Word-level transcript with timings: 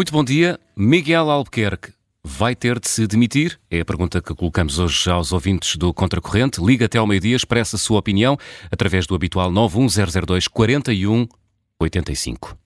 Muito 0.00 0.14
bom 0.14 0.24
dia. 0.24 0.58
Miguel 0.74 1.30
Albuquerque 1.30 1.92
vai 2.24 2.56
ter 2.56 2.80
de 2.80 2.88
se 2.88 3.06
demitir? 3.06 3.60
É 3.70 3.80
a 3.80 3.84
pergunta 3.84 4.22
que 4.22 4.34
colocamos 4.34 4.78
hoje 4.78 5.10
aos 5.10 5.30
ouvintes 5.30 5.76
do 5.76 5.92
Contracorrente. 5.92 6.58
Liga 6.58 6.86
até 6.86 6.96
ao 6.96 7.06
meio-dia, 7.06 7.36
expressa 7.36 7.76
a 7.76 7.78
sua 7.78 7.98
opinião 7.98 8.38
através 8.72 9.06
do 9.06 9.14
habitual 9.14 9.52
91002 9.52 10.48
4185. 10.48 12.56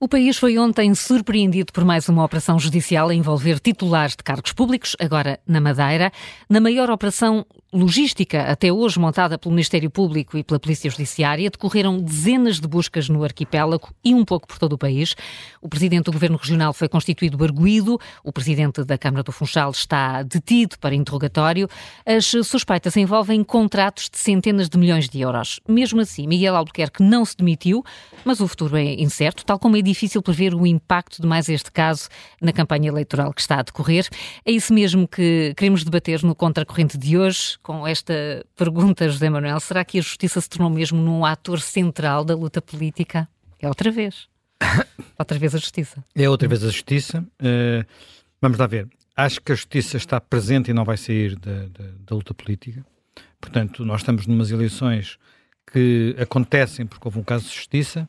O 0.00 0.08
país 0.08 0.38
foi 0.38 0.56
ontem 0.56 0.94
surpreendido 0.94 1.74
por 1.74 1.84
mais 1.84 2.08
uma 2.08 2.24
operação 2.24 2.58
judicial 2.58 3.10
a 3.10 3.14
envolver 3.14 3.60
titulares 3.60 4.16
de 4.16 4.22
cargos 4.22 4.52
públicos, 4.52 4.96
agora 4.98 5.38
na 5.46 5.60
Madeira. 5.60 6.10
Na 6.48 6.60
maior 6.60 6.90
operação 6.90 7.44
logística 7.76 8.42
até 8.42 8.72
hoje 8.72 8.98
montada 8.98 9.38
pelo 9.38 9.54
Ministério 9.54 9.90
Público 9.90 10.38
e 10.38 10.42
pela 10.42 10.58
Polícia 10.58 10.90
Judiciária, 10.90 11.50
decorreram 11.50 12.00
dezenas 12.00 12.58
de 12.58 12.66
buscas 12.66 13.08
no 13.08 13.22
arquipélago 13.22 13.90
e 14.02 14.14
um 14.14 14.24
pouco 14.24 14.48
por 14.48 14.58
todo 14.58 14.72
o 14.72 14.78
país. 14.78 15.14
O 15.60 15.68
presidente 15.68 16.04
do 16.04 16.12
Governo 16.12 16.38
Regional 16.38 16.72
foi 16.72 16.88
constituído 16.88 17.42
arguído, 17.44 18.00
o 18.24 18.32
presidente 18.32 18.82
da 18.84 18.96
Câmara 18.96 19.22
do 19.22 19.30
Funchal 19.30 19.70
está 19.70 20.22
detido 20.22 20.78
para 20.78 20.94
interrogatório. 20.94 21.68
As 22.04 22.26
suspeitas 22.26 22.96
envolvem 22.96 23.44
contratos 23.44 24.08
de 24.08 24.18
centenas 24.18 24.68
de 24.68 24.78
milhões 24.78 25.08
de 25.08 25.20
euros. 25.20 25.60
Mesmo 25.68 26.00
assim, 26.00 26.26
Miguel 26.26 26.56
Albuquerque 26.56 27.02
não 27.02 27.24
se 27.24 27.36
demitiu, 27.36 27.84
mas 28.24 28.40
o 28.40 28.48
futuro 28.48 28.76
é 28.76 28.94
incerto, 28.94 29.44
tal 29.44 29.58
como 29.58 29.76
é 29.76 29.82
difícil 29.82 30.22
prever 30.22 30.54
o 30.54 30.66
impacto 30.66 31.20
de 31.20 31.28
mais 31.28 31.48
este 31.48 31.70
caso 31.70 32.08
na 32.40 32.52
campanha 32.52 32.88
eleitoral 32.88 33.32
que 33.32 33.40
está 33.40 33.60
a 33.60 33.62
decorrer. 33.62 34.08
É 34.44 34.50
isso 34.50 34.72
mesmo 34.72 35.06
que 35.06 35.52
queremos 35.56 35.84
debater 35.84 36.22
no 36.22 36.34
Contracorrente 36.34 36.96
de 36.96 37.18
hoje 37.18 37.58
com 37.66 37.84
esta 37.84 38.46
pergunta, 38.54 39.08
José 39.08 39.28
Manuel. 39.28 39.58
Será 39.58 39.84
que 39.84 39.98
a 39.98 40.00
justiça 40.00 40.40
se 40.40 40.48
tornou 40.48 40.70
mesmo 40.70 41.02
num 41.02 41.24
ator 41.24 41.60
central 41.60 42.24
da 42.24 42.32
luta 42.32 42.62
política? 42.62 43.28
É 43.60 43.66
outra 43.66 43.90
vez. 43.90 44.28
outra 45.18 45.36
vez 45.36 45.52
a 45.52 45.58
justiça. 45.58 46.04
É 46.14 46.30
outra 46.30 46.46
vez 46.46 46.62
a 46.62 46.68
justiça. 46.68 47.26
Uh, 47.42 47.84
vamos 48.40 48.56
lá 48.56 48.68
ver. 48.68 48.88
Acho 49.16 49.40
que 49.42 49.50
a 49.50 49.54
justiça 49.56 49.96
está 49.96 50.20
presente 50.20 50.70
e 50.70 50.74
não 50.74 50.84
vai 50.84 50.96
sair 50.96 51.34
da, 51.34 51.64
da, 51.64 51.84
da 52.06 52.14
luta 52.14 52.32
política. 52.32 52.86
Portanto, 53.40 53.84
nós 53.84 54.02
estamos 54.02 54.28
numas 54.28 54.52
eleições 54.52 55.18
que 55.72 56.14
acontecem 56.20 56.86
porque 56.86 57.08
houve 57.08 57.18
um 57.18 57.24
caso 57.24 57.48
de 57.48 57.52
justiça 57.52 58.08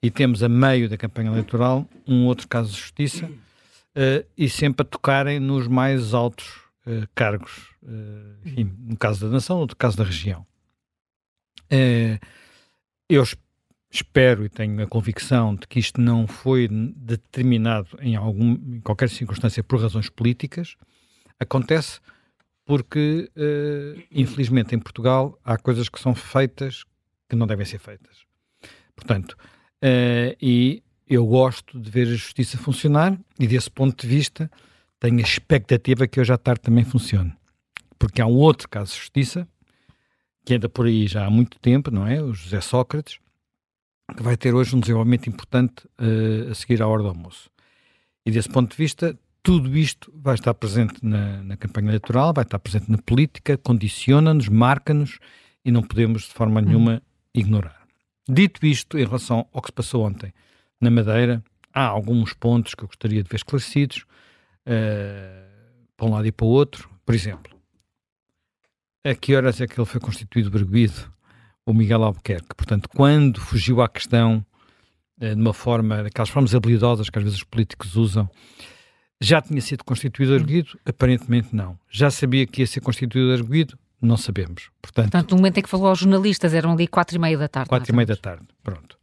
e 0.00 0.12
temos 0.12 0.44
a 0.44 0.48
meio 0.48 0.88
da 0.88 0.96
campanha 0.96 1.28
eleitoral 1.28 1.88
um 2.06 2.26
outro 2.26 2.46
caso 2.46 2.70
de 2.70 2.78
justiça 2.78 3.26
uh, 3.26 4.24
e 4.38 4.48
sempre 4.48 4.82
a 4.82 4.88
tocarem 4.88 5.40
nos 5.40 5.66
mais 5.66 6.14
altos 6.14 6.46
uh, 6.86 7.04
cargos, 7.16 7.71
enfim, 8.44 8.72
no 8.78 8.96
caso 8.96 9.26
da 9.26 9.32
nação, 9.32 9.60
no 9.60 9.76
caso 9.76 9.96
da 9.96 10.04
região. 10.04 10.46
Uh, 11.64 12.18
eu 13.08 13.24
espero 13.90 14.44
e 14.44 14.48
tenho 14.48 14.82
a 14.82 14.86
convicção 14.86 15.54
de 15.54 15.66
que 15.66 15.78
isto 15.78 16.00
não 16.00 16.26
foi 16.26 16.68
determinado 16.68 17.88
em, 18.00 18.16
algum, 18.16 18.52
em 18.52 18.80
qualquer 18.80 19.08
circunstância 19.10 19.62
por 19.62 19.80
razões 19.80 20.08
políticas. 20.08 20.76
Acontece 21.38 22.00
porque, 22.64 23.30
infelizmente, 24.10 24.74
em 24.74 24.78
Portugal 24.78 25.38
há 25.44 25.58
coisas 25.58 25.90
que 25.90 26.00
são 26.00 26.14
feitas 26.14 26.84
que 27.28 27.36
não 27.36 27.46
devem 27.46 27.66
ser 27.66 27.78
feitas. 27.78 28.24
Portanto, 28.96 29.36
e 30.40 30.82
eu 31.06 31.26
gosto 31.26 31.78
de 31.78 31.90
ver 31.90 32.06
a 32.06 32.12
justiça 32.12 32.56
funcionar 32.56 33.18
e, 33.38 33.46
desse 33.46 33.70
ponto 33.70 34.00
de 34.00 34.08
vista, 34.08 34.50
tenho 34.98 35.18
a 35.18 35.22
expectativa 35.22 36.06
que 36.06 36.18
hoje 36.18 36.32
à 36.32 36.38
tarde 36.38 36.62
também 36.62 36.84
funcione. 36.84 37.34
Porque 38.02 38.20
há 38.20 38.26
um 38.26 38.34
outro 38.34 38.68
caso 38.68 38.90
de 38.90 38.98
justiça, 38.98 39.46
que 40.44 40.54
anda 40.54 40.68
por 40.68 40.86
aí 40.86 41.06
já 41.06 41.24
há 41.24 41.30
muito 41.30 41.56
tempo, 41.60 41.88
não 41.88 42.04
é? 42.04 42.20
O 42.20 42.34
José 42.34 42.60
Sócrates, 42.60 43.20
que 44.16 44.24
vai 44.24 44.36
ter 44.36 44.52
hoje 44.52 44.74
um 44.74 44.80
desenvolvimento 44.80 45.28
importante 45.28 45.86
uh, 46.00 46.50
a 46.50 46.54
seguir 46.56 46.82
à 46.82 46.88
hora 46.88 47.00
do 47.00 47.10
almoço. 47.10 47.48
E 48.26 48.30
desse 48.32 48.48
ponto 48.48 48.72
de 48.72 48.76
vista, 48.76 49.16
tudo 49.40 49.78
isto 49.78 50.12
vai 50.16 50.34
estar 50.34 50.52
presente 50.52 50.94
na, 51.00 51.44
na 51.44 51.56
campanha 51.56 51.90
eleitoral, 51.90 52.32
vai 52.34 52.42
estar 52.42 52.58
presente 52.58 52.90
na 52.90 52.98
política, 52.98 53.56
condiciona-nos, 53.56 54.48
marca-nos 54.48 55.20
e 55.64 55.70
não 55.70 55.84
podemos 55.84 56.22
de 56.22 56.30
forma 56.30 56.60
hum. 56.60 56.64
nenhuma 56.64 56.94
hum. 56.94 57.00
ignorar. 57.32 57.86
Dito 58.28 58.66
isto, 58.66 58.98
em 58.98 59.04
relação 59.04 59.46
ao 59.52 59.62
que 59.62 59.68
se 59.68 59.74
passou 59.74 60.04
ontem 60.04 60.34
na 60.80 60.90
Madeira, 60.90 61.40
há 61.72 61.84
alguns 61.84 62.32
pontos 62.32 62.74
que 62.74 62.82
eu 62.82 62.88
gostaria 62.88 63.22
de 63.22 63.28
ver 63.28 63.36
esclarecidos 63.36 63.98
uh, 64.66 65.86
para 65.96 66.06
um 66.06 66.10
lado 66.10 66.26
e 66.26 66.32
para 66.32 66.46
o 66.46 66.48
outro. 66.48 66.90
Por 67.06 67.14
exemplo, 67.14 67.51
a 69.04 69.14
que 69.14 69.34
horas 69.34 69.60
é 69.60 69.66
que 69.66 69.78
ele 69.78 69.86
foi 69.86 70.00
constituído 70.00 70.50
barbuído? 70.50 71.12
O 71.64 71.72
Miguel 71.72 72.02
Albuquerque. 72.02 72.54
Portanto, 72.56 72.88
quando 72.88 73.40
fugiu 73.40 73.80
à 73.80 73.88
questão 73.88 74.44
uh, 75.20 75.34
de 75.34 75.40
uma 75.40 75.52
forma, 75.52 76.02
daquelas 76.02 76.28
formas 76.28 76.54
habilidosas 76.54 77.08
que 77.08 77.18
às 77.18 77.24
vezes 77.24 77.38
os 77.38 77.44
políticos 77.44 77.94
usam, 77.94 78.28
já 79.20 79.40
tinha 79.40 79.60
sido 79.60 79.84
constituído 79.84 80.34
arguido? 80.34 80.76
Aparentemente 80.84 81.54
não. 81.54 81.78
Já 81.88 82.10
sabia 82.10 82.46
que 82.46 82.62
ia 82.62 82.66
ser 82.66 82.80
constituído 82.80 83.32
arguido? 83.32 83.78
Não 84.00 84.16
sabemos. 84.16 84.70
Portanto, 84.82 85.12
Portanto, 85.12 85.30
no 85.30 85.36
momento 85.36 85.58
em 85.58 85.62
que 85.62 85.68
falou 85.68 85.86
aos 85.86 86.00
jornalistas, 86.00 86.52
eram 86.52 86.72
ali 86.72 86.88
quatro 86.88 87.16
e 87.16 87.18
meia 87.20 87.38
da 87.38 87.46
tarde. 87.46 87.68
Quatro 87.68 87.92
e 87.92 87.94
meia 87.94 88.06
da 88.06 88.16
tarde, 88.16 88.44
pronto. 88.64 88.98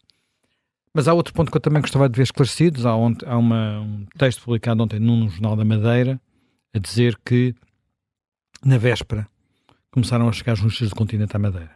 Mas 0.93 1.07
há 1.07 1.13
outro 1.13 1.33
ponto 1.33 1.49
que 1.49 1.55
eu 1.55 1.61
também 1.61 1.81
gostava 1.81 2.09
de 2.09 2.17
ver 2.17 2.23
esclarecidos. 2.23 2.85
Há, 2.85 2.91
há 2.91 3.37
uma, 3.37 3.79
um 3.79 4.05
texto 4.17 4.43
publicado 4.43 4.83
ontem 4.83 4.99
num 4.99 5.29
jornal 5.29 5.55
da 5.55 5.63
Madeira 5.63 6.19
a 6.73 6.79
dizer 6.79 7.17
que 7.23 7.55
na 8.65 8.77
véspera 8.77 9.25
começaram 9.91 10.27
a 10.27 10.31
chegar 10.31 10.55
jornalistas 10.55 10.89
do 10.89 10.95
continente 10.95 11.35
à 11.35 11.39
Madeira. 11.39 11.71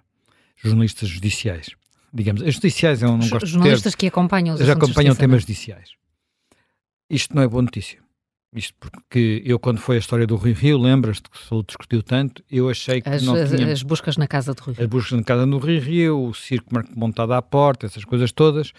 Jornalistas 0.56 1.09
judiciais. 1.09 1.69
Digamos, 2.13 2.41
as 2.44 2.53
judiciais 2.56 3.01
eu 3.01 3.18
não 3.18 3.28
gosto 3.28 3.47
Jornalistas 3.47 3.96
que 3.96 4.07
acompanham 4.07 4.56
os 4.56 4.62
já 4.62 4.74
acompanham 4.74 5.16
temas 5.16 5.41
judiciais. 5.41 5.91
Isto 7.09 7.35
não 7.35 7.41
é 7.41 7.47
boa 7.47 7.62
notícia. 7.62 8.00
Isto 8.56 8.75
porque 8.79 9.41
eu, 9.44 9.57
quando 9.57 9.79
foi 9.79 9.96
a 9.96 10.00
história 10.00 10.28
do 10.28 10.35
Rio 10.35 10.53
Rio, 10.53 10.78
lembras-te 10.78 11.28
que 11.28 11.38
se 11.38 11.63
discutiu 11.66 12.03
tanto, 12.03 12.44
eu 12.51 12.69
achei 12.69 13.01
que 13.01 13.09
as, 13.09 13.24
não 13.24 13.34
tinha... 13.47 13.72
As 13.72 13.81
buscas 13.81 14.16
na 14.16 14.28
casa 14.28 14.53
do 14.53 14.62
Rio 14.62 14.74
Rio. 14.75 14.84
As 14.84 14.90
buscas 14.90 15.18
na 15.18 15.24
casa 15.24 15.47
do 15.47 15.57
Rio 15.57 15.81
Rio, 15.81 16.24
o 16.28 16.34
circo 16.35 16.69
montado 16.95 17.34
à 17.34 17.41
porta, 17.41 17.88
essas 17.88 18.06
coisas 18.06 18.31
todas. 18.31 18.72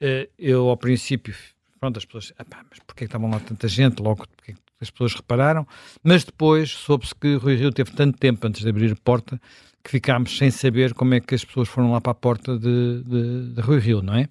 Eh, 0.00 0.30
eu 0.38 0.68
ao 0.70 0.76
princípio, 0.78 1.34
pronto, 1.78 1.98
as 1.98 2.06
pessoas, 2.06 2.32
mas 2.70 2.78
porquê 2.86 3.04
estavam 3.04 3.30
lá 3.30 3.38
tanta 3.38 3.68
gente? 3.68 4.00
Logo, 4.00 4.26
porque 4.34 4.54
as 4.82 4.90
pessoas 4.90 5.14
repararam, 5.14 5.66
mas 6.02 6.24
depois 6.24 6.70
soube-se 6.70 7.14
que 7.14 7.36
Rui 7.36 7.56
Rio 7.56 7.72
teve 7.72 7.92
tanto 7.92 8.18
tempo 8.18 8.46
antes 8.46 8.62
de 8.62 8.68
abrir 8.68 8.92
a 8.92 8.96
porta 8.96 9.40
que 9.82 9.90
ficámos 9.90 10.36
sem 10.36 10.50
saber 10.50 10.94
como 10.94 11.14
é 11.14 11.20
que 11.20 11.34
as 11.34 11.44
pessoas 11.44 11.68
foram 11.68 11.92
lá 11.92 12.00
para 12.00 12.12
a 12.12 12.14
porta 12.14 12.58
de, 12.58 13.02
de, 13.02 13.54
de 13.54 13.60
Rui 13.60 13.78
Rio, 13.78 14.02
não 14.02 14.14
é? 14.14 14.28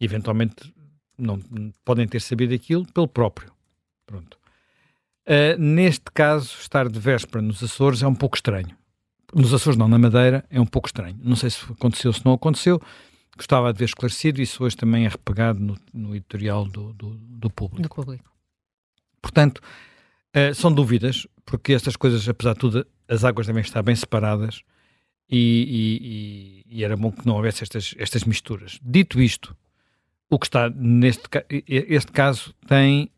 Eventualmente 0.00 0.72
não 1.18 1.38
podem 1.84 2.08
ter 2.08 2.20
sabido 2.20 2.54
aquilo 2.54 2.86
pelo 2.92 3.06
próprio. 3.06 3.52
Pronto. 4.06 4.38
Uh, 5.26 5.58
neste 5.58 6.10
caso, 6.12 6.56
estar 6.60 6.88
de 6.88 6.98
véspera 6.98 7.42
nos 7.42 7.62
Açores 7.62 8.02
é 8.02 8.06
um 8.06 8.14
pouco 8.14 8.36
estranho. 8.36 8.74
Nos 9.34 9.52
Açores 9.52 9.76
não, 9.76 9.86
na 9.86 9.98
Madeira 9.98 10.44
é 10.50 10.60
um 10.60 10.66
pouco 10.66 10.88
estranho. 10.88 11.16
Não 11.22 11.36
sei 11.36 11.50
se 11.50 11.64
aconteceu, 11.70 12.12
se 12.12 12.24
não 12.24 12.32
aconteceu, 12.32 12.80
gostava 13.36 13.72
de 13.72 13.78
ver 13.78 13.84
esclarecido, 13.84 14.42
isso 14.42 14.64
hoje 14.64 14.76
também 14.76 15.06
é 15.06 15.08
repegado 15.08 15.60
no, 15.60 15.76
no 15.92 16.16
editorial 16.16 16.64
do, 16.64 16.92
do, 16.94 17.10
do, 17.10 17.50
público. 17.50 17.82
Do 17.82 17.88
público. 17.88 18.24
Portanto, 19.20 19.60
uh, 20.36 20.54
são 20.54 20.72
dúvidas, 20.72 21.26
porque 21.44 21.72
estas 21.72 21.96
coisas, 21.96 22.28
apesar 22.28 22.54
de 22.54 22.58
tudo, 22.58 22.86
as 23.08 23.24
águas 23.24 23.46
devem 23.46 23.62
estar 23.62 23.82
bem 23.82 23.94
separadas 23.94 24.62
e, 25.28 26.64
e, 26.68 26.78
e, 26.78 26.84
era 26.84 26.96
bom 26.96 27.12
que 27.12 27.26
não 27.26 27.36
houvesse 27.36 27.62
estas, 27.62 27.94
estas 27.98 28.24
misturas. 28.24 28.78
Dito 28.82 29.20
isto, 29.20 29.56
o 30.28 30.38
que 30.38 30.46
está 30.46 30.70
neste 30.70 31.28
este 31.48 32.12
caso 32.12 32.54
tem 32.66 33.10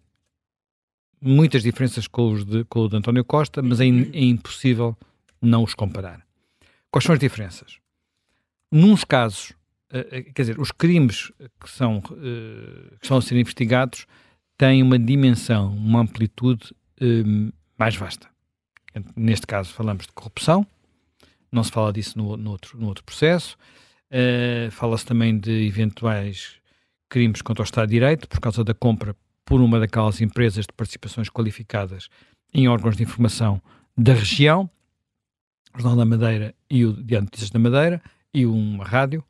muitas 1.20 1.62
diferenças 1.62 2.06
com, 2.06 2.32
os 2.32 2.44
de, 2.44 2.64
com 2.64 2.80
o 2.80 2.88
de 2.88 2.96
António 2.96 3.24
Costa, 3.24 3.62
mas 3.62 3.80
é, 3.80 3.84
in, 3.84 4.10
é 4.12 4.24
impossível 4.24 4.96
não 5.40 5.62
os 5.62 5.74
comparar. 5.74 6.26
Quais 6.90 7.04
são 7.04 7.14
as 7.14 7.18
diferenças? 7.18 7.78
Nuns 8.70 9.04
casos, 9.04 9.50
uh, 9.90 10.32
quer 10.34 10.42
dizer, 10.42 10.60
os 10.60 10.72
crimes 10.72 11.30
que 11.60 11.70
são, 11.70 12.00
que 12.00 12.98
estão 13.02 13.18
a 13.18 13.22
ser 13.22 13.38
investigados 13.38 14.06
têm 14.56 14.82
uma 14.82 14.98
dimensão, 14.98 15.74
uma 15.74 16.00
amplitude 16.00 16.74
uh, 17.00 17.52
mais 17.78 17.96
vasta. 17.96 18.28
Neste 19.16 19.46
caso 19.46 19.72
falamos 19.72 20.06
de 20.06 20.12
corrupção, 20.12 20.66
não 21.50 21.64
se 21.64 21.70
fala 21.70 21.92
disso 21.92 22.18
no, 22.18 22.36
no 22.36 22.50
outro, 22.50 22.78
no 22.78 22.86
outro 22.88 23.02
processo, 23.04 23.56
fala-se 24.70 25.06
também 25.06 25.38
de 25.38 25.66
eventuais 25.66 26.56
crimes 27.08 27.40
contra 27.40 27.62
o 27.62 27.64
Estado 27.64 27.88
de 27.88 27.94
Direito 27.94 28.28
por 28.28 28.38
causa 28.38 28.62
da 28.62 28.74
compra 28.74 29.16
por 29.46 29.62
uma 29.62 29.80
daquelas 29.80 30.20
empresas 30.20 30.66
de 30.66 30.72
participações 30.74 31.30
qualificadas 31.30 32.10
em 32.52 32.68
órgãos 32.68 32.98
de 32.98 33.02
informação 33.02 33.62
da 33.96 34.12
região, 34.12 34.68
o 35.74 35.80
Jornal 35.80 35.96
da 35.96 36.04
Madeira 36.04 36.54
e 36.68 36.84
o 36.84 36.92
Diário 36.92 37.24
Notícias 37.24 37.48
da 37.48 37.58
Madeira, 37.58 38.02
e 38.34 38.44
uma 38.44 38.84
rádio, 38.84 39.24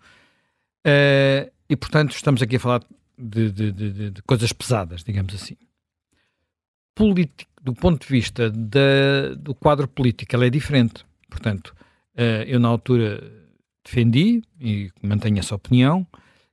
Uh, 0.83 1.47
e, 1.69 1.77
portanto, 1.77 2.11
estamos 2.13 2.43
aqui 2.43 2.57
a 2.57 2.61
falar 2.61 2.83
de, 3.19 3.50
de, 3.50 3.73
de, 3.73 4.11
de 4.11 4.23
coisas 4.23 4.53
pesadas, 4.53 5.03
digamos 5.05 5.35
assim. 5.35 5.56
Político, 6.94 7.50
do 7.62 7.73
ponto 7.73 8.00
de 8.00 8.09
vista 8.09 8.50
da, 8.50 9.35
do 9.38 9.55
quadro 9.55 9.88
político, 9.88 10.35
ela 10.35 10.47
é 10.47 10.50
diferente. 10.50 11.05
Portanto, 11.29 11.75
uh, 12.14 12.43
eu 12.47 12.61
na 12.61 12.69
altura 12.69 13.23
defendi, 13.85 14.43
e 14.61 14.91
mantenho 15.03 15.38
essa 15.38 15.55
opinião, 15.55 16.06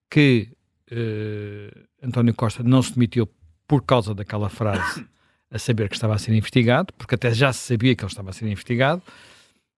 que 0.09 0.49
uh, 0.91 1.87
António 2.01 2.33
Costa 2.33 2.63
não 2.63 2.81
se 2.81 2.93
demitiu 2.93 3.29
por 3.67 3.83
causa 3.83 4.15
daquela 4.15 4.49
frase, 4.49 5.05
a 5.51 5.59
saber 5.59 5.89
que 5.89 5.95
estava 5.95 6.15
a 6.15 6.17
ser 6.17 6.33
investigado, 6.33 6.93
porque 6.93 7.15
até 7.15 7.33
já 7.33 7.51
se 7.51 7.59
sabia 7.59 7.95
que 7.95 8.03
ele 8.03 8.11
estava 8.11 8.29
a 8.29 8.33
ser 8.33 8.45
investigado, 8.45 9.01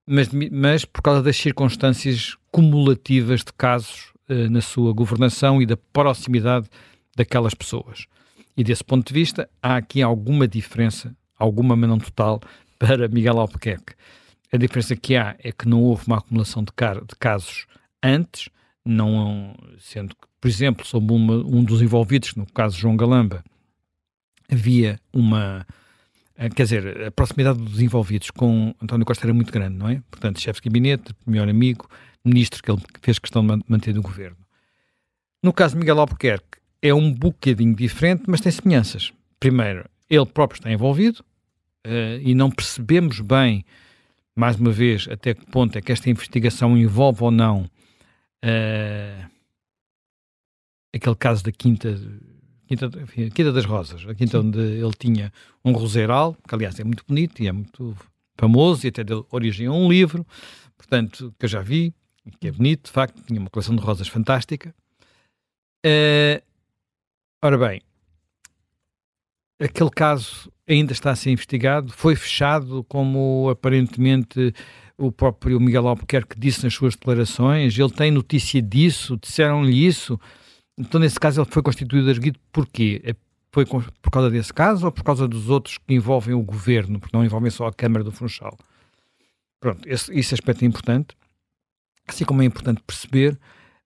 mas, 0.05 0.29
mas 0.51 0.85
por 0.85 1.01
causa 1.01 1.21
das 1.21 1.37
circunstâncias 1.37 2.35
cumulativas 2.51 3.41
de 3.41 3.53
casos 3.53 4.10
na 4.49 4.61
sua 4.61 4.93
governação 4.93 5.61
e 5.61 5.65
da 5.65 5.77
proximidade 5.77 6.67
daquelas 7.15 7.53
pessoas. 7.53 8.05
E 8.55 8.63
desse 8.63 8.83
ponto 8.83 9.07
de 9.07 9.13
vista, 9.13 9.49
há 9.61 9.77
aqui 9.77 10.01
alguma 10.01 10.47
diferença, 10.47 11.15
alguma, 11.37 11.75
mas 11.75 11.89
não 11.89 11.97
total, 11.97 12.41
para 12.77 13.07
Miguel 13.07 13.39
Albuquerque. 13.39 13.93
A 14.51 14.57
diferença 14.57 14.95
que 14.95 15.15
há 15.15 15.35
é 15.39 15.51
que 15.51 15.67
não 15.67 15.81
houve 15.81 16.07
uma 16.07 16.17
acumulação 16.17 16.63
de, 16.63 16.71
de 16.71 17.15
casos 17.17 17.65
antes, 18.03 18.49
não 18.83 19.55
sendo 19.79 20.09
que, 20.09 20.27
por 20.39 20.47
exemplo, 20.47 20.85
sob 20.85 21.13
uma, 21.13 21.35
um 21.35 21.63
dos 21.63 21.81
envolvidos, 21.81 22.35
no 22.35 22.45
caso 22.45 22.77
João 22.77 22.97
Galamba, 22.97 23.43
havia 24.51 24.99
uma. 25.13 25.65
Eh, 26.35 26.49
quer 26.49 26.63
dizer, 26.63 27.03
a 27.05 27.11
proximidade 27.11 27.59
dos 27.59 27.79
envolvidos 27.79 28.31
com 28.31 28.75
António 28.81 29.05
Costa 29.05 29.25
era 29.25 29.33
muito 29.33 29.53
grande, 29.53 29.77
não 29.77 29.87
é? 29.87 30.01
Portanto, 30.09 30.41
chefe 30.41 30.59
de 30.59 30.69
gabinete, 30.69 31.15
melhor 31.25 31.47
amigo, 31.47 31.87
ministro 32.23 32.61
que 32.61 32.71
ele 32.71 32.81
fez 33.01 33.19
questão 33.19 33.45
de 33.45 33.63
manter 33.67 33.93
no 33.93 34.01
governo. 34.01 34.37
No 35.43 35.51
caso 35.51 35.73
de 35.73 35.79
Miguel 35.79 35.99
Albuquerque, 35.99 36.59
é 36.81 36.93
um 36.93 37.11
bocadinho 37.11 37.75
diferente, 37.75 38.23
mas 38.27 38.41
tem 38.41 38.51
semelhanças. 38.51 39.11
Primeiro, 39.39 39.89
ele 40.09 40.25
próprio 40.25 40.57
está 40.57 40.71
envolvido 40.71 41.23
uh, 41.85 42.19
e 42.21 42.33
não 42.35 42.51
percebemos 42.51 43.19
bem, 43.19 43.65
mais 44.35 44.55
uma 44.57 44.71
vez, 44.71 45.07
até 45.09 45.33
que 45.33 45.45
ponto 45.47 45.77
é 45.77 45.81
que 45.81 45.91
esta 45.91 46.09
investigação 46.09 46.77
envolve 46.77 47.23
ou 47.23 47.31
não 47.31 47.69
uh, 48.43 49.29
aquele 50.93 51.15
caso 51.15 51.43
da 51.43 51.51
Quinta, 51.51 51.99
Quinta, 52.67 52.89
enfim, 53.01 53.29
Quinta 53.29 53.51
das 53.51 53.65
Rosas, 53.65 54.05
a 54.07 54.13
quinta 54.13 54.39
Sim. 54.39 54.47
onde 54.47 54.59
ele 54.59 54.93
tinha 54.97 55.33
um 55.63 55.71
roseiral, 55.71 56.35
que 56.47 56.55
aliás 56.55 56.79
é 56.79 56.83
muito 56.83 57.03
bonito 57.07 57.41
e 57.41 57.47
é 57.47 57.51
muito 57.51 57.95
famoso 58.37 58.85
e 58.85 58.89
até 58.89 59.03
deu 59.03 59.25
origem 59.31 59.67
a 59.67 59.71
um 59.71 59.89
livro, 59.89 60.25
portanto, 60.77 61.33
que 61.37 61.45
eu 61.45 61.49
já 61.49 61.61
vi, 61.61 61.93
que 62.39 62.47
é 62.47 62.51
bonito, 62.51 62.85
de 62.85 62.91
facto, 62.91 63.21
tinha 63.23 63.39
uma 63.39 63.49
coleção 63.49 63.75
de 63.75 63.81
rosas 63.81 64.07
fantástica. 64.07 64.73
Uh, 65.85 66.41
ora 67.43 67.57
bem, 67.57 67.81
aquele 69.59 69.89
caso 69.89 70.51
ainda 70.67 70.93
está 70.93 71.11
a 71.11 71.15
ser 71.15 71.31
investigado, 71.31 71.91
foi 71.91 72.15
fechado 72.15 72.83
como 72.85 73.49
aparentemente 73.49 74.53
o 74.97 75.11
próprio 75.11 75.59
Miguel 75.59 75.87
Albuquerque 75.87 76.39
disse 76.39 76.63
nas 76.63 76.73
suas 76.73 76.95
declarações, 76.95 77.77
ele 77.77 77.91
tem 77.91 78.11
notícia 78.11 78.61
disso, 78.61 79.17
disseram-lhe 79.17 79.85
isso. 79.85 80.19
Então, 80.77 80.99
nesse 80.99 81.19
caso, 81.19 81.41
ele 81.41 81.49
foi 81.49 81.63
constituído 81.63 82.09
arguido 82.09 82.39
porquê? 82.51 83.01
É, 83.03 83.15
foi 83.51 83.65
por 83.65 84.11
causa 84.11 84.29
desse 84.29 84.53
caso 84.53 84.85
ou 84.85 84.91
por 84.91 85.03
causa 85.03 85.27
dos 85.27 85.49
outros 85.49 85.77
que 85.77 85.93
envolvem 85.93 86.33
o 86.33 86.41
governo, 86.41 86.99
porque 86.99 87.15
não 87.15 87.25
envolvem 87.25 87.49
só 87.49 87.67
a 87.67 87.73
Câmara 87.73 88.03
do 88.03 88.11
Funchal? 88.11 88.57
Pronto, 89.59 89.87
esse, 89.87 90.13
esse 90.13 90.33
aspecto 90.33 90.63
é 90.63 90.67
importante, 90.67 91.15
assim 92.07 92.25
como 92.25 92.41
é 92.41 92.45
importante 92.45 92.81
perceber 92.85 93.39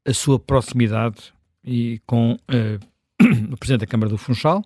a 0.05 0.13
sua 0.13 0.39
proximidade 0.39 1.33
e 1.63 1.99
com 2.05 2.33
uh, 2.33 2.79
o 3.51 3.57
Presidente 3.57 3.81
da 3.81 3.87
Câmara 3.87 4.09
do 4.09 4.17
Funchal, 4.17 4.63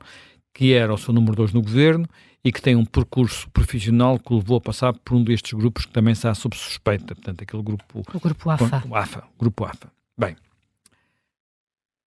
que 0.53 0.73
era 0.73 0.93
o 0.93 0.97
seu 0.97 1.13
número 1.13 1.35
2 1.35 1.53
no 1.53 1.61
governo 1.61 2.07
e 2.43 2.51
que 2.51 2.61
tem 2.61 2.75
um 2.75 2.85
percurso 2.85 3.49
profissional 3.51 4.17
que 4.17 4.33
o 4.33 4.37
levou 4.37 4.57
a 4.57 4.61
passar 4.61 4.93
por 4.93 5.15
um 5.15 5.23
destes 5.23 5.53
grupos 5.53 5.85
que 5.85 5.91
também 5.91 6.13
está 6.13 6.33
sob 6.33 6.55
suspeita, 6.55 7.15
portanto, 7.15 7.41
aquele 7.41 7.63
grupo... 7.63 8.03
O 8.13 8.19
grupo 8.19 8.49
AFA. 8.49 8.83
O 8.87 8.95
AFA, 8.95 9.23
grupo 9.37 9.65
AFA. 9.65 9.91
Bem, 10.17 10.35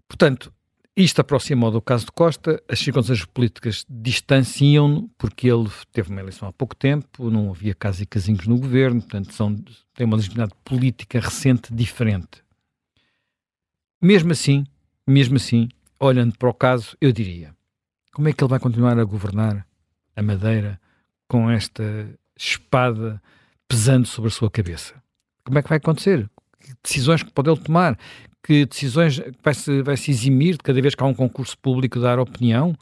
portanto, 0.08 0.52
isto 0.96 1.20
aproxima 1.20 1.70
do 1.70 1.80
caso 1.80 2.06
de 2.06 2.12
Costa, 2.12 2.62
as 2.68 2.78
circunstâncias 2.78 3.26
políticas 3.26 3.86
distanciam-no, 3.88 5.08
porque 5.16 5.48
ele 5.48 5.68
teve 5.90 6.10
uma 6.10 6.20
eleição 6.20 6.46
há 6.46 6.52
pouco 6.52 6.76
tempo, 6.76 7.30
não 7.30 7.50
havia 7.50 7.74
casos 7.74 8.02
e 8.02 8.06
casinhos 8.06 8.46
no 8.46 8.58
governo, 8.58 9.00
portanto, 9.00 9.32
são, 9.32 9.54
tem 9.94 10.06
uma 10.06 10.16
legitimidade 10.16 10.52
política 10.62 11.18
recente 11.18 11.72
diferente. 11.72 12.44
Mesmo 14.02 14.32
assim, 14.32 14.66
mesmo 15.06 15.36
assim, 15.36 15.68
olhando 15.98 16.36
para 16.36 16.50
o 16.50 16.54
caso, 16.54 16.96
eu 17.00 17.10
diria, 17.10 17.54
como 18.12 18.28
é 18.28 18.32
que 18.32 18.42
ele 18.42 18.50
vai 18.50 18.60
continuar 18.60 18.98
a 18.98 19.04
governar 19.04 19.66
a 20.14 20.22
Madeira 20.22 20.78
com 21.26 21.50
esta 21.50 21.82
espada 22.36 23.22
pesando 23.66 24.06
sobre 24.06 24.28
a 24.28 24.32
sua 24.32 24.50
cabeça? 24.50 25.02
Como 25.44 25.58
é 25.58 25.62
que 25.62 25.68
vai 25.68 25.78
acontecer? 25.78 26.28
Decisões 26.82 27.22
que 27.22 27.32
pode 27.32 27.50
ele 27.50 27.60
tomar? 27.60 27.98
Que 28.42 28.66
decisões 28.66 29.20
vai-se 29.42 29.82
vai 29.82 29.96
-se 29.96 30.10
eximir 30.10 30.52
de 30.54 30.58
cada 30.58 30.80
vez 30.80 30.94
que 30.94 31.02
há 31.02 31.06
um 31.06 31.14
concurso 31.14 31.56
público 31.58 32.00
dar 32.00 32.18
opinião? 32.18 32.76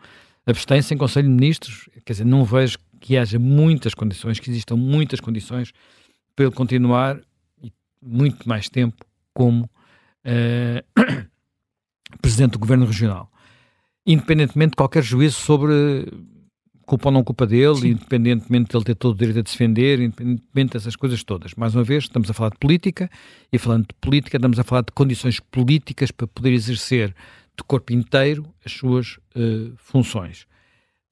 Abstém-se 0.46 0.94
em 0.94 0.96
Conselho 0.96 1.28
de 1.28 1.34
Ministros? 1.34 1.88
Quer 2.04 2.12
dizer, 2.14 2.24
não 2.24 2.44
vejo 2.44 2.78
que 3.00 3.16
haja 3.16 3.38
muitas 3.38 3.94
condições, 3.94 4.38
que 4.38 4.50
existam 4.50 4.76
muitas 4.76 5.20
condições 5.20 5.72
para 6.34 6.46
ele 6.46 6.54
continuar 6.54 7.20
muito 8.02 8.48
mais 8.48 8.68
tempo 8.68 9.04
como 9.34 9.64
uh, 9.64 11.00
Presidente 12.20 12.52
do 12.52 12.58
Governo 12.58 12.86
Regional. 12.86 13.30
Independentemente 14.06 14.70
de 14.70 14.76
qualquer 14.76 15.02
juízo 15.02 15.36
sobre 15.36 16.06
culpa 16.90 17.08
ou 17.08 17.12
não 17.12 17.22
culpa 17.22 17.46
dele, 17.46 17.76
Sim. 17.76 17.88
independentemente 17.90 18.70
de 18.70 18.76
ele 18.76 18.84
ter 18.84 18.96
todo 18.96 19.14
o 19.14 19.16
direito 19.16 19.38
a 19.38 19.42
defender, 19.42 20.00
independentemente 20.00 20.72
dessas 20.72 20.96
coisas 20.96 21.22
todas. 21.22 21.54
Mais 21.54 21.72
uma 21.72 21.84
vez, 21.84 22.04
estamos 22.04 22.28
a 22.28 22.34
falar 22.34 22.50
de 22.50 22.58
política, 22.58 23.08
e 23.52 23.58
falando 23.58 23.86
de 23.86 23.94
política, 24.00 24.36
estamos 24.36 24.58
a 24.58 24.64
falar 24.64 24.82
de 24.82 24.90
condições 24.90 25.38
políticas 25.38 26.10
para 26.10 26.26
poder 26.26 26.50
exercer 26.50 27.14
de 27.56 27.62
corpo 27.62 27.92
inteiro 27.92 28.44
as 28.66 28.72
suas 28.72 29.18
uh, 29.36 29.72
funções. 29.76 30.42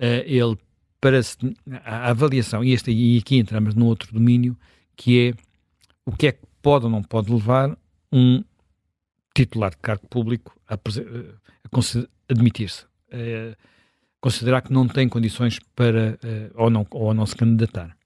Uh, 0.00 0.26
ele, 0.26 0.58
para 1.00 1.22
se, 1.22 1.36
a 1.84 2.10
avaliação, 2.10 2.64
e, 2.64 2.72
este, 2.72 2.90
e 2.90 3.16
aqui 3.18 3.36
entramos 3.36 3.76
num 3.76 3.86
outro 3.86 4.12
domínio, 4.12 4.58
que 4.96 5.28
é 5.28 5.34
o 6.04 6.10
que 6.10 6.26
é 6.26 6.32
que 6.32 6.40
pode 6.60 6.86
ou 6.86 6.90
não 6.90 7.04
pode 7.04 7.32
levar 7.32 7.78
um 8.12 8.42
titular 9.32 9.70
de 9.70 9.76
cargo 9.76 10.08
público 10.08 10.58
a, 10.66 10.74
a, 10.74 10.76
a 10.76 12.32
admitir-se. 12.32 12.84
Uh, 13.12 13.54
considerar 14.20 14.62
que 14.62 14.72
não 14.72 14.86
tem 14.88 15.08
condições 15.08 15.58
para 15.74 16.18
uh, 16.22 16.54
ou, 16.54 16.70
não, 16.70 16.86
ou 16.90 17.14
não 17.14 17.26
se 17.26 17.36
candidatar. 17.36 17.96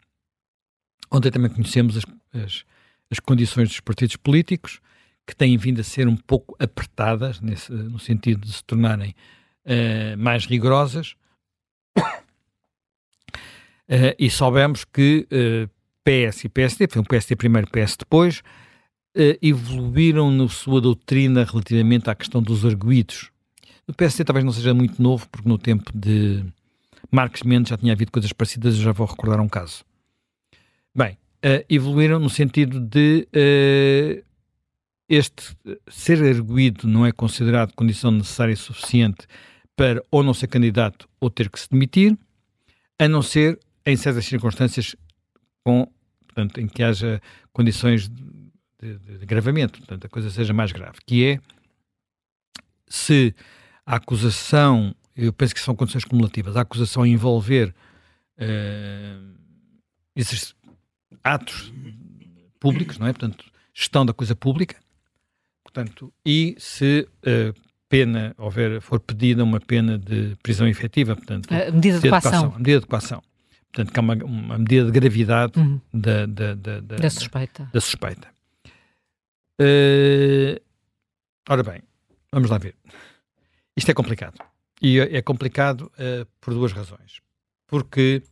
Ontem 1.10 1.30
também 1.30 1.50
conhecemos 1.50 1.96
as, 1.96 2.04
as, 2.32 2.64
as, 3.10 3.20
condições 3.20 3.68
dos 3.68 3.80
partidos 3.80 4.16
políticos, 4.16 4.80
que 5.26 5.36
têm 5.36 5.56
vindo 5.56 5.80
a 5.80 5.84
ser 5.84 6.08
um 6.08 6.16
pouco 6.16 6.56
apertadas, 6.58 7.40
nesse, 7.40 7.70
no 7.70 7.98
sentido 7.98 8.40
de 8.46 8.52
se 8.52 8.64
tornarem 8.64 9.14
uh, 9.64 10.18
mais 10.18 10.46
rigorosas, 10.46 11.14
uh, 11.98 12.02
e 14.18 14.28
soubemos 14.30 14.84
que 14.84 15.26
PS 16.04 16.44
e 16.44 16.48
PSD, 16.48 16.88
foi 16.88 17.00
um 17.00 17.04
PSD 17.04 17.36
primeiro, 17.36 17.70
PS 17.70 17.96
depois, 17.96 18.42
evoluíram 19.40 20.30
na 20.30 20.48
sua 20.48 20.80
doutrina 20.80 21.44
relativamente 21.44 22.10
à 22.10 22.14
questão 22.14 22.42
dos 22.42 22.64
arguídos 22.64 23.30
o 23.86 23.92
PSD 23.92 24.24
talvez 24.24 24.44
não 24.44 24.52
seja 24.52 24.72
muito 24.72 25.02
novo, 25.02 25.28
porque 25.28 25.48
no 25.48 25.58
tempo 25.58 25.90
de 25.94 26.44
Marcos 27.10 27.42
Mendes 27.42 27.70
já 27.70 27.76
tinha 27.76 27.92
havido 27.92 28.12
coisas 28.12 28.32
parecidas, 28.32 28.76
eu 28.76 28.82
já 28.82 28.92
vou 28.92 29.06
recordar 29.06 29.40
um 29.40 29.48
caso. 29.48 29.84
Bem, 30.94 31.12
uh, 31.44 31.64
evoluíram 31.68 32.18
no 32.18 32.30
sentido 32.30 32.80
de 32.80 33.26
uh, 33.34 34.24
este 35.08 35.56
ser 35.88 36.22
arguído 36.22 36.86
não 36.86 37.04
é 37.04 37.12
considerado 37.12 37.74
condição 37.74 38.10
necessária 38.10 38.52
e 38.52 38.56
suficiente 38.56 39.26
para 39.76 40.02
ou 40.10 40.22
não 40.22 40.32
ser 40.32 40.46
candidato 40.46 41.08
ou 41.20 41.28
ter 41.28 41.50
que 41.50 41.58
se 41.58 41.68
demitir, 41.68 42.16
a 42.98 43.08
não 43.08 43.20
ser 43.20 43.58
em 43.84 43.96
certas 43.96 44.24
circunstâncias 44.24 44.94
com, 45.64 45.86
portanto, 46.24 46.60
em 46.60 46.66
que 46.66 46.82
haja 46.82 47.20
condições 47.52 48.08
de, 48.08 48.24
de, 48.80 49.18
de 49.18 49.22
agravamento, 49.22 49.78
portanto, 49.80 50.06
a 50.06 50.08
coisa 50.08 50.30
seja 50.30 50.52
mais 50.52 50.72
grave, 50.72 50.98
que 51.06 51.24
é 51.24 51.40
se 52.86 53.34
a 53.92 53.96
acusação, 53.96 54.94
eu 55.14 55.34
penso 55.34 55.54
que 55.54 55.60
são 55.60 55.76
condições 55.76 56.06
cumulativas, 56.06 56.56
a 56.56 56.62
acusação 56.62 57.04
envolver 57.04 57.74
uh, 58.38 59.34
esses 60.16 60.54
atos 61.22 61.70
públicos, 62.58 62.96
não 62.96 63.06
é? 63.06 63.12
Portanto, 63.12 63.44
gestão 63.74 64.06
da 64.06 64.14
coisa 64.14 64.34
pública, 64.34 64.76
portanto, 65.62 66.10
e 66.24 66.56
se 66.58 67.06
uh, 67.18 67.60
pena 67.86 68.34
houver, 68.38 68.80
for 68.80 68.98
pedida 68.98 69.44
uma 69.44 69.60
pena 69.60 69.98
de 69.98 70.38
prisão 70.42 70.66
efetiva, 70.66 71.14
portanto, 71.14 71.52
a 71.52 71.70
medida 71.70 72.00
de 72.00 72.08
coação. 72.08 72.54
medida 72.56 72.80
de 72.80 72.86
coação. 72.86 73.22
Portanto, 73.70 73.92
que 73.92 73.98
é 73.98 74.02
uma, 74.02 74.14
uma 74.24 74.58
medida 74.58 74.86
de 74.86 74.90
gravidade 74.90 75.58
uhum. 75.58 75.78
da, 75.92 76.24
da, 76.24 76.54
da, 76.54 76.80
da, 76.80 76.96
da, 76.96 77.10
suspeita. 77.10 77.68
Da 77.70 77.80
suspeita. 77.80 78.28
Uh, 79.60 80.58
ora 81.46 81.62
bem, 81.62 81.82
vamos 82.32 82.48
lá 82.48 82.56
ver. 82.56 82.74
Isto 83.76 83.90
é 83.90 83.94
complicado. 83.94 84.38
E 84.80 84.98
é, 84.98 85.16
é 85.16 85.22
complicado 85.22 85.90
uh, 85.94 86.26
por 86.40 86.52
duas 86.54 86.72
razões. 86.72 87.20
Porque 87.66 88.22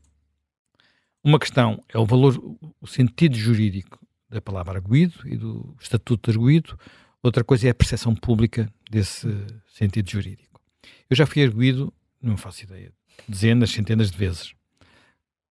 uma 1.23 1.39
questão 1.39 1.83
é 1.89 1.99
o 1.99 2.07
valor, 2.07 2.37
o 2.81 2.87
sentido 2.87 3.37
jurídico 3.37 3.99
da 4.29 4.41
palavra 4.41 4.79
arguído 4.79 5.21
e 5.27 5.37
do 5.37 5.77
estatuto 5.81 6.31
de 6.31 6.37
arguído, 6.37 6.79
outra 7.23 7.45
coisa 7.45 7.67
é 7.67 7.71
a 7.71 7.75
percepção 7.75 8.15
pública 8.15 8.73
desse 8.91 9.29
sentido 9.69 10.11
jurídico. 10.11 10.61
Eu 11.09 11.17
já 11.17 11.27
fui 11.27 11.43
arguído, 11.43 11.93
não 12.23 12.37
faço 12.37 12.65
ideia, 12.65 12.93
dezenas, 13.29 13.71
centenas 13.71 14.11
de 14.11 14.17
vezes. 14.17 14.55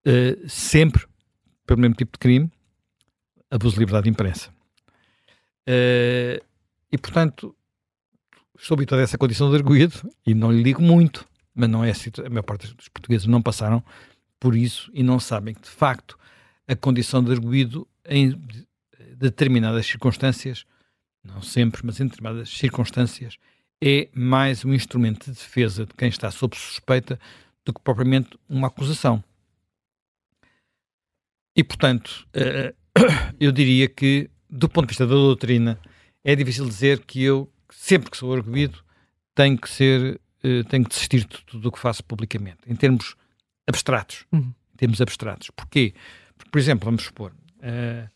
Uh, 0.05 0.47
sempre 0.47 1.05
pelo 1.65 1.81
mesmo 1.81 1.95
tipo 1.95 2.13
de 2.13 2.19
crime, 2.19 2.51
abuso 3.51 3.75
de 3.75 3.79
liberdade 3.79 4.05
de 4.05 4.09
imprensa. 4.09 4.49
Uh, 5.67 6.43
e, 6.91 6.97
portanto, 6.97 7.55
estou 8.59 8.75
habituado 8.75 8.99
a 8.99 9.03
essa 9.03 9.17
condição 9.17 9.49
de 9.49 9.55
arguído 9.55 10.09
e 10.25 10.33
não 10.33 10.51
lhe 10.51 10.61
ligo 10.61 10.81
muito, 10.81 11.25
mas 11.55 11.69
não 11.69 11.83
é 11.83 11.91
assim. 11.91 12.09
A 12.25 12.29
maior 12.29 12.43
parte 12.43 12.73
dos 12.73 12.89
portugueses 12.89 13.27
não 13.27 13.41
passaram 13.41 13.83
por 14.39 14.55
isso 14.55 14.91
e 14.93 15.03
não 15.03 15.19
sabem 15.19 15.53
que, 15.53 15.61
de 15.61 15.69
facto, 15.69 16.17
a 16.67 16.75
condição 16.75 17.23
de 17.23 17.31
arguído 17.31 17.87
em 18.05 18.39
determinadas 19.17 19.85
circunstâncias, 19.85 20.65
não 21.23 21.41
sempre, 21.41 21.81
mas 21.83 21.99
em 21.99 22.07
determinadas 22.07 22.49
circunstâncias, 22.49 23.37
é 23.81 24.09
mais 24.13 24.65
um 24.65 24.73
instrumento 24.73 25.25
de 25.25 25.37
defesa 25.37 25.85
de 25.85 25.93
quem 25.93 26.09
está 26.09 26.29
sob 26.31 26.55
suspeita 26.55 27.19
do 27.65 27.73
que 27.73 27.81
propriamente 27.81 28.37
uma 28.47 28.67
acusação. 28.67 29.23
E, 31.55 31.63
portanto, 31.63 32.27
eh, 32.33 32.73
eu 33.39 33.51
diria 33.51 33.87
que, 33.87 34.29
do 34.49 34.69
ponto 34.69 34.85
de 34.85 34.91
vista 34.91 35.05
da 35.05 35.13
doutrina, 35.13 35.79
é 36.23 36.35
difícil 36.35 36.65
dizer 36.67 36.99
que 37.05 37.23
eu, 37.23 37.51
sempre 37.69 38.09
que 38.09 38.17
sou 38.17 38.33
arguído, 38.33 38.83
tenho 39.35 39.57
que 39.57 39.69
ser, 39.69 40.19
eh, 40.43 40.63
tenho 40.63 40.83
que 40.83 40.89
desistir 40.89 41.21
de 41.21 41.43
tudo 41.45 41.69
o 41.69 41.71
que 41.71 41.79
faço 41.79 42.03
publicamente, 42.03 42.59
em 42.67 42.75
termos 42.75 43.15
abstratos. 43.67 44.25
Uhum. 44.31 44.53
Em 44.73 44.77
termos 44.77 45.01
abstratos. 45.01 45.49
Porquê? 45.51 45.93
Porque, 46.37 46.51
por 46.51 46.59
exemplo, 46.59 46.85
vamos 46.85 47.03
supor, 47.03 47.33
uh, 47.57 48.09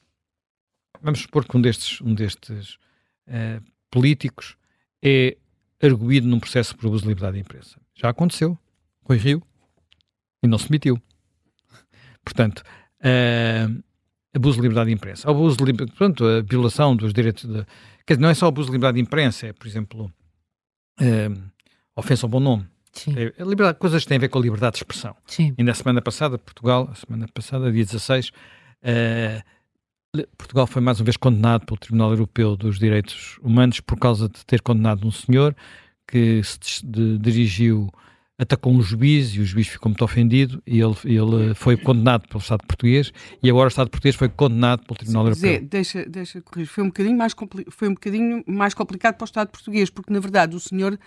vamos 1.01 1.19
supor 1.19 1.45
que 1.45 1.55
um 1.57 1.61
destes, 1.61 2.01
um 2.01 2.13
destes 2.13 2.75
uh, 3.27 3.63
políticos 3.91 4.55
é 5.01 5.37
arguído 5.81 6.27
num 6.27 6.39
processo 6.39 6.75
por 6.75 6.87
abuso 6.87 7.03
de 7.03 7.09
liberdade 7.09 7.35
de 7.35 7.41
imprensa. 7.41 7.79
Já 7.93 8.09
aconteceu. 8.09 8.57
Rui 9.03 9.17
Rio. 9.17 9.43
E 10.41 10.47
não 10.47 10.57
se 10.57 10.69
demitiu. 10.69 11.01
Portanto, 12.23 12.63
uh, 12.99 13.83
abuso 14.35 14.55
de 14.57 14.61
liberdade 14.61 14.87
de 14.87 14.93
imprensa. 14.93 15.29
Abuso 15.29 15.57
de 15.57 15.73
portanto, 15.73 16.25
a 16.25 16.41
violação 16.41 16.95
dos 16.95 17.13
direitos 17.13 17.45
de. 17.45 17.65
Quer 18.05 18.15
dizer, 18.15 18.21
não 18.21 18.29
é 18.29 18.33
só 18.33 18.47
abuso 18.47 18.67
de 18.67 18.73
liberdade 18.73 18.95
de 18.95 19.01
imprensa, 19.01 19.47
é, 19.47 19.53
por 19.53 19.67
exemplo, 19.67 20.11
uh, 20.99 21.43
ofensa 21.95 22.25
ao 22.25 22.29
bom 22.29 22.39
nome. 22.39 22.65
Sim. 22.91 23.13
É, 23.17 23.43
liberdade, 23.43 23.77
coisas 23.79 24.03
que 24.03 24.09
têm 24.09 24.17
a 24.17 24.19
ver 24.19 24.29
com 24.29 24.39
a 24.39 24.41
liberdade 24.41 24.73
de 24.73 24.77
expressão. 24.79 25.15
Sim. 25.25 25.53
Ainda 25.57 25.71
a 25.71 25.75
semana 25.75 26.01
passada, 26.01 26.37
Portugal, 26.37 26.89
a 26.91 26.95
semana 26.95 27.27
passada, 27.33 27.71
dia 27.71 27.85
16, 27.85 28.29
uh, 28.29 28.33
eh, 28.83 29.43
Portugal 30.37 30.67
foi 30.67 30.81
mais 30.81 30.99
uma 30.99 31.05
vez 31.05 31.17
condenado 31.17 31.65
pelo 31.65 31.77
Tribunal 31.77 32.11
Europeu 32.11 32.55
dos 32.55 32.77
Direitos 32.77 33.39
Humanos 33.41 33.79
por 33.79 33.97
causa 33.97 34.29
de 34.29 34.45
ter 34.45 34.61
condenado 34.61 35.07
um 35.07 35.11
senhor 35.11 35.55
que 36.07 36.41
se 36.43 36.85
de, 36.85 37.17
dirigiu 37.17 37.89
atacou 38.37 38.73
um 38.73 38.81
juiz 38.81 39.35
e 39.35 39.39
o 39.39 39.45
juiz 39.45 39.67
ficou 39.67 39.89
muito 39.89 40.03
ofendido 40.03 40.61
e 40.65 40.79
ele, 40.79 40.95
ele 41.05 41.53
foi 41.53 41.77
condenado 41.77 42.27
pelo 42.27 42.39
Estado 42.39 42.65
português 42.65 43.11
e 43.41 43.49
agora 43.49 43.67
o 43.67 43.69
Estado 43.69 43.89
português 43.89 44.15
foi 44.15 44.29
condenado 44.29 44.83
pelo 44.83 44.97
Tribunal 44.97 45.25
Europeu. 45.27 45.51
Zé, 45.51 45.59
deixa, 45.59 46.05
deixa 46.05 46.41
corrigir. 46.41 46.71
Foi 46.71 46.83
um, 46.83 46.87
bocadinho 46.87 47.17
mais 47.17 47.33
foi 47.69 47.87
um 47.87 47.93
bocadinho 47.93 48.43
mais 48.47 48.73
complicado 48.73 49.15
para 49.15 49.23
o 49.23 49.25
Estado 49.25 49.49
português, 49.49 49.89
porque 49.89 50.11
na 50.11 50.19
verdade 50.19 50.55
o 50.55 50.59
senhor 50.59 50.99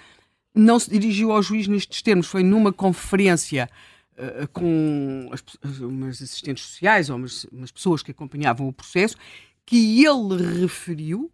não 0.55 0.79
se 0.79 0.91
dirigiu 0.91 1.33
ao 1.33 1.43
juiz 1.43 1.67
nestes 1.67 2.01
termos, 2.01 2.27
foi 2.27 2.43
numa 2.43 2.73
conferência 2.73 3.69
uh, 4.17 4.49
com 4.49 5.29
as, 5.33 5.81
umas 5.81 6.23
assistentes 6.23 6.65
sociais 6.65 7.11
ou 7.11 7.17
umas, 7.17 7.45
umas 7.53 7.71
pessoas 7.71 8.03
que 8.03 8.13
acompanhavam 8.13 8.69
o 8.69 8.73
processo 8.73 9.17
que 9.67 10.05
ele 10.05 10.61
referiu, 10.61 11.31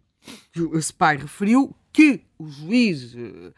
que 0.51 0.59
esse 0.75 0.91
pai 0.91 1.17
referiu, 1.17 1.73
que 1.93 2.21
o 2.39 2.47
juiz 2.49 3.13
uh, 3.13 3.53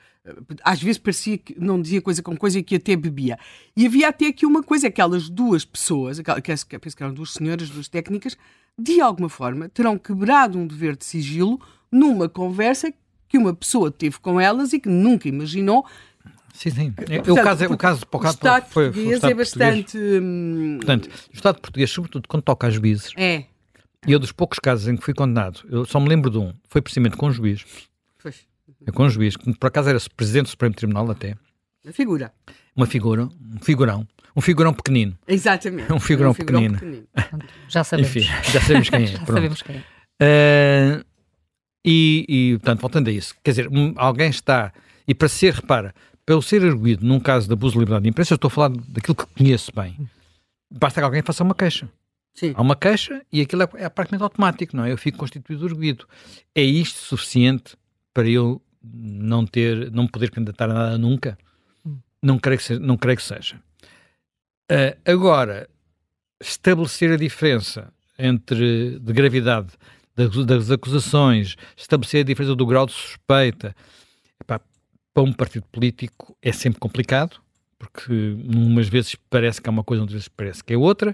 às 0.63 0.81
vezes 0.81 0.97
parecia 0.97 1.37
que 1.37 1.55
não 1.59 1.81
dizia 1.81 2.01
coisa 2.01 2.21
com 2.21 2.35
coisa 2.35 2.59
e 2.59 2.63
que 2.63 2.75
até 2.75 2.95
bebia. 2.95 3.37
E 3.75 3.85
havia 3.85 4.09
até 4.09 4.27
aqui 4.27 4.45
uma 4.45 4.63
coisa, 4.63 4.87
aquelas 4.87 5.29
duas 5.29 5.63
pessoas, 5.65 6.19
que 6.19 6.79
penso 6.79 6.97
que 6.97 7.03
eram 7.03 7.13
duas 7.13 7.33
senhoras, 7.33 7.69
duas 7.69 7.87
técnicas, 7.87 8.37
de 8.77 8.99
alguma 8.99 9.29
forma 9.29 9.69
terão 9.69 9.97
quebrado 9.97 10.57
um 10.57 10.67
dever 10.67 10.95
de 10.95 11.05
sigilo 11.05 11.59
numa 11.91 12.27
conversa 12.27 12.93
que 13.27 13.37
uma 13.37 13.53
pessoa 13.53 13.89
teve 13.89 14.19
com 14.19 14.39
elas 14.39 14.73
e 14.73 14.79
que 14.79 14.89
nunca 14.89 15.27
imaginou 15.27 15.85
Sim, 16.53 16.69
sim. 16.69 16.91
Portanto, 16.91 17.33
o 17.33 17.35
caso, 17.35 17.63
é, 17.65 17.67
o 17.67 17.77
caso 17.77 18.05
o 18.09 18.27
Estado 18.27 18.65
foi, 18.69 18.85
português 18.85 18.93
foi 18.93 19.13
o 19.13 19.15
Estado 19.15 19.31
é 19.31 19.35
bastante. 19.35 19.97
Hum, 19.97 20.77
Portanto, 20.77 21.05
o 21.07 21.35
Estado 21.35 21.59
português, 21.59 21.91
sobretudo 21.91 22.29
quando 22.29 22.43
toca 22.43 22.67
a 22.67 22.69
juízes, 22.69 23.11
é. 23.17 23.43
e 24.07 24.13
eu 24.13 24.19
dos 24.19 24.31
poucos 24.31 24.57
casos 24.57 24.87
em 24.87 24.95
que 24.95 25.03
fui 25.03 25.13
condenado, 25.13 25.65
eu 25.69 25.83
só 25.83 25.99
me 25.99 26.07
lembro 26.07 26.29
de 26.29 26.37
um, 26.37 26.53
foi 26.69 26.81
precisamente 26.81 27.17
com 27.17 27.27
um 27.27 27.31
juiz. 27.31 27.65
Pois. 28.23 28.47
É 28.85 28.91
com 28.91 29.03
um 29.03 29.09
juiz, 29.09 29.35
que 29.35 29.53
por 29.53 29.67
acaso 29.67 29.89
era 29.89 29.99
presidente 30.15 30.43
do 30.45 30.49
Supremo 30.49 30.75
Tribunal 30.75 31.09
até. 31.11 31.35
Uma 31.83 31.93
figura. 31.93 32.33
Uma 32.75 32.85
figura, 32.85 33.23
um 33.23 33.59
figurão. 33.61 34.07
Um 34.35 34.41
figurão 34.41 34.73
pequenino. 34.73 35.17
Exatamente. 35.27 35.91
Um 35.93 35.99
figurão, 35.99 36.31
um 36.31 36.33
figurão 36.33 36.61
pequenino. 36.61 36.79
pequenino. 36.79 37.49
Já 37.69 37.83
sabemos. 37.83 38.15
Enfim, 38.15 38.27
já 38.51 38.61
sabemos 38.61 38.89
quem 38.89 39.03
é. 39.03 39.07
já 39.07 39.25
sabemos 39.25 39.61
quem 39.61 39.75
é. 40.19 41.01
Uh, 41.01 41.05
e, 41.85 42.25
e, 42.27 42.57
portanto, 42.57 42.81
voltando 42.81 43.07
a 43.09 43.11
isso, 43.11 43.35
quer 43.43 43.51
dizer, 43.51 43.69
alguém 43.95 44.29
está, 44.29 44.73
e 45.07 45.13
para 45.13 45.29
ser, 45.29 45.53
repara, 45.53 45.93
pelo 46.25 46.41
ser 46.41 46.63
arguído 46.63 47.05
num 47.05 47.19
caso 47.19 47.47
de 47.47 47.53
abuso 47.53 47.73
de 47.73 47.79
liberdade 47.79 48.03
de 48.03 48.09
imprensa, 48.09 48.33
eu 48.33 48.35
estou 48.35 48.47
a 48.47 48.51
falar 48.51 48.69
daquilo 48.69 49.15
que 49.15 49.25
conheço 49.27 49.71
bem. 49.73 49.95
Basta 50.71 50.99
que 50.99 51.05
alguém 51.05 51.21
faça 51.21 51.43
uma 51.43 51.53
queixa. 51.53 51.87
Sim. 52.33 52.53
Há 52.55 52.61
uma 52.61 52.75
queixa 52.75 53.21
e 53.31 53.39
aquilo 53.39 53.63
é, 53.63 53.69
é 53.75 53.89
praticamente 53.89 54.23
automático, 54.23 54.75
não 54.75 54.83
é? 54.83 54.91
Eu 54.91 54.97
fico 54.97 55.17
constituído 55.17 55.65
arguído. 55.65 56.07
É 56.53 56.61
isto 56.63 56.97
suficiente 56.97 57.77
para 58.15 58.29
eu 58.29 58.61
não 58.81 59.45
ter, 59.45 59.91
não 59.91 60.07
poder 60.07 60.31
candidatar 60.31 60.69
a 60.71 60.73
nada 60.73 60.97
nunca? 60.97 61.37
Não 62.23 62.39
creio 62.39 62.57
que 62.57 62.63
seja. 62.63 62.79
Não 62.79 62.97
creio 62.97 63.17
que 63.17 63.23
seja. 63.23 63.57
Uh, 64.71 64.97
agora, 65.05 65.69
estabelecer 66.41 67.11
a 67.11 67.17
diferença 67.17 67.93
entre 68.17 68.97
de 68.99 69.13
gravidade 69.13 69.73
das, 70.15 70.71
acusações, 70.71 71.57
estabelecer 71.75 72.21
a 72.21 72.23
diferença 72.23 72.55
do 72.55 72.65
grau 72.65 72.85
de 72.85 72.93
suspeita, 72.93 73.75
epá, 74.41 74.61
para 75.13 75.23
um 75.23 75.33
partido 75.33 75.65
político 75.69 76.37
é 76.41 76.53
sempre 76.53 76.79
complicado, 76.79 77.41
porque 77.77 78.37
umas 78.45 78.87
vezes 78.87 79.15
parece 79.29 79.61
que 79.61 79.67
é 79.67 79.71
uma 79.71 79.83
coisa, 79.83 80.01
outras 80.01 80.13
vezes 80.13 80.29
parece 80.29 80.63
que 80.63 80.73
é 80.73 80.77
outra. 80.77 81.13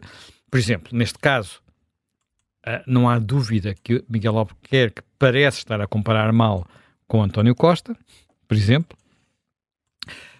Por 0.51 0.59
exemplo, 0.59 0.95
neste 0.95 1.17
caso, 1.17 1.61
uh, 2.67 2.83
não 2.85 3.09
há 3.09 3.17
dúvida 3.17 3.73
que 3.73 4.05
Miguel 4.07 4.37
Albuquerque 4.37 5.01
parece 5.17 5.57
estar 5.57 5.81
a 5.81 5.87
comparar 5.87 6.31
mal 6.31 6.67
com 7.11 7.21
António 7.21 7.53
Costa, 7.53 7.93
por 8.47 8.55
exemplo. 8.55 8.97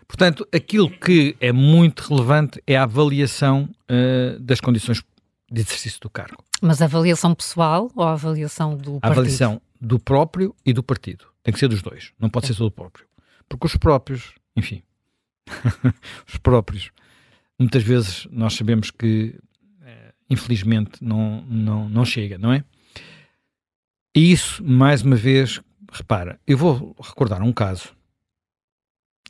Portanto, 0.08 0.48
aquilo 0.54 0.90
que 0.90 1.36
é 1.42 1.51
muito 1.51 2.00
relevante 2.00 2.63
é 2.66 2.78
a 2.78 2.84
avaliação 2.84 3.70
uh, 3.90 4.40
das 4.40 4.62
condições 4.62 5.04
de 5.51 5.60
exercício 5.60 6.00
do 6.00 6.10
cargo. 6.10 6.42
Mas 6.62 6.82
a 6.82 6.86
avaliação 6.86 7.36
pessoal 7.36 7.92
ou 7.94 8.06
a 8.06 8.13
avaliação 8.13 8.78
do 8.78 8.96
a 8.96 9.00
partido? 9.01 9.04
A 9.04 9.12
avaliação 9.12 9.62
do 9.82 10.00
próprio 10.00 10.56
e 10.66 10.72
do 10.72 10.82
partido. 10.82 11.25
Tem 11.44 11.54
que 11.54 11.60
ser 11.60 11.68
dos 11.68 11.82
dois. 11.82 12.13
Não 12.18 12.30
pode 12.30 12.46
é. 12.46 12.48
ser 12.48 12.54
só 12.54 12.63
do 12.63 12.72
próprio. 12.72 13.06
Porque 13.50 13.68
os 13.68 13.75
próprios, 13.75 14.34
enfim, 14.56 14.82
os 16.25 16.38
próprios, 16.38 16.90
muitas 17.60 17.84
vezes 17.84 18.30
nós 18.32 18.54
sabemos 18.54 18.92
que, 18.92 19.36
eh, 19.82 20.13
infelizmente, 20.30 21.04
não, 21.04 21.42
não, 21.50 21.90
não 21.90 22.06
chega, 22.06 22.38
não 22.38 22.54
é? 22.54 22.63
E 24.16 24.32
isso, 24.32 24.63
mais 24.63 25.01
uma 25.01 25.18
vez, 25.18 25.60
repara, 25.91 26.39
eu 26.48 26.57
vou 26.57 26.95
recordar 27.00 27.41
um 27.43 27.51
caso 27.51 27.95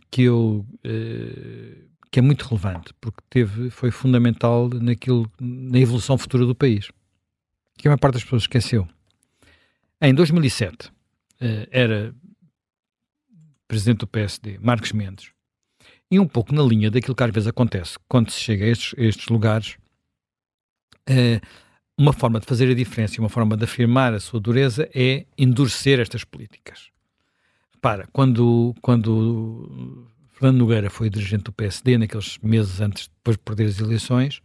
que 0.10 0.24
eu 0.24 0.65
uh, 0.86 1.91
que 2.12 2.20
é 2.20 2.22
muito 2.22 2.46
relevante 2.46 2.94
porque 3.00 3.22
teve 3.30 3.70
foi 3.70 3.89
fundamental 3.89 4.70
naquilo 4.70 5.32
na 5.39 5.80
evolução 5.80 6.18
futura 6.18 6.46
do 6.46 6.53
país 6.53 6.91
que 7.77 7.88
a 7.88 7.91
maior 7.91 7.98
parte 7.98 8.15
das 8.15 8.24
pessoas 8.24 8.44
esqueceu. 8.44 8.88
Em 10.00 10.13
2007 10.13 10.88
uh, 10.88 10.91
eh, 11.39 11.68
era 11.72 12.13
presidente 13.68 14.00
do 14.00 14.08
PSD 14.08 14.60
Marcos 14.60 14.91
Mendes 14.91 15.32
e 16.12 16.20
um 16.20 16.27
pouco 16.27 16.53
na 16.53 16.62
linha 16.62 16.91
daquilo 16.91 17.15
que 17.15 17.24
às 17.24 17.32
vezes 17.32 17.48
acontece 17.48 17.98
quando 18.08 18.30
se 18.30 18.39
chega 18.39 18.65
a 18.65 18.68
estes, 18.68 18.94
a 19.00 19.01
estes 19.01 19.27
lugares 19.30 19.77
uh, 21.10 21.41
uma 22.01 22.13
forma 22.13 22.39
de 22.39 22.48
fazer 22.48 22.67
a 22.67 22.74
diferença 22.74 23.15
e 23.15 23.20
uma 23.20 23.29
forma 23.29 23.55
de 23.55 23.63
afirmar 23.63 24.12
a 24.12 24.20
sua 24.20 24.39
dureza 24.39 24.89
é 24.93 25.24
endurecer 25.38 26.00
estas 26.00 26.24
políticas. 26.24 26.89
Para, 27.79 28.08
quando, 28.12 28.75
quando 28.81 30.08
Fernando 30.34 30.58
Nogueira 30.58 30.89
foi 30.89 31.12
dirigente 31.12 31.43
do 31.43 31.51
PSD, 31.51 32.00
naqueles 32.00 32.39
meses 32.39 32.81
antes, 32.81 33.08
depois 33.08 33.38
de 33.38 33.43
perder 33.43 33.67
as 33.67 33.79
eleições, 33.79 34.41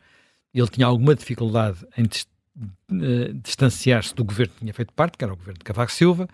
ele 0.52 0.68
tinha 0.68 0.86
alguma 0.86 1.14
dificuldade 1.14 1.78
em 1.96 2.04
uh, 2.04 3.34
distanciar-se 3.42 4.14
do 4.14 4.22
governo 4.22 4.52
que 4.52 4.60
tinha 4.60 4.74
feito 4.74 4.92
parte, 4.92 5.16
que 5.16 5.24
era 5.24 5.32
o 5.32 5.36
governo 5.36 5.58
de 5.58 5.64
Cavaco 5.64 5.92
Silva, 5.92 6.28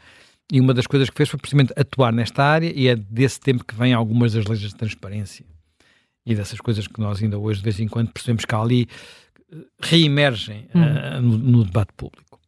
e 0.53 0.61
uma 0.61 0.75
das 0.75 0.89
coisas 0.89 1.09
que 1.09 1.17
fez 1.17 1.29
foi 1.29 1.39
precisamente 1.39 1.73
atuar 1.77 2.13
nesta 2.13 2.43
área, 2.43 2.73
e 2.75 2.89
é 2.89 2.97
desse 2.97 3.39
tempo 3.39 3.65
que 3.65 3.77
vêm 3.77 3.93
algumas 3.93 4.33
das 4.33 4.45
leis 4.45 4.61
de 4.61 4.75
transparência 4.75 5.47
e 6.27 6.35
dessas 6.35 6.61
coisas 6.61 6.87
que 6.87 7.01
nós 7.01 7.23
ainda 7.23 7.39
hoje, 7.39 7.61
de 7.61 7.65
vez 7.65 7.79
em 7.81 7.89
quando, 7.89 8.11
percebemos 8.13 8.45
que 8.45 8.55
há 8.55 8.61
ali 8.61 8.89
reemergem 9.81 10.69
uh, 10.75 11.21
no, 11.21 11.39
no, 11.39 11.65
debate 11.65 11.93
público. 11.97 12.41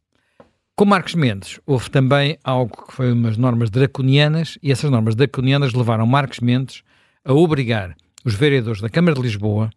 Com 0.75 0.85
Marcos 0.85 1.15
Mendes, 1.15 1.59
houve 1.65 1.89
também 1.89 2.37
algo 2.43 2.85
que 2.85 2.93
foi 2.93 3.11
umas 3.11 3.37
normas 3.37 3.69
draconianas, 3.69 4.57
e 4.61 4.71
essas 4.71 4.91
normas 4.91 5.15
draconianas 5.15 5.73
levaram 5.73 6.05
Marcos 6.05 6.39
Mendes 6.39 6.83
a 7.23 7.33
obrigar 7.33 7.95
os 8.25 8.35
vereadores 8.35 8.81
da 8.81 8.89
Câmara 8.89 9.15
de 9.15 9.21
Lisboa 9.21 9.69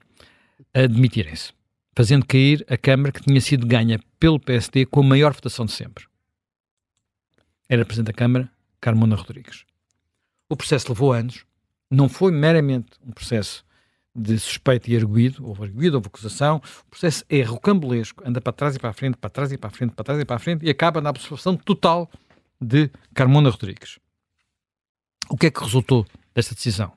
a 0.74 0.80
admitirem-se, 0.80 1.52
fazendo 1.94 2.26
cair 2.26 2.64
a 2.68 2.76
Câmara 2.76 3.12
que 3.12 3.22
tinha 3.22 3.40
sido 3.40 3.66
ganha 3.66 4.00
pelo 4.18 4.40
PSD 4.40 4.86
com 4.86 5.00
a 5.00 5.04
maior 5.04 5.32
votação 5.32 5.66
de 5.66 5.72
sempre. 5.72 6.04
Era 7.68 7.84
Presidente 7.84 8.06
da 8.06 8.12
Câmara, 8.12 8.50
Carmona 8.80 9.14
Rodrigues. 9.14 9.64
O 10.48 10.56
processo 10.56 10.88
levou 10.88 11.12
anos, 11.12 11.44
não 11.90 12.08
foi 12.08 12.32
meramente 12.32 12.92
um 13.06 13.12
processo 13.12 13.64
de 14.18 14.38
suspeito 14.38 14.90
e 14.90 14.96
arguído, 14.96 15.46
houve 15.46 15.64
arguído, 15.64 15.96
houve 15.96 16.08
acusação, 16.08 16.60
o 16.86 16.90
processo 16.90 17.24
é 17.28 17.42
rocambolesco, 17.42 18.22
anda 18.26 18.40
para 18.40 18.52
trás 18.52 18.76
e 18.76 18.78
para 18.78 18.90
a 18.90 18.92
frente, 18.92 19.16
para 19.16 19.30
trás 19.30 19.52
e 19.52 19.58
para 19.58 19.68
a 19.68 19.70
frente, 19.70 19.92
para 19.92 20.04
trás 20.04 20.20
e 20.20 20.24
para 20.24 20.36
a 20.36 20.38
frente, 20.38 20.66
e 20.66 20.70
acaba 20.70 21.00
na 21.00 21.10
absolução 21.10 21.56
total 21.56 22.10
de 22.60 22.90
Carmona 23.14 23.50
Rodrigues. 23.50 23.98
O 25.30 25.36
que 25.36 25.46
é 25.46 25.50
que 25.50 25.62
resultou 25.62 26.06
desta 26.34 26.54
decisão? 26.54 26.92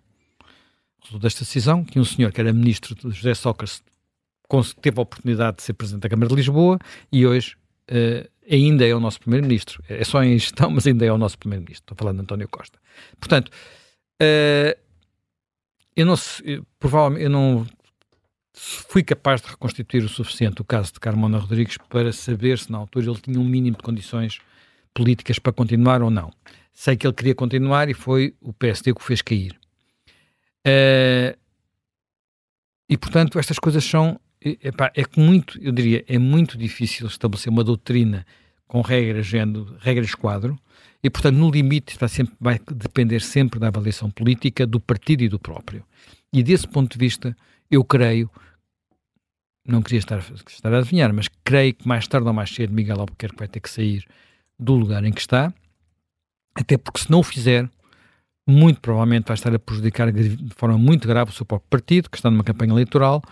Resultou 1.00 1.20
desta 1.20 1.44
decisão 1.44 1.84
que 1.84 2.00
um 2.00 2.06
senhor 2.06 2.32
que 2.32 2.42
era 2.42 2.52
ministro 2.52 2.96
José 3.12 3.34
Sócrates 3.34 3.84
teve 4.82 5.00
a 5.00 5.04
oportunidade 5.04 5.58
de 5.58 5.64
ser 5.64 5.74
presidente 5.74 6.04
da 6.04 6.10
Câmara 6.10 6.30
de 6.30 6.36
Lisboa 6.36 6.78
e 7.12 7.26
hoje 7.26 7.56
uh, 7.90 8.30
ainda 8.50 8.86
é 8.86 8.94
o 8.94 9.00
nosso 9.00 9.20
primeiro-ministro. 9.20 9.84
É 9.88 10.04
só 10.04 10.24
em 10.24 10.38
gestão, 10.38 10.70
mas 10.72 10.86
ainda 10.86 11.06
é 11.06 11.12
o 11.12 11.18
nosso 11.18 11.38
primeiro-ministro. 11.38 11.84
Estou 11.84 11.98
falando 11.98 12.18
de 12.18 12.24
António 12.24 12.48
Costa. 12.50 12.80
Portanto, 13.20 13.50
uh, 13.50 14.91
eu 15.96 16.06
não, 16.06 16.16
eu, 16.44 16.66
provavelmente, 16.80 17.24
eu 17.24 17.30
não 17.30 17.68
fui 18.54 19.04
capaz 19.04 19.42
de 19.42 19.48
reconstituir 19.48 20.04
o 20.04 20.10
suficiente 20.10 20.62
o 20.62 20.66
caso 20.66 20.94
de 20.94 21.00
Carmona 21.00 21.38
Rodrigues 21.38 21.78
para 21.90 22.12
saber 22.12 22.58
se 22.60 22.72
na 22.72 22.78
altura 22.78 23.08
ele 23.08 23.20
tinha 23.20 23.40
um 23.40 23.46
mínimo 23.46 23.78
de 23.78 23.84
condições 23.84 24.40
políticas 24.94 25.40
para 25.40 25.54
continuar 25.54 26.02
ou 26.02 26.10
não. 26.10 26.32
Sei 26.74 26.96
que 26.96 27.06
ele 27.06 27.14
queria 27.14 27.36
continuar 27.36 27.90
e 27.90 27.94
foi 27.94 28.36
o 28.42 28.54
PSD 28.54 28.94
que 28.94 29.02
o 29.02 29.04
fez 29.04 29.22
cair. 29.22 29.58
Uh, 30.68 31.38
e 32.90 32.98
portanto, 32.98 33.40
estas 33.40 33.58
coisas 33.58 33.84
são. 33.84 34.20
Epá, 34.44 34.92
é 34.96 35.04
muito, 35.16 35.60
eu 35.62 35.72
diria, 35.72 36.04
é 36.08 36.18
muito 36.18 36.58
difícil 36.58 37.06
estabelecer 37.06 37.52
uma 37.52 37.64
doutrina 37.64 38.26
com 38.68 38.82
regras, 38.82 39.32
regras 39.80 40.16
quadro, 40.16 40.58
e 41.04 41.10
portanto, 41.10 41.36
no 41.36 41.50
limite, 41.50 41.98
vai, 41.98 42.10
sempre, 42.10 42.36
vai 42.40 42.60
depender 42.72 43.22
sempre 43.22 43.60
da 43.60 43.68
avaliação 43.68 44.10
política 44.12 44.68
do 44.68 44.80
partido 44.80 45.24
e 45.24 45.30
do 45.30 45.40
próprio. 45.40 45.84
E 46.32 46.44
desse 46.44 46.68
ponto 46.68 46.92
de 46.92 46.98
vista, 46.98 47.36
eu 47.70 47.84
creio, 47.84 48.30
não 49.68 49.82
queria 49.82 50.00
estar, 50.00 50.20
estar 50.48 50.74
a 50.74 50.78
adivinhar, 50.78 51.14
mas 51.14 51.28
creio 51.44 51.74
que 51.74 51.88
mais 51.88 52.08
tarde 52.08 52.28
ou 52.28 52.34
mais 52.34 52.54
cedo 52.54 52.74
Miguel 52.74 53.00
Albuquerque 53.00 53.38
vai 53.38 53.48
ter 53.48 53.60
que 53.60 53.70
sair 53.70 54.06
do 54.60 54.76
lugar 54.76 55.04
em 55.04 55.12
que 55.12 55.22
está, 55.22 55.54
até 56.54 56.78
porque 56.78 57.00
se 57.00 57.10
não 57.10 57.20
o 57.20 57.24
fizer, 57.24 57.70
muito 58.48 58.80
provavelmente 58.80 59.28
vai 59.28 59.36
estar 59.36 59.54
a 59.54 59.60
prejudicar 59.60 60.12
de 60.12 60.54
forma 60.56 60.78
muito 60.78 61.08
grave 61.08 61.32
o 61.32 61.34
seu 61.34 61.46
próprio 61.46 61.70
partido, 61.70 62.10
que 62.10 62.18
está 62.18 62.30
numa 62.30 62.44
campanha 62.44 62.74
eleitoral, 62.74 63.24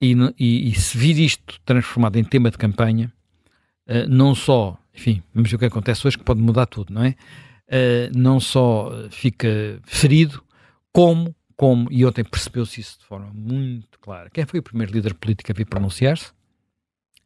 e, 0.00 0.14
e, 0.38 0.70
e 0.70 0.74
se 0.74 0.96
vir 0.96 1.18
isto 1.18 1.60
transformado 1.64 2.16
em 2.16 2.24
tema 2.24 2.50
de 2.50 2.58
campanha, 2.58 3.12
uh, 3.88 4.08
não 4.08 4.34
só, 4.34 4.78
enfim, 4.96 5.22
vamos 5.34 5.50
ver 5.50 5.56
o 5.56 5.58
que 5.58 5.64
acontece 5.66 6.06
hoje, 6.06 6.16
que 6.16 6.24
pode 6.24 6.40
mudar 6.40 6.66
tudo, 6.66 6.92
não 6.92 7.04
é? 7.04 7.14
Uh, 7.68 8.16
não 8.16 8.40
só 8.40 8.90
fica 9.10 9.80
ferido, 9.84 10.42
como, 10.92 11.34
como, 11.56 11.88
e 11.90 12.04
ontem 12.06 12.24
percebeu-se 12.24 12.80
isso 12.80 12.98
de 13.00 13.04
forma 13.04 13.30
muito 13.34 13.98
clara. 14.00 14.30
Quem 14.30 14.46
foi 14.46 14.60
o 14.60 14.62
primeiro 14.62 14.92
líder 14.92 15.14
político 15.14 15.52
a 15.52 15.54
vir 15.54 15.66
pronunciar-se? 15.66 16.32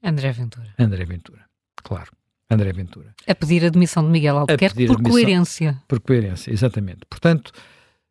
André 0.02 0.32
Ventura. 0.32 0.74
André 0.78 1.04
Ventura, 1.04 1.44
claro. 1.82 2.10
André 2.50 2.72
Ventura. 2.72 3.14
A 3.28 3.34
pedir 3.34 3.64
a 3.64 3.68
demissão 3.68 4.02
de 4.02 4.10
Miguel 4.10 4.38
Albuquerque 4.38 4.86
por 4.86 5.00
coerência. 5.00 5.80
Por 5.86 6.00
coerência, 6.00 6.50
exatamente. 6.50 7.02
Portanto, 7.08 7.52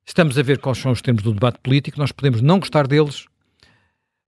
estamos 0.06 0.38
a 0.38 0.44
ver 0.44 0.60
quais 0.60 0.78
são 0.78 0.94
os 0.94 1.02
termos 1.02 1.24
do 1.24 1.34
debate 1.34 1.60
político, 1.62 2.00
nós 2.00 2.14
podemos 2.14 2.42
não 2.42 2.60
gostar 2.60 2.88
deles, 2.88 3.26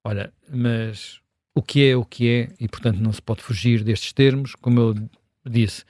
olha, 0.04 0.34
mas 0.50 1.22
o 1.56 1.62
que 1.62 1.88
é 1.88 1.96
o 1.96 2.04
que 2.04 2.30
é, 2.30 2.54
e 2.60 2.68
portanto 2.68 2.98
não 2.98 3.14
se 3.14 3.22
pode 3.22 3.42
fugir 3.42 3.84
destes 3.84 4.12
termos, 4.12 4.56
como 4.56 4.80
eu 4.80 5.10
disse, 5.46 5.84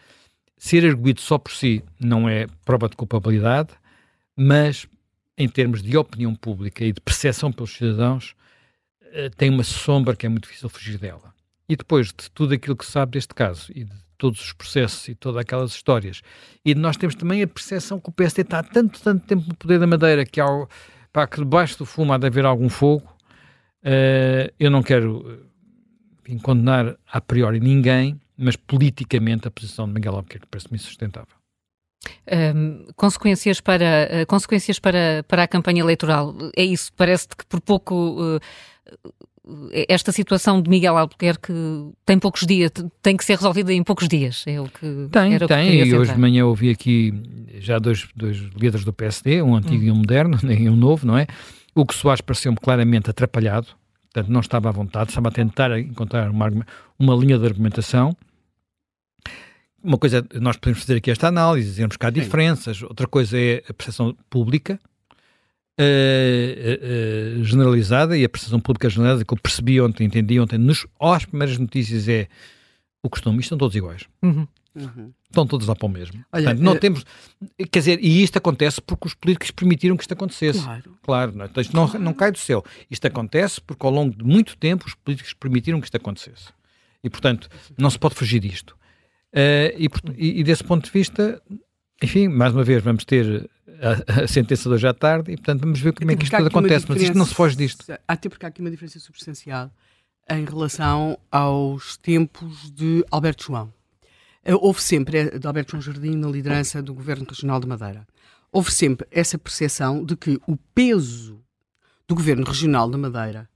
ser 0.57 0.85
arguído 0.85 1.21
só 1.21 1.37
por 1.37 1.51
si 1.51 1.83
não 1.99 2.29
é 2.29 2.47
prova 2.63 2.87
de 2.87 2.95
culpabilidade, 2.95 3.69
mas 4.35 4.87
em 5.37 5.49
termos 5.49 5.81
de 5.81 5.97
opinião 5.97 6.35
pública 6.35 6.85
e 6.85 6.93
de 6.93 7.01
percepção 7.01 7.51
pelos 7.51 7.75
cidadãos, 7.75 8.35
eh, 9.11 9.29
tem 9.29 9.49
uma 9.49 9.63
sombra 9.63 10.15
que 10.15 10.25
é 10.25 10.29
muito 10.29 10.43
difícil 10.43 10.69
fugir 10.69 10.97
dela. 10.97 11.33
E 11.67 11.75
depois 11.75 12.07
de 12.07 12.29
tudo 12.31 12.53
aquilo 12.53 12.75
que 12.75 12.85
se 12.85 12.91
sabe 12.91 13.13
deste 13.13 13.33
caso 13.33 13.71
e 13.73 13.85
de 13.85 13.95
todos 14.17 14.39
os 14.39 14.53
processos 14.53 15.07
e 15.07 15.15
todas 15.15 15.41
aquelas 15.41 15.71
histórias. 15.71 16.21
E 16.63 16.75
nós 16.75 16.95
temos 16.95 17.15
também 17.15 17.41
a 17.41 17.47
percepção 17.47 17.99
que 17.99 18.09
o 18.09 18.11
PSD 18.11 18.43
está 18.43 18.59
há 18.59 18.63
tanto, 18.63 19.01
tanto 19.01 19.25
tempo 19.25 19.47
no 19.47 19.55
poder 19.55 19.79
da 19.79 19.87
Madeira 19.87 20.23
que, 20.25 20.39
ao, 20.39 20.69
pá, 21.11 21.25
que 21.25 21.37
debaixo 21.37 21.79
do 21.79 21.87
fumo 21.87 22.13
há 22.13 22.19
de 22.19 22.27
haver 22.27 22.45
algum 22.45 22.69
fogo. 22.69 23.07
Uh, 23.83 24.53
eu 24.59 24.69
não 24.69 24.83
quero 24.83 25.49
enfim, 26.21 26.37
condenar 26.37 26.95
a 27.11 27.19
priori 27.19 27.59
ninguém, 27.59 28.20
mas 28.41 28.55
politicamente 28.55 29.47
a 29.47 29.51
posição 29.51 29.87
de 29.87 29.93
Miguel 29.93 30.15
Albuquerque 30.15 30.47
parece-me 30.49 30.75
insustentável. 30.75 31.35
Um, 32.55 32.87
consequências 32.95 33.61
para, 33.61 34.09
uh, 34.23 34.25
consequências 34.25 34.79
para, 34.79 35.23
para 35.27 35.43
a 35.43 35.47
campanha 35.47 35.81
eleitoral. 35.81 36.35
É 36.55 36.63
isso, 36.63 36.91
parece-te 36.93 37.35
que 37.35 37.45
por 37.45 37.61
pouco 37.61 38.17
uh, 38.19 38.39
esta 39.71 40.11
situação 40.11 40.61
de 40.61 40.69
Miguel 40.69 40.97
Albuquerque 40.97 41.53
tem 42.05 42.17
poucos 42.19 42.45
dias, 42.45 42.71
tem 43.01 43.17
que 43.17 43.25
ser 43.25 43.35
resolvida 43.35 43.73
em 43.73 43.83
poucos 43.83 44.07
dias. 44.07 44.43
É 44.47 44.59
o 44.59 44.65
que 44.65 45.07
tem, 45.11 45.33
era 45.33 45.47
tem. 45.47 45.71
Que 45.71 45.85
e 45.85 45.95
hoje 45.95 46.13
de 46.13 46.19
manhã 46.19 46.45
ouvi 46.45 46.69
aqui 46.69 47.13
já 47.59 47.79
dois, 47.79 48.07
dois 48.15 48.37
líderes 48.37 48.83
do 48.83 48.93
PSD, 48.93 49.41
um 49.41 49.55
antigo 49.55 49.83
hum. 49.83 49.87
e 49.87 49.91
um 49.91 49.95
moderno, 49.95 50.37
e 50.49 50.69
um 50.69 50.75
novo, 50.75 51.05
não 51.05 51.17
é? 51.17 51.27
O 51.73 51.85
que 51.85 51.95
Soares 51.95 52.21
pareceu-me 52.21 52.57
claramente 52.57 53.09
atrapalhado, 53.09 53.67
portanto 54.11 54.31
não 54.31 54.41
estava 54.41 54.69
à 54.69 54.71
vontade, 54.71 55.09
estava 55.09 55.29
a 55.29 55.31
tentar 55.31 55.77
encontrar 55.79 56.29
uma, 56.29 56.49
uma 56.99 57.15
linha 57.15 57.37
de 57.37 57.45
argumentação. 57.45 58.15
Uma 59.83 59.97
coisa, 59.97 60.25
nós 60.35 60.57
podemos 60.57 60.81
fazer 60.81 60.97
aqui 60.97 61.09
esta 61.09 61.27
análise, 61.27 61.69
dizermos 61.69 61.97
que 61.97 62.05
há 62.05 62.09
diferenças, 62.09 62.83
outra 62.83 63.07
coisa 63.07 63.37
é 63.37 63.63
a 63.67 63.73
percepção 63.73 64.15
pública, 64.29 64.79
uh, 65.79 67.39
uh, 67.39 67.43
generalizada 67.43 68.17
e 68.17 68.23
a 68.23 68.29
percepção 68.29 68.59
pública 68.59 68.89
generalizada 68.89 69.25
que 69.25 69.33
eu 69.33 69.37
percebi 69.37 69.81
ontem, 69.81 70.05
entendi 70.05 70.39
ontem, 70.39 70.57
nos, 70.57 70.85
às 70.99 71.25
primeiras 71.25 71.57
notícias 71.57 72.07
é 72.07 72.27
o 73.03 73.09
costume, 73.09 73.39
isto 73.39 73.45
estão 73.45 73.57
todos 73.57 73.75
iguais. 73.75 74.05
Uhum. 74.21 74.47
Uhum. 74.73 75.11
Estão 75.29 75.45
todos 75.45 75.67
lá 75.67 75.75
para 75.75 75.85
o 75.85 75.89
mesmo. 75.89 76.23
Olha, 76.31 76.45
Portanto, 76.45 76.63
não 76.63 76.77
temos. 76.77 77.05
Quer 77.71 77.79
dizer, 77.79 77.99
e 78.01 78.23
isto 78.23 78.37
acontece 78.37 78.81
porque 78.81 79.07
os 79.07 79.13
políticos 79.13 79.51
permitiram 79.51 79.97
que 79.97 80.03
isto 80.03 80.13
acontecesse. 80.13 80.63
Claro. 80.63 80.97
Claro, 81.01 81.31
não, 81.35 81.43
é? 81.43 81.47
então, 81.47 81.61
isto 81.61 81.75
não, 81.75 81.87
não 81.99 82.13
cai 82.13 82.31
do 82.31 82.37
céu. 82.37 82.63
Isto 82.89 83.07
acontece 83.07 83.59
porque 83.59 83.85
ao 83.85 83.91
longo 83.91 84.15
de 84.15 84.23
muito 84.23 84.55
tempo 84.55 84.85
os 84.87 84.93
políticos 84.93 85.33
permitiram 85.33 85.79
que 85.79 85.87
isto 85.87 85.97
acontecesse. 85.97 86.49
E, 87.03 87.09
portanto, 87.09 87.49
não 87.77 87.89
se 87.89 87.99
pode 87.99 88.15
fugir 88.15 88.39
disto. 88.39 88.77
Uh, 89.33 89.71
e, 90.17 90.39
e, 90.39 90.43
desse 90.43 90.63
ponto 90.63 90.85
de 90.85 90.91
vista, 90.91 91.41
enfim, 92.01 92.27
mais 92.27 92.53
uma 92.53 92.63
vez, 92.63 92.83
vamos 92.83 93.05
ter 93.05 93.49
a, 93.81 94.23
a, 94.23 94.27
sentença 94.27 94.67
de 94.67 94.75
hoje 94.75 94.87
à 94.87 94.93
tarde 94.93 95.31
e, 95.31 95.37
portanto, 95.37 95.61
vamos 95.61 95.79
ver 95.79 95.93
como 95.93 96.11
é 96.11 96.15
que 96.15 96.23
isto 96.23 96.35
tudo 96.35 96.47
acontece. 96.47 96.85
Mas 96.89 97.01
isto 97.01 97.17
não 97.17 97.25
se 97.25 97.33
foge 97.33 97.55
disto. 97.55 97.85
Até 98.07 98.27
porque 98.27 98.45
há 98.45 98.49
aqui 98.49 98.61
uma 98.61 98.69
diferença 98.69 98.99
substancial 98.99 99.71
em 100.29 100.45
relação 100.45 101.17
aos 101.31 101.97
tempos 101.97 102.71
de 102.71 103.05
Alberto 103.09 103.45
João. 103.45 103.73
Eh, 104.43 104.55
houve 104.55 104.81
sempre, 104.81 105.17
eh, 105.17 105.39
de 105.39 105.47
Alberto 105.47 105.71
João 105.71 105.81
Jardim, 105.81 106.15
na 106.15 106.27
liderança 106.27 106.81
do 106.81 106.93
Governo 106.93 107.25
Regional 107.27 107.59
de 107.59 107.67
Madeira, 107.67 108.07
houve 108.51 108.71
sempre 108.71 109.07
essa 109.11 109.37
percepção 109.37 110.03
de 110.03 110.15
que 110.15 110.39
o 110.47 110.57
peso 110.75 111.41
do 112.07 112.15
Governo 112.15 112.45
Regional 112.45 112.89
de 112.89 112.97
Madeira, 112.97 113.49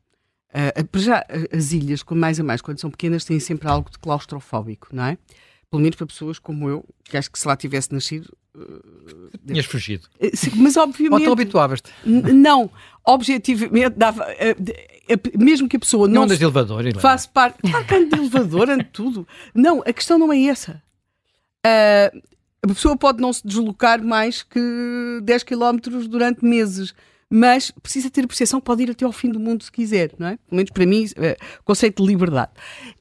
já 0.96 1.26
as 1.52 1.74
ilhas, 1.74 2.02
com 2.02 2.16
mais 2.16 2.40
a 2.40 2.44
mais, 2.44 2.62
quando 2.62 2.80
são 2.80 2.90
pequenas, 2.90 3.26
têm 3.26 3.40
sempre 3.40 3.68
algo 3.68 3.90
de 3.90 4.00
claustrofóbico, 4.00 4.88
não 4.94 5.04
é? 5.04 5.18
Pelo 5.70 5.82
menos 5.82 5.96
para 5.96 6.08
pessoas 6.08 6.40
como 6.40 6.70
eu, 6.70 6.86
que 7.04 7.18
acho 7.18 7.32
que 7.32 7.40
se 7.40 7.48
lá 7.48 7.56
tivesse 7.56 7.94
nascido, 7.94 8.36
Tinhas 9.46 9.66
fugido. 9.66 10.08
Eh, 10.20 10.32
mas 10.56 10.78
obviamente. 10.78 11.28
Ou 11.28 11.36
te 11.36 11.42
habituavas-te? 11.42 11.92
Não, 12.06 12.70
objetivamente 13.06 13.96
dava. 13.98 14.26
Eh, 14.40 14.56
mesmo 15.38 15.68
que 15.68 15.78
a 15.78 15.80
pessoa 15.80 16.08
não. 16.08 16.16
Não 16.16 16.24
andas 16.24 16.40
de 16.40 16.46
elevador, 16.46 16.84
Faço 17.00 17.30
parte. 17.30 17.62
Claro 17.62 17.86
que 17.86 17.96
ando 17.96 18.10
de 18.10 18.22
elevador, 18.22 18.70
ando 18.70 18.86
tudo. 18.86 19.28
Não, 19.54 19.82
a 19.82 19.94
questão 19.94 20.18
não 20.18 20.32
é 20.32 20.42
essa. 20.46 20.82
Uh, 21.66 22.22
a 22.64 22.68
pessoa 22.68 22.98
pode 22.98 23.22
não 23.22 23.32
se 23.32 23.46
deslocar 23.46 24.04
mais 24.04 24.42
que 24.42 24.60
10 25.24 25.44
km 25.44 25.78
durante 26.08 26.44
meses 26.44 26.94
mas 27.30 27.72
precisa 27.72 28.10
ter 28.10 28.24
a 28.24 28.28
percepção 28.28 28.60
que 28.60 28.66
pode 28.66 28.84
ir 28.84 28.92
até 28.92 29.06
ao 29.06 29.12
fim 29.12 29.32
do 29.32 29.40
mundo 29.40 29.64
se 29.64 29.72
quiser, 29.72 30.12
não 30.18 30.28
é? 30.28 30.38
Pelo 30.48 30.58
menos 30.58 30.72
para 30.72 30.86
mim, 30.86 31.06
é, 31.18 31.38
conceito 31.64 32.04
de 32.04 32.10
liberdade. 32.10 32.52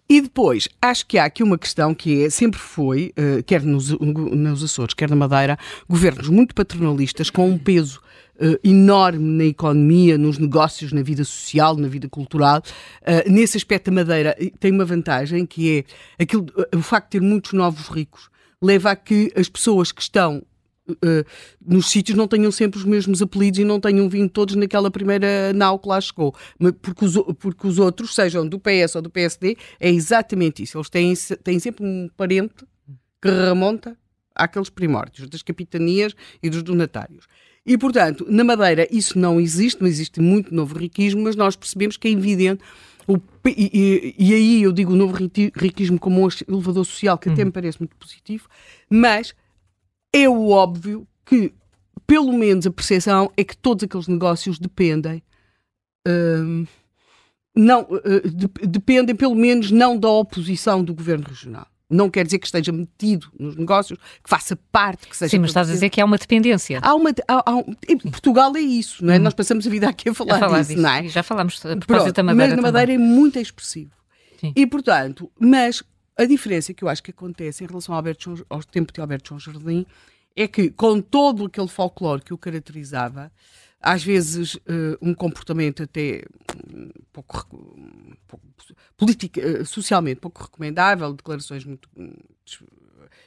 E 0.08 0.20
depois, 0.20 0.68
acho 0.80 1.06
que 1.06 1.18
há 1.18 1.24
aqui 1.24 1.42
uma 1.42 1.58
questão 1.58 1.94
que 1.94 2.24
é, 2.24 2.30
sempre 2.30 2.58
foi, 2.58 3.12
uh, 3.18 3.42
quer 3.44 3.62
nos, 3.62 3.90
nos 3.90 4.62
Açores, 4.62 4.94
quer 4.94 5.08
na 5.08 5.16
Madeira, 5.16 5.58
governos 5.88 6.28
muito 6.28 6.54
paternalistas 6.54 7.30
com 7.30 7.48
um 7.48 7.58
peso 7.58 8.02
Uh, 8.34 8.58
enorme 8.64 9.38
na 9.38 9.44
economia, 9.44 10.18
nos 10.18 10.38
negócios, 10.38 10.92
na 10.92 11.02
vida 11.04 11.22
social, 11.22 11.76
na 11.76 11.86
vida 11.86 12.08
cultural. 12.08 12.60
Uh, 13.02 13.30
nesse 13.30 13.56
aspecto, 13.56 13.90
a 13.90 13.92
Madeira 13.92 14.36
tem 14.58 14.72
uma 14.72 14.84
vantagem 14.84 15.46
que 15.46 15.86
é 16.18 16.22
aquilo, 16.24 16.44
o 16.74 16.82
facto 16.82 17.12
de 17.12 17.20
ter 17.20 17.24
muitos 17.24 17.52
novos 17.52 17.86
ricos 17.86 18.28
leva 18.60 18.90
a 18.90 18.96
que 18.96 19.32
as 19.36 19.48
pessoas 19.48 19.92
que 19.92 20.02
estão 20.02 20.42
uh, 20.88 21.24
nos 21.64 21.90
sítios 21.90 22.16
não 22.16 22.28
tenham 22.28 22.50
sempre 22.50 22.78
os 22.78 22.84
mesmos 22.84 23.22
apelidos 23.22 23.60
e 23.60 23.64
não 23.64 23.80
tenham 23.80 24.08
vindo 24.08 24.28
todos 24.28 24.54
naquela 24.54 24.90
primeira 24.90 25.52
nau 25.52 25.78
que 25.78 25.88
lá 25.88 26.00
chegou. 26.00 26.34
Porque 26.80 27.04
os, 27.04 27.14
porque 27.38 27.66
os 27.66 27.78
outros, 27.78 28.14
sejam 28.14 28.46
do 28.46 28.58
PS 28.58 28.96
ou 28.96 29.02
do 29.02 29.10
PSD, 29.10 29.56
é 29.80 29.90
exatamente 29.90 30.62
isso. 30.62 30.78
Eles 30.78 30.90
têm, 30.90 31.14
têm 31.42 31.58
sempre 31.58 31.84
um 31.84 32.08
parente 32.16 32.64
que 33.20 33.30
remonta 33.30 33.96
àqueles 34.34 34.68
primórdios, 34.68 35.28
das 35.28 35.42
capitanias 35.42 36.14
e 36.42 36.50
dos 36.50 36.62
donatários. 36.62 37.26
E, 37.66 37.78
portanto, 37.78 38.26
na 38.28 38.44
Madeira 38.44 38.86
isso 38.90 39.18
não 39.18 39.40
existe, 39.40 39.80
não 39.80 39.88
existe 39.88 40.20
muito 40.20 40.54
novo 40.54 40.76
riquismo, 40.78 41.22
mas 41.22 41.34
nós 41.34 41.56
percebemos 41.56 41.96
que 41.96 42.08
é 42.08 42.10
evidente 42.10 42.62
o, 43.06 43.18
e, 43.46 44.14
e, 44.18 44.34
aí 44.34 44.62
eu 44.62 44.72
digo 44.72 44.92
o 44.92 44.96
novo 44.96 45.14
riquismo 45.56 45.98
como 45.98 46.24
um 46.24 46.28
elevador 46.48 46.84
social, 46.84 47.18
que 47.18 47.28
até 47.28 47.42
uhum. 47.42 47.46
me 47.46 47.52
parece 47.52 47.78
muito 47.78 47.94
positivo, 47.96 48.48
mas 48.88 49.34
é 50.14 50.28
o 50.28 50.50
óbvio 50.50 51.06
que, 51.26 51.52
pelo 52.06 52.32
menos, 52.32 52.64
a 52.66 52.70
percepção 52.70 53.32
é 53.36 53.42
que 53.42 53.56
todos 53.56 53.82
aqueles 53.82 54.06
negócios 54.06 54.60
dependem. 54.60 55.20
Hum, 56.06 56.66
não, 57.56 57.82
uh, 57.82 58.28
de, 58.28 58.46
dependem, 58.66 59.14
pelo 59.14 59.34
menos, 59.34 59.72
não 59.72 59.98
da 59.98 60.08
oposição 60.08 60.84
do 60.84 60.94
governo 60.94 61.24
regional. 61.26 61.66
Não 61.90 62.08
quer 62.08 62.24
dizer 62.24 62.38
que 62.38 62.46
esteja 62.46 62.72
metido 62.72 63.30
nos 63.38 63.56
negócios, 63.56 63.98
que 63.98 64.30
faça 64.30 64.56
parte, 64.72 65.06
que 65.06 65.16
seja. 65.16 65.30
Sim, 65.30 65.38
mas 65.38 65.50
estás 65.50 65.68
a 65.68 65.72
dizer 65.72 65.90
que 65.90 66.00
há 66.00 66.04
uma 66.04 66.16
dependência. 66.16 66.78
Há 66.82 66.94
uma. 66.94 67.10
Há, 67.28 67.50
há, 67.50 67.64
em 67.88 67.98
Portugal 67.98 68.56
é 68.56 68.60
isso, 68.60 69.04
não 69.04 69.12
é? 69.12 69.18
Hum. 69.18 69.22
Nós 69.22 69.34
passamos 69.34 69.66
a 69.66 69.70
vida 69.70 69.88
aqui 69.88 70.08
a 70.08 70.14
falar, 70.14 70.36
a 70.36 70.38
falar 70.38 70.58
disso, 70.60 70.70
disso, 70.70 70.82
não 70.82 70.90
é? 70.90 71.08
Já 71.08 71.22
falámos 71.22 71.64
a 71.64 71.76
propósito 71.76 72.14
da 72.14 72.22
Madeira. 72.22 72.54
Mas 72.54 72.56
na 72.56 72.62
Madeira 72.62 72.92
também. 72.92 73.06
é 73.06 73.14
muito 73.16 73.38
expressivo. 73.38 73.90
Sim. 74.40 74.52
E, 74.56 74.66
portanto, 74.66 75.30
mas 75.38 75.82
a 76.16 76.24
diferença 76.24 76.72
que 76.72 76.84
eu 76.84 76.88
acho 76.88 77.02
que 77.02 77.10
acontece 77.10 77.64
em 77.64 77.66
relação 77.66 77.94
ao, 77.94 77.98
Alberto, 77.98 78.46
ao 78.48 78.62
tempo 78.62 78.92
de 78.92 79.00
Alberto 79.00 79.28
João 79.28 79.40
Jardim 79.40 79.86
é 80.36 80.48
que, 80.48 80.70
com 80.70 81.00
todo 81.00 81.46
aquele 81.46 81.68
folclore 81.68 82.22
que 82.22 82.34
o 82.34 82.38
caracterizava, 82.38 83.30
às 83.80 84.02
vezes 84.02 84.54
uh, 84.54 84.98
um 85.00 85.14
comportamento 85.14 85.82
até 85.82 86.22
um 86.72 86.90
pouco, 87.12 87.56
um 87.76 88.14
pouco 88.26 88.46
politica, 88.96 89.40
uh, 89.40 89.66
socialmente 89.66 90.20
pouco 90.20 90.42
recomendável, 90.42 91.12
declarações 91.12 91.64
muito 91.64 91.88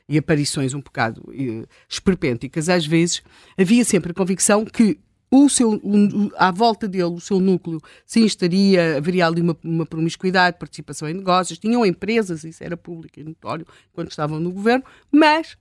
e 0.09 0.17
aparições 0.17 0.73
um 0.73 0.81
bocado 0.81 1.21
uh, 1.21 1.67
esperpênticas, 1.87 2.69
às 2.69 2.85
vezes 2.85 3.21
havia 3.57 3.85
sempre 3.85 4.11
a 4.11 4.15
convicção 4.15 4.65
que 4.65 4.99
o 5.29 5.49
seu, 5.49 5.79
um, 5.83 6.29
à 6.37 6.51
volta 6.51 6.87
dele, 6.87 7.03
o 7.03 7.19
seu 7.19 7.39
núcleo, 7.39 7.81
sim, 8.05 8.23
estaria, 8.23 8.97
haveria 8.97 9.27
ali 9.27 9.41
uma, 9.41 9.57
uma 9.63 9.85
promiscuidade, 9.85 10.57
participação 10.57 11.09
em 11.09 11.13
negócios, 11.13 11.59
tinham 11.59 11.85
empresas, 11.85 12.43
isso 12.43 12.63
era 12.63 12.77
público 12.77 13.19
e 13.19 13.23
notório, 13.23 13.67
quando 13.91 14.09
estavam 14.09 14.39
no 14.39 14.51
governo, 14.51 14.85
mas 15.11 15.57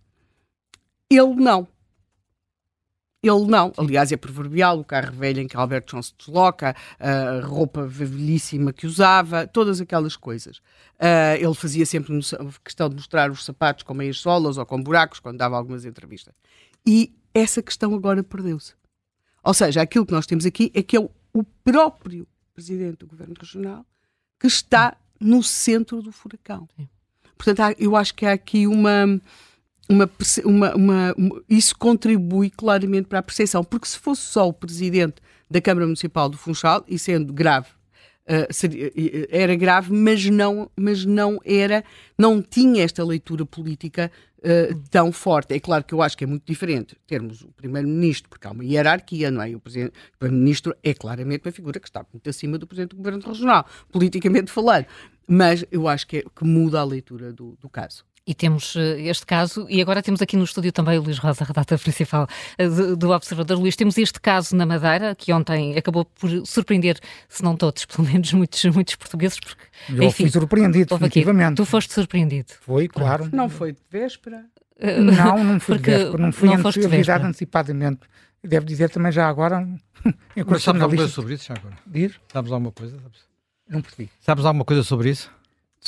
ele 1.11 1.35
não. 1.35 1.67
Ele 3.23 3.47
não. 3.47 3.73
Aliás, 3.77 4.13
é 4.13 4.17
proverbial 4.17 4.79
o 4.79 4.85
carro 4.85 5.13
velho 5.13 5.41
em 5.41 5.49
que 5.49 5.57
Alberto 5.57 5.91
João 5.91 6.03
se 6.03 6.15
desloca, 6.17 6.77
a 7.01 7.45
roupa 7.45 7.85
velhíssima 7.85 8.73
que 8.73 8.87
usava, 8.87 9.49
todas 9.49 9.81
aquelas 9.81 10.17
coisas. 10.17 10.59
Uh, 10.99 11.35
ele 11.41 11.55
fazia 11.55 11.85
sempre 11.85 12.13
questão 12.63 12.89
de 12.89 12.95
mostrar 12.95 13.31
os 13.31 13.45
sapatos 13.45 13.83
com 13.83 13.95
meias 13.95 14.19
solas 14.19 14.59
ou 14.59 14.67
com 14.67 14.81
buracos 14.81 15.19
quando 15.19 15.39
dava 15.39 15.57
algumas 15.57 15.85
entrevistas. 15.85 16.35
E 16.87 17.13
essa 17.35 17.61
questão 17.61 17.95
agora 17.95 18.23
perdeu-se. 18.23 18.75
Ou 19.47 19.55
seja, 19.55 19.81
aquilo 19.81 20.05
que 20.05 20.13
nós 20.13 20.27
temos 20.27 20.45
aqui 20.45 20.73
é 20.75 20.83
que 20.83 20.97
é 20.97 21.01
o, 21.01 21.09
o 21.33 21.45
próprio 21.45 22.27
presidente 22.53 22.99
do 22.99 23.07
governo 23.07 23.35
regional 23.41 23.87
que 24.41 24.49
está 24.49 24.97
no 25.21 25.41
centro 25.41 26.03
do 26.03 26.11
furacão. 26.11 26.69
Sim. 26.77 26.89
Portanto, 27.39 27.61
há, 27.61 27.73
eu 27.79 27.95
acho 27.95 28.13
que 28.13 28.27
há 28.27 28.33
aqui 28.33 28.67
uma, 28.67 29.21
uma, 29.89 30.11
uma, 30.45 30.75
uma, 30.75 31.15
isso 31.49 31.79
contribui 31.79 32.51
claramente 32.51 33.07
para 33.07 33.21
a 33.21 33.23
percepção, 33.23 33.63
porque 33.63 33.87
se 33.87 33.99
fosse 33.99 34.23
só 34.23 34.49
o 34.49 34.53
presidente 34.53 35.23
da 35.49 35.61
Câmara 35.61 35.87
Municipal 35.87 36.29
do 36.29 36.37
Funchal, 36.37 36.85
e 36.89 36.99
sendo 36.99 37.33
grave, 37.33 37.69
uh, 38.29 38.53
seria, 38.53 38.91
era 39.31 39.55
grave, 39.55 39.93
mas 39.93 40.25
não, 40.27 40.69
mas 40.77 41.05
não 41.05 41.39
era, 41.45 41.85
não 42.19 42.43
tinha 42.43 42.83
esta 42.83 43.05
leitura 43.05 43.47
política 43.47 44.11
uh, 44.47 44.83
tão 44.91 45.11
forte. 45.11 45.55
É 45.55 45.61
claro 45.61 45.85
que 45.85 45.93
eu 45.93 46.01
acho 46.01 46.17
que 46.17 46.25
é 46.25 46.27
muito 46.27 46.45
diferente 46.47 46.97
termos 47.07 47.43
o 47.43 47.49
Primeiro-Ministro, 47.49 48.29
porque 48.29 48.47
há 48.47 48.53
uma 48.53 48.65
hierarquia, 48.65 49.31
não 49.31 49.43
é? 49.43 49.55
O 49.55 49.61
Primeiro-Ministro 49.61 50.75
é 50.83 50.95
claramente 50.95 51.47
uma 51.47 51.53
figura 51.53 51.81
que 51.81 51.89
está 51.89 52.05
muito 52.13 52.29
acima 52.31 52.57
do 52.57 52.67
Presidente 52.67 52.91
do 52.91 52.97
Governo 52.97 53.21
Regional, 53.21 53.67
politicamente 53.91 54.51
falando. 54.51 54.87
Mas 55.29 55.65
eu 55.73 55.89
acho 55.89 56.07
que, 56.07 56.19
é, 56.19 56.23
que 56.23 56.45
muda 56.45 56.81
a 56.81 56.85
leitura 56.85 57.33
do, 57.33 57.57
do 57.61 57.69
caso. 57.69 58.05
E 58.27 58.35
temos 58.35 58.75
eh, 58.75 59.03
este 59.03 59.25
caso, 59.25 59.67
e 59.71 59.81
agora 59.81 60.03
temos 60.03 60.21
aqui 60.21 60.37
no 60.37 60.43
estúdio 60.43 60.73
também 60.73 60.99
o 60.99 61.03
Luís 61.03 61.17
Rosa, 61.17 61.45
a 61.45 61.47
redata 61.47 61.79
principal 61.79 62.27
eh, 62.59 62.69
do, 62.69 62.97
do, 62.97 63.11
Observador. 63.11 63.57
Luís, 63.57 63.77
temos 63.77 63.97
este 63.97 64.21
caso 64.21 64.57
na 64.57 64.67
Madeira, 64.67 65.15
que 65.15 65.33
ontem 65.33 65.79
acabou 65.79 66.05
por 66.05 66.29
surpreender, 66.45 66.99
se 67.29 67.45
não 67.45 67.57
todos, 67.57 67.85
pelo 67.87 68.09
menos 68.09 68.33
muitos, 68.33 68.65
muitos 68.65 68.97
portugueses. 68.97 69.39
Porque, 69.39 69.63
Eu 69.89 70.03
enfim, 70.03 70.25
fui 70.25 70.31
surpreendido, 70.31 70.99
definitivamente. 70.99 71.57
Tu 71.57 71.65
foste 71.65 71.95
surpreendido. 71.95 72.53
Foi, 72.63 72.89
claro. 72.89 73.29
Não 73.33 73.49
foi 73.49 73.73
de 73.73 73.81
véspera? 73.89 74.45
Uh, 74.77 75.01
não, 75.03 75.45
não 75.45 75.61
fui 75.61 75.77
porque 75.79 75.91
de 75.93 75.97
véspera. 75.99 76.23
Não 76.25 76.33
fui 76.33 76.49
não 76.49 76.87
avisado 76.87 77.27
antecipadamente. 77.27 78.01
Devo 78.43 78.67
dizer 78.67 78.91
também 78.91 79.13
já 79.13 79.29
agora. 79.29 79.65
Mas 80.35 80.65
sabes 80.65 80.83
alguma 80.83 80.97
coisa 80.97 81.13
sobre 81.13 81.35
isso 81.35 81.47
já 81.47 81.55
agora? 81.55 81.77
Diz? 81.87 82.15
Sabes 82.33 82.51
alguma 82.51 82.73
coisa? 82.73 82.97
Não 83.69 83.81
percebi. 83.81 84.11
Sabes 84.21 84.45
alguma 84.45 84.65
coisa 84.65 84.83
sobre 84.83 85.11
isso? 85.11 85.31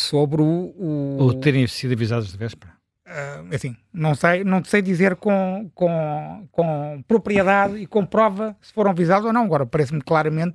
Sobre 0.00 0.42
o, 0.42 0.74
o... 0.76 1.16
Ou 1.18 1.34
terem 1.34 1.66
sido 1.66 1.92
avisados 1.92 2.30
de 2.30 2.38
véspera? 2.38 2.72
Uh, 3.06 3.54
assim, 3.54 3.74
não 3.92 4.14
sei, 4.14 4.44
não 4.44 4.62
sei 4.62 4.82
dizer 4.82 5.16
com, 5.16 5.70
com, 5.74 6.46
com 6.52 7.02
propriedade 7.08 7.76
e 7.78 7.87
com 7.87 8.04
prova 8.04 8.54
se 8.61 8.72
foram 8.72 8.90
avisados 8.90 9.26
ou 9.26 9.32
não. 9.32 9.44
Agora, 9.44 9.64
parece-me 9.64 10.02
claramente 10.02 10.54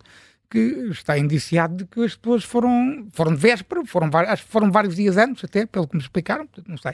que 0.54 0.60
está 0.92 1.18
indiciado 1.18 1.78
de 1.78 1.86
que 1.86 2.04
as 2.04 2.16
pessoas 2.16 2.44
foram, 2.44 3.08
foram 3.12 3.34
de 3.34 3.40
véspera, 3.40 3.84
foram, 3.86 4.08
acho 4.28 4.46
que 4.46 4.52
foram 4.52 4.72
vários 4.72 4.96
dias 4.96 5.18
antes, 5.18 5.44
até, 5.44 5.66
pelo 5.66 5.88
que 5.88 5.96
me 5.96 6.02
explicaram, 6.04 6.48
não 6.68 6.78
sei. 6.78 6.94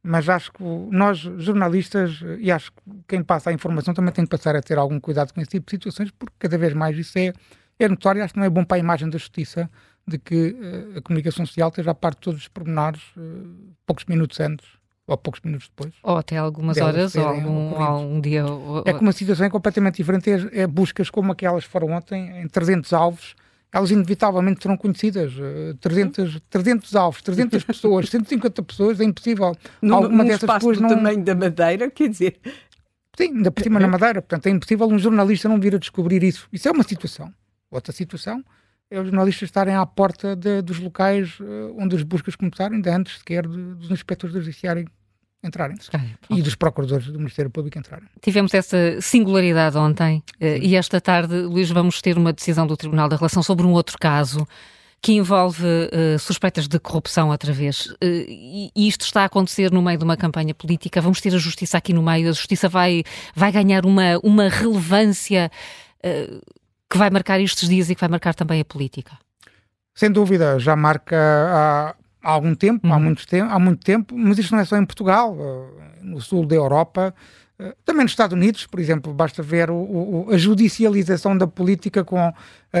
Mas 0.00 0.28
acho 0.28 0.52
que 0.52 0.62
nós, 0.62 1.18
jornalistas, 1.18 2.20
e 2.38 2.52
acho 2.52 2.70
que 2.70 2.78
quem 3.08 3.22
passa 3.24 3.50
a 3.50 3.52
informação 3.52 3.92
também 3.92 4.12
tem 4.12 4.24
que 4.24 4.30
passar 4.30 4.54
a 4.54 4.62
ter 4.62 4.78
algum 4.78 5.00
cuidado 5.00 5.34
com 5.34 5.40
esse 5.40 5.50
tipo 5.50 5.66
de 5.66 5.72
situações, 5.72 6.12
porque 6.12 6.34
cada 6.38 6.56
vez 6.56 6.72
mais 6.72 6.96
isso 6.96 7.18
é, 7.18 7.32
é 7.80 7.88
notório, 7.88 8.22
acho 8.22 8.32
que 8.32 8.38
não 8.38 8.46
é 8.46 8.50
bom 8.50 8.64
para 8.64 8.76
a 8.76 8.80
imagem 8.80 9.10
da 9.10 9.18
justiça 9.18 9.68
de 10.10 10.18
que 10.18 10.50
uh, 10.50 10.98
a 10.98 11.02
comunicação 11.02 11.46
social 11.46 11.68
esteja 11.68 11.92
a 11.92 11.94
parte 11.94 12.16
de 12.16 12.22
todos 12.22 12.40
os 12.40 12.48
pormenores 12.48 13.00
uh, 13.16 13.74
poucos 13.86 14.04
minutos 14.06 14.38
antes 14.40 14.66
ou 15.06 15.16
poucos 15.16 15.40
minutos 15.42 15.68
depois. 15.68 15.94
Ou 16.02 16.16
até 16.18 16.36
algumas 16.36 16.78
horas 16.78 17.14
ou 17.16 17.26
algum, 17.26 17.74
algum 17.76 18.20
dia. 18.20 18.46
Ou... 18.46 18.84
É 18.86 18.92
que 18.92 19.00
uma 19.00 19.12
situação 19.12 19.46
é 19.46 19.50
completamente 19.50 19.96
diferente. 19.96 20.30
É, 20.30 20.62
é, 20.62 20.66
buscas 20.66 21.10
como 21.10 21.32
aquelas 21.32 21.64
foram 21.64 21.90
ontem, 21.90 22.40
em 22.40 22.46
300 22.46 22.92
alvos, 22.92 23.34
elas 23.72 23.90
inevitavelmente 23.90 24.62
serão 24.62 24.76
conhecidas. 24.76 25.32
300, 25.80 26.40
300 26.48 26.94
alvos, 26.94 27.22
300 27.22 27.64
pessoas, 27.64 28.06
150 28.10 28.62
pessoas, 28.62 29.00
é 29.00 29.04
impossível. 29.04 29.56
Num, 29.82 29.94
Alguma 29.96 30.22
num 30.22 30.30
dessas 30.30 30.48
pessoas 30.48 30.76
do 30.76 30.82
não... 30.82 30.90
tamanho 30.90 31.24
da 31.24 31.34
Madeira, 31.34 31.90
quer 31.90 32.08
dizer... 32.08 32.38
Sim, 33.16 33.36
ainda 33.36 33.50
por 33.50 33.62
cima 33.64 33.80
na 33.80 33.88
Madeira. 33.88 34.22
Portanto, 34.22 34.46
é 34.46 34.50
impossível 34.50 34.86
um 34.86 34.98
jornalista 34.98 35.48
não 35.48 35.58
vir 35.58 35.74
a 35.74 35.78
descobrir 35.78 36.22
isso. 36.22 36.48
Isso 36.52 36.68
é 36.68 36.70
uma 36.70 36.84
situação. 36.84 37.32
Outra 37.68 37.92
situação 37.92 38.44
é 38.90 38.98
os 38.98 39.06
jornalistas 39.06 39.48
estarem 39.48 39.74
à 39.74 39.86
porta 39.86 40.34
de, 40.34 40.60
dos 40.62 40.78
locais 40.78 41.38
uh, 41.40 41.76
onde 41.78 41.94
as 41.94 42.02
buscas 42.02 42.34
começaram, 42.34 42.74
ainda 42.74 42.96
antes 42.96 43.18
sequer 43.18 43.46
de, 43.46 43.74
dos 43.74 43.90
inspectores 43.90 44.34
do 44.34 44.40
judiciário 44.40 44.86
entrarem 45.42 45.76
e 46.28 46.42
dos 46.42 46.54
procuradores 46.54 47.06
do 47.06 47.18
Ministério 47.18 47.50
Público 47.50 47.78
entrarem. 47.78 48.06
Tivemos 48.20 48.52
essa 48.52 49.00
singularidade 49.00 49.78
ontem 49.78 50.22
uh, 50.40 50.44
e 50.60 50.76
esta 50.76 51.00
tarde, 51.00 51.34
Luís, 51.34 51.70
vamos 51.70 52.02
ter 52.02 52.18
uma 52.18 52.32
decisão 52.32 52.66
do 52.66 52.76
Tribunal 52.76 53.08
da 53.08 53.16
Relação 53.16 53.42
sobre 53.42 53.66
um 53.66 53.72
outro 53.72 53.96
caso 53.98 54.46
que 55.02 55.12
envolve 55.12 55.64
uh, 55.64 56.18
suspeitas 56.18 56.68
de 56.68 56.78
corrupção 56.78 57.30
outra 57.30 57.52
vez. 57.52 57.86
Uh, 57.86 57.96
e, 58.02 58.70
e, 58.76 58.86
isto 58.86 59.02
está 59.02 59.22
a 59.22 59.24
acontecer 59.24 59.72
no 59.72 59.80
meio 59.80 59.96
de 59.96 60.04
uma 60.04 60.16
campanha 60.16 60.54
política. 60.54 61.00
Vamos 61.00 61.20
ter 61.20 61.34
a 61.34 61.38
justiça 61.38 61.78
aqui 61.78 61.92
no 61.92 62.02
meio. 62.02 62.28
A 62.28 62.32
justiça 62.32 62.68
vai, 62.68 63.02
vai 63.34 63.50
ganhar 63.50 63.86
uma, 63.86 64.18
uma 64.22 64.48
relevância 64.48 65.50
uh, 66.04 66.59
que 66.90 66.98
vai 66.98 67.08
marcar 67.08 67.40
estes 67.40 67.68
dias 67.68 67.88
e 67.88 67.94
que 67.94 68.00
vai 68.00 68.10
marcar 68.10 68.34
também 68.34 68.60
a 68.60 68.64
política? 68.64 69.16
Sem 69.94 70.10
dúvida, 70.10 70.58
já 70.58 70.74
marca 70.74 71.16
há, 71.16 71.94
há 72.22 72.30
algum 72.30 72.54
tempo, 72.54 72.86
uhum. 72.86 72.94
há, 72.94 72.98
muito 72.98 73.26
tempo, 73.26 73.52
há 73.52 73.58
muito 73.58 73.84
tempo, 73.84 74.16
mas 74.16 74.38
isto 74.38 74.52
não 74.52 74.60
é 74.60 74.64
só 74.64 74.76
em 74.76 74.84
Portugal, 74.84 75.36
eh, 75.38 75.98
no 76.02 76.20
sul 76.20 76.46
da 76.46 76.56
Europa, 76.56 77.14
eh, 77.58 77.74
também 77.84 78.02
nos 78.02 78.12
Estados 78.12 78.34
Unidos, 78.34 78.66
por 78.66 78.80
exemplo, 78.80 79.12
basta 79.12 79.42
ver 79.42 79.70
o, 79.70 79.74
o, 79.74 80.28
a 80.32 80.38
judicialização 80.38 81.36
da 81.36 81.46
política 81.46 82.02
com 82.02 82.28
uh, 82.28 82.32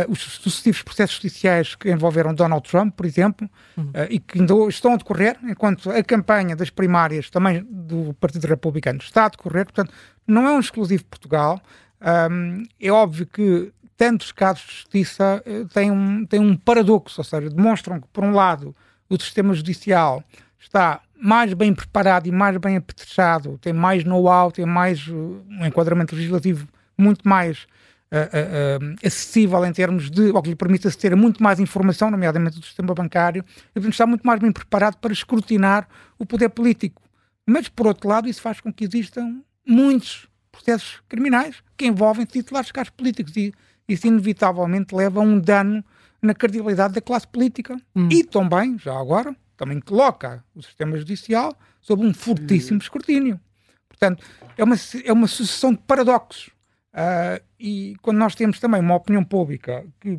os 0.08 0.20
sucessivos 0.20 0.82
processos 0.82 1.16
judiciais 1.16 1.74
que 1.74 1.90
envolveram 1.90 2.34
Donald 2.34 2.68
Trump, 2.68 2.94
por 2.96 3.04
exemplo, 3.04 3.48
uhum. 3.76 3.90
uh, 3.90 4.06
e 4.08 4.18
que 4.18 4.40
ainda 4.40 4.54
estão 4.68 4.94
a 4.94 4.96
decorrer, 4.96 5.36
enquanto 5.44 5.90
a 5.90 6.02
campanha 6.02 6.56
das 6.56 6.70
primárias 6.70 7.28
também 7.28 7.64
do 7.68 8.14
Partido 8.14 8.46
Republicano 8.46 9.00
está 9.00 9.26
a 9.26 9.28
decorrer, 9.28 9.66
portanto, 9.66 9.92
não 10.26 10.48
é 10.48 10.52
um 10.52 10.60
exclusivo 10.60 11.04
Portugal. 11.04 11.60
Um, 12.00 12.62
é 12.80 12.90
óbvio 12.90 13.26
que 13.26 13.70
tantos 14.00 14.32
casos 14.32 14.64
de 14.64 14.72
justiça 14.76 15.42
eh, 15.44 15.66
têm 15.74 15.90
um, 15.90 16.24
têm 16.24 16.40
um 16.40 16.56
paradoxo, 16.56 17.20
ou 17.20 17.24
seja, 17.24 17.50
demonstram 17.50 18.00
que, 18.00 18.08
por 18.10 18.24
um 18.24 18.32
lado, 18.32 18.74
o 19.10 19.20
sistema 19.20 19.52
judicial 19.52 20.24
está 20.58 21.02
mais 21.20 21.52
bem 21.52 21.74
preparado 21.74 22.26
e 22.26 22.32
mais 22.32 22.56
bem 22.56 22.78
apetrechado, 22.78 23.58
tem 23.58 23.74
mais 23.74 24.02
know-how, 24.02 24.50
tem 24.50 24.64
mais 24.64 25.06
uh, 25.06 25.44
um 25.50 25.66
enquadramento 25.66 26.16
legislativo 26.16 26.66
muito 26.96 27.28
mais 27.28 27.66
uh, 28.10 28.80
uh, 28.82 28.96
acessível 29.04 29.62
em 29.66 29.72
termos 29.74 30.10
de, 30.10 30.30
ou 30.30 30.40
que 30.40 30.48
lhe 30.48 30.56
permita 30.56 30.90
ter 30.92 31.14
muito 31.14 31.42
mais 31.42 31.60
informação, 31.60 32.10
nomeadamente 32.10 32.58
do 32.58 32.64
sistema 32.64 32.94
bancário, 32.94 33.44
e 33.68 33.74
portanto 33.74 33.92
está 33.92 34.06
muito 34.06 34.26
mais 34.26 34.40
bem 34.40 34.50
preparado 34.50 34.96
para 34.96 35.12
escrutinar 35.12 35.86
o 36.18 36.24
poder 36.24 36.48
político. 36.48 37.02
Mas, 37.46 37.68
por 37.68 37.86
outro 37.86 38.08
lado, 38.08 38.30
isso 38.30 38.40
faz 38.40 38.62
com 38.62 38.72
que 38.72 38.84
existam 38.84 39.42
muitos 39.66 40.26
processos 40.50 41.02
criminais 41.06 41.56
que 41.76 41.84
envolvem 41.84 42.24
titulares 42.24 42.68
de 42.68 42.72
cargos 42.72 42.94
políticos 42.96 43.36
e 43.36 43.52
isso 43.92 44.06
inevitavelmente 44.06 44.94
leva 44.94 45.20
a 45.20 45.22
um 45.22 45.38
dano 45.38 45.84
na 46.22 46.34
credibilidade 46.34 46.94
da 46.94 47.00
classe 47.00 47.26
política 47.26 47.80
hum. 47.94 48.08
e 48.10 48.22
também, 48.22 48.78
já 48.78 48.98
agora, 48.98 49.34
também 49.56 49.80
coloca 49.80 50.44
o 50.54 50.62
sistema 50.62 50.96
judicial 50.96 51.56
sob 51.80 52.04
um 52.04 52.14
fortíssimo 52.14 52.76
hum. 52.76 52.82
escrutínio. 52.82 53.40
Portanto, 53.88 54.24
é 54.56 54.64
uma, 54.64 54.76
é 55.04 55.12
uma 55.12 55.26
sucessão 55.26 55.72
de 55.72 55.78
paradoxos. 55.78 56.48
Uh, 56.92 57.42
e 57.58 57.96
quando 58.02 58.18
nós 58.18 58.34
temos 58.34 58.58
também 58.58 58.80
uma 58.80 58.94
opinião 58.94 59.22
pública 59.22 59.84
que, 60.00 60.18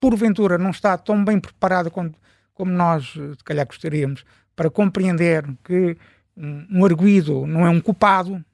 porventura, 0.00 0.58
não 0.58 0.70
está 0.70 0.96
tão 0.98 1.24
bem 1.24 1.38
preparada 1.38 1.90
como, 1.90 2.14
como 2.52 2.70
nós, 2.72 3.12
se 3.12 3.44
calhar, 3.44 3.66
gostaríamos, 3.66 4.24
para 4.54 4.70
compreender 4.70 5.44
que 5.62 5.96
um, 6.36 6.66
um 6.70 6.84
arguído 6.84 7.46
não 7.46 7.66
é 7.66 7.70
um 7.70 7.80
culpado, 7.80 8.44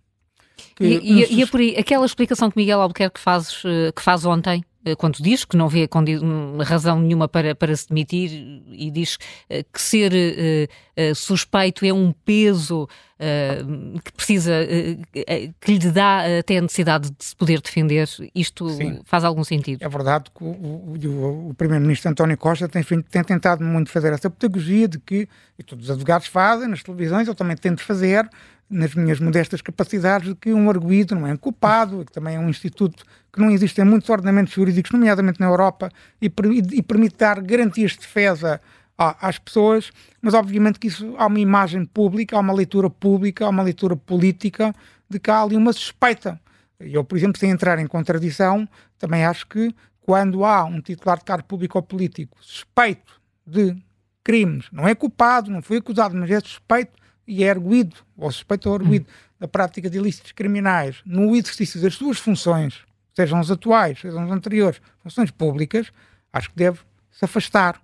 que, 0.76 0.84
e, 0.84 1.22
e, 1.22 1.34
e, 1.38 1.42
é 1.42 1.46
por 1.46 1.60
aí, 1.60 1.76
aquela 1.76 2.06
explicação 2.06 2.50
que 2.50 2.56
Miguel 2.56 2.80
Albuquerque 2.80 3.20
faz, 3.20 3.62
eh, 3.64 3.92
que 3.92 4.02
faz 4.02 4.24
ontem, 4.24 4.64
eh, 4.84 4.96
quando 4.96 5.16
diz 5.22 5.44
que 5.44 5.56
não 5.56 5.68
vê 5.68 5.88
hum, 6.22 6.58
razão 6.58 7.00
nenhuma 7.00 7.28
para, 7.28 7.54
para 7.54 7.74
se 7.76 7.88
demitir 7.88 8.30
e 8.68 8.90
diz 8.90 9.16
eh, 9.48 9.64
que 9.72 9.80
ser 9.80 10.12
uh, 10.12 11.14
suspeito 11.14 11.86
é 11.86 11.92
um 11.92 12.12
peso 12.24 12.84
uh, 12.84 14.00
que 14.00 14.12
precisa, 14.12 14.52
uh, 14.52 15.54
que 15.60 15.72
lhe 15.72 15.90
dá 15.90 16.38
até 16.40 16.58
a 16.58 16.62
necessidade 16.62 17.10
de 17.10 17.24
se 17.24 17.36
poder 17.36 17.60
defender, 17.60 18.08
isto 18.34 18.68
Sim. 18.70 19.00
faz 19.04 19.22
algum 19.22 19.44
sentido? 19.44 19.84
É 19.84 19.88
verdade 19.88 20.30
que 20.36 20.42
o, 20.42 20.48
o, 20.48 21.50
o 21.50 21.54
Primeiro-Ministro 21.54 22.10
António 22.10 22.36
Costa 22.36 22.68
tem, 22.68 22.82
tem, 22.82 23.22
tentado 23.22 23.62
muito 23.62 23.88
fazer 23.88 24.12
essa 24.12 24.28
pedagogia 24.28 24.88
de 24.88 24.98
que, 24.98 25.28
e 25.56 25.62
todos 25.62 25.84
os 25.84 25.90
advogados 25.92 26.26
fazem 26.26 26.68
nas 26.68 26.82
televisões, 26.82 27.28
eu 27.28 27.34
também 27.36 27.56
tento 27.56 27.82
fazer, 27.82 28.28
nas 28.72 28.94
minhas 28.94 29.20
modestas 29.20 29.60
capacidades, 29.60 30.28
de 30.28 30.34
que 30.34 30.52
um 30.52 30.68
arguído 30.70 31.14
não 31.14 31.26
é 31.26 31.32
um 31.32 31.36
culpado, 31.36 32.04
que 32.04 32.12
também 32.12 32.36
é 32.36 32.38
um 32.38 32.48
instituto 32.48 33.04
que 33.32 33.40
não 33.40 33.50
existe 33.50 33.80
em 33.80 33.84
muitos 33.84 34.08
ordenamentos 34.08 34.52
jurídicos, 34.52 34.90
nomeadamente 34.90 35.38
na 35.38 35.46
Europa, 35.46 35.90
e, 36.20 36.32
e 36.72 36.82
permite 36.82 37.16
dar 37.16 37.40
garantias 37.40 37.92
de 37.92 38.00
defesa 38.00 38.60
às 38.96 39.38
pessoas, 39.38 39.90
mas 40.20 40.34
obviamente 40.34 40.78
que 40.78 40.86
isso 40.86 41.14
há 41.18 41.26
uma 41.26 41.40
imagem 41.40 41.84
pública, 41.84 42.36
há 42.36 42.40
uma 42.40 42.52
leitura 42.52 42.88
pública, 42.88 43.44
há 43.44 43.48
uma 43.48 43.62
leitura 43.62 43.96
política 43.96 44.74
de 45.08 45.18
que 45.18 45.30
há 45.30 45.42
ali 45.42 45.56
uma 45.56 45.72
suspeita. 45.72 46.40
Eu, 46.78 47.04
por 47.04 47.16
exemplo, 47.16 47.38
sem 47.38 47.50
entrar 47.50 47.78
em 47.78 47.86
contradição, 47.86 48.68
também 48.98 49.24
acho 49.24 49.46
que 49.46 49.74
quando 50.00 50.44
há 50.44 50.64
um 50.64 50.80
titular 50.80 51.18
de 51.18 51.24
cargo 51.24 51.44
público 51.44 51.78
ou 51.78 51.82
político 51.82 52.36
suspeito 52.40 53.20
de 53.46 53.76
crimes, 54.24 54.66
não 54.72 54.86
é 54.86 54.94
culpado, 54.94 55.50
não 55.50 55.62
foi 55.62 55.78
acusado, 55.78 56.16
mas 56.16 56.30
é 56.30 56.40
suspeito, 56.40 56.92
e 57.26 57.44
é 57.44 57.50
arguído, 57.50 57.96
ou 58.16 58.30
suspeito 58.30 58.68
ou 58.68 58.74
arguído, 58.74 59.06
hum. 59.08 59.36
da 59.40 59.48
prática 59.48 59.88
de 59.88 59.98
ilícitos 59.98 60.32
criminais 60.32 61.00
no 61.04 61.34
exercício 61.34 61.80
das 61.80 61.94
suas 61.94 62.18
funções, 62.18 62.80
sejam 63.14 63.38
as 63.38 63.50
atuais, 63.50 64.00
sejam 64.00 64.24
as 64.24 64.30
anteriores, 64.30 64.80
funções 65.02 65.30
públicas, 65.30 65.92
acho 66.32 66.50
que 66.50 66.56
deve 66.56 66.80
se 67.10 67.24
afastar, 67.24 67.80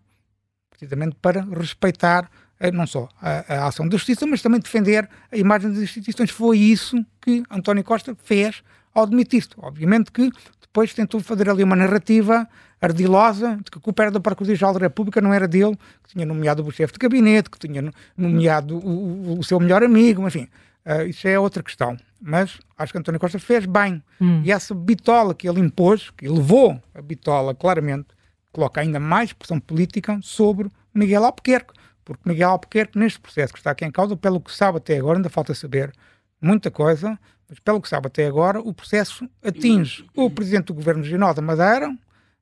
precisamente 0.71 1.17
para 1.21 1.43
respeitar 1.43 2.31
não 2.73 2.87
só 2.87 3.09
a, 3.21 3.55
a, 3.55 3.67
ação 3.69 3.87
da 3.89 3.97
justiça, 3.97 4.27
mas 4.27 4.43
também 4.43 4.61
defender 4.61 5.09
a 5.31 5.37
imagem 5.37 5.71
das 5.71 5.83
instituições. 5.83 6.31
Foi 6.31 6.59
isso 6.59 7.05
que 7.21 7.43
António 7.51 7.85
Costa 7.85 8.17
fez 8.23 8.63
ao 8.93 9.07
demitir-se. 9.07 9.51
Obviamente 9.59 10.11
que 10.11 10.31
depois 10.61 10.93
tentou 10.93 11.21
fazer 11.21 11.49
ali 11.49 11.63
uma 11.63 11.77
narrativa 11.77 12.49
ardilosa 12.81 13.57
de 13.57 13.71
que 13.71 13.79
a 13.79 13.81
culpa 13.81 14.03
era 14.03 14.11
da 14.11 14.21
Procuradoria-Geral 14.21 14.75
da 14.75 14.81
República, 14.81 15.21
não 15.21 15.33
era 15.33 15.49
dele, 15.49 15.77
que 16.03 16.13
tinha 16.13 16.27
nomeado 16.27 16.65
o 16.65 16.71
chefe 16.71 16.93
de 16.93 16.99
gabinete, 16.99 17.51
que 17.51 17.59
tinha 17.59 17.93
nomeado 18.17 18.79
o, 18.79 19.39
o, 19.39 19.43
seu 19.43 19.59
melhor 19.59 19.83
amigo, 19.83 20.27
enfim, 20.27 20.49
uh, 20.87 21.03
isso 21.03 21.27
é 21.27 21.39
outra 21.39 21.63
questão. 21.63 21.97
Mas 22.21 22.59
acho 22.77 22.93
que 22.93 22.99
António 22.99 23.21
Costa 23.21 23.39
fez 23.39 23.67
bem. 23.67 24.03
Hum. 24.21 24.43
E 24.45 24.53
essa 24.53 24.75
bitola 24.75 25.35
que 25.35 25.49
ele 25.49 25.61
impôs, 25.61 26.11
que 26.17 26.29
levou 26.29 26.81
a 26.95 27.01
bitola 27.01 27.55
claramente, 27.55 28.09
coloca 28.53 28.81
ainda 28.81 28.99
mais 28.99 29.33
pressão 29.33 29.61
política 29.61 30.19
sobre 30.23 30.69
Miguel 30.93 31.25
Albuquerque, 31.25 31.73
porque 32.09 32.29
Miguel 32.29 32.51
Albuquerque, 32.51 32.99
neste 32.99 33.21
processo 33.21 33.53
que 33.53 33.59
está 33.59 33.73
aqui 33.73 33.85
em 33.85 33.91
causa, 33.91 34.17
pelo 34.17 34.41
que 34.41 34.51
sabe 34.51 34.79
até 34.79 34.97
agora, 34.97 35.19
ainda 35.19 35.29
falta 35.29 35.55
saber 35.55 35.93
muita 36.41 36.71
coisa, 36.71 37.19
mas 37.49 37.59
pelo 37.61 37.81
que 37.81 37.89
sabe 37.89 38.07
até 38.07 38.27
agora, 38.27 38.61
o 38.61 38.73
processo 38.73 39.29
atinge 39.45 40.05
o 40.17 40.31
Presidente 40.31 40.67
do 40.67 40.75
Governo 40.75 41.03
Regional 41.03 41.35
da 41.35 41.43
Madeira, 41.43 41.95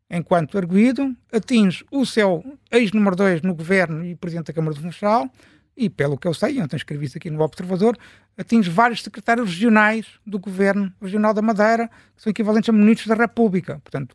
enquanto 0.08 0.56
arguído, 0.56 1.14
atinge 1.32 1.84
o 1.90 2.06
seu 2.06 2.44
ex-número 2.70 3.16
2 3.16 3.42
no 3.42 3.54
Governo 3.54 4.04
e 4.04 4.14
Presidente 4.14 4.46
da 4.46 4.52
Câmara 4.52 4.74
do 4.74 4.80
Funchal, 4.80 5.28
e 5.76 5.90
pelo 5.90 6.16
que 6.16 6.26
eu 6.26 6.32
sei, 6.32 6.60
ontem 6.62 6.76
escrevi 6.76 7.06
isso 7.06 7.18
aqui 7.18 7.28
no 7.28 7.42
Observador, 7.42 7.98
atinge 8.38 8.70
vários 8.70 9.02
secretários 9.02 9.50
regionais 9.50 10.06
do 10.24 10.38
Governo 10.38 10.92
Regional 11.02 11.34
da 11.34 11.42
Madeira, 11.42 11.88
que 12.16 12.22
são 12.22 12.30
equivalentes 12.30 12.68
a 12.68 12.72
ministros 12.72 13.08
da 13.08 13.14
República. 13.14 13.80
Portanto, 13.80 14.14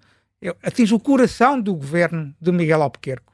atinge 0.64 0.94
o 0.94 1.00
coração 1.00 1.62
do 1.62 1.76
Governo 1.76 2.34
de 2.42 2.52
Miguel 2.52 2.82
Albuquerque. 2.82 3.28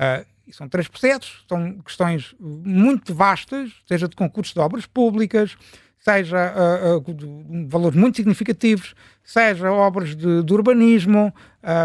Uh, 0.00 0.24
são 0.52 0.68
três 0.68 0.88
processos, 0.88 1.44
são 1.48 1.78
questões 1.80 2.34
muito 2.38 3.14
vastas, 3.14 3.72
seja 3.86 4.08
de 4.08 4.14
concursos 4.14 4.54
de 4.54 4.60
obras 4.60 4.86
públicas, 4.86 5.56
seja 5.98 6.54
uh, 6.54 6.98
uh, 6.98 7.14
de 7.14 7.66
valores 7.68 7.98
muito 7.98 8.16
significativos, 8.16 8.94
seja 9.24 9.72
obras 9.72 10.14
de, 10.14 10.42
de 10.42 10.52
urbanismo, 10.52 11.34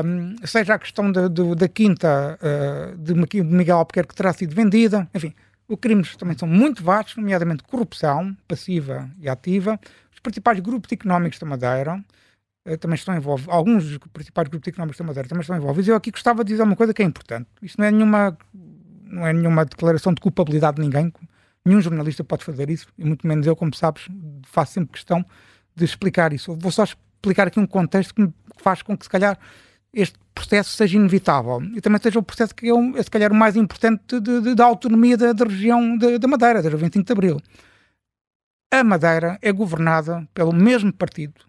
um, 0.06 0.36
seja 0.46 0.76
a 0.76 0.80
questão 0.80 1.12
de, 1.12 1.56
da 1.56 1.68
quinta 1.68 2.38
uh, 2.40 2.98
de 2.98 3.16
Miguel 3.44 3.78
Albuquerque 3.78 4.10
que 4.10 4.16
terá 4.16 4.32
sido 4.32 4.54
vendida, 4.54 5.10
enfim, 5.14 5.34
os 5.68 5.78
crimes 5.80 6.16
também 6.18 6.38
são 6.38 6.48
muito 6.48 6.84
vastos, 6.84 7.16
nomeadamente 7.16 7.64
corrupção 7.64 8.36
passiva 8.48 9.10
e 9.20 9.30
ativa. 9.30 9.80
Os 10.14 10.20
principais 10.20 10.60
grupos 10.60 10.92
económicos 10.92 11.40
da 11.40 11.48
Madeira 11.48 12.04
também 12.80 12.96
estão 12.96 13.16
envolvidos, 13.16 13.54
alguns 13.54 13.86
dos 13.86 13.98
principais 14.14 14.48
grupos 14.48 14.68
económicos 14.68 14.98
da 14.98 15.04
Madeira 15.06 15.28
também 15.28 15.42
estão 15.42 15.58
envolvidos. 15.58 15.88
Eu 15.88 15.96
aqui 15.96 16.12
gostava 16.12 16.44
de 16.44 16.52
dizer 16.52 16.64
uma 16.64 16.76
coisa 16.76 16.94
que 16.94 17.02
é 17.02 17.06
importante. 17.06 17.48
Isto 17.62 17.80
não 17.80 17.86
é 17.86 17.92
nenhuma, 17.92 18.38
não 19.04 19.28
é 19.28 19.34
nenhuma 19.34 19.66
declaração 19.66 20.14
de 20.14 20.22
culpabilidade 20.22 20.76
de 20.76 20.84
ninguém, 20.84 21.12
Nenhum 21.64 21.80
jornalista 21.80 22.24
pode 22.24 22.44
fazer 22.44 22.70
isso, 22.70 22.88
e 22.98 23.06
muito 23.06 23.26
menos 23.28 23.46
eu, 23.46 23.56
como 23.56 23.74
sabes, 23.76 24.08
faço 24.44 24.74
sempre 24.74 24.94
questão 24.94 25.24
de 25.76 25.86
explicar 25.86 26.34
isso. 26.34 26.56
Vou 26.56 26.72
só 26.72 26.84
explicar 26.84 27.48
aqui 27.48 27.60
um 27.60 27.68
contexto 27.68 28.16
que 28.16 28.32
faz 28.58 28.82
com 28.82 28.98
que, 28.98 29.06
se 29.06 29.10
calhar, 29.10 29.38
este 29.94 30.18
processo 30.34 30.72
seja 30.72 30.98
inevitável 30.98 31.62
e 31.76 31.82
também 31.82 32.02
seja 32.02 32.18
o 32.18 32.24
processo 32.24 32.56
que 32.56 32.68
é, 32.68 33.04
se 33.04 33.12
calhar, 33.12 33.32
o 33.32 33.36
mais 33.36 33.56
importante 33.56 34.20
de, 34.20 34.42
de, 34.42 34.56
da 34.56 34.66
autonomia 34.66 35.16
da, 35.16 35.34
da 35.34 35.46
região 35.46 35.98
da 35.98 36.28
Madeira, 36.28 36.60
o 36.62 36.78
25 36.78 37.06
de 37.06 37.12
Abril. 37.12 37.42
A 38.74 38.84
Madeira 38.84 39.38
é 39.42 39.52
governada 39.52 40.28
pelo 40.34 40.54
mesmo 40.54 40.92
partido, 40.92 41.46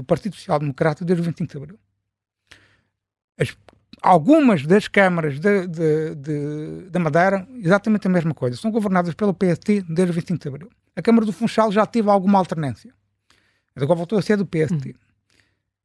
o 0.00 0.04
Partido 0.04 0.34
Social 0.36 0.58
Democrata, 0.58 1.04
desde 1.04 1.22
o 1.22 1.24
25 1.24 1.50
de 1.50 1.56
Abril. 1.58 1.78
As 3.38 3.56
algumas 4.02 4.64
das 4.66 4.88
câmaras 4.88 5.38
de, 5.40 5.66
de, 5.66 6.14
de, 6.14 6.90
da 6.90 6.98
Madeira, 6.98 7.46
exatamente 7.56 8.06
a 8.06 8.10
mesma 8.10 8.34
coisa. 8.34 8.56
São 8.56 8.70
governadas 8.70 9.14
pelo 9.14 9.34
PST 9.34 9.82
desde 9.88 10.10
o 10.10 10.14
25 10.14 10.38
de 10.38 10.48
Abril. 10.48 10.70
A 10.96 11.02
Câmara 11.02 11.26
do 11.26 11.32
Funchal 11.32 11.70
já 11.70 11.86
teve 11.86 12.10
alguma 12.10 12.38
alternância. 12.38 12.92
Mas 13.74 13.82
agora 13.82 13.96
voltou 13.96 14.18
a 14.18 14.22
ser 14.22 14.36
do 14.36 14.46
PST. 14.46 14.90
Hum. 14.90 14.94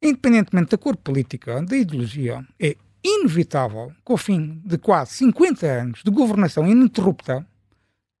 Independentemente 0.02 0.70
da 0.70 0.78
cor 0.78 0.96
política, 0.96 1.62
da 1.62 1.76
ideologia, 1.76 2.44
é 2.60 2.76
inevitável 3.02 3.92
que 4.04 4.12
ao 4.12 4.16
fim 4.16 4.60
de 4.64 4.78
quase 4.78 5.12
50 5.12 5.66
anos 5.66 6.02
de 6.04 6.10
governação 6.10 6.66
ininterrupta, 6.66 7.46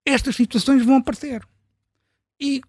estas 0.04 0.36
situações 0.36 0.84
vão 0.84 0.96
aparecer. 0.96 1.42
E 2.40 2.60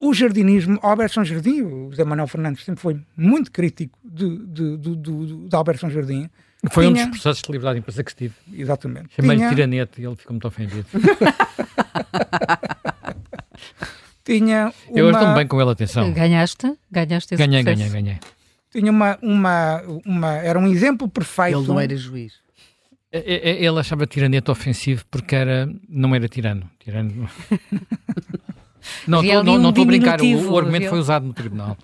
o 0.00 0.14
jardinismo, 0.14 0.78
Alberto 0.82 1.14
São 1.14 1.24
Jardim, 1.24 1.62
o 1.62 1.90
José 1.90 2.04
Manuel 2.04 2.28
Fernandes 2.28 2.64
sempre 2.64 2.80
foi 2.80 3.00
muito 3.16 3.50
crítico 3.50 3.98
de, 4.04 4.38
de, 4.46 4.76
de, 4.76 4.96
de, 4.96 5.48
de 5.48 5.56
Alberto 5.56 5.80
São 5.80 5.90
Jardim. 5.90 6.30
Foi 6.70 6.86
tinha... 6.86 7.04
um 7.04 7.10
dos 7.10 7.20
processos 7.20 7.42
de 7.42 7.52
liberdade 7.52 7.74
de 7.74 7.80
imprensa 7.80 8.04
que 8.04 8.10
estive. 8.10 8.34
Exatamente. 8.52 9.08
Chamei-lhe 9.14 9.38
tinha... 9.38 9.50
tiranete 9.50 10.00
e 10.00 10.04
ele 10.04 10.16
ficou 10.16 10.34
muito 10.34 10.46
ofendido. 10.46 10.86
tinha 14.24 14.72
uma... 14.88 14.98
Eu 14.98 15.10
estou 15.10 15.34
bem 15.34 15.46
com 15.46 15.60
ele, 15.60 15.70
atenção. 15.70 16.12
Ganhaste? 16.12 16.76
Ganhaste 16.90 17.34
esse 17.34 17.46
Ganhei, 17.46 17.62
processo. 17.62 17.90
ganhei, 17.92 18.02
ganhei. 18.02 18.20
Tinha 18.70 18.90
uma, 18.90 19.18
uma, 19.22 19.82
uma... 20.04 20.32
Era 20.36 20.58
um 20.58 20.66
exemplo 20.66 21.08
perfeito. 21.08 21.58
Ele 21.58 21.66
não 21.66 21.80
era 21.80 21.96
juiz. 21.96 22.34
Ele 23.10 23.78
achava 23.78 24.06
tiranete 24.06 24.50
ofensivo 24.50 25.04
porque 25.10 25.34
era, 25.34 25.68
não 25.88 26.14
era 26.14 26.28
tirano. 26.28 26.70
tirano. 26.78 27.28
Não, 29.06 29.22
tô, 29.22 29.42
não, 29.42 29.54
um 29.54 29.58
não 29.58 29.70
estou 29.70 29.82
a 29.82 29.86
brincar, 29.86 30.20
o, 30.20 30.50
o 30.52 30.58
argumento 30.58 30.88
foi 30.88 30.98
usado 30.98 31.26
no 31.26 31.32
tribunal. 31.32 31.76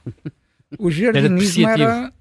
O 0.78 0.90
jardinismo 0.90 1.68
era, 1.68 2.12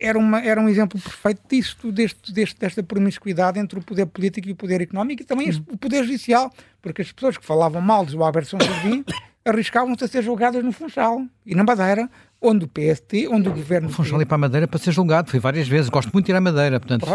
era, 0.00 0.18
uma, 0.18 0.40
era 0.40 0.60
um 0.60 0.68
exemplo 0.68 1.00
perfeito 1.00 1.42
disto, 1.48 1.92
deste, 1.92 2.32
deste, 2.32 2.58
desta 2.58 2.82
promiscuidade 2.82 3.58
entre 3.58 3.78
o 3.78 3.82
poder 3.82 4.06
político 4.06 4.48
e 4.48 4.52
o 4.52 4.56
poder 4.56 4.80
económico 4.80 5.22
e 5.22 5.24
também 5.24 5.50
o 5.68 5.76
poder 5.76 6.04
judicial, 6.04 6.52
porque 6.82 7.02
as 7.02 7.12
pessoas 7.12 7.36
que 7.36 7.44
falavam 7.44 7.80
mal 7.80 8.04
de 8.04 8.16
Alberto 8.16 8.50
São 8.50 8.60
Jardim 8.60 9.04
arriscavam-se 9.44 10.04
a 10.04 10.08
ser 10.08 10.22
julgadas 10.22 10.64
no 10.64 10.72
Funchal 10.72 11.22
e 11.44 11.54
na 11.54 11.62
Madeira, 11.62 12.10
onde 12.44 12.64
o 12.64 12.68
PST, 12.68 13.28
onde 13.28 13.48
o 13.48 13.52
governo. 13.52 13.88
Funchal 13.88 14.20
ir 14.20 14.26
para 14.26 14.34
a 14.34 14.38
Madeira 14.38 14.68
para 14.68 14.78
ser 14.78 14.92
julgado, 14.92 15.30
foi 15.30 15.40
várias 15.40 15.66
vezes. 15.66 15.88
Gosto 15.88 16.10
muito 16.12 16.26
de 16.26 16.32
ir 16.32 16.36
à 16.36 16.40
Madeira, 16.40 16.78
portanto. 16.78 17.06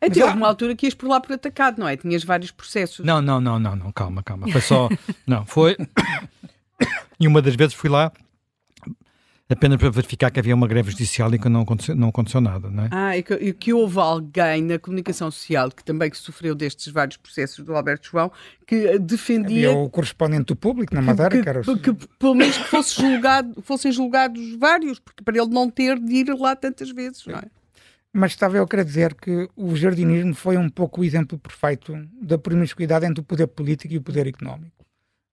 Então, 0.00 0.26
houve 0.26 0.36
uma 0.36 0.46
altura 0.46 0.76
que 0.76 0.86
ias 0.86 0.94
por 0.94 1.08
lá 1.08 1.20
por 1.20 1.32
atacado, 1.32 1.78
não 1.78 1.88
é? 1.88 1.96
Tinhas 1.96 2.22
vários 2.22 2.50
processos. 2.50 3.04
Não, 3.04 3.20
não, 3.20 3.40
não, 3.40 3.58
não, 3.58 3.74
não, 3.74 3.92
calma, 3.92 4.22
calma. 4.22 4.48
Foi 4.48 4.60
só. 4.60 4.88
não, 5.26 5.44
foi. 5.44 5.76
e 7.18 7.26
uma 7.26 7.42
das 7.42 7.56
vezes 7.56 7.74
fui 7.74 7.90
lá 7.90 8.12
apenas 9.50 9.78
para 9.78 9.90
verificar 9.90 10.30
que 10.30 10.38
havia 10.38 10.54
uma 10.54 10.68
greve 10.68 10.90
judicial 10.90 11.34
e 11.34 11.38
que 11.38 11.48
não 11.48 11.62
aconteceu, 11.62 11.94
não 11.94 12.08
aconteceu 12.08 12.40
nada, 12.40 12.70
não 12.70 12.84
é? 12.84 12.88
Ah, 12.90 13.16
e 13.16 13.22
que, 13.22 13.34
e 13.34 13.52
que, 13.54 13.72
houve 13.72 13.98
alguém 13.98 14.62
na 14.62 14.78
comunicação 14.78 15.30
social 15.30 15.70
que 15.70 15.82
também 15.82 16.10
que 16.10 16.18
sofreu 16.18 16.54
destes 16.54 16.92
vários 16.92 17.16
processos 17.16 17.64
do 17.64 17.74
Alberto 17.74 18.08
João 18.10 18.30
que 18.66 18.98
defendia... 18.98 19.70
Havia 19.70 19.78
o 19.78 19.88
correspondente 19.88 20.44
do 20.44 20.56
público 20.56 20.94
na 20.94 21.00
Madeira, 21.00 21.30
que, 21.30 21.42
que, 21.42 21.48
era... 21.48 21.62
que, 21.62 21.78
que 21.78 22.08
pelo 22.18 22.34
menos 22.34 22.58
que 22.58 22.64
fosse 22.64 23.00
julgado, 23.00 23.62
fossem 23.62 23.90
julgados 23.90 24.56
vários, 24.56 24.98
porque 24.98 25.24
para 25.24 25.38
ele 25.38 25.48
não 25.48 25.70
ter 25.70 25.98
de 25.98 26.14
ir 26.14 26.34
lá 26.34 26.54
tantas 26.54 26.90
vezes, 26.90 27.24
não 27.26 27.38
é? 27.38 27.44
Mas 28.12 28.32
estava 28.32 28.56
eu 28.56 28.64
a 28.64 28.68
querer 28.68 28.84
dizer 28.84 29.14
que 29.14 29.48
o 29.54 29.76
jardinismo 29.76 30.34
foi 30.34 30.56
um 30.56 30.68
pouco 30.68 31.00
o 31.00 31.04
exemplo 31.04 31.38
perfeito 31.38 31.94
da 32.20 32.38
promiscuidade 32.38 33.06
entre 33.06 33.20
o 33.20 33.24
poder 33.24 33.46
político 33.46 33.94
e 33.94 33.98
o 33.98 34.02
poder 34.02 34.26
económico, 34.26 34.84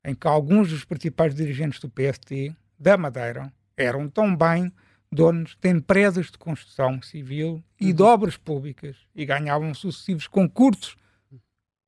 em 0.06 0.13
que 0.13 0.28
alguns 0.28 0.69
dos 0.69 0.86
principais 0.86 1.34
dirigentes 1.34 1.80
do 1.80 1.89
PST, 1.89 2.54
da 2.78 2.97
Madeira, 2.97 3.51
eram 3.77 4.09
tão 4.09 4.35
bem 4.35 4.71
donos 5.11 5.57
de 5.59 5.69
empresas 5.69 6.27
de 6.27 6.38
construção 6.38 7.01
civil 7.01 7.63
e 7.79 7.93
de 7.93 8.01
uhum. 8.01 8.09
obras 8.09 8.38
públicas 8.38 8.97
e 9.15 9.25
ganhavam 9.25 9.73
sucessivos 9.73 10.27
concursos, 10.27 10.97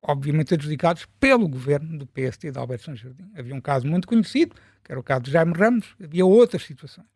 obviamente 0.02 0.54
adjudicados 0.54 1.06
pelo 1.20 1.48
governo 1.48 1.98
do 1.98 2.08
PST 2.08 2.52
de 2.52 2.58
Alberto 2.58 2.86
São 2.86 2.96
Jardim. 2.96 3.30
Havia 3.36 3.56
um 3.56 3.62
caso 3.62 3.86
muito 3.88 4.08
conhecido, 4.08 4.56
que 4.84 4.92
era 4.92 5.00
o 5.00 5.04
caso 5.04 5.24
de 5.24 5.32
Jaime 5.32 5.54
Ramos, 5.54 5.96
havia 6.02 6.26
outras 6.26 6.64
situações. 6.64 7.08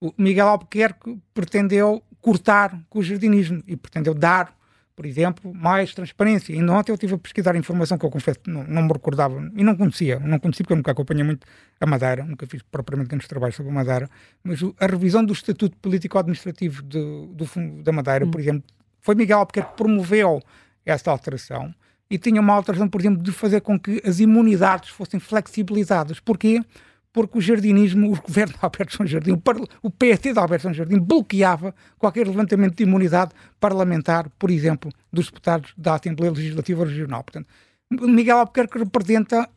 O 0.00 0.12
Miguel 0.18 0.48
Albuquerque 0.48 1.18
pretendeu 1.32 2.02
cortar 2.20 2.84
com 2.90 2.98
o 2.98 3.02
jardinismo 3.02 3.62
e 3.66 3.76
pretendeu 3.76 4.14
dar 4.14 4.54
por 4.96 5.06
exemplo, 5.06 5.52
mais 5.52 5.92
transparência. 5.92 6.52
E 6.52 6.62
ontem 6.62 6.92
eu 6.92 6.94
estive 6.94 7.14
a 7.14 7.18
pesquisar 7.18 7.56
informação 7.56 7.98
que 7.98 8.06
eu 8.06 8.10
confesso 8.10 8.40
não, 8.46 8.64
não 8.64 8.82
me 8.82 8.92
recordava 8.92 9.50
e 9.56 9.64
não 9.64 9.76
conhecia. 9.76 10.18
Não 10.20 10.38
conhecia 10.38 10.64
porque 10.64 10.72
eu 10.72 10.76
nunca 10.76 10.92
acompanhei 10.92 11.24
muito 11.24 11.46
a 11.80 11.86
Madeira, 11.86 12.24
nunca 12.24 12.46
fiz 12.46 12.62
propriamente 12.62 13.08
grandes 13.08 13.26
trabalhos 13.26 13.56
sobre 13.56 13.72
a 13.72 13.74
Madeira. 13.74 14.08
Mas 14.42 14.60
a 14.78 14.86
revisão 14.86 15.24
do 15.24 15.32
Estatuto 15.32 15.76
Político-Administrativo 15.78 16.82
do, 16.82 17.34
da 17.82 17.92
Madeira, 17.92 18.24
hum. 18.24 18.30
por 18.30 18.40
exemplo, 18.40 18.62
foi 19.00 19.14
Miguel 19.14 19.38
Albuquerque 19.38 19.70
que 19.70 19.76
promoveu 19.76 20.40
esta 20.86 21.10
alteração 21.10 21.74
e 22.08 22.18
tinha 22.18 22.40
uma 22.40 22.54
alteração, 22.54 22.88
por 22.88 23.00
exemplo, 23.00 23.22
de 23.22 23.32
fazer 23.32 23.60
com 23.60 23.78
que 23.78 24.00
as 24.06 24.20
imunidades 24.20 24.90
fossem 24.90 25.18
flexibilizadas. 25.18 26.20
Porquê? 26.20 26.60
porque 26.60 26.74
o 27.14 27.40
jardinismo, 27.40 28.12
o 28.12 28.20
governo 28.20 28.54
de 28.54 28.58
Alberto 28.60 28.96
São 28.96 29.06
Jardim, 29.06 29.40
o 29.82 29.90
PT 29.90 30.32
de 30.32 30.38
Alberto 30.38 30.62
São 30.64 30.74
Jardim 30.74 30.98
bloqueava 30.98 31.74
qualquer 31.98 32.26
levantamento 32.26 32.76
de 32.76 32.82
imunidade 32.82 33.32
parlamentar, 33.60 34.28
por 34.38 34.50
exemplo, 34.50 34.90
dos 35.12 35.26
deputados 35.26 35.72
da 35.76 35.94
Assembleia 35.94 36.32
Legislativa 36.32 36.84
Regional. 36.84 37.22
Portanto, 37.22 37.46
Miguel 37.90 38.38
Albuquerque 38.38 38.78
representa 38.78 39.48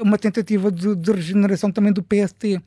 uma 0.00 0.18
tentativa 0.18 0.70
de, 0.70 0.94
de 0.94 1.12
regeneração 1.12 1.70
também 1.70 1.92
do 1.92 2.02
PST. 2.02 2.60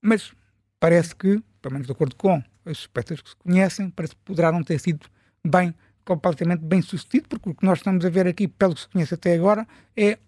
Mas 0.00 0.32
parece 0.80 1.14
que, 1.14 1.42
pelo 1.60 1.74
menos 1.74 1.86
de 1.86 1.92
acordo 1.92 2.16
com 2.16 2.42
as 2.64 2.78
suspeitas 2.78 3.20
que 3.20 3.30
se 3.30 3.36
conhecem, 3.36 3.90
parece 3.90 4.14
que 4.14 4.20
poderá 4.24 4.50
não 4.50 4.62
ter 4.62 4.78
sido 4.78 5.06
bem, 5.46 5.74
completamente 6.04 6.60
bem 6.60 6.82
sucedido, 6.82 7.28
porque 7.28 7.50
o 7.50 7.54
que 7.54 7.64
nós 7.64 7.78
estamos 7.78 8.04
a 8.04 8.10
ver 8.10 8.26
aqui, 8.26 8.48
pelo 8.48 8.74
que 8.74 8.80
se 8.80 8.88
conhece 8.88 9.14
até 9.14 9.34
agora, 9.34 9.66
é 9.96 10.18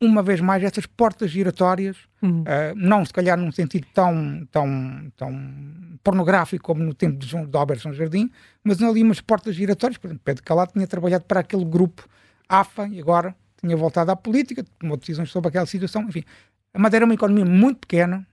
uma 0.00 0.22
vez 0.22 0.40
mais, 0.40 0.62
essas 0.62 0.86
portas 0.86 1.30
giratórias, 1.30 1.96
uhum. 2.20 2.42
uh, 2.42 2.74
não 2.74 3.04
se 3.04 3.12
calhar 3.12 3.38
num 3.38 3.52
sentido 3.52 3.86
tão, 3.94 4.46
tão, 4.50 5.12
tão 5.16 5.98
pornográfico 6.02 6.64
como 6.64 6.82
no 6.82 6.94
tempo 6.94 7.18
de, 7.18 7.26
João, 7.26 7.46
de 7.46 7.80
São 7.80 7.92
Jardim, 7.92 8.30
mas 8.62 8.82
ali 8.82 9.02
umas 9.02 9.20
portas 9.20 9.54
giratórias. 9.54 9.98
Por 9.98 10.08
exemplo, 10.08 10.22
Pedro 10.24 10.42
Calado 10.42 10.72
tinha 10.72 10.86
trabalhado 10.86 11.24
para 11.24 11.40
aquele 11.40 11.64
grupo 11.64 12.06
AFA 12.48 12.88
e 12.88 13.00
agora 13.00 13.34
tinha 13.60 13.76
voltado 13.76 14.10
à 14.10 14.16
política, 14.16 14.64
tomou 14.78 14.96
decisões 14.96 15.30
sobre 15.30 15.48
aquela 15.48 15.66
situação. 15.66 16.02
Enfim, 16.02 16.24
a 16.72 16.78
Madeira 16.78 17.04
é 17.04 17.06
uma 17.06 17.14
economia 17.14 17.44
muito 17.44 17.80
pequena, 17.80 18.26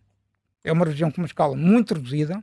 é 0.63 0.71
uma 0.71 0.85
região 0.85 1.11
com 1.11 1.21
uma 1.21 1.27
escala 1.27 1.55
muito 1.55 1.93
reduzida, 1.93 2.41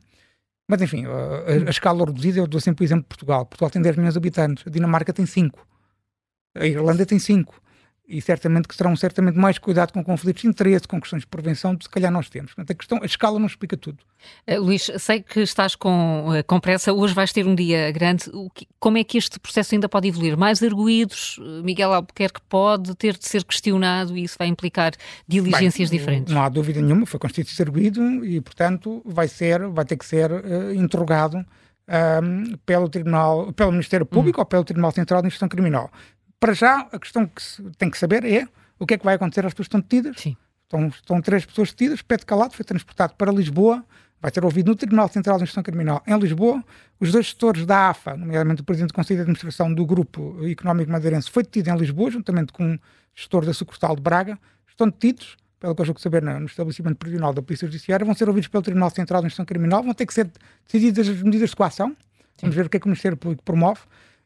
mas 0.67 0.81
enfim, 0.81 1.05
a, 1.05 1.09
a, 1.09 1.67
a 1.67 1.69
escala 1.69 2.05
reduzida, 2.05 2.39
eu 2.39 2.47
dou 2.47 2.61
sempre 2.61 2.83
o 2.83 2.85
exemplo 2.85 3.03
de 3.03 3.09
Portugal. 3.09 3.45
Portugal 3.45 3.69
tem 3.69 3.81
10 3.81 3.97
milhões 3.97 4.13
de 4.13 4.17
habitantes, 4.17 4.63
a 4.65 4.69
Dinamarca 4.69 5.13
tem 5.13 5.25
5, 5.25 5.67
a 6.55 6.65
Irlanda 6.65 7.05
tem 7.05 7.19
5 7.19 7.68
e 8.09 8.19
certamente 8.21 8.67
que 8.67 8.75
terão 8.75 8.95
certamente 8.95 9.37
mais 9.37 9.59
cuidado 9.59 9.93
com 9.93 10.03
conflitos 10.03 10.41
de 10.41 10.47
interesse, 10.47 10.87
com 10.87 10.99
questões 10.99 11.21
de 11.21 11.27
prevenção, 11.27 11.73
do 11.73 11.77
que 11.77 11.83
se 11.85 11.89
calhar 11.89 12.11
nós 12.11 12.27
temos. 12.27 12.53
Portanto, 12.53 12.71
a 12.71 12.75
questão, 12.75 12.99
a 13.03 13.05
escala 13.05 13.37
não 13.37 13.45
explica 13.45 13.77
tudo. 13.77 13.99
Uh, 14.49 14.59
Luís, 14.59 14.89
sei 14.97 15.21
que 15.21 15.41
estás 15.41 15.75
com, 15.75 16.29
uh, 16.29 16.43
com 16.43 16.59
pressa, 16.59 16.91
hoje 16.91 17.13
vais 17.13 17.31
ter 17.31 17.45
um 17.45 17.53
dia 17.53 17.91
grande. 17.91 18.25
Que, 18.55 18.67
como 18.79 18.97
é 18.97 19.03
que 19.03 19.17
este 19.17 19.39
processo 19.39 19.75
ainda 19.75 19.87
pode 19.87 20.07
evoluir? 20.07 20.35
Mais 20.35 20.63
arguídos? 20.63 21.37
Uh, 21.37 21.63
Miguel 21.63 21.93
Albuquerque 21.93 22.41
pode 22.49 22.95
ter 22.95 23.15
de 23.15 23.27
ser 23.27 23.43
questionado 23.43 24.17
e 24.17 24.23
isso 24.23 24.35
vai 24.39 24.47
implicar 24.47 24.93
diligências 25.27 25.91
Bem, 25.91 25.99
diferentes? 25.99 26.33
Não 26.33 26.41
há 26.41 26.49
dúvida 26.49 26.81
nenhuma, 26.81 27.05
foi 27.05 27.19
constituído 27.19 27.61
arguído 27.61 28.25
e, 28.25 28.41
portanto, 28.41 29.03
vai, 29.05 29.27
ser, 29.27 29.67
vai 29.67 29.85
ter 29.85 29.97
que 29.97 30.05
ser 30.05 30.31
uh, 30.31 30.73
interrogado 30.73 31.45
um, 31.89 32.57
pelo 32.65 32.89
Tribunal, 32.89 33.53
pelo 33.53 33.71
Ministério 33.71 34.05
Público 34.05 34.39
hum. 34.39 34.41
ou 34.41 34.45
pelo 34.45 34.63
Tribunal 34.63 34.91
Central 34.91 35.21
de 35.21 35.27
Instrução 35.27 35.47
Criminal 35.47 35.91
para 36.39 36.53
já, 36.53 36.87
a 36.91 36.99
questão 36.99 37.27
que 37.27 37.41
se 37.41 37.61
tem 37.77 37.89
que 37.89 37.97
saber 37.97 38.23
é 38.23 38.47
o 38.79 38.85
que 38.85 38.93
é 38.93 38.97
que 38.97 39.05
vai 39.05 39.15
acontecer 39.15 39.45
às 39.45 39.53
pessoas 39.53 39.67
que 39.67 39.75
estão 39.75 39.81
detidas. 39.81 40.21
Sim. 40.21 40.37
Estão, 40.63 40.87
estão 40.87 41.21
três 41.21 41.45
pessoas 41.45 41.69
detidas. 41.71 42.01
Pedro 42.01 42.25
Calado 42.25 42.53
foi 42.53 42.63
transportado 42.63 43.15
para 43.15 43.31
Lisboa, 43.31 43.83
vai 44.21 44.31
ser 44.31 44.45
ouvido 44.45 44.67
no 44.67 44.75
Tribunal 44.75 45.07
Central 45.09 45.37
de 45.37 45.43
Instrução 45.43 45.63
Criminal 45.63 46.01
em 46.07 46.17
Lisboa. 46.17 46.63
Os 46.99 47.11
dois 47.11 47.25
gestores 47.25 47.65
da 47.65 47.89
AFA, 47.89 48.15
nomeadamente 48.15 48.61
o 48.61 48.63
Presidente 48.63 48.89
do 48.89 48.93
Conselho 48.93 49.17
de 49.17 49.21
Administração 49.23 49.73
do 49.73 49.85
Grupo 49.85 50.37
Económico 50.45 50.91
Madeirense, 50.91 51.29
foi 51.29 51.43
detido 51.43 51.69
em 51.69 51.77
Lisboa, 51.77 52.11
juntamente 52.11 52.53
com 52.53 52.75
o 52.75 52.79
gestor 53.15 53.45
da 53.45 53.53
sucursal 53.53 53.95
de 53.95 54.01
Braga. 54.01 54.37
Estão 54.67 54.87
detidos, 54.87 55.35
pelo 55.59 55.75
que 55.75 55.81
eu 55.81 55.85
julgo 55.85 55.99
saber, 55.99 56.21
no 56.21 56.45
estabelecimento 56.45 56.95
prisional 56.95 57.33
da 57.33 57.41
Polícia 57.41 57.67
Judiciária, 57.67 58.05
vão 58.05 58.15
ser 58.15 58.29
ouvidos 58.29 58.47
pelo 58.47 58.63
Tribunal 58.63 58.89
Central 58.91 59.21
de 59.21 59.27
Instrução 59.27 59.45
Criminal, 59.45 59.83
vão 59.83 59.93
ter 59.93 60.05
que 60.05 60.13
ser 60.13 60.29
decididas 60.65 61.09
as 61.09 61.21
medidas 61.21 61.49
de 61.49 61.55
coação. 61.55 61.95
Vamos 62.41 62.55
ver 62.55 62.67
o 62.67 62.69
que 62.69 62.77
é 62.77 62.79
que 62.79 62.85
o 62.85 62.89
Ministério 62.89 63.17
Público 63.17 63.43
promove. 63.43 63.81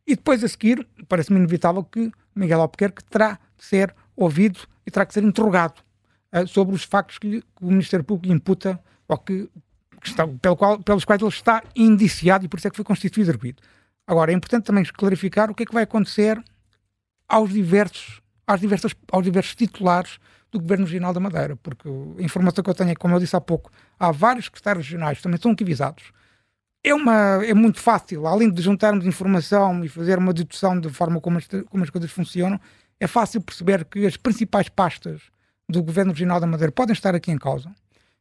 E 0.06 0.16
depois 0.16 0.44
a 0.44 0.48
seguir, 0.48 0.88
parece-me 1.08 1.40
inevitável 1.40 1.84
que 1.84 2.12
Miguel 2.36 2.62
Albuquerque 2.62 3.04
terá 3.06 3.40
de 3.58 3.66
ser 3.66 3.96
ouvido 4.16 4.60
e 4.86 4.92
terá 4.92 5.06
que 5.06 5.14
ser 5.14 5.24
interrogado 5.24 5.82
uh, 6.34 6.48
sobre 6.48 6.76
os 6.76 6.84
factos 6.84 7.18
que, 7.18 7.28
lhe, 7.28 7.42
que, 7.42 7.64
o 7.64 7.68
Ministério 7.68 8.04
Público 8.04 8.28
lhe 8.28 8.34
imputa 8.34 8.80
ou 9.08 9.18
que, 9.18 9.50
que 10.02 10.08
está, 10.10 10.28
pelo 10.28 10.58
qual, 10.58 10.80
pelos 10.80 11.06
quais 11.06 11.22
ele 11.22 11.30
está 11.30 11.64
indiciado 11.76 12.46
e 12.46 12.48
por 12.48 12.58
isso 12.58 12.68
é 12.68 12.72
que 12.72 12.76
foi 12.76 12.86
constituído 12.86 13.32
arguido. 13.32 13.62
Agora, 14.06 14.32
é 14.32 14.36
importante 14.36 14.66
também 14.66 14.84
clarificar 14.84 15.50
o 15.50 15.56
que 15.56 15.64
é 15.64 15.66
que 15.66 15.74
vai 15.74 15.84
acontecer 15.84 16.44
aos 17.28 17.52
diversos, 17.52 18.22
às 18.46 18.60
diversas, 18.60 18.94
aos 19.12 19.24
diversos 19.24 19.56
titulares 19.56 20.20
do 20.52 20.60
Governo 20.60 20.86
Regional 20.86 21.14
da 21.14 21.20
Madeira, 21.20 21.56
porque 21.56 21.88
a 21.90 22.22
informação 22.22 22.64
que 22.64 22.70
eu 22.70 22.76
tenho 22.76 22.92
é, 22.92 22.96
como 22.96 23.16
eu 23.16 23.20
disse 23.20 23.36
há 23.36 23.42
pouco, 23.42 23.72
há 23.98 24.12
vários 24.12 24.46
secretários 24.46 24.86
regionais 24.86 25.18
que 25.18 25.24
também 25.24 25.38
estão 25.38 25.52
arquivizados, 25.52 26.12
é, 26.84 26.94
uma, 26.94 27.44
é 27.46 27.54
muito 27.54 27.80
fácil, 27.80 28.28
além 28.28 28.52
de 28.52 28.62
juntarmos 28.62 29.06
informação 29.06 29.84
e 29.86 29.88
fazer 29.88 30.18
uma 30.18 30.34
dedução 30.34 30.80
de 30.80 30.90
forma 30.90 31.22
como 31.22 31.38
as, 31.38 31.48
como 31.70 31.84
as 31.84 31.90
coisas 31.90 32.12
funcionam, 32.12 32.60
é 33.00 33.08
fácil 33.08 33.42
perceber 33.42 33.86
que 33.86 34.06
as 34.06 34.18
principais 34.18 34.68
pastas 34.70 35.22
do 35.68 35.82
Governo 35.82 36.12
Regional 36.12 36.40
da 36.40 36.48
Madeira 36.48 36.72
podem 36.72 36.94
estar 36.94 37.16
aqui 37.16 37.32
em 37.32 37.38
causa. 37.38 37.72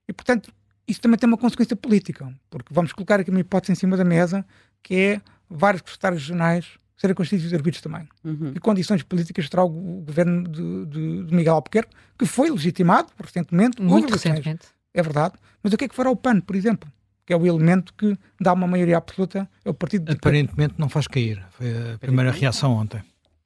E, 0.09 0.13
portanto, 0.13 0.53
isso 0.87 1.01
também 1.01 1.19
tem 1.19 1.29
uma 1.29 1.37
consequência 1.37 1.75
política, 1.75 2.33
porque 2.51 2.73
vamos 2.73 2.93
colocar 2.93 3.21
aqui 3.21 3.31
uma 3.31 3.41
hipótese 3.41 3.73
em 3.73 3.75
cima 3.75 3.97
da 3.97 4.05
mesa, 4.05 4.45
que 4.83 4.95
é 4.95 5.21
vários 5.49 5.81
secretários 5.81 6.23
regionais 6.23 6.67
serem 6.97 7.15
constituídos 7.17 7.53
arbitros 7.53 7.83
também. 7.83 8.09
Uhum. 8.25 8.53
E 8.55 8.61
condições 8.61 9.03
políticas 9.03 9.49
terá 9.49 9.65
o 9.65 9.69
governo 9.69 10.45
de, 10.45 10.87
de, 10.87 11.25
de, 11.25 11.35
Miguel 11.35 11.55
Albuquerque, 11.55 11.93
que 12.17 12.25
foi 12.25 12.49
legitimado 12.49 13.09
recentemente. 13.21 13.83
Muito 13.83 14.13
recentemente. 14.13 14.69
É 14.95 15.03
verdade. 15.03 15.35
Mas 15.63 15.73
o 15.73 15.77
que 15.77 15.85
é 15.85 15.89
que 15.89 15.95
fará 15.95 16.11
o 16.11 16.17
PAN, 16.17 16.41
por 16.41 16.55
exemplo? 16.55 16.89
É 17.33 17.37
o 17.37 17.47
elemento 17.47 17.93
que 17.95 18.17
dá 18.41 18.53
uma 18.53 18.67
maioria 18.67 18.97
absoluta 18.97 19.49
ao 19.65 19.75
partido. 19.75 20.07
De... 20.07 20.13
Aparentemente 20.13 20.75
não 20.79 20.89
faz 20.89 21.07
cair. 21.07 21.43
Foi 21.51 21.95
a 21.95 21.99
primeira 21.99 22.31
reação 22.31 22.73
ontem. 22.73 23.03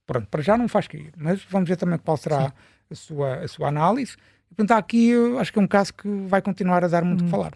Pronto, 0.07 0.29
para 0.29 0.43
já 0.43 0.57
não 0.57 0.69
faz 0.69 0.87
cair, 0.87 1.13
mas 1.17 1.43
vamos 1.51 1.69
ver 1.69 1.77
também 1.77 1.99
qual 1.99 2.17
será 2.17 2.53
a 2.91 2.95
sua, 2.95 3.37
a 3.37 3.49
sua 3.49 3.69
análise. 3.69 4.17
Portanto, 4.49 4.73
aqui 4.79 5.13
acho 5.39 5.53
que 5.53 5.59
é 5.59 5.63
um 5.63 5.67
caso 5.67 5.93
que 5.93 6.09
vai 6.27 6.41
continuar 6.41 6.85
a 6.85 6.89
dar 6.89 7.05
muito 7.05 7.23
hum. 7.23 7.25
que 7.25 7.31
falar. 7.31 7.53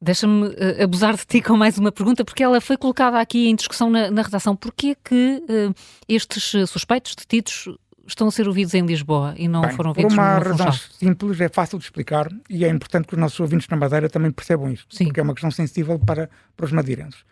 Deixa-me 0.00 0.46
uh, 0.48 0.84
abusar 0.84 1.16
de 1.16 1.26
ti 1.26 1.42
com 1.42 1.56
mais 1.56 1.76
uma 1.76 1.90
pergunta, 1.90 2.24
porque 2.24 2.42
ela 2.42 2.60
foi 2.60 2.76
colocada 2.76 3.18
aqui 3.18 3.48
em 3.48 3.56
discussão 3.56 3.90
na, 3.90 4.10
na 4.10 4.22
redação. 4.22 4.54
Porquê 4.54 4.96
que 5.02 5.42
uh, 5.48 5.74
estes 6.08 6.70
suspeitos 6.70 7.16
detidos 7.16 7.68
estão 8.08 8.28
a 8.28 8.30
ser 8.30 8.48
ouvidos 8.48 8.74
em 8.74 8.84
Lisboa 8.84 9.34
e 9.36 9.46
não 9.46 9.62
Bem, 9.62 9.72
foram 9.72 9.90
ouvidos 9.90 10.14
Por 10.14 10.20
uma 10.20 10.38
razão 10.38 10.72
simples, 10.72 11.40
é 11.40 11.48
fácil 11.48 11.78
de 11.78 11.84
explicar 11.84 12.28
e 12.48 12.64
é 12.64 12.68
importante 12.68 13.06
que 13.06 13.14
os 13.14 13.20
nossos 13.20 13.38
ouvintes 13.38 13.68
na 13.68 13.76
Madeira 13.76 14.08
também 14.08 14.30
percebam 14.30 14.72
isso, 14.72 14.86
Sim. 14.90 15.06
porque 15.06 15.20
é 15.20 15.22
uma 15.22 15.34
questão 15.34 15.50
sensível 15.50 15.98
para, 15.98 16.28
para 16.56 16.66
os 16.66 16.72
madeirenses. 16.72 17.24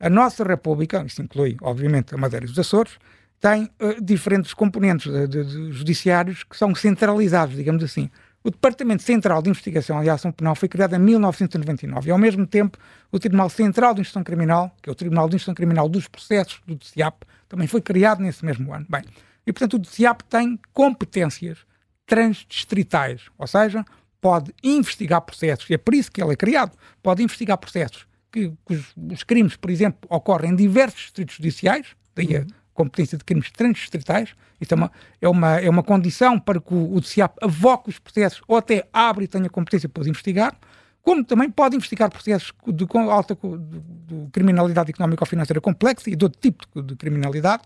A 0.00 0.10
nossa 0.10 0.44
República, 0.44 1.04
isso 1.06 1.22
inclui, 1.22 1.56
obviamente, 1.62 2.14
a 2.14 2.18
Madeira 2.18 2.44
e 2.44 2.50
os 2.50 2.58
Açores, 2.58 2.98
tem 3.40 3.64
uh, 3.80 4.02
diferentes 4.02 4.52
componentes 4.52 5.10
de, 5.12 5.26
de, 5.28 5.44
de 5.44 5.72
judiciários 5.72 6.42
que 6.44 6.56
são 6.56 6.74
centralizados, 6.74 7.54
digamos 7.54 7.82
assim. 7.82 8.10
O 8.42 8.50
Departamento 8.50 9.02
Central 9.02 9.40
de 9.40 9.48
Investigação 9.48 10.04
e 10.04 10.10
Ação 10.10 10.30
Penal 10.30 10.54
foi 10.54 10.68
criado 10.68 10.94
em 10.94 10.98
1999 10.98 12.08
e, 12.08 12.12
ao 12.12 12.18
mesmo 12.18 12.46
tempo, 12.46 12.76
o 13.10 13.18
Tribunal 13.18 13.48
Central 13.48 13.94
de 13.94 14.02
Instrução 14.02 14.22
Criminal, 14.22 14.74
que 14.82 14.90
é 14.90 14.92
o 14.92 14.94
Tribunal 14.94 15.28
de 15.28 15.36
Instrução 15.36 15.54
Criminal 15.54 15.88
dos 15.88 16.08
Processos 16.08 16.60
do 16.66 16.74
DCIAP, 16.74 17.22
também 17.48 17.66
foi 17.66 17.80
criado 17.80 18.20
nesse 18.20 18.44
mesmo 18.44 18.74
ano. 18.74 18.84
Bem, 18.88 19.02
e, 19.46 19.52
portanto, 19.52 19.74
o 19.74 19.78
DCIAP 19.78 20.22
tem 20.24 20.58
competências 20.72 21.58
transdistritais, 22.06 23.22
ou 23.38 23.46
seja, 23.46 23.84
pode 24.20 24.54
investigar 24.62 25.20
processos, 25.20 25.68
e 25.68 25.74
é 25.74 25.78
por 25.78 25.94
isso 25.94 26.10
que 26.10 26.22
ele 26.22 26.32
é 26.32 26.36
criado, 26.36 26.76
pode 27.02 27.22
investigar 27.22 27.58
processos 27.58 28.06
que, 28.34 28.52
que 28.66 28.74
os, 28.74 28.94
os, 29.12 29.22
crimes, 29.22 29.56
por 29.56 29.70
exemplo, 29.70 30.00
ocorrem 30.10 30.50
em 30.50 30.56
diversos 30.56 31.02
distritos 31.02 31.36
judiciais, 31.36 31.86
daí 32.16 32.36
a 32.36 32.40
uhum. 32.40 32.46
competência 32.72 33.16
de 33.16 33.24
crimes 33.24 33.50
transdistritais, 33.52 34.34
isso 34.60 34.74
é 34.74 34.76
uma, 34.76 34.92
é 35.20 35.28
uma, 35.28 35.60
é 35.60 35.70
uma 35.70 35.82
condição 35.82 36.40
para 36.40 36.60
que 36.60 36.74
o, 36.74 36.94
o 36.94 37.00
DCIAP 37.00 37.36
avoque 37.40 37.90
os 37.90 37.98
processos 37.98 38.42
ou 38.48 38.56
até 38.56 38.88
abre 38.92 39.26
e 39.26 39.28
tenha 39.28 39.48
competência 39.48 39.88
para 39.88 40.00
os 40.00 40.06
investigar, 40.06 40.56
como 41.00 41.22
também 41.22 41.50
pode 41.50 41.76
investigar 41.76 42.10
processos 42.10 42.52
de, 42.66 42.86
alta 43.10 43.36
de, 43.36 43.78
de 43.78 44.30
criminalidade 44.32 44.90
económica 44.90 45.22
ou 45.22 45.26
financeira 45.26 45.60
complexa 45.60 46.10
e 46.10 46.16
de 46.16 46.24
outro 46.24 46.40
tipo 46.40 46.64
de, 46.74 46.88
de 46.88 46.96
criminalidade, 46.96 47.62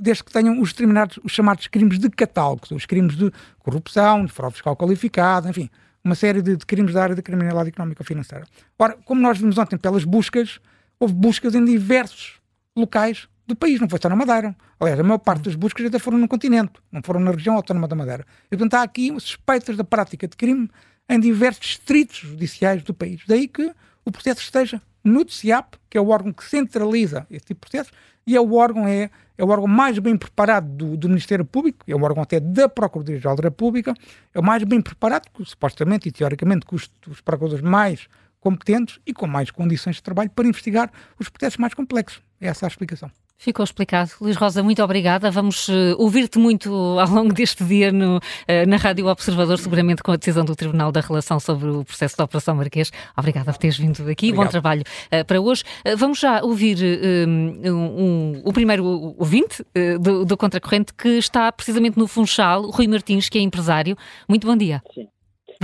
desde 0.00 0.24
que 0.24 0.32
tenham 0.32 0.60
os 0.60 0.72
determinados, 0.72 1.18
os 1.22 1.32
chamados 1.32 1.66
crimes 1.66 1.98
de 1.98 2.08
catálogo, 2.10 2.62
os 2.70 2.86
crimes 2.86 3.16
de 3.16 3.32
corrupção, 3.58 4.24
de 4.24 4.32
fraude 4.32 4.54
fiscal 4.54 4.76
qualificada, 4.76 5.48
enfim, 5.50 5.68
uma 6.04 6.14
série 6.14 6.42
de, 6.42 6.56
de 6.56 6.66
crimes 6.66 6.94
da 6.94 7.02
área 7.02 7.16
da 7.16 7.22
criminalidade 7.22 7.70
económica 7.70 8.04
financeira. 8.04 8.46
Ora, 8.78 8.96
como 9.04 9.20
nós 9.20 9.38
vimos 9.38 9.58
ontem 9.58 9.76
pelas 9.76 10.04
buscas, 10.04 10.60
houve 11.00 11.14
buscas 11.14 11.54
em 11.54 11.64
diversos 11.64 12.34
locais 12.76 13.28
do 13.46 13.56
país, 13.56 13.80
não 13.80 13.88
foi 13.88 13.98
só 14.00 14.08
na 14.08 14.16
Madeira. 14.16 14.56
Aliás, 14.80 14.98
a 14.98 15.02
maior 15.02 15.18
parte 15.18 15.44
das 15.44 15.54
buscas 15.54 15.86
até 15.86 15.98
foram 15.98 16.18
no 16.18 16.28
continente, 16.28 16.72
não 16.90 17.02
foram 17.02 17.20
na 17.20 17.30
região 17.30 17.56
autónoma 17.56 17.88
da 17.88 17.96
Madeira. 17.96 18.24
E, 18.46 18.56
portanto, 18.56 18.74
há 18.74 18.82
aqui 18.82 19.10
suspeitas 19.20 19.76
da 19.76 19.84
prática 19.84 20.26
de 20.26 20.36
crime 20.36 20.70
em 21.08 21.20
diversos 21.20 21.66
distritos 21.66 22.16
judiciais 22.16 22.82
do 22.82 22.94
país. 22.94 23.22
Daí 23.26 23.46
que 23.48 23.72
o 24.04 24.10
processo 24.10 24.40
esteja 24.40 24.80
no 25.02 25.24
DCIAP, 25.24 25.74
que 25.90 25.98
é 25.98 26.00
o 26.00 26.08
órgão 26.08 26.32
que 26.32 26.44
centraliza 26.44 27.26
esse 27.30 27.46
tipo 27.46 27.66
de 27.66 27.70
processos, 27.70 27.92
e 28.26 28.34
é 28.34 28.40
o 28.40 28.54
órgão, 28.54 28.88
é, 28.88 29.10
é 29.36 29.44
o 29.44 29.48
órgão 29.48 29.66
mais 29.66 29.98
bem 29.98 30.16
preparado 30.16 30.68
do, 30.68 30.96
do 30.96 31.08
Ministério 31.08 31.44
Público, 31.44 31.84
é 31.86 31.94
o 31.94 32.02
órgão 32.02 32.22
até 32.22 32.38
da 32.38 32.68
Procuradoria-Geral 32.68 33.36
da 33.36 33.42
República, 33.42 33.94
é 34.32 34.38
o 34.38 34.42
mais 34.42 34.62
bem 34.64 34.80
preparado, 34.80 35.28
supostamente 35.44 36.08
e 36.08 36.12
teoricamente, 36.12 36.64
com 36.66 36.76
os, 36.76 36.90
os 37.08 37.20
procuradores 37.20 37.62
mais 37.64 38.08
competentes 38.40 39.00
e 39.06 39.12
com 39.12 39.26
mais 39.26 39.50
condições 39.50 39.96
de 39.96 40.02
trabalho 40.02 40.30
para 40.30 40.46
investigar 40.46 40.90
os 41.18 41.28
processos 41.28 41.58
mais 41.58 41.74
complexos. 41.74 42.22
É 42.40 42.48
essa 42.48 42.66
a 42.66 42.68
explicação. 42.68 43.10
Ficou 43.36 43.64
explicado. 43.64 44.10
Luís 44.20 44.36
Rosa, 44.36 44.62
muito 44.62 44.82
obrigada. 44.82 45.30
Vamos 45.30 45.68
uh, 45.68 45.94
ouvir-te 45.98 46.38
muito 46.38 46.72
ao 46.98 47.08
longo 47.08 47.32
deste 47.32 47.62
dia 47.64 47.92
no, 47.92 48.16
uh, 48.16 48.20
na 48.66 48.76
Rádio 48.76 49.06
Observador, 49.06 49.58
seguramente 49.58 50.02
com 50.02 50.12
a 50.12 50.16
decisão 50.16 50.44
do 50.44 50.56
Tribunal 50.56 50.90
da 50.90 51.00
Relação 51.00 51.38
sobre 51.38 51.68
o 51.68 51.84
processo 51.84 52.16
da 52.16 52.24
Operação 52.24 52.54
Marquês. 52.54 52.90
Obrigada 53.16 53.52
por 53.52 53.58
teres 53.58 53.76
vindo 53.76 54.08
aqui. 54.08 54.28
Obrigado. 54.28 54.44
Bom 54.44 54.50
trabalho 54.50 54.82
uh, 54.82 55.24
para 55.24 55.40
hoje. 55.40 55.62
vamos 55.96 56.18
já 56.18 56.42
ouvir 56.42 56.78
um, 57.26 57.72
um, 57.72 58.42
o 58.44 58.52
primeiro 58.52 58.84
ouvinte 59.18 59.64
do, 60.00 60.24
do 60.24 60.36
Contracorrente, 60.36 60.94
que 60.94 61.08
está 61.18 61.50
precisamente 61.52 61.98
no 61.98 62.06
Funchal, 62.06 62.70
Rui 62.70 62.86
Martins, 62.86 63.28
que 63.28 63.38
é 63.38 63.40
empresário. 63.40 63.96
Muito 64.28 64.46
bom 64.46 64.56
dia. 64.56 64.82
Sim. 64.94 65.13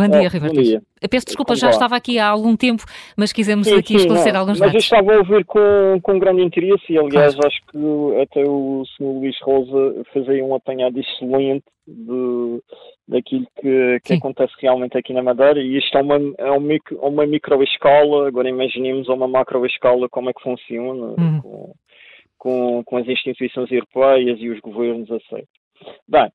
Bom 0.01 0.09
dia, 0.09 0.31
oh, 0.35 0.41
Bom 0.41 0.63
dia. 0.63 0.83
Peço 1.11 1.27
desculpa, 1.27 1.55
já 1.55 1.71
estava 1.71 1.97
aqui 1.97 2.19
há 2.19 2.29
algum 2.29 2.57
tempo, 2.57 2.85
mas 3.17 3.33
quisemos 3.33 3.67
sim, 3.67 3.77
aqui 3.77 3.95
sim, 3.95 3.97
esclarecer 3.97 4.33
não, 4.33 4.41
alguns 4.41 4.59
mas 4.59 4.73
dados. 4.73 4.75
Mas 4.75 4.93
eu 4.93 4.97
estava 4.97 5.15
a 5.15 5.19
ouvir 5.19 5.45
com, 5.45 6.01
com 6.03 6.19
grande 6.19 6.43
interesse 6.43 6.85
e, 6.89 6.99
aliás, 6.99 7.35
claro. 7.35 7.49
acho 7.49 7.61
que 7.67 8.23
até 8.23 8.45
o 8.49 8.83
Sr. 8.97 9.05
Luís 9.05 9.37
Rosa 9.43 10.05
fez 10.13 10.29
aí 10.29 10.43
um 10.43 10.55
apanhado 10.55 10.99
excelente 10.99 11.65
de, 11.87 12.63
daquilo 13.09 13.47
que, 13.61 14.01
que 14.05 14.15
acontece 14.15 14.53
realmente 14.59 14.97
aqui 14.97 15.13
na 15.13 15.23
Madeira 15.23 15.61
e 15.61 15.79
isto 15.79 15.97
é 15.99 16.03
uma, 16.03 16.17
é 16.39 16.51
uma, 16.51 16.61
micro, 16.61 16.99
uma 17.01 17.27
microescala, 17.27 18.29
agora 18.29 18.49
imaginemos 18.49 19.09
uma 19.09 19.27
macroescala 19.29 20.09
como 20.09 20.31
é 20.31 20.33
que 20.33 20.43
funciona 20.43 21.15
uhum. 21.19 21.41
com, 21.43 21.75
com, 22.39 22.85
com, 22.85 22.97
as 22.97 23.09
instituições 23.09 23.71
europeias 23.71 24.39
e 24.41 24.49
os 24.49 24.61
governos 24.61 25.11
aceitos. 25.11 25.61
Bem, 26.09 26.31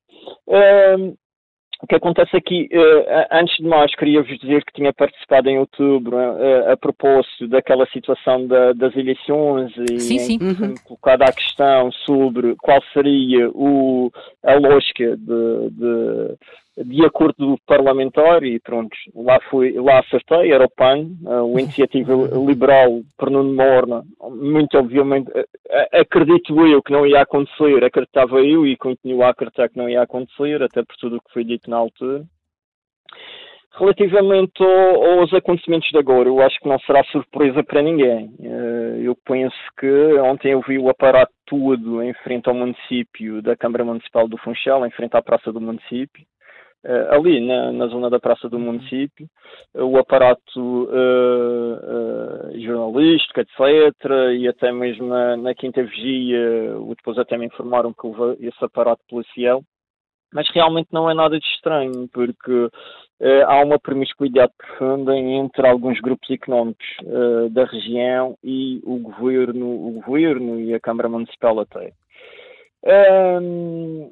um, 0.47 1.15
o 1.81 1.87
que 1.87 1.95
acontece 1.95 2.35
aqui, 2.35 2.69
uh, 2.73 3.27
antes 3.31 3.57
de 3.57 3.63
mais, 3.63 3.93
queria-vos 3.95 4.39
dizer 4.39 4.63
que 4.63 4.73
tinha 4.73 4.93
participado 4.93 5.49
em 5.49 5.59
outubro 5.59 6.15
uh, 6.15 6.71
a 6.71 6.77
propósito 6.77 7.47
daquela 7.47 7.85
situação 7.87 8.47
da, 8.47 8.73
das 8.73 8.95
eleições 8.95 9.71
e 9.77 9.99
sim, 9.99 10.19
sim. 10.19 10.39
Uhum. 10.41 10.75
colocada 10.85 11.25
a 11.25 11.33
questão 11.33 11.91
sobre 11.91 12.55
qual 12.61 12.81
seria 12.93 13.49
o, 13.49 14.11
a 14.43 14.53
lógica 14.55 15.17
de, 15.17 15.69
de 15.71 16.35
de 16.77 17.05
acordo 17.05 17.57
parlamentar 17.65 18.43
e 18.43 18.59
pronto, 18.59 18.95
lá 19.15 19.39
fui, 19.49 19.71
lá 19.79 19.99
acertei, 19.99 20.51
era 20.51 20.65
o 20.65 20.69
PAN, 20.69 21.07
uh, 21.23 21.59
Iniciativa 21.59 22.13
Liberal 22.13 23.01
por 23.17 23.31
Morna, 23.31 24.03
muito 24.29 24.77
obviamente, 24.77 25.29
uh, 25.29 25.45
acredito 25.93 26.67
eu 26.67 26.83
que 26.83 26.91
não 26.91 27.07
ia 27.07 27.21
acontecer, 27.21 27.83
acreditava 27.83 28.41
eu 28.41 28.67
e 28.67 28.75
continuo 28.75 29.23
a 29.23 29.29
acreditar 29.29 29.69
que 29.69 29.77
não 29.77 29.89
ia 29.89 30.01
acontecer, 30.01 30.61
até 30.61 30.83
por 30.83 30.95
tudo 30.97 31.17
o 31.17 31.21
que 31.21 31.31
foi 31.31 31.45
dito 31.45 31.69
na 31.69 31.77
altura. 31.77 32.23
Relativamente 33.77 34.61
ao, 34.61 35.19
aos 35.19 35.33
acontecimentos 35.33 35.89
de 35.89 35.97
agora, 35.97 36.27
eu 36.27 36.41
acho 36.41 36.59
que 36.59 36.67
não 36.67 36.79
será 36.79 37.03
surpresa 37.05 37.61
para 37.61 37.81
ninguém. 37.81 38.33
Eu 39.01 39.17
penso 39.25 39.57
que 39.77 40.13
ontem 40.19 40.53
eu 40.53 40.61
vi 40.61 40.77
o 40.77 40.87
aparato 40.87 41.33
todo 41.45 42.01
em 42.01 42.13
frente 42.23 42.47
ao 42.47 42.55
município 42.55 43.41
da 43.41 43.53
Câmara 43.53 43.83
Municipal 43.83 44.29
do 44.29 44.37
Funchal, 44.37 44.85
em 44.85 44.91
frente 44.91 45.17
à 45.17 45.21
Praça 45.21 45.51
do 45.51 45.59
Município 45.59 46.25
ali 47.09 47.39
na, 47.45 47.71
na, 47.71 47.87
zona 47.87 48.09
da 48.09 48.19
Praça 48.19 48.47
do 48.47 48.59
Município, 48.59 49.27
uh, 49.73 49.83
o 49.83 49.97
aparato 49.97 50.83
uh, 50.83 52.59
jornalístico, 52.59 53.39
etc., 53.39 53.57
e 54.37 54.47
até 54.47 54.71
mesmo 54.71 55.07
na, 55.07 55.35
na 55.37 55.55
Quinta 55.55 55.83
Vigia, 55.83 56.75
depois 56.89 57.17
até 57.17 57.37
me 57.37 57.47
informaram 57.47 57.93
que 57.93 58.05
houve 58.05 58.45
esse 58.45 58.63
aparato 58.63 59.01
policial, 59.09 59.63
mas 60.33 60.47
realmente 60.53 60.89
não 60.91 61.09
é 61.09 61.13
nada 61.13 61.39
de 61.39 61.45
estranho, 61.45 62.07
porque 62.13 62.69
há 63.47 63.63
uma 63.63 63.79
promiscuidade 63.79 64.51
profunda 64.57 65.15
entre 65.17 65.65
alguns 65.65 65.99
grupos 66.01 66.29
económicos 66.29 66.85
da 67.51 67.63
região 67.63 68.37
e 68.43 68.81
o 68.83 68.97
governo, 68.97 69.65
o 69.65 70.01
governo 70.01 70.59
e 70.59 70.73
a 70.73 70.79
Câmara 70.79 71.07
Municipal 71.07 71.57
até. 71.61 71.93
Um, 72.85 74.11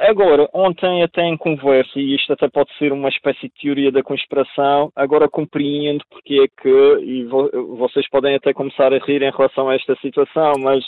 Agora, 0.00 0.48
ontem 0.54 1.02
até 1.02 1.22
em 1.24 1.36
conversa, 1.36 1.98
e 1.98 2.14
isto 2.14 2.32
até 2.32 2.48
pode 2.48 2.72
ser 2.78 2.92
uma 2.92 3.08
espécie 3.08 3.48
de 3.48 3.54
teoria 3.60 3.90
da 3.90 4.04
conspiração, 4.04 4.92
agora 4.94 5.28
compreendo 5.28 6.04
porque 6.08 6.40
é 6.44 6.62
que, 6.62 7.04
e 7.04 7.24
vocês 7.24 8.08
podem 8.08 8.36
até 8.36 8.52
começar 8.52 8.92
a 8.92 8.98
rir 8.98 9.22
em 9.22 9.32
relação 9.32 9.68
a 9.68 9.74
esta 9.74 9.96
situação, 9.96 10.52
mas 10.60 10.84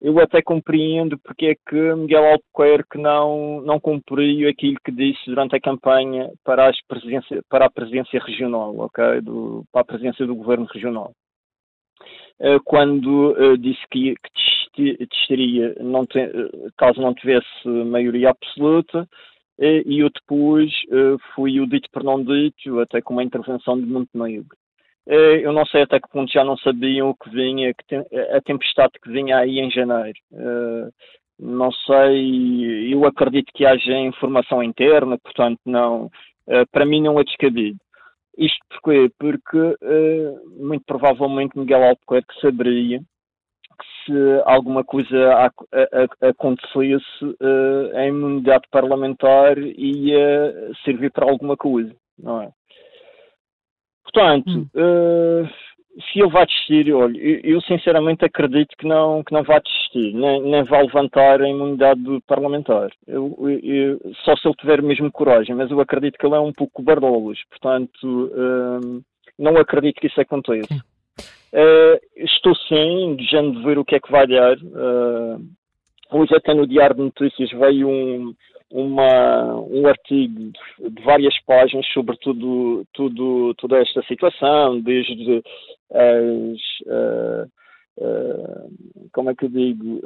eu 0.00 0.16
até 0.20 0.40
compreendo 0.42 1.18
porque 1.18 1.46
é 1.46 1.54
que 1.54 1.94
Miguel 1.94 2.24
Albuquerque 2.24 2.98
não, 2.98 3.60
não 3.62 3.80
cumpriu 3.80 4.48
aquilo 4.48 4.76
que 4.84 4.92
disse 4.92 5.26
durante 5.26 5.56
a 5.56 5.60
campanha 5.60 6.30
para, 6.44 6.68
as 6.68 6.76
presidência, 6.86 7.42
para 7.48 7.66
a 7.66 7.70
presidência 7.70 8.20
regional, 8.20 8.78
ok? 8.78 9.22
Do, 9.22 9.64
para 9.72 9.80
a 9.80 9.84
presidência 9.84 10.24
do 10.24 10.36
governo 10.36 10.66
regional. 10.66 11.12
Eh, 12.40 12.58
quando 12.64 13.32
uh, 13.32 13.56
disse 13.56 13.80
que, 13.90 14.14
que 14.14 14.53
testaria 14.74 15.74
não 15.80 16.04
te, 16.04 16.18
caso 16.76 17.00
não 17.00 17.14
tivesse 17.14 17.46
maioria 17.66 18.30
absoluta, 18.30 19.08
e 19.58 20.00
eu 20.00 20.10
depois 20.10 20.72
fui 21.34 21.60
o 21.60 21.66
dito 21.66 21.88
por 21.92 22.02
não 22.02 22.22
dito, 22.22 22.80
até 22.80 23.00
com 23.00 23.12
uma 23.14 23.22
intervenção 23.22 23.78
de 23.78 23.86
Montenegro. 23.86 24.56
eu 25.06 25.52
não 25.52 25.64
sei 25.66 25.82
até 25.82 26.00
que 26.00 26.08
ponto 26.08 26.32
já 26.32 26.42
não 26.44 26.56
sabiam 26.56 27.10
o 27.10 27.14
que 27.14 27.30
vinha, 27.30 27.72
que 27.74 27.96
a 28.36 28.40
tempestade 28.40 28.92
que 29.02 29.10
vinha 29.10 29.38
aí 29.38 29.60
em 29.60 29.70
janeiro. 29.70 30.18
não 31.38 31.70
sei, 31.72 32.92
eu 32.92 33.04
acredito 33.06 33.52
que 33.54 33.66
haja 33.66 33.92
informação 33.98 34.62
interna, 34.62 35.18
portanto, 35.18 35.60
não, 35.64 36.10
para 36.70 36.86
mim 36.86 37.02
não 37.02 37.18
é 37.20 37.24
descabido. 37.24 37.78
Isto 38.36 38.58
porquê? 38.68 39.10
Porque 39.18 39.76
muito 40.58 40.84
provavelmente 40.86 41.56
Miguel 41.58 41.84
Albuquerque 41.84 42.40
saberia 42.40 43.00
que 43.74 43.84
se 44.04 44.42
alguma 44.44 44.84
coisa 44.84 45.16
acontecesse, 46.20 47.24
uh, 47.24 47.96
a 47.96 48.06
imunidade 48.06 48.64
parlamentar 48.70 49.58
ia 49.58 50.72
servir 50.84 51.10
para 51.10 51.28
alguma 51.28 51.56
coisa, 51.56 51.94
não 52.18 52.42
é? 52.42 52.50
Portanto, 54.04 54.50
hum. 54.50 54.68
uh, 54.74 55.48
se 56.12 56.20
ele 56.20 56.30
vai 56.30 56.46
desistir, 56.46 56.92
olha, 56.92 57.18
eu, 57.18 57.40
eu, 57.44 57.60
sinceramente 57.62 58.24
acredito 58.24 58.76
que 58.76 58.86
não, 58.86 59.22
que 59.22 59.32
não 59.32 59.42
vai 59.42 59.60
desistir, 59.60 60.12
nem, 60.12 60.42
nem 60.42 60.64
vai 60.64 60.82
levantar 60.82 61.40
a 61.40 61.48
imunidade 61.48 62.00
do 62.02 62.20
parlamentar. 62.22 62.90
Eu, 63.06 63.36
eu, 63.62 64.00
só 64.24 64.36
se 64.36 64.46
ele 64.46 64.56
tiver 64.56 64.82
mesmo 64.82 65.10
coragem, 65.10 65.54
mas 65.54 65.70
eu 65.70 65.80
acredito 65.80 66.18
que 66.18 66.26
ele 66.26 66.34
é 66.34 66.40
um 66.40 66.52
pouco 66.52 66.82
bardolos, 66.82 67.38
portanto, 67.48 67.92
hum, 68.04 69.02
não 69.38 69.56
acredito 69.56 70.00
que 70.00 70.06
isso 70.08 70.20
aconteça. 70.20 70.74
Uh, 71.54 72.00
estou 72.16 72.52
sim, 72.68 73.14
de 73.14 73.62
ver 73.62 73.78
o 73.78 73.84
que 73.84 73.94
é 73.94 74.00
que 74.00 74.10
vai 74.10 74.26
dar. 74.26 74.56
Uh, 74.56 75.40
hoje 76.10 76.34
até 76.34 76.52
no 76.52 76.66
Diário 76.66 76.96
de 76.96 77.02
Notícias 77.02 77.48
veio 77.52 77.88
um, 77.88 78.34
uma, 78.72 79.54
um 79.60 79.86
artigo 79.86 80.50
de, 80.80 81.02
várias 81.04 81.38
páginas 81.46 81.86
sobre 81.92 82.16
tudo, 82.16 82.84
tudo, 82.92 83.54
toda 83.54 83.78
esta 83.78 84.02
situação, 84.02 84.80
desde 84.80 85.44
as. 85.92 86.60
Uh, 86.88 87.50
como 89.12 89.30
é 89.30 89.34
que 89.36 89.44
eu 89.44 89.48
digo? 89.48 90.00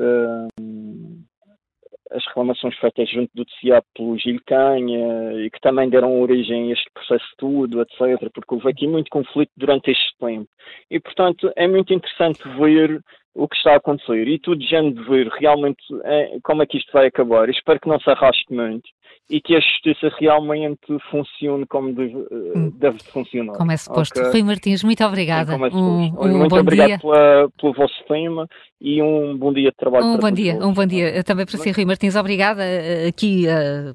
As 2.11 2.25
reclamações 2.27 2.77
feitas 2.79 3.09
junto 3.11 3.31
do 3.35 3.45
TCA 3.45 3.83
pelo 3.95 4.17
Gil 4.19 4.41
Canha 4.47 5.35
e 5.35 5.51
que 5.51 5.61
também 5.61 5.89
deram 5.89 6.21
origem 6.21 6.71
a 6.71 6.73
este 6.73 6.91
processo 6.93 7.27
tudo, 7.37 7.83
etc., 7.83 8.31
porque 8.33 8.55
houve 8.55 8.69
aqui 8.69 8.87
muito 8.87 9.11
conflito 9.11 9.51
durante 9.57 9.91
este 9.91 10.17
tempo. 10.19 10.49
E, 10.91 10.99
portanto, 10.99 11.53
é 11.57 11.67
muito 11.67 11.93
interessante 11.93 12.41
ver 12.59 13.03
o 13.35 13.47
que 13.47 13.57
está 13.57 13.75
a 13.75 13.77
acontecer 13.77 14.27
e 14.27 14.39
tudo 14.39 14.63
já 14.65 14.81
de 14.81 15.03
ver 15.05 15.29
realmente 15.29 15.83
é, 16.05 16.39
como 16.43 16.63
é 16.63 16.67
que 16.67 16.79
isto 16.79 16.93
vai 16.93 17.07
acabar. 17.07 17.49
espero 17.49 17.79
que 17.79 17.89
não 17.89 18.01
se 18.01 18.11
arraste 18.11 18.53
muito 18.53 18.89
e 19.31 19.41
que 19.41 19.55
a 19.55 19.61
justiça 19.61 20.11
realmente 20.19 20.87
funcione 21.11 21.67
como 21.67 21.93
deve, 21.93 22.15
eh, 22.15 22.59
hum. 22.59 22.73
deve 22.75 22.99
funcionar. 23.01 23.57
Como 23.57 23.71
é 23.71 23.77
suposto. 23.77 24.19
Okay? 24.19 24.33
Rui 24.33 24.43
Martins, 24.43 24.83
muito 24.83 25.05
obrigada. 25.05 25.53
Sim, 25.53 25.65
é 25.65 25.77
um, 25.77 26.15
um 26.21 26.39
muito 26.39 26.57
obrigado. 26.57 27.01
Pela, 27.01 27.51
pelo 27.61 27.75
vosso 27.75 28.05
tema 28.09 28.49
e 28.81 29.03
um 29.03 29.37
bom 29.37 29.53
dia 29.53 29.71
de 29.71 29.77
trabalho. 29.77 30.07
Um 30.07 30.17
bom 30.17 30.31
dia, 30.31 30.55
um 30.55 30.73
bom 30.73 30.87
dia 30.87 31.23
também 31.25 31.45
para 31.45 31.59
si, 31.59 31.71
Rui 31.71 31.85
Martins. 31.85 32.17
Obrigada 32.17 32.65
eh, 32.65 33.09
aqui 33.09 33.45
uh, 33.47 33.95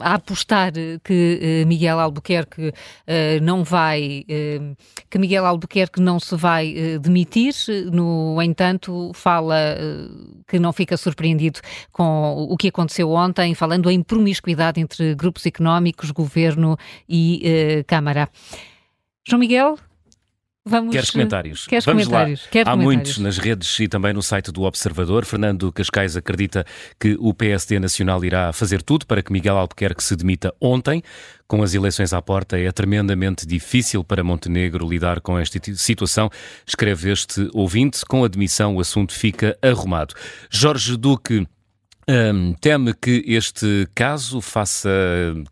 a 0.00 0.14
apostar 0.14 0.72
que 1.04 1.64
Miguel 1.66 2.00
Albuquerque 2.00 2.72
não 3.42 3.62
vai, 3.62 4.24
que 5.08 5.18
Miguel 5.18 5.46
Albuquerque 5.46 6.00
não 6.00 6.18
se 6.18 6.36
vai 6.36 6.74
demitir. 7.00 7.52
No 7.92 8.42
entanto, 8.42 9.12
fala 9.14 9.76
que 10.48 10.58
não 10.58 10.72
fica 10.72 10.96
surpreendido 10.96 11.60
com 11.92 12.48
o 12.50 12.56
que 12.56 12.68
aconteceu 12.68 13.10
ontem, 13.10 13.54
falando 13.54 13.88
em 13.88 14.02
promiscuidade 14.02 14.43
entre 14.76 15.14
grupos 15.14 15.46
económicos, 15.46 16.10
governo 16.10 16.76
e 17.08 17.84
Câmara. 17.86 18.28
João 19.26 19.40
Miguel, 19.40 19.78
Vamos, 20.66 20.92
Queres 20.92 21.10
comentários? 21.10 21.66
Queres 21.66 21.84
Vamos 21.84 22.04
comentários? 22.04 22.42
lá. 22.44 22.48
Quer 22.50 22.60
Há 22.62 22.70
comentários. 22.70 22.94
muitos 22.94 23.18
nas 23.18 23.36
redes 23.36 23.80
e 23.80 23.86
também 23.86 24.14
no 24.14 24.22
site 24.22 24.50
do 24.50 24.62
Observador. 24.62 25.26
Fernando 25.26 25.70
Cascais 25.70 26.16
acredita 26.16 26.64
que 26.98 27.18
o 27.20 27.34
PSD 27.34 27.78
Nacional 27.78 28.24
irá 28.24 28.50
fazer 28.50 28.82
tudo 28.82 29.06
para 29.06 29.22
que 29.22 29.30
Miguel 29.30 29.58
Albuquerque 29.58 30.02
se 30.02 30.16
demita 30.16 30.54
ontem. 30.58 31.02
Com 31.46 31.62
as 31.62 31.74
eleições 31.74 32.14
à 32.14 32.22
porta, 32.22 32.58
é 32.58 32.72
tremendamente 32.72 33.46
difícil 33.46 34.02
para 34.02 34.24
Montenegro 34.24 34.88
lidar 34.88 35.20
com 35.20 35.38
esta 35.38 35.60
situação, 35.74 36.30
escreve 36.66 37.12
este 37.12 37.46
ouvinte. 37.52 38.02
Com 38.06 38.24
a 38.24 38.28
demissão, 38.28 38.76
o 38.76 38.80
assunto 38.80 39.12
fica 39.12 39.58
arrumado. 39.60 40.14
Jorge 40.48 40.96
Duque 40.96 41.46
teme 42.60 42.94
que 42.94 43.24
este 43.26 43.88
caso 43.94 44.40
faça 44.40 44.90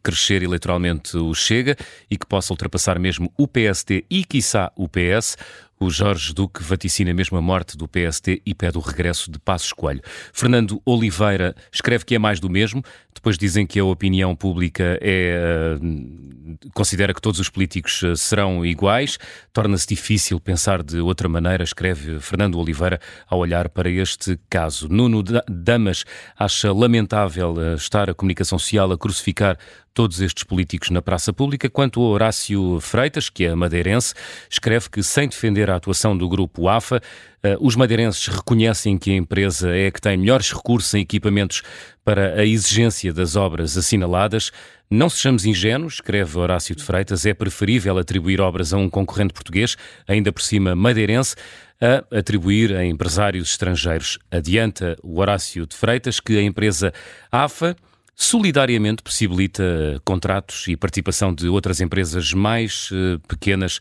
crescer 0.03 0.43
eleitoralmente 0.43 1.17
o 1.17 1.35
Chega 1.35 1.77
e 2.11 2.17
que 2.17 2.27
possa 2.27 2.53
ultrapassar 2.53 2.99
mesmo 2.99 3.33
o 3.37 3.49
PSD 3.49 4.05
e, 4.11 4.25
quiçá, 4.25 4.71
o 4.77 4.89
PS. 4.89 5.37
O 5.83 5.91
Jorge 5.91 6.33
Duque 6.33 6.63
vaticina 6.63 7.13
mesmo 7.13 7.37
a 7.37 7.43
morte 7.43 7.77
do 7.77 7.89
PST 7.89 8.41
e 8.47 8.55
pede 8.55 8.79
o 8.79 8.81
regresso 8.81 9.29
de 9.29 9.41
Passos 9.41 9.73
Coelho. 9.73 10.01
Fernando 10.33 10.81
Oliveira 10.87 11.57
escreve 11.73 12.05
que 12.05 12.15
é 12.15 12.21
mais 12.21 12.39
do 12.39 12.49
mesmo. 12.49 12.85
Depois 13.13 13.37
dizem 13.37 13.67
que 13.67 13.81
a 13.81 13.85
opinião 13.85 14.35
pública 14.37 14.97
é, 15.03 15.77
uh, 15.77 16.71
considera 16.73 17.13
que 17.13 17.21
todos 17.21 17.41
os 17.41 17.49
políticos 17.49 18.01
uh, 18.03 18.17
serão 18.17 18.65
iguais. 18.65 19.19
Torna-se 19.53 19.89
difícil 19.89 20.39
pensar 20.39 20.85
de 20.85 20.99
outra 21.01 21.29
maneira, 21.29 21.65
escreve 21.65 22.21
Fernando 22.21 22.61
Oliveira 22.61 23.01
ao 23.29 23.41
olhar 23.41 23.69
para 23.69 23.91
este 23.91 24.39
caso. 24.49 24.89
Nuno 24.89 25.23
Damas 25.49 26.05
acha 26.39 26.73
lamentável 26.73 27.55
uh, 27.55 27.75
estar 27.75 28.09
a 28.09 28.15
comunicação 28.15 28.57
social 28.57 28.93
a 28.93 28.97
crucificar 28.97 29.59
todos 29.95 30.21
estes 30.21 30.45
políticos 30.45 30.91
na 30.91 31.03
praça 31.03 31.33
pública. 31.33 31.69
Quanto 31.69 32.01
a 32.01 32.05
Horácio 32.05 32.81
Freitas, 32.81 33.29
que 33.29 33.45
é 33.45 33.55
madeirense, 33.55 34.15
escreve 34.49 34.89
que, 34.89 35.03
sem 35.03 35.29
defender 35.29 35.71
a 35.73 35.77
atuação 35.77 36.17
do 36.17 36.29
grupo 36.29 36.69
AFA, 36.69 37.01
eh, 37.43 37.57
os 37.61 37.75
madeirenses 37.77 38.27
reconhecem 38.27 38.97
que 38.97 39.11
a 39.11 39.15
empresa 39.15 39.75
é 39.75 39.87
a 39.87 39.91
que 39.91 40.01
tem 40.01 40.17
melhores 40.17 40.53
recursos 40.53 40.93
em 40.95 41.01
equipamentos 41.01 41.63
para 42.05 42.35
a 42.41 42.45
exigência 42.45 43.13
das 43.13 43.37
obras 43.37 43.77
assinaladas. 43.77 44.53
Não 44.91 45.09
sejamos 45.09 45.45
ingênuos, 45.45 45.95
escreve 45.95 46.39
Horácio 46.39 46.77
de 46.77 46.83
Freitas, 46.83 47.25
é 47.25 47.33
preferível 47.33 47.99
atribuir 47.99 48.41
obras 48.41 48.73
a 48.73 48.77
um 48.77 48.91
concorrente 48.91 49.33
português, 49.33 49.77
ainda 50.07 50.33
por 50.33 50.43
cima 50.43 50.77
madeirense, 50.77 51.35
a 51.81 52.19
atribuir 52.19 52.77
a 52.77 52.85
empresários 52.85 53.51
estrangeiros. 53.51 54.19
Adianta 54.31 54.97
o 55.03 55.19
Horácio 55.19 55.67
de 55.67 55.75
Freitas 55.75 56.21
que 56.21 56.39
a 56.39 56.43
empresa 56.43 56.93
AFA 57.31 57.77
solidariamente 58.15 59.03
possibilita 59.03 60.01
contratos 60.05 60.69
e 60.69 60.77
participação 60.77 61.35
de 61.35 61.49
outras 61.49 61.81
empresas 61.81 62.33
mais 62.33 62.91
uh, 62.93 63.19
pequenas 63.27 63.81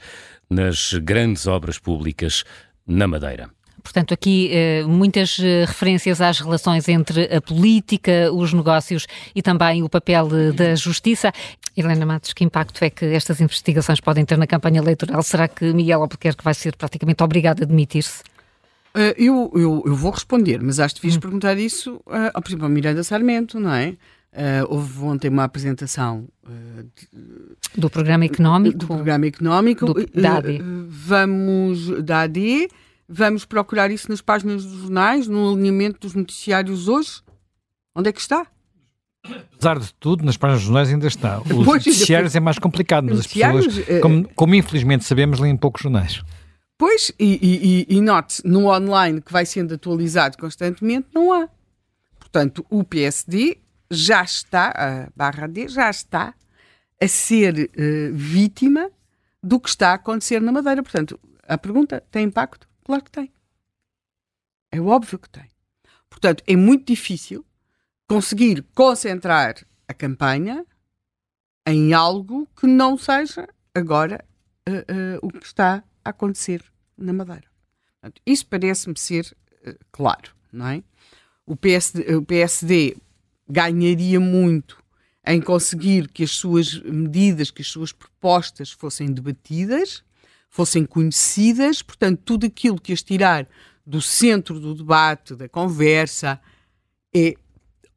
nas 0.51 0.93
grandes 0.93 1.47
obras 1.47 1.79
públicas 1.79 2.43
na 2.85 3.07
Madeira. 3.07 3.49
Portanto, 3.81 4.13
aqui 4.13 4.49
eh, 4.51 4.83
muitas 4.83 5.39
eh, 5.39 5.65
referências 5.65 6.21
às 6.21 6.39
relações 6.39 6.87
entre 6.87 7.33
a 7.35 7.41
política, 7.41 8.31
os 8.31 8.53
negócios 8.53 9.07
e 9.33 9.41
também 9.41 9.81
o 9.81 9.89
papel 9.89 10.29
da 10.53 10.75
justiça. 10.75 11.31
Helena 11.75 12.05
Matos, 12.05 12.33
que 12.33 12.43
impacto 12.43 12.83
é 12.83 12.89
que 12.89 13.05
estas 13.05 13.41
investigações 13.41 13.99
podem 13.99 14.23
ter 14.23 14.37
na 14.37 14.45
campanha 14.45 14.79
eleitoral? 14.79 15.23
Será 15.23 15.47
que 15.47 15.73
Miguel 15.73 16.01
Albuquerque 16.01 16.43
vai 16.43 16.53
ser 16.53 16.75
praticamente 16.75 17.23
obrigado 17.23 17.63
a 17.63 17.65
demitir-se? 17.65 18.21
Eu, 18.93 19.51
eu, 19.55 19.83
eu, 19.85 19.95
vou 19.95 20.11
responder, 20.11 20.61
mas 20.61 20.79
acho 20.79 20.95
que 20.95 21.01
devias 21.01 21.15
hum. 21.17 21.21
perguntar 21.21 21.57
isso, 21.57 21.95
uh, 22.07 22.41
por 22.41 22.49
exemplo, 22.49 22.65
ao 22.65 22.69
Miranda 22.69 23.03
Sarmento, 23.03 23.57
não 23.57 23.73
é? 23.73 23.95
Uh, 24.34 24.63
houve 24.69 25.03
ontem 25.03 25.27
uma 25.27 25.43
apresentação 25.43 26.25
uh, 26.45 26.84
de, 26.84 27.79
do 27.82 27.89
programa 27.89 28.23
económico. 28.23 28.77
Do 28.77 28.88
programa 28.88 29.25
económico. 29.27 29.86
Do, 29.93 30.05
da 30.21 30.38
AD. 30.38 30.61
Uh, 30.61 30.88
vamos, 30.88 32.03
da 32.03 32.21
AD, 32.21 32.69
vamos 33.09 33.43
procurar 33.43 33.91
isso 33.91 34.09
nas 34.09 34.21
páginas 34.21 34.63
dos 34.63 34.84
jornais, 34.84 35.27
no 35.27 35.51
alinhamento 35.51 35.99
dos 35.99 36.13
noticiários 36.13 36.88
hoje. 36.88 37.21
Onde 37.93 38.07
é 38.07 38.13
que 38.13 38.21
está? 38.21 38.47
Apesar 39.53 39.77
de 39.77 39.93
tudo, 39.95 40.23
nas 40.23 40.38
páginas 40.38 40.61
dos 40.61 40.67
jornais 40.67 40.89
ainda 40.89 41.07
está. 41.07 41.41
Os 41.43 41.65
pois, 41.65 41.86
noticiários 41.86 42.34
é 42.34 42.39
mais 42.39 42.57
complicado, 42.57 43.07
mas 43.09 43.19
as 43.19 43.27
pessoas, 43.27 43.65
como, 44.01 44.27
como, 44.34 44.55
infelizmente 44.55 45.03
sabemos, 45.03 45.39
leem 45.39 45.57
poucos 45.57 45.84
jornais. 45.84 46.23
Pois, 46.77 47.11
e, 47.19 47.86
e, 47.88 47.97
e 47.97 48.01
note, 48.01 48.41
no 48.45 48.67
online 48.67 49.21
que 49.21 49.32
vai 49.32 49.45
sendo 49.45 49.75
atualizado 49.75 50.38
constantemente, 50.38 51.09
não 51.13 51.34
há. 51.34 51.47
Portanto, 52.17 52.65
o 52.69 52.84
PSD 52.84 53.57
já 53.91 54.23
está, 54.23 54.69
a 54.69 55.09
barra 55.13 55.47
D 55.47 55.67
já 55.67 55.89
está 55.89 56.33
a 56.99 57.07
ser 57.07 57.69
uh, 57.69 58.13
vítima 58.13 58.89
do 59.43 59.59
que 59.59 59.67
está 59.67 59.91
a 59.91 59.95
acontecer 59.95 60.39
na 60.39 60.51
Madeira. 60.51 60.81
Portanto, 60.81 61.19
a 61.45 61.57
pergunta 61.57 62.01
tem 62.09 62.25
impacto? 62.25 62.69
Claro 62.85 63.03
que 63.03 63.11
tem. 63.11 63.31
É 64.71 64.79
óbvio 64.79 65.19
que 65.19 65.29
tem. 65.29 65.49
Portanto, 66.09 66.41
é 66.47 66.55
muito 66.55 66.85
difícil 66.85 67.45
conseguir 68.07 68.65
concentrar 68.73 69.55
a 69.87 69.93
campanha 69.93 70.65
em 71.67 71.93
algo 71.93 72.47
que 72.55 72.67
não 72.67 72.97
seja 72.97 73.47
agora 73.75 74.23
uh, 74.69 74.71
uh, 74.71 75.19
o 75.21 75.29
que 75.29 75.45
está 75.45 75.83
a 76.05 76.11
acontecer 76.11 76.63
na 76.97 77.11
Madeira. 77.11 77.47
Portanto, 77.99 78.21
isso 78.25 78.47
parece-me 78.47 78.97
ser 78.97 79.35
claro, 79.91 80.33
não 80.51 80.67
é? 80.67 80.83
O 81.45 81.55
PSD, 81.55 82.15
o 82.15 82.23
PSD 82.23 82.97
ganharia 83.51 84.19
muito 84.19 84.81
em 85.25 85.39
conseguir 85.41 86.07
que 86.07 86.23
as 86.23 86.31
suas 86.31 86.79
medidas, 86.81 87.51
que 87.51 87.61
as 87.61 87.67
suas 87.67 87.91
propostas 87.91 88.71
fossem 88.71 89.11
debatidas, 89.11 90.03
fossem 90.49 90.85
conhecidas, 90.85 91.81
portanto, 91.81 92.21
tudo 92.25 92.45
aquilo 92.45 92.81
que 92.81 92.91
as 92.91 93.03
tirar 93.03 93.47
do 93.85 94.01
centro 94.01 94.59
do 94.59 94.73
debate, 94.73 95.35
da 95.35 95.47
conversa, 95.47 96.39
é 97.15 97.35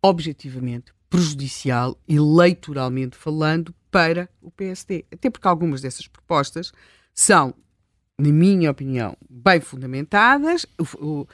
objetivamente 0.03 0.93
prejudicial, 1.09 1.99
eleitoralmente 2.09 3.17
falando, 3.17 3.75
para 3.91 4.29
o 4.43 4.51
PSD. 4.51 5.05
Até 5.13 5.31
porque 5.31 5.47
algumas 5.47 5.81
dessas 5.81 6.09
propostas 6.09 6.73
são, 7.15 7.55
na 8.19 8.33
minha 8.33 8.71
opinião, 8.71 9.17
bem 9.31 9.61
fundamentadas. 9.61 10.67
O, 10.77 11.07
o, 11.07 11.29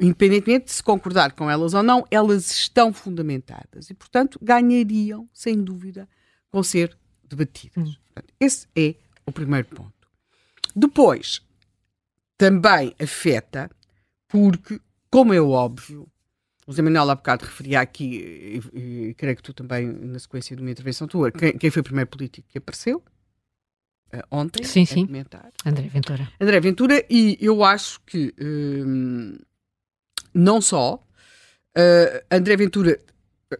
independentemente 0.00 0.66
de 0.66 0.72
se 0.72 0.82
concordar 0.82 1.32
com 1.32 1.50
elas 1.50 1.74
ou 1.74 1.82
não, 1.82 2.06
elas 2.10 2.50
estão 2.50 2.92
fundamentadas 2.92 3.90
e, 3.90 3.94
portanto, 3.94 4.38
ganhariam, 4.42 5.28
sem 5.32 5.62
dúvida, 5.62 6.08
com 6.50 6.62
ser 6.62 6.96
debatidas. 7.22 7.88
Hum. 7.90 7.94
Portanto, 8.06 8.34
esse 8.40 8.66
é 8.74 8.94
o 9.26 9.32
primeiro 9.32 9.68
ponto. 9.68 9.92
Depois, 10.74 11.42
também 12.36 12.94
afeta, 12.98 13.70
porque, 14.26 14.80
como 15.10 15.34
é 15.34 15.40
óbvio, 15.40 16.08
o 16.66 16.72
Zé 16.72 16.82
Manuel 16.82 17.10
há 17.10 17.14
bocado 17.14 17.44
referia 17.44 17.80
aqui, 17.80 18.60
e, 18.72 18.78
e, 18.78 19.14
creio 19.14 19.36
que 19.36 19.42
tu 19.42 19.52
também, 19.52 19.86
na 19.86 20.18
sequência 20.18 20.56
de 20.56 20.62
uma 20.62 20.70
intervenção 20.70 21.06
tua, 21.06 21.30
quem, 21.30 21.56
quem 21.58 21.70
foi 21.70 21.80
o 21.80 21.84
primeiro 21.84 22.08
político 22.08 22.48
que 22.48 22.58
apareceu? 22.58 23.02
uh, 24.14 24.22
ontem 24.30 24.64
sim, 24.64 24.84
sim. 24.84 25.06
comentar. 25.06 25.50
André 25.64 25.88
Ventura. 25.88 26.28
André 26.40 26.60
Ventura, 26.60 27.04
e 27.08 27.38
eu 27.40 27.64
acho 27.64 28.00
que 28.02 28.34
um, 28.40 29.36
não 30.32 30.60
só 30.60 30.94
uh, 30.94 32.24
André 32.30 32.56
Ventura 32.56 33.00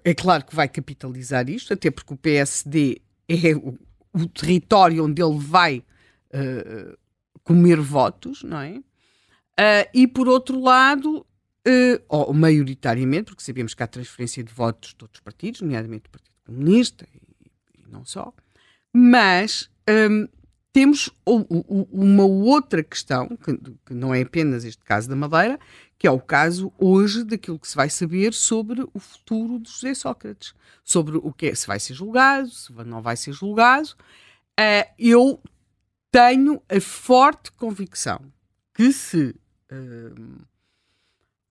é 0.04 0.14
claro 0.14 0.44
que 0.44 0.54
vai 0.54 0.68
capitalizar 0.68 1.48
isto, 1.48 1.72
até 1.72 1.90
porque 1.90 2.14
o 2.14 2.16
PSD 2.16 3.00
é 3.28 3.54
o, 3.54 3.78
o 4.12 4.28
território 4.28 5.04
onde 5.04 5.22
ele 5.22 5.38
vai 5.38 5.84
uh, 6.32 6.96
comer 7.42 7.80
votos, 7.80 8.42
não 8.42 8.60
é? 8.60 8.78
Uh, 8.78 9.90
e 9.92 10.06
por 10.06 10.28
outro 10.28 10.60
lado, 10.60 11.18
uh, 11.18 12.02
ou 12.08 12.32
maioritariamente, 12.32 13.24
porque 13.24 13.42
sabemos 13.42 13.74
que 13.74 13.82
há 13.82 13.86
transferência 13.86 14.42
de 14.42 14.52
votos 14.52 14.94
de 14.96 15.04
outros 15.04 15.20
partidos, 15.20 15.60
nomeadamente 15.60 16.04
do 16.04 16.10
Partido 16.10 16.34
Comunista 16.46 17.06
e, 17.12 17.50
e 17.78 17.90
não 17.90 18.04
só, 18.04 18.32
mas 18.92 19.68
um, 19.88 20.26
temos 20.72 21.10
o, 21.26 21.40
o, 21.48 21.88
uma 21.92 22.24
outra 22.24 22.82
questão, 22.82 23.28
que, 23.28 23.56
que, 23.86 23.94
não 23.94 24.14
é 24.14 24.22
apenas 24.22 24.64
este 24.64 24.84
caso 24.84 25.08
da 25.08 25.16
Madeira, 25.16 25.58
que 26.00 26.06
é 26.06 26.10
o 26.10 26.18
caso 26.18 26.72
hoje 26.78 27.22
daquilo 27.22 27.58
que 27.58 27.68
se 27.68 27.76
vai 27.76 27.90
saber 27.90 28.32
sobre 28.32 28.88
o 28.94 28.98
futuro 28.98 29.60
de 29.60 29.70
José 29.70 29.92
Sócrates, 29.92 30.54
sobre 30.82 31.18
o 31.18 31.30
que 31.30 31.48
é, 31.48 31.54
se 31.54 31.66
vai 31.66 31.78
ser 31.78 31.92
julgado, 31.92 32.48
se 32.48 32.72
não 32.72 33.02
vai 33.02 33.18
ser 33.18 33.34
julgado. 33.34 33.90
Uh, 34.58 34.90
eu 34.98 35.42
tenho 36.10 36.62
a 36.70 36.80
forte 36.80 37.52
convicção 37.52 38.18
que 38.72 38.90
se 38.94 39.36
uh, 39.70 40.46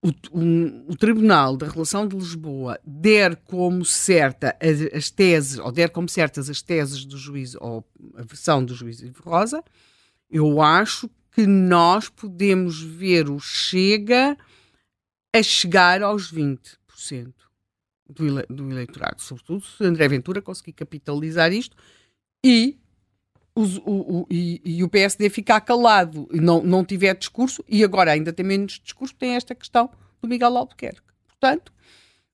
o, 0.02 0.40
um, 0.40 0.86
o, 0.90 0.98
Tribunal 0.98 1.56
da 1.56 1.68
Relação 1.68 2.08
de 2.08 2.16
Lisboa 2.16 2.80
der 2.84 3.36
como 3.36 3.86
certa 3.86 4.58
as, 4.60 4.82
as, 4.96 5.12
teses, 5.12 5.60
ou 5.60 5.72
der 5.72 5.92
como 5.92 6.10
certas 6.10 6.50
as 6.50 6.64
teses 6.64 7.06
do 7.06 7.20
juiz, 7.20 7.54
ou 7.54 7.88
a 8.16 8.24
versão 8.24 8.66
do 8.66 8.74
juiz 8.74 9.00
Ivo 9.00 9.22
Rosa, 9.22 9.64
eu 10.28 10.60
acho 10.60 11.08
que 11.32 11.46
nós 11.46 12.10
podemos 12.10 12.82
ver 12.82 13.30
o 13.30 13.40
Chega 13.40 14.38
a 15.34 15.44
chegar 15.44 16.02
aos 16.02 16.34
20% 16.34 17.34
do, 18.10 18.26
ele, 18.26 18.46
do 18.50 18.70
eleitorado. 18.70 19.22
Sobretudo 19.22 19.64
se 19.64 19.84
André 19.84 20.08
Ventura 20.08 20.42
conseguir 20.42 20.74
capitalizar 20.74 21.54
isto 21.54 21.78
e, 22.44 22.78
o, 23.56 23.62
o, 23.62 24.28
e, 24.30 24.62
e, 24.66 24.84
o 24.84 24.90
PSD 24.90 25.30
ficar 25.30 25.62
calado 25.62 26.28
e 26.32 26.40
não, 26.40 26.64
não 26.64 26.84
tiver 26.84 27.16
discurso, 27.16 27.64
e 27.68 27.84
agora 27.84 28.12
ainda 28.12 28.34
tem 28.34 28.46
menos 28.46 28.80
discurso, 28.84 29.14
tem 29.16 29.36
esta 29.36 29.54
questão 29.54 29.90
do 30.22 30.28
Miguel 30.28 30.58
Albuquerque. 30.58 31.02
Portanto, 31.28 31.72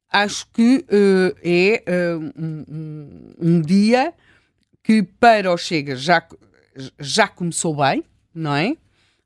acho 0.10 0.48
que 0.52 0.86
uh, 0.90 1.38
é 1.44 1.84
uh, 1.88 2.34
um, 2.42 3.34
um, 3.40 3.62
dia 3.62 4.14
que 4.84 5.04
para 5.04 5.52
o 5.52 5.58
Chega 5.58 5.96
já, 5.96 6.26
já 7.00 7.28
começou 7.28 7.76
bem, 7.76 8.04
não 8.34 8.56
é? 8.56 8.78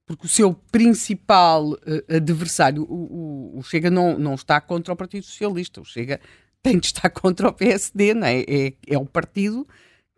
Porque 0.10 0.26
o 0.26 0.30
seu 0.30 0.56
principal 0.72 1.70
uh, 1.70 2.16
adversário, 2.16 2.82
o, 2.82 3.54
o, 3.54 3.60
o, 3.60 3.62
Chega, 3.62 3.92
não, 3.92 4.18
não 4.18 4.34
está 4.34 4.60
contra 4.60 4.92
o 4.92 4.98
Partido 4.98 5.24
Socialista, 5.24 5.80
o 5.80 5.86
Chega 5.86 6.20
tem 6.64 6.80
de 6.80 6.88
estar 6.88 7.08
contra 7.14 7.48
o 7.48 7.54
PSD, 7.54 8.16
não 8.16 8.26
é? 8.26 8.40
É, 8.40 8.74
é 8.88 8.98
o 8.98 9.06
partido 9.06 9.68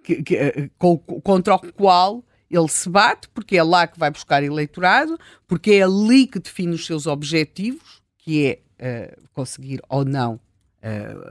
que, 0.01 0.23
que, 0.23 0.35
uh, 0.35 0.71
com, 0.77 0.97
contra 0.97 1.55
o 1.55 1.73
qual 1.73 2.23
ele 2.49 2.69
se 2.69 2.89
bate, 2.89 3.27
porque 3.33 3.57
é 3.57 3.63
lá 3.63 3.85
que 3.85 3.99
vai 3.99 4.09
buscar 4.09 4.41
eleitorado, 4.41 5.19
porque 5.45 5.71
é 5.71 5.81
ali 5.81 6.25
que 6.25 6.39
define 6.39 6.73
os 6.73 6.85
seus 6.85 7.05
objetivos, 7.05 8.01
que 8.17 8.45
é 8.79 9.11
uh, 9.11 9.29
conseguir 9.33 9.81
ou 9.89 10.05
não. 10.05 10.39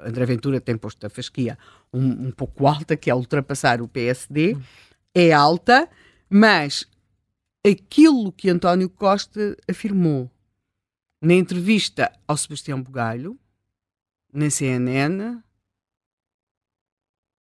André 0.04 0.26
Ventura 0.26 0.60
tem 0.60 0.76
posto 0.76 1.04
a 1.04 1.10
fasquia 1.10 1.58
um, 1.92 2.28
um 2.28 2.30
pouco 2.30 2.68
alta, 2.68 2.96
que 2.96 3.10
é 3.10 3.14
ultrapassar 3.14 3.82
o 3.82 3.88
PSD, 3.88 4.56
é 5.12 5.32
alta, 5.32 5.88
mas 6.28 6.86
aquilo 7.66 8.32
que 8.32 8.48
António 8.48 8.88
Costa 8.88 9.56
afirmou 9.68 10.30
na 11.20 11.34
entrevista 11.34 12.10
ao 12.26 12.36
Sebastião 12.36 12.82
Bugalho, 12.82 13.38
na 14.32 14.48
CNN. 14.48 15.42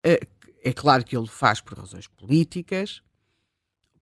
É, 0.06 0.20
é 0.64 0.74
claro 0.74 1.06
que 1.06 1.16
ele 1.16 1.28
faz 1.28 1.62
por 1.62 1.78
razões 1.78 2.08
políticas, 2.08 3.02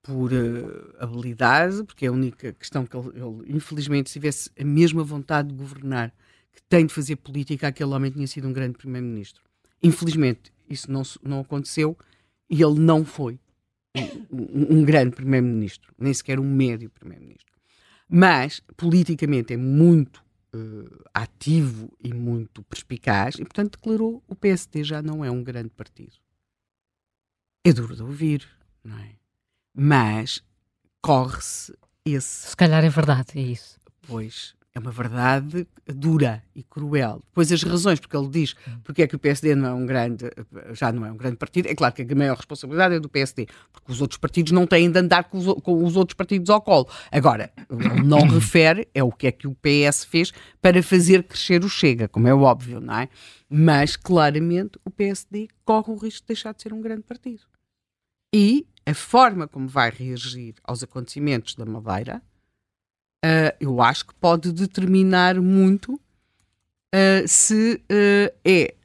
por 0.01 0.33
uh, 0.33 0.95
habilidade, 0.99 1.83
porque 1.83 2.05
é 2.05 2.09
a 2.09 2.11
única 2.11 2.53
questão 2.53 2.85
que 2.85 2.97
ele, 2.97 3.09
ele, 3.09 3.55
infelizmente, 3.55 4.09
se 4.09 4.13
tivesse 4.13 4.49
a 4.59 4.63
mesma 4.63 5.03
vontade 5.03 5.49
de 5.49 5.55
governar 5.55 6.11
que 6.51 6.61
tem 6.63 6.85
de 6.85 6.93
fazer 6.93 7.15
política, 7.17 7.67
aquele 7.67 7.91
homem 7.91 8.11
tinha 8.11 8.27
sido 8.27 8.47
um 8.47 8.53
grande 8.53 8.77
primeiro-ministro. 8.77 9.43
Infelizmente, 9.81 10.51
isso 10.67 10.91
não, 10.91 11.03
não 11.23 11.39
aconteceu 11.41 11.97
e 12.49 12.61
ele 12.61 12.79
não 12.79 13.05
foi 13.05 13.39
um, 14.31 14.79
um 14.79 14.85
grande 14.85 15.15
primeiro-ministro, 15.15 15.93
nem 15.97 16.13
sequer 16.13 16.39
um 16.39 16.43
médio 16.43 16.89
primeiro-ministro. 16.89 17.51
Mas, 18.07 18.61
politicamente, 18.75 19.53
é 19.53 19.57
muito 19.57 20.23
uh, 20.53 21.03
ativo 21.13 21.91
e 21.99 22.13
muito 22.13 22.63
perspicaz 22.63 23.35
e, 23.35 23.43
portanto, 23.43 23.77
declarou 23.77 24.23
o 24.27 24.35
PSD 24.35 24.83
já 24.83 25.01
não 25.01 25.23
é 25.23 25.31
um 25.31 25.43
grande 25.43 25.69
partido. 25.69 26.15
É 27.63 27.71
duro 27.71 27.95
de 27.95 28.03
ouvir, 28.03 28.47
não 28.83 28.97
é? 28.97 29.15
Mas 29.73 30.43
corre-se 31.01 31.73
esse. 32.05 32.49
Se 32.49 32.57
calhar 32.57 32.83
é 32.83 32.89
verdade, 32.89 33.39
é 33.39 33.41
isso. 33.41 33.79
Pois, 34.01 34.55
é 34.73 34.79
uma 34.79 34.91
verdade 34.91 35.67
dura 35.85 36.41
e 36.55 36.63
cruel. 36.63 37.21
Depois 37.27 37.51
as 37.51 37.61
razões, 37.61 37.99
porque 37.99 38.15
ele 38.15 38.29
diz 38.29 38.55
porque 38.83 39.01
é 39.01 39.07
que 39.07 39.15
o 39.15 39.19
PSD 39.19 39.53
não 39.53 39.69
é 39.69 39.73
um 39.73 39.85
grande, 39.85 40.31
já 40.71 40.91
não 40.91 41.05
é 41.05 41.11
um 41.11 41.17
grande 41.17 41.35
partido, 41.35 41.67
é 41.67 41.75
claro 41.75 41.93
que 41.93 42.01
a 42.01 42.15
maior 42.15 42.37
responsabilidade 42.37 42.95
é 42.95 42.99
do 42.99 43.09
PSD, 43.09 43.47
porque 43.71 43.91
os 43.91 44.01
outros 44.01 44.17
partidos 44.17 44.53
não 44.53 44.65
têm 44.65 44.89
de 44.89 44.97
andar 44.97 45.25
com 45.25 45.37
os, 45.37 45.61
com 45.61 45.83
os 45.83 45.97
outros 45.97 46.15
partidos 46.15 46.49
ao 46.49 46.61
colo. 46.61 46.87
Agora, 47.11 47.51
ele 47.69 48.03
não 48.03 48.21
refere 48.29 48.87
é 48.93 49.03
o 49.03 49.11
que 49.11 49.27
é 49.27 49.31
que 49.31 49.47
o 49.47 49.55
PS 49.55 50.05
fez 50.05 50.31
para 50.61 50.81
fazer 50.81 51.23
crescer 51.23 51.63
o 51.65 51.69
Chega, 51.69 52.07
como 52.07 52.27
é 52.27 52.33
óbvio, 52.33 52.79
não 52.79 52.95
é? 52.95 53.09
Mas, 53.49 53.97
claramente, 53.97 54.79
o 54.85 54.89
PSD 54.89 55.49
corre 55.65 55.91
o 55.91 55.97
risco 55.97 56.21
de 56.21 56.27
deixar 56.27 56.53
de 56.53 56.61
ser 56.61 56.71
um 56.71 56.81
grande 56.81 57.03
partido. 57.03 57.41
E 58.33 58.65
a 58.85 58.93
forma 58.93 59.47
como 59.47 59.67
vai 59.67 59.89
reagir 59.89 60.55
aos 60.63 60.81
acontecimentos 60.81 61.55
da 61.55 61.65
Madeira 61.65 62.21
uh, 63.25 63.55
eu 63.59 63.81
acho 63.81 64.07
que 64.07 64.13
pode 64.15 64.51
determinar 64.51 65.39
muito 65.39 65.93
uh, 65.93 67.27
se 67.27 67.75
uh, 67.75 68.37
é 68.43 68.75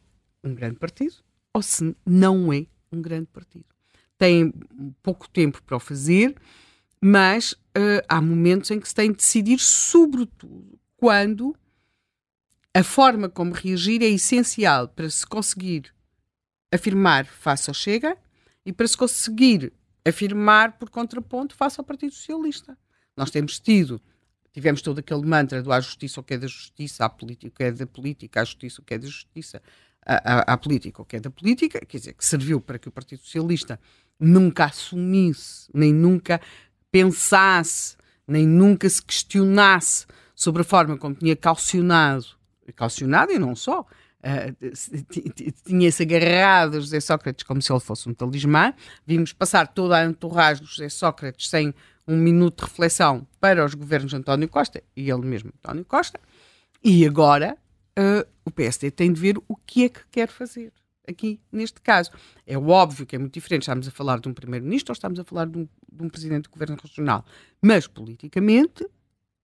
um 0.45 0.55
grande 0.55 0.76
partido 0.76 1.16
ou 1.53 1.62
se 1.62 1.97
não 2.05 2.53
é 2.53 2.66
um 2.93 3.01
grande 3.01 3.26
partido. 3.26 3.66
Tem 4.18 4.53
pouco 5.03 5.28
tempo 5.28 5.62
para 5.62 5.76
o 5.76 5.80
fazer, 5.80 6.34
mas 7.03 7.55
há 8.09 8.22
momentos 8.22 8.70
em 8.70 8.80
que 8.80 8.89
se 8.89 8.95
tem 8.95 9.11
de 9.11 9.18
decidir, 9.18 9.59
sobretudo 9.59 10.78
quando 10.97 11.55
a 12.74 12.82
forma 12.82 13.28
como 13.28 13.53
reagir 13.53 14.03
é 14.03 14.07
essencial 14.07 14.89
para 14.89 15.11
se 15.11 15.26
conseguir 15.26 15.93
afirmar 16.72 17.26
face 17.26 17.68
ao 17.68 17.74
Chega 17.74 18.16
e 18.64 18.72
para 18.72 18.89
se 18.89 18.97
conseguir 18.97 19.72
afirmar 20.07 20.78
por 20.78 20.89
contraponto 20.89 21.55
face 21.55 21.78
ao 21.78 21.84
Partido 21.84 22.14
Socialista. 22.14 22.76
Nós 23.16 23.30
temos 23.30 23.59
tido 23.59 24.01
tivemos 24.57 24.80
todo 24.80 25.00
aquele 25.00 25.26
mantra 25.26 25.62
do 25.62 25.70
há 25.70 25.78
justiça 25.78 26.18
o 26.18 26.22
que 26.22 26.32
é 26.32 26.38
da 26.38 26.46
justiça, 26.46 27.04
há 27.04 27.11
política 27.11 27.48
o 27.48 27.50
que 27.54 27.62
é 27.62 27.70
da 27.70 27.86
política, 27.86 28.40
há 28.40 28.44
justiça 28.44 28.80
o 28.80 28.84
que 28.86 28.94
é 28.94 28.98
da 28.98 29.07
justiça, 29.07 29.61
há, 30.02 30.57
política 30.57 31.02
o 31.02 31.04
que 31.04 31.16
é 31.16 31.20
da 31.20 31.28
política, 31.28 31.78
quer 31.84 31.98
dizer, 31.98 32.14
que 32.14 32.24
serviu 32.24 32.59
para 32.59 32.78
que 32.78 32.88
o 32.88 32.90
Partido 32.90 33.20
Socialista 33.20 33.78
nunca 34.18 34.64
assumisse, 34.64 35.68
nem 35.74 35.92
nunca 35.92 36.40
pensasse, 36.90 37.98
nem 38.26 38.46
nunca 38.46 38.88
se 38.88 39.02
questionasse 39.02 40.07
sobre 40.34 40.62
a 40.62 40.64
forma 40.64 40.96
como 40.96 41.14
tinha 41.14 41.36
calcionado, 41.36 42.24
calcionado 42.74 43.32
e 43.32 43.38
não 43.38 43.54
só, 43.54 43.80
uh, 43.82 45.52
tinha-se 45.66 46.02
agarrado 46.02 46.78
a 46.78 46.80
José 46.80 46.98
Sócrates 46.98 47.44
como 47.44 47.61
se 47.61 47.70
ele 47.70 47.80
fosse 47.80 48.09
um 48.09 48.14
talismã. 48.14 48.72
Vimos 49.07 49.34
passar 49.34 49.66
toda 49.68 49.98
a 49.98 50.07
entourage 50.07 50.62
de 50.62 50.66
José 50.66 50.88
Sócrates 50.88 51.50
sem 51.50 51.74
um 52.07 52.16
minuto 52.16 52.64
de 52.64 52.70
reflexão 52.70 53.26
para 53.40 53.64
os 53.64 53.74
governos 53.74 54.11
de 54.11 54.16
António 54.16 54.48
Costa 54.48 54.82
e 54.96 55.11
ele 55.11 55.26
mesmo, 55.26 55.52
António 55.59 55.84
Costa, 55.84 56.20
e 56.82 57.07
agora 57.07 57.57
uh, 57.98 58.28
o 58.44 58.50
PSD 58.50 58.90
tem 58.90 59.12
de 59.12 59.20
ver 59.20 59.38
o 59.48 59.57
que 59.57 59.84
é 59.84 59.88
que 59.88 60.00
quer 60.11 60.28
fazer 60.28 60.72
aqui 61.09 61.40
neste 61.50 61.80
caso. 61.80 62.11
É 62.46 62.57
óbvio 62.59 63.07
que 63.07 63.16
é 63.16 63.18
muito 63.18 63.34
diferente, 63.34 63.62
estamos 63.62 63.88
a 63.88 63.90
falar 63.90 64.20
de 64.20 64.28
um 64.28 64.34
primeiro-ministro 64.34 64.92
ou 64.92 64.94
estamos 64.94 65.18
a 65.18 65.24
falar 65.24 65.46
de 65.46 65.59
um, 65.59 65.68
de 65.92 66.04
um 66.04 66.09
presidente 66.09 66.44
do 66.44 66.50
governo 66.50 66.76
regional, 66.82 67.24
mas 67.62 67.86
politicamente 67.86 68.86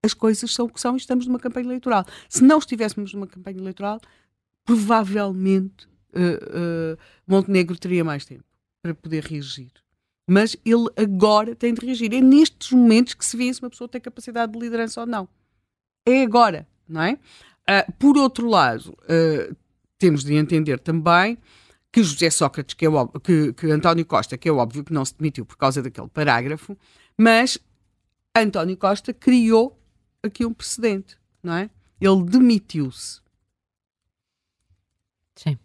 as 0.04 0.14
coisas 0.14 0.52
são 0.52 0.66
o 0.66 0.68
que 0.68 0.80
são 0.80 0.94
e 0.94 0.98
estamos 0.98 1.26
numa 1.26 1.38
campanha 1.38 1.66
eleitoral. 1.66 2.04
Se 2.28 2.42
não 2.42 2.58
estivéssemos 2.58 3.12
numa 3.14 3.26
campanha 3.26 3.58
eleitoral, 3.58 4.00
provavelmente 4.64 5.86
uh, 6.12 6.94
uh, 6.94 6.98
Montenegro 7.26 7.78
teria 7.78 8.04
mais 8.04 8.24
tempo 8.24 8.44
para 8.82 8.94
poder 8.94 9.24
reagir 9.24 9.70
mas 10.26 10.56
ele 10.64 10.88
agora 10.96 11.54
tem 11.54 11.74
de 11.74 11.84
reagir. 11.84 12.12
É 12.14 12.20
nestes 12.20 12.72
momentos 12.72 13.14
que 13.14 13.24
se 13.24 13.36
vê 13.36 13.52
se 13.52 13.60
uma 13.60 13.70
pessoa 13.70 13.88
tem 13.88 14.00
capacidade 14.00 14.52
de 14.52 14.58
liderança 14.58 15.00
ou 15.00 15.06
não. 15.06 15.28
É 16.06 16.22
agora, 16.22 16.66
não 16.88 17.02
é? 17.02 17.18
Uh, 17.68 17.92
por 17.98 18.16
outro 18.16 18.48
lado, 18.48 18.96
uh, 19.04 19.56
temos 19.98 20.24
de 20.24 20.34
entender 20.34 20.78
também 20.78 21.38
que 21.92 22.02
José 22.02 22.30
Sócrates, 22.30 22.74
que, 22.74 22.86
é 22.86 22.88
óbvio, 22.88 23.20
que, 23.20 23.52
que 23.52 23.70
António 23.70 24.04
Costa, 24.06 24.38
que 24.38 24.48
é 24.48 24.52
óbvio 24.52 24.82
que 24.82 24.92
não 24.92 25.04
se 25.04 25.14
demitiu 25.16 25.44
por 25.44 25.56
causa 25.56 25.82
daquele 25.82 26.08
parágrafo, 26.08 26.76
mas 27.16 27.58
António 28.34 28.76
Costa 28.76 29.12
criou 29.12 29.78
aqui 30.22 30.46
um 30.46 30.54
precedente, 30.54 31.18
não 31.42 31.54
é? 31.54 31.70
Ele 32.00 32.24
demitiu-se. 32.24 33.20
Sim. 35.36 35.58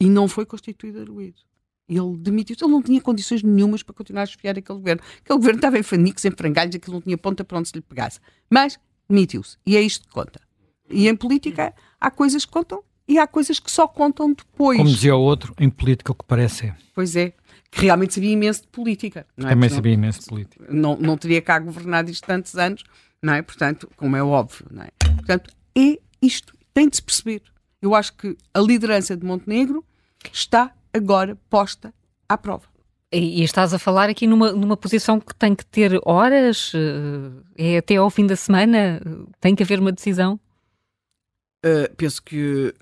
E 0.00 0.08
não 0.08 0.28
foi 0.28 0.46
constituído 0.46 1.00
arguído. 1.00 1.42
Ele 1.88 2.16
demitiu-se, 2.18 2.64
ele 2.64 2.72
não 2.72 2.82
tinha 2.82 3.00
condições 3.00 3.42
nenhumas 3.42 3.82
para 3.82 3.94
continuar 3.94 4.22
a 4.22 4.24
esfiar 4.24 4.56
aquele 4.58 4.78
governo. 4.78 5.02
Aquele 5.22 5.38
governo 5.38 5.58
estava 5.58 5.78
em 5.78 5.82
fanicos, 5.82 6.24
em 6.24 6.30
frangalhos, 6.30 6.74
aquilo 6.74 6.94
não 6.94 7.02
tinha 7.02 7.18
ponta 7.18 7.44
para 7.44 7.58
onde 7.58 7.68
se 7.68 7.74
lhe 7.74 7.82
pegasse. 7.82 8.20
Mas 8.48 8.78
demitiu-se. 9.08 9.58
E 9.66 9.76
é 9.76 9.82
isto 9.82 10.06
que 10.08 10.12
conta. 10.14 10.40
E 10.88 11.08
em 11.08 11.16
política 11.16 11.74
há 12.00 12.10
coisas 12.10 12.44
que 12.44 12.52
contam 12.52 12.82
e 13.06 13.18
há 13.18 13.26
coisas 13.26 13.58
que 13.58 13.70
só 13.70 13.86
contam 13.86 14.32
depois. 14.32 14.78
Como 14.78 14.88
dizia 14.88 15.14
o 15.14 15.20
outro, 15.20 15.54
em 15.58 15.68
política 15.68 16.12
o 16.12 16.14
que 16.14 16.24
parece 16.24 16.66
é. 16.66 16.76
Pois 16.94 17.14
é. 17.16 17.34
Que 17.70 17.82
realmente 17.82 18.14
sabia 18.14 18.30
imenso 18.30 18.62
de 18.62 18.68
política. 18.68 19.26
Não 19.36 19.48
é? 19.48 19.50
Também 19.50 19.68
Porque 19.68 19.76
sabia 19.76 19.92
imenso 19.92 20.20
de 20.20 20.26
política. 20.26 20.66
Não, 20.70 20.96
não 20.96 21.18
teria 21.18 21.42
cá 21.42 21.58
governado 21.58 22.10
isto 22.10 22.26
tantos 22.26 22.56
anos, 22.56 22.82
não 23.20 23.34
é? 23.34 23.42
Portanto, 23.42 23.90
como 23.96 24.16
é 24.16 24.22
óbvio, 24.22 24.66
não 24.70 24.82
é? 24.82 24.88
Portanto, 25.16 25.50
é 25.76 25.98
isto. 26.22 26.56
Tem 26.72 26.88
de 26.88 26.96
se 26.96 27.02
perceber. 27.02 27.42
Eu 27.82 27.94
acho 27.94 28.14
que 28.16 28.36
a 28.54 28.60
liderança 28.60 29.16
de 29.16 29.26
Montenegro 29.26 29.84
está 30.32 30.72
agora 30.94 31.36
posta 31.50 31.92
à 32.28 32.38
prova. 32.38 32.66
E, 33.12 33.40
e 33.40 33.44
estás 33.44 33.72
a 33.74 33.78
falar 33.78 34.08
aqui 34.08 34.26
numa, 34.26 34.52
numa 34.52 34.76
posição 34.76 35.20
que 35.20 35.34
tem 35.34 35.54
que 35.54 35.64
ter 35.66 36.00
horas? 36.04 36.72
eh, 37.56 37.74
É 37.74 37.78
até 37.78 37.96
ao 37.96 38.10
fim 38.10 38.26
da 38.26 38.34
semana? 38.36 39.00
Tem 39.40 39.54
que 39.54 39.62
haver 39.62 39.78
uma 39.80 39.92
decisão? 39.92 40.38
Uh, 41.64 41.94
penso 41.96 42.22
que 42.22 42.74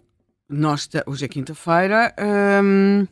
nós, 0.48 0.88
hoje 1.06 1.24
é 1.24 1.28
quinta-feira, 1.28 2.14
hum, 2.62 3.06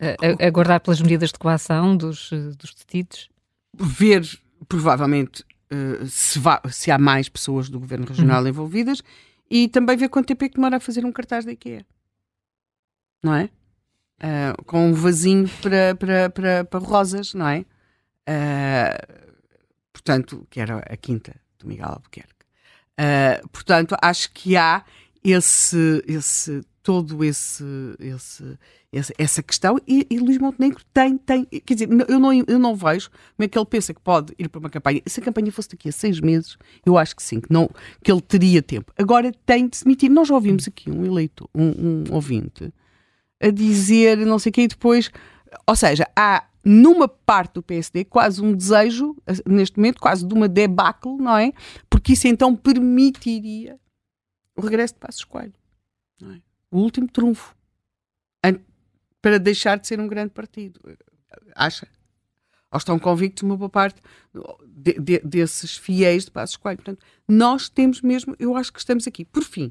A, 0.00 0.44
a- 0.44 0.46
aguardar 0.46 0.80
pelas 0.80 1.00
medidas 1.00 1.30
de 1.32 1.38
coação 1.38 1.96
dos, 1.96 2.30
dos 2.58 2.74
detidos? 2.74 3.28
ver 3.76 4.22
provavelmente 4.68 5.42
uh, 5.72 6.06
se, 6.06 6.38
vá- 6.38 6.62
se 6.70 6.90
há 6.90 6.98
mais 6.98 7.28
pessoas 7.28 7.68
do 7.68 7.78
Governo 7.80 8.06
Regional 8.06 8.46
envolvidas 8.46 9.02
e 9.50 9.68
também 9.68 9.96
ver 9.96 10.08
quanto 10.08 10.26
tempo 10.28 10.44
é 10.44 10.48
que 10.48 10.54
demora 10.56 10.76
a 10.76 10.80
fazer 10.80 11.04
um 11.04 11.12
cartaz 11.12 11.44
da 11.44 11.52
IKEA. 11.52 11.84
Não 13.22 13.34
é? 13.34 13.50
Uh, 14.22 14.62
com 14.64 14.88
um 14.88 14.92
vasinho 14.92 15.48
para, 15.62 15.94
para, 15.94 16.28
para, 16.30 16.64
para 16.64 16.80
rosas, 16.80 17.32
não 17.32 17.48
é? 17.48 17.64
Uh, 18.28 19.30
portanto, 19.92 20.46
que 20.50 20.60
era 20.60 20.78
a 20.78 20.96
quinta 20.96 21.34
do 21.58 21.66
Miguel 21.66 21.88
Albuquerque. 21.88 22.44
Uh, 23.00 23.48
portanto, 23.48 23.96
acho 24.02 24.30
que 24.32 24.58
há 24.58 24.84
esse, 25.24 26.04
esse 26.06 26.60
todo 26.82 27.24
esse, 27.24 27.64
esse, 27.98 28.58
esse- 28.92 29.14
essa 29.16 29.42
questão 29.42 29.78
e, 29.86 30.06
e 30.10 30.18
Luís 30.18 30.38
Montenegro 30.38 30.82
tem, 30.92 31.16
tem, 31.16 31.44
quer 31.44 31.74
dizer, 31.74 31.88
eu 32.08 32.18
não, 32.18 32.32
eu 32.32 32.58
não 32.58 32.74
vejo 32.74 33.10
como 33.10 33.44
é 33.44 33.48
que 33.48 33.58
ele 33.58 33.66
pensa 33.66 33.94
que 33.94 34.00
pode 34.00 34.34
ir 34.38 34.48
para 34.48 34.58
uma 34.58 34.68
campanha. 34.70 35.00
Se 35.06 35.20
a 35.20 35.22
campanha 35.22 35.50
fosse 35.52 35.70
daqui 35.70 35.88
a 35.88 35.92
seis 35.92 36.20
meses, 36.20 36.58
eu 36.84 36.98
acho 36.98 37.16
que 37.16 37.22
sim, 37.22 37.40
que, 37.40 37.50
não, 37.50 37.70
que 38.02 38.12
ele 38.12 38.20
teria 38.20 38.62
tempo. 38.62 38.92
Agora 38.98 39.32
tem 39.46 39.66
de 39.66 39.78
se 39.78 39.84
demitir. 39.84 40.10
Nós 40.10 40.28
já 40.28 40.34
ouvimos 40.34 40.68
aqui 40.68 40.90
um 40.90 41.04
eleito, 41.04 41.48
um, 41.54 41.68
um 41.68 42.04
ouvinte, 42.14 42.72
a 43.40 43.50
dizer 43.50 44.18
não 44.18 44.38
sei 44.38 44.50
o 44.50 44.52
que 44.52 44.62
e 44.62 44.68
depois, 44.68 45.10
ou 45.66 45.74
seja, 45.76 46.06
há 46.16 46.46
numa 46.64 47.08
parte 47.08 47.54
do 47.54 47.62
PSD 47.62 48.04
quase 48.04 48.42
um 48.42 48.54
desejo, 48.54 49.16
neste 49.46 49.78
momento, 49.78 49.98
quase 50.00 50.26
de 50.26 50.34
uma 50.34 50.46
debacle, 50.48 51.16
não 51.16 51.36
é? 51.36 51.52
Porque 51.88 52.12
isso 52.12 52.28
então 52.28 52.54
permitiria 52.54 53.78
o 54.56 54.60
regresso 54.60 54.92
de 54.94 55.00
Passos 55.00 55.24
Coelho. 55.24 55.54
é? 56.22 56.40
O 56.70 56.78
último 56.80 57.08
trunfo. 57.08 57.56
Para 59.22 59.38
deixar 59.38 59.78
de 59.78 59.86
ser 59.86 60.00
um 60.00 60.08
grande 60.08 60.30
partido. 60.32 60.80
Acha? 61.54 61.86
Ou 62.72 62.78
estão 62.78 62.98
convictos, 62.98 63.42
uma 63.42 63.54
boa 63.56 63.68
parte 63.68 64.00
de- 64.66 64.98
de- 64.98 65.18
desses 65.20 65.76
fiéis 65.76 66.24
de 66.24 66.30
Passos 66.30 66.56
Coelho. 66.56 66.78
Portanto, 66.78 67.04
nós 67.28 67.68
temos 67.68 68.00
mesmo, 68.00 68.34
eu 68.38 68.56
acho 68.56 68.72
que 68.72 68.78
estamos 68.78 69.06
aqui. 69.06 69.24
Por 69.24 69.42
fim, 69.42 69.70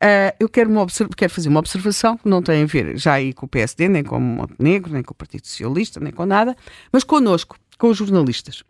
ah, 0.00 0.34
eu 0.38 0.48
quero, 0.48 0.70
uma 0.70 0.86
quero 1.16 1.32
fazer 1.32 1.48
uma 1.48 1.60
observação 1.60 2.16
que 2.16 2.28
não 2.28 2.42
tem 2.42 2.62
a 2.62 2.66
ver 2.66 2.96
já 2.98 3.14
aí 3.14 3.32
com 3.32 3.46
o 3.46 3.48
PSD, 3.48 3.88
nem 3.88 4.04
com 4.04 4.18
o 4.18 4.20
Montenegro, 4.20 4.92
nem 4.92 5.02
com 5.02 5.12
o 5.12 5.16
Partido 5.16 5.46
Socialista, 5.46 6.00
nem 6.00 6.12
com 6.12 6.26
nada, 6.26 6.54
mas 6.92 7.04
connosco, 7.04 7.56
com 7.78 7.88
os 7.88 7.96
jornalistas. 7.96 8.62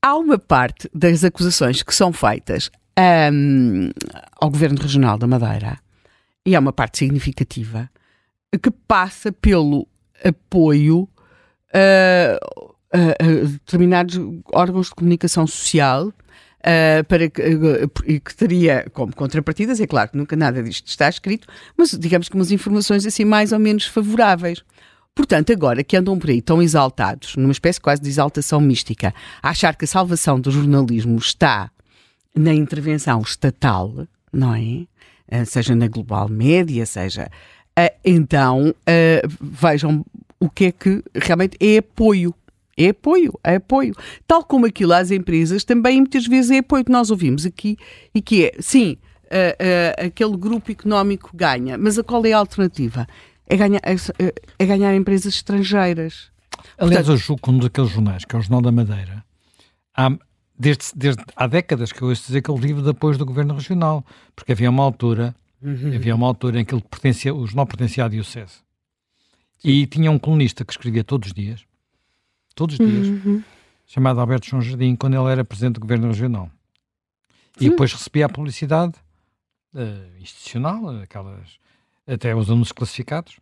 Há 0.00 0.16
uma 0.16 0.38
parte 0.38 0.88
das 0.94 1.24
acusações 1.24 1.82
que 1.82 1.94
são 1.94 2.12
feitas 2.12 2.70
ahm, 2.96 3.90
ao 4.40 4.50
Governo 4.50 4.80
Regional 4.80 5.18
da 5.18 5.26
Madeira, 5.26 5.78
e 6.46 6.54
é 6.54 6.58
uma 6.58 6.72
parte 6.72 6.98
significativa, 6.98 7.90
que 8.62 8.70
passa 8.70 9.32
pelo 9.32 9.88
apoio 10.24 11.08
ah, 11.74 12.38
a, 12.92 13.24
a 13.24 13.44
determinados 13.44 14.20
órgãos 14.52 14.88
de 14.88 14.94
comunicação 14.94 15.46
social 15.46 16.12
Uh, 16.62 17.02
para 17.08 17.28
que, 17.28 17.42
uh, 17.42 17.88
que 18.20 18.36
teria 18.36 18.86
como 18.92 19.12
contrapartidas, 19.16 19.80
é 19.80 19.86
claro 19.86 20.10
que 20.10 20.16
nunca 20.16 20.36
nada 20.36 20.62
disto 20.62 20.86
está 20.86 21.08
escrito, 21.08 21.48
mas 21.76 21.90
digamos 21.90 22.28
que 22.28 22.36
umas 22.36 22.52
informações 22.52 23.04
assim 23.04 23.24
mais 23.24 23.50
ou 23.50 23.58
menos 23.58 23.86
favoráveis. 23.86 24.62
Portanto, 25.12 25.52
agora 25.52 25.82
que 25.82 25.96
andam 25.96 26.16
por 26.16 26.30
aí 26.30 26.40
tão 26.40 26.62
exaltados, 26.62 27.34
numa 27.34 27.50
espécie 27.50 27.80
quase 27.80 28.00
de 28.00 28.08
exaltação 28.08 28.60
mística, 28.60 29.12
a 29.42 29.50
achar 29.50 29.74
que 29.74 29.84
a 29.84 29.88
salvação 29.88 30.40
do 30.40 30.52
jornalismo 30.52 31.18
está 31.18 31.68
na 32.32 32.54
intervenção 32.54 33.20
estatal, 33.22 34.06
não 34.32 34.54
é? 34.54 34.86
Uh, 35.40 35.44
seja 35.44 35.74
na 35.74 35.88
global 35.88 36.28
média, 36.28 36.86
seja. 36.86 37.28
então, 38.04 38.72
vejam 39.40 40.04
o 40.38 40.48
que 40.48 40.66
é 40.66 40.72
que 40.72 41.02
realmente 41.14 41.56
é 41.60 41.78
apoio. 41.78 42.32
É 42.76 42.88
apoio, 42.88 43.38
é 43.44 43.56
apoio. 43.56 43.94
Tal 44.26 44.44
como 44.44 44.66
aquilo 44.66 44.92
às 44.92 45.10
empresas, 45.10 45.64
também 45.64 46.00
muitas 46.00 46.26
vezes 46.26 46.50
é 46.50 46.58
apoio 46.58 46.84
que 46.84 46.92
nós 46.92 47.10
ouvimos 47.10 47.44
aqui 47.44 47.76
e 48.14 48.22
que 48.22 48.46
é, 48.46 48.52
sim, 48.60 48.96
aquele 49.98 50.36
grupo 50.36 50.70
económico 50.70 51.30
ganha, 51.34 51.76
mas 51.78 51.98
a 51.98 52.04
qual 52.04 52.24
é 52.24 52.32
a 52.32 52.38
alternativa? 52.38 53.06
É 53.46 53.56
ganhar, 53.56 53.80
é, 53.84 54.34
é 54.58 54.66
ganhar 54.66 54.94
empresas 54.94 55.34
estrangeiras. 55.34 56.30
Aliás, 56.78 57.08
eu 57.08 57.16
julgo 57.16 57.42
que 57.42 57.50
um 57.50 57.58
daqueles 57.58 57.90
jornais, 57.90 58.24
que 58.24 58.34
é 58.34 58.38
o 58.38 58.42
Jornal 58.42 58.62
da 58.62 58.72
Madeira, 58.72 59.24
há, 59.96 60.10
desde, 60.58 60.84
desde, 60.94 61.22
há 61.36 61.46
décadas 61.46 61.92
que 61.92 62.02
eu 62.02 62.08
ouço 62.08 62.26
dizer 62.26 62.40
que 62.42 62.50
ele 62.50 62.60
vive 62.60 62.82
de 62.82 62.90
apoios 62.90 63.18
do 63.18 63.26
Governo 63.26 63.54
Regional, 63.54 64.04
porque 64.34 64.52
havia 64.52 64.70
uma 64.70 64.82
altura, 64.82 65.34
Uhum. 65.62 65.94
havia 65.94 66.14
uma 66.14 66.26
altura 66.26 66.60
em 66.60 66.64
que 66.64 66.74
ele 66.74 66.82
pertencia, 66.82 67.32
o 67.34 67.46
jornal 67.46 67.66
pertencia 67.66 68.04
à 68.04 68.08
Diocese. 68.08 68.54
E 69.62 69.86
tinha 69.86 70.10
um 70.10 70.18
colunista 70.18 70.64
que 70.64 70.72
escrevia 70.72 71.04
todos 71.04 71.28
os 71.28 71.34
dias, 71.34 71.64
todos 72.54 72.78
os 72.78 72.86
dias, 72.86 73.06
Uhum. 73.08 73.42
chamado 73.86 74.20
Alberto 74.20 74.46
João 74.48 74.62
Jardim, 74.62 74.94
quando 74.96 75.14
ele 75.14 75.30
era 75.32 75.44
presidente 75.44 75.74
do 75.74 75.80
Governo 75.80 76.08
Regional. 76.08 76.50
E 77.60 77.68
depois 77.68 77.92
recebia 77.92 78.26
a 78.26 78.28
publicidade 78.28 78.94
eh, 79.74 80.08
institucional, 80.20 80.88
aquelas, 81.02 81.58
até 82.06 82.34
os 82.34 82.50
anúncios 82.50 82.72
classificados, 82.72 83.36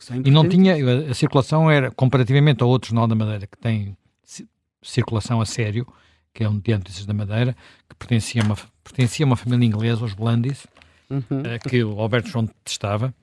são 0.00 0.16
e 0.24 0.30
não 0.30 0.48
tinha, 0.48 0.74
a 1.10 1.14
circulação 1.14 1.70
era, 1.70 1.90
comparativamente 1.90 2.62
ao 2.62 2.68
outro 2.68 2.88
Jornal 2.90 3.06
da 3.06 3.14
Madeira, 3.14 3.46
que 3.46 3.58
tem 3.58 3.96
ci- 4.24 4.48
circulação 4.82 5.40
a 5.40 5.46
sério, 5.46 5.86
que 6.32 6.44
é 6.44 6.48
um 6.48 6.58
de 6.58 6.72
Notícias 6.74 7.06
da 7.06 7.12
Madeira, 7.14 7.54
que 7.88 7.94
pertencia 7.96 8.42
a 8.42 8.44
uma, 8.46 8.56
pertencia 8.84 9.24
a 9.24 9.28
uma 9.28 9.36
família 9.36 9.66
inglesa, 9.66 10.04
os 10.04 10.14
Blandis, 10.14 10.66
Uhum. 11.08 11.42
eh, 11.44 11.58
que 11.60 11.84
o 11.84 12.00
Alberto 12.00 12.28
João 12.28 12.44
detestava. 12.46 13.14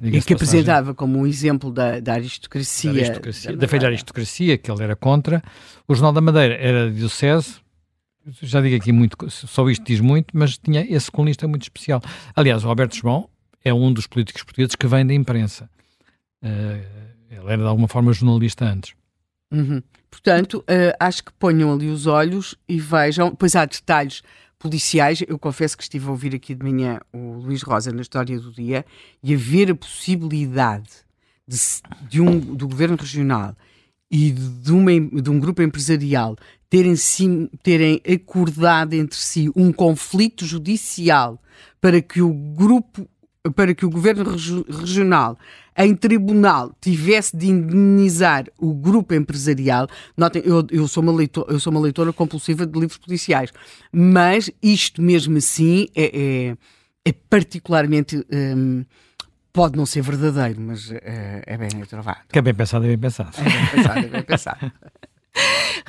E 0.00 0.20
que 0.20 0.34
apresentava 0.34 0.94
como 0.94 1.18
um 1.18 1.26
exemplo 1.26 1.70
da, 1.70 2.00
da 2.00 2.14
aristocracia. 2.14 2.92
da, 2.92 2.98
aristocracia, 2.98 3.50
da 3.50 3.56
velha 3.56 3.66
Madeira. 3.66 3.86
aristocracia, 3.88 4.58
que 4.58 4.70
ele 4.70 4.82
era 4.82 4.96
contra. 4.96 5.42
O 5.86 5.94
Jornal 5.94 6.12
da 6.12 6.20
Madeira 6.20 6.54
era 6.54 6.90
de 6.90 6.98
diocese, 6.98 7.56
já 8.40 8.60
digo 8.60 8.76
aqui 8.76 8.92
muito, 8.92 9.16
só 9.28 9.68
isto 9.68 9.84
diz 9.84 10.00
muito, 10.00 10.36
mas 10.36 10.56
tinha 10.56 10.86
esse 10.88 11.10
colunista 11.10 11.48
muito 11.48 11.62
especial. 11.62 12.00
Aliás, 12.34 12.64
o 12.64 12.68
Alberto 12.68 12.96
João 12.96 13.28
é 13.64 13.74
um 13.74 13.92
dos 13.92 14.06
políticos 14.06 14.42
portugueses 14.42 14.76
que 14.76 14.86
vem 14.86 15.06
da 15.06 15.14
imprensa. 15.14 15.68
Eh, 16.42 16.80
ele 17.30 17.46
era 17.46 17.62
de 17.62 17.68
alguma 17.68 17.88
forma 17.88 18.12
jornalista 18.12 18.64
antes. 18.64 18.94
Uhum. 19.50 19.82
Portanto, 20.10 20.62
eh, 20.66 20.94
acho 21.00 21.24
que 21.24 21.32
ponham 21.32 21.72
ali 21.72 21.88
os 21.88 22.06
olhos 22.06 22.54
e 22.68 22.78
vejam. 22.78 23.34
Pois 23.34 23.56
há 23.56 23.64
detalhes 23.64 24.22
policiais. 24.62 25.22
Eu 25.26 25.38
confesso 25.38 25.76
que 25.76 25.82
estive 25.82 26.06
a 26.06 26.10
ouvir 26.10 26.34
aqui 26.34 26.54
de 26.54 26.64
manhã 26.64 27.00
o 27.12 27.34
Luís 27.34 27.62
Rosa 27.62 27.92
na 27.92 28.00
história 28.00 28.38
do 28.38 28.52
dia 28.52 28.86
e 29.22 29.34
a 29.34 29.36
ver 29.36 29.70
a 29.70 29.74
possibilidade 29.74 30.88
de, 31.46 31.58
de 32.08 32.20
um, 32.20 32.38
do 32.38 32.68
governo 32.68 32.96
regional 32.96 33.56
e 34.10 34.30
de, 34.30 34.72
uma, 34.72 34.92
de 34.92 35.30
um 35.30 35.40
grupo 35.40 35.62
empresarial 35.62 36.36
terem, 36.70 36.96
sim, 36.96 37.48
terem 37.62 38.00
acordado 38.10 38.94
entre 38.94 39.18
si 39.18 39.50
um 39.56 39.72
conflito 39.72 40.46
judicial 40.46 41.38
para 41.80 42.00
que 42.00 42.22
o 42.22 42.32
grupo 42.32 43.08
para 43.56 43.74
que 43.74 43.84
o 43.84 43.90
governo 43.90 44.22
regi- 44.30 44.64
regional 44.68 45.36
em 45.76 45.94
tribunal 45.94 46.72
tivesse 46.80 47.36
de 47.36 47.48
indemnizar 47.48 48.46
o 48.58 48.74
grupo 48.74 49.14
empresarial. 49.14 49.88
Notem, 50.16 50.42
eu, 50.44 50.66
eu, 50.70 50.86
sou 50.86 51.02
uma 51.02 51.12
leitora, 51.12 51.52
eu 51.52 51.60
sou 51.60 51.70
uma 51.70 51.80
leitora 51.80 52.12
compulsiva 52.12 52.66
de 52.66 52.78
livros 52.78 52.98
policiais, 52.98 53.52
mas 53.90 54.50
isto 54.62 55.00
mesmo 55.00 55.38
assim 55.38 55.88
é, 55.94 56.04
é, 56.04 56.56
é 57.04 57.12
particularmente 57.30 58.24
hum, 58.32 58.84
pode 59.52 59.76
não 59.76 59.86
ser 59.86 60.02
verdadeiro, 60.02 60.60
mas 60.60 60.90
é, 60.90 61.42
é 61.46 61.56
bem 61.56 61.68
trovado. 61.88 62.20
Que 62.30 62.38
é 62.38 62.42
bem 62.42 62.54
pensado, 62.54 62.84
é 62.84 62.88
bem 62.88 62.98
pensado. 62.98 63.30
É 63.38 63.42
bem 63.42 63.66
pensado, 63.66 63.98
é 63.98 64.08
bem 64.08 64.22
pensado. 64.22 64.72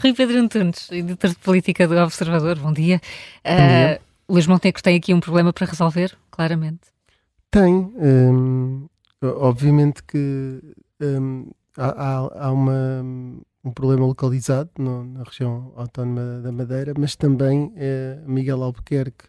Rui 0.02 0.14
Pedro 0.14 0.40
Antunes, 0.40 0.90
editor 0.92 1.30
de 1.30 1.36
política 1.38 1.88
do 1.88 1.98
Observador, 1.98 2.58
bom 2.58 2.72
dia. 2.72 3.02
Bom 3.44 3.52
dia. 3.52 4.00
Uh, 4.00 4.34
Luís 4.34 4.48
Montenegro 4.48 4.82
tem 4.82 4.98
aqui 4.98 5.14
um 5.14 5.20
problema 5.20 5.52
para 5.52 5.68
resolver, 5.68 6.18
claramente. 6.32 6.82
Tem. 7.52 7.74
Um, 7.74 8.88
obviamente 9.28 10.04
que 10.04 10.62
um, 11.02 11.52
há, 11.78 12.18
há, 12.48 12.52
uma, 12.52 13.02
um 13.64 13.72
problema 13.72 14.06
localizado 14.06 14.70
no, 14.78 15.04
na 15.04 15.24
região 15.24 15.74
autónoma 15.76 16.42
da 16.42 16.52
Madeira, 16.52 16.94
mas 16.98 17.16
também 17.16 17.74
é, 17.76 18.20
Miguel 18.26 18.64
Albuquerque 18.64 19.26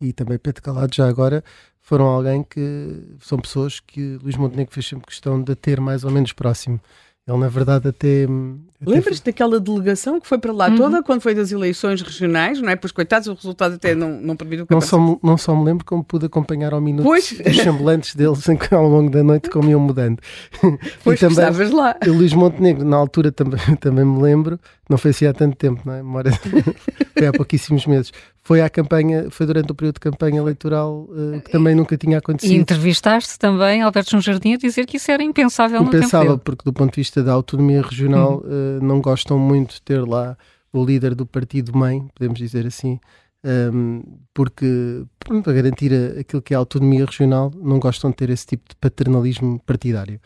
e 0.00 0.12
também 0.12 0.38
Pedro 0.38 0.62
Calado, 0.62 0.94
já 0.94 1.08
agora, 1.08 1.42
foram 1.80 2.06
alguém 2.06 2.42
que 2.42 3.16
são 3.20 3.38
pessoas 3.38 3.80
que 3.80 4.16
Luís 4.22 4.36
Montenegro 4.36 4.72
fez 4.72 4.86
sempre 4.86 5.06
questão 5.06 5.42
de 5.42 5.54
ter 5.54 5.80
mais 5.80 6.04
ou 6.04 6.10
menos 6.10 6.32
próximo. 6.32 6.80
Ele, 7.28 7.36
na 7.36 7.48
verdade, 7.48 7.88
até. 7.88 8.24
até 8.24 8.90
Lembras-te 8.90 9.26
daquela 9.26 9.60
delegação 9.60 10.18
que 10.18 10.26
foi 10.26 10.38
para 10.38 10.50
lá 10.50 10.68
uhum. 10.68 10.76
toda 10.76 11.02
quando 11.02 11.20
foi 11.20 11.34
das 11.34 11.52
eleições 11.52 12.00
regionais, 12.00 12.62
não 12.62 12.70
é? 12.70 12.76
Pois, 12.76 12.90
coitados, 12.90 13.28
o 13.28 13.34
resultado 13.34 13.74
até 13.74 13.94
não, 13.94 14.18
não 14.18 14.34
permitiu 14.34 14.66
que 14.66 14.72
não 14.72 14.80
só, 14.80 14.98
não 15.22 15.36
só 15.36 15.54
me 15.54 15.62
lembro 15.62 15.84
como 15.84 16.02
pude 16.02 16.24
acompanhar 16.24 16.72
ao 16.72 16.80
minuto 16.80 17.04
pois. 17.04 17.30
os 17.32 17.56
semblantes 17.58 18.14
deles 18.14 18.48
em 18.48 18.58
ao 18.70 18.88
longo 18.88 19.10
da 19.10 19.22
noite 19.22 19.50
como 19.50 19.68
iam 19.68 19.80
mudando. 19.80 20.20
Pois, 21.04 21.18
e 21.18 21.20
também, 21.20 21.38
estavas 21.38 21.70
lá. 21.70 21.96
O 22.06 22.10
Luís 22.12 22.32
Montenegro, 22.32 22.84
na 22.84 22.96
altura, 22.96 23.30
também, 23.30 23.60
também 23.76 24.04
me 24.04 24.20
lembro, 24.22 24.58
não 24.88 24.96
foi 24.96 25.10
assim 25.10 25.26
há 25.26 25.32
tanto 25.32 25.56
tempo, 25.56 25.82
não 25.84 25.92
é? 25.92 25.96
Memória, 25.98 26.32
foi 27.16 27.26
há 27.26 27.32
pouquíssimos 27.32 27.86
meses 27.86 28.12
foi 28.48 28.62
à 28.62 28.70
campanha, 28.70 29.26
foi 29.30 29.44
durante 29.44 29.70
o 29.70 29.74
período 29.74 29.96
de 29.96 30.00
campanha 30.00 30.38
eleitoral 30.38 31.06
uh, 31.10 31.38
que 31.42 31.50
também 31.50 31.74
nunca 31.74 31.98
tinha 31.98 32.16
acontecido. 32.16 32.50
E 32.50 32.56
entrevistaste 32.56 33.38
também 33.38 33.82
Alberto 33.82 34.12
João 34.12 34.22
Jardim 34.22 34.54
a 34.54 34.56
dizer 34.56 34.86
que 34.86 34.96
isso 34.96 35.10
era 35.10 35.22
impensável, 35.22 35.82
impensável 35.82 36.30
no 36.30 36.38
porque 36.38 36.62
do 36.64 36.72
ponto 36.72 36.94
de 36.94 36.98
vista 36.98 37.22
da 37.22 37.30
autonomia 37.30 37.82
regional 37.82 38.42
uhum. 38.42 38.78
uh, 38.78 38.82
não 38.82 39.02
gostam 39.02 39.38
muito 39.38 39.74
de 39.74 39.82
ter 39.82 40.02
lá 40.02 40.34
o 40.72 40.82
líder 40.82 41.14
do 41.14 41.26
partido 41.26 41.76
mãe, 41.76 42.08
podemos 42.14 42.38
dizer 42.38 42.66
assim, 42.66 42.98
um, 43.44 43.50
ehm, 43.50 44.02
porque 44.32 45.04
para 45.42 45.52
garantir 45.52 45.92
a, 45.92 46.20
aquilo 46.20 46.40
que 46.40 46.54
é 46.54 46.56
a 46.56 46.60
autonomia 46.60 47.04
regional 47.04 47.52
não 47.54 47.78
gostam 47.78 48.08
de 48.08 48.16
ter 48.16 48.30
esse 48.30 48.46
tipo 48.46 48.66
de 48.66 48.76
paternalismo 48.76 49.60
partidário. 49.66 50.18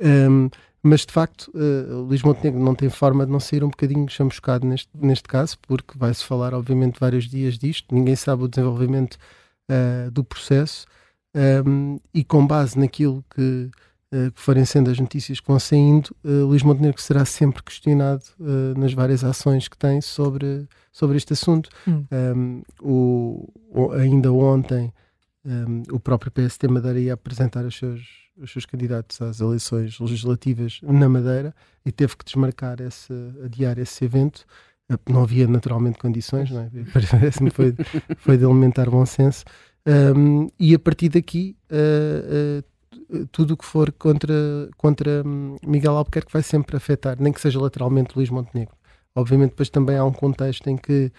Um, 0.00 0.06
ehm, 0.06 0.50
mas 0.86 1.06
de 1.06 1.12
facto, 1.14 1.50
uh, 1.54 2.02
Luís 2.02 2.22
Montenegro 2.22 2.62
não 2.62 2.74
tem 2.74 2.90
forma 2.90 3.24
de 3.24 3.32
não 3.32 3.40
sair 3.40 3.64
um 3.64 3.70
bocadinho 3.70 4.06
chamuscado 4.06 4.66
neste, 4.66 4.90
neste 4.94 5.26
caso, 5.26 5.56
porque 5.62 5.96
vai-se 5.96 6.22
falar, 6.22 6.52
obviamente, 6.52 7.00
vários 7.00 7.26
dias 7.26 7.56
disto, 7.56 7.94
ninguém 7.94 8.14
sabe 8.14 8.44
o 8.44 8.48
desenvolvimento 8.48 9.14
uh, 9.14 10.10
do 10.10 10.22
processo, 10.22 10.84
um, 11.34 11.40
ehm, 11.40 11.96
e 12.12 12.22
com 12.22 12.46
base 12.46 12.78
naquilo 12.78 13.24
que, 13.34 13.70
uh, 14.12 14.30
que, 14.30 14.38
forem 14.38 14.66
sendo 14.66 14.90
as 14.90 15.00
notícias 15.00 15.40
que 15.40 15.48
vão 15.48 15.58
saindo, 15.58 16.14
uh, 16.22 16.44
Luís 16.44 16.62
Montenegro 16.62 17.00
será 17.00 17.24
sempre 17.24 17.62
questionado 17.62 18.22
nas 18.76 18.92
várias 18.92 19.24
ações 19.24 19.66
que 19.68 19.78
tem 19.78 20.02
sobre, 20.02 20.68
sobre 20.92 21.16
este 21.16 21.32
assunto. 21.32 21.70
Hum. 21.88 22.04
Um, 22.12 22.14
ehm, 22.14 22.62
o, 22.82 23.48
o, 23.70 23.92
ainda 23.92 24.30
ontem, 24.30 24.92
um, 25.46 25.50
ehm, 25.50 25.82
o 25.90 25.98
próprio 25.98 26.30
PST 26.30 26.68
Madeira 26.68 27.00
ia 27.00 27.14
apresentar 27.14 27.64
os 27.64 27.74
seus 27.74 28.23
os 28.36 28.50
seus 28.50 28.66
candidatos 28.66 29.20
às 29.22 29.40
eleições 29.40 29.98
legislativas 29.98 30.80
na 30.82 31.08
Madeira 31.08 31.54
e 31.84 31.92
teve 31.92 32.16
que 32.16 32.24
desmarcar 32.24 32.80
esse, 32.80 33.12
adiar 33.44 33.78
esse 33.78 34.04
evento. 34.04 34.44
Eh, 34.90 34.98
não 35.08 35.22
havia 35.22 35.46
naturalmente 35.46 35.98
condições, 35.98 36.50
não 36.50 36.62
é? 36.62 36.70
Parece-me 37.10 37.50
foi, 37.50 37.74
foi 38.18 38.36
de 38.36 38.44
elementar 38.44 38.90
bom 38.90 39.06
senso. 39.06 39.44
Um, 39.86 40.48
e 40.58 40.74
a 40.74 40.78
partir 40.78 41.10
daqui, 41.10 41.56
uh, 41.70 42.64
uh, 43.14 43.26
tudo 43.26 43.52
o 43.54 43.56
que 43.56 43.64
for 43.64 43.92
contra, 43.92 44.34
contra 44.76 45.22
hum, 45.24 45.56
Miguel 45.66 45.96
Albuquerque 45.96 46.32
vai 46.32 46.42
sempre 46.42 46.76
afetar, 46.76 47.16
nem 47.20 47.32
que 47.32 47.40
seja 47.40 47.60
lateralmente 47.60 48.16
Luís 48.16 48.30
Montenegro. 48.30 48.74
Obviamente, 49.14 49.50
depois 49.50 49.68
também 49.68 49.96
há 49.96 50.04
um 50.04 50.12
contexto 50.12 50.68
em 50.68 50.76
que 50.76 51.12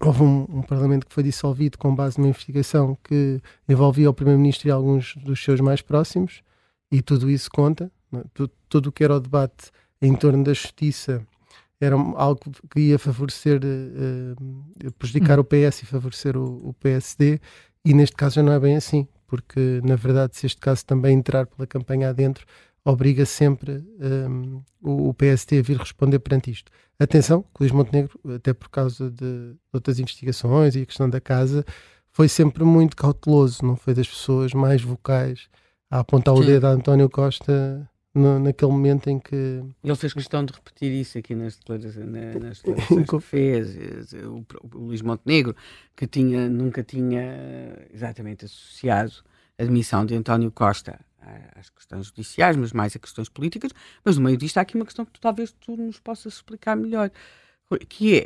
houve 0.00 0.22
um, 0.22 0.46
um, 0.50 0.62
Parlamento 0.62 1.06
que 1.06 1.14
foi 1.14 1.22
dissolvido 1.22 1.78
com 1.78 1.94
base 1.94 2.18
numa 2.18 2.30
investigação 2.30 2.98
que 3.04 3.40
envolvia 3.68 4.10
o 4.10 4.14
Primeiro-Ministro 4.14 4.68
e 4.68 4.70
alguns 4.70 5.14
dos 5.16 5.42
seus 5.42 5.60
mais 5.60 5.80
próximos, 5.80 6.42
e 6.90 7.02
tudo 7.02 7.30
isso 7.30 7.50
conta. 7.50 7.90
É? 8.14 8.22
Tudo, 8.32 8.52
tudo 8.68 8.88
o 8.88 8.92
que 8.92 9.04
era 9.04 9.16
o 9.16 9.20
debate 9.20 9.70
em 10.00 10.14
torno 10.14 10.44
da 10.44 10.52
justiça 10.52 11.26
era 11.80 11.94
algo 11.94 12.40
que 12.70 12.80
ia 12.80 12.98
favorecer, 12.98 13.60
uh, 13.62 14.92
prejudicar 14.92 15.38
hum. 15.38 15.42
o 15.42 15.44
PS 15.44 15.82
e 15.82 15.86
favorecer 15.86 16.36
o, 16.36 16.68
o, 16.68 16.74
PSD, 16.74 17.40
e 17.84 17.94
neste 17.94 18.16
caso 18.16 18.36
já 18.36 18.42
não 18.42 18.52
é 18.52 18.58
bem 18.58 18.76
assim, 18.76 19.06
porque 19.26 19.80
na 19.84 19.94
verdade, 19.94 20.36
se 20.36 20.46
este 20.46 20.60
caso 20.60 20.84
também 20.84 21.16
entrar 21.16 21.46
pela 21.46 21.66
campanha 21.66 22.08
adentro, 22.08 22.44
obriga 22.84 23.24
sempre 23.24 23.84
um, 24.00 24.62
o, 24.82 25.10
o 25.10 25.14
PSD 25.14 25.58
a 25.58 25.62
vir 25.62 25.76
responder 25.76 26.18
perante 26.18 26.50
isto. 26.50 26.72
Atenção, 26.98 27.42
que 27.42 27.62
Luís 27.62 27.72
Montenegro, 27.72 28.18
até 28.34 28.52
por 28.52 28.68
causa 28.70 29.08
de 29.10 29.54
outras 29.72 30.00
investigações 30.00 30.74
e 30.74 30.82
a 30.82 30.86
questão 30.86 31.08
da 31.08 31.20
casa, 31.20 31.64
foi 32.10 32.28
sempre 32.28 32.64
muito 32.64 32.96
cauteloso, 32.96 33.64
não 33.64 33.76
foi 33.76 33.94
das 33.94 34.08
pessoas 34.08 34.52
mais 34.52 34.82
vocais 34.82 35.48
a 35.90 36.00
apontar 36.00 36.34
Sim. 36.36 36.42
o 36.42 36.44
dedo 36.46 36.66
a 36.66 36.70
António 36.70 37.08
Costa 37.08 37.88
no, 38.14 38.38
naquele 38.38 38.72
momento 38.72 39.08
em 39.08 39.18
que. 39.18 39.62
Ele 39.82 39.96
fez 39.96 40.12
questão 40.12 40.44
de 40.44 40.52
repetir 40.52 40.92
isso 40.92 41.18
aqui 41.18 41.34
nas 41.34 41.56
declarações, 41.56 42.06
nas 42.40 42.58
declarações 42.62 43.08
que 43.08 43.20
fez. 43.20 44.12
O, 44.24 44.44
o, 44.62 44.78
Luís 44.78 45.02
Montenegro, 45.02 45.54
que 45.96 46.06
tinha, 46.06 46.48
nunca 46.48 46.82
tinha 46.82 47.86
exatamente 47.92 48.44
associado 48.44 49.12
a 49.58 49.62
admissão 49.62 50.04
de 50.04 50.14
António 50.14 50.50
Costa 50.50 51.00
às 51.56 51.68
questões 51.68 52.06
judiciais, 52.06 52.56
mas 52.56 52.72
mais 52.72 52.94
a 52.96 52.98
questões 52.98 53.28
políticas. 53.28 53.72
Mas 54.04 54.16
no 54.16 54.24
meio 54.24 54.36
disto 54.36 54.58
há 54.58 54.62
aqui 54.62 54.76
uma 54.76 54.84
questão 54.84 55.04
que 55.04 55.20
talvez 55.20 55.52
tu 55.52 55.76
nos 55.76 55.98
possas 55.98 56.34
explicar 56.34 56.76
melhor, 56.76 57.10
que 57.88 58.16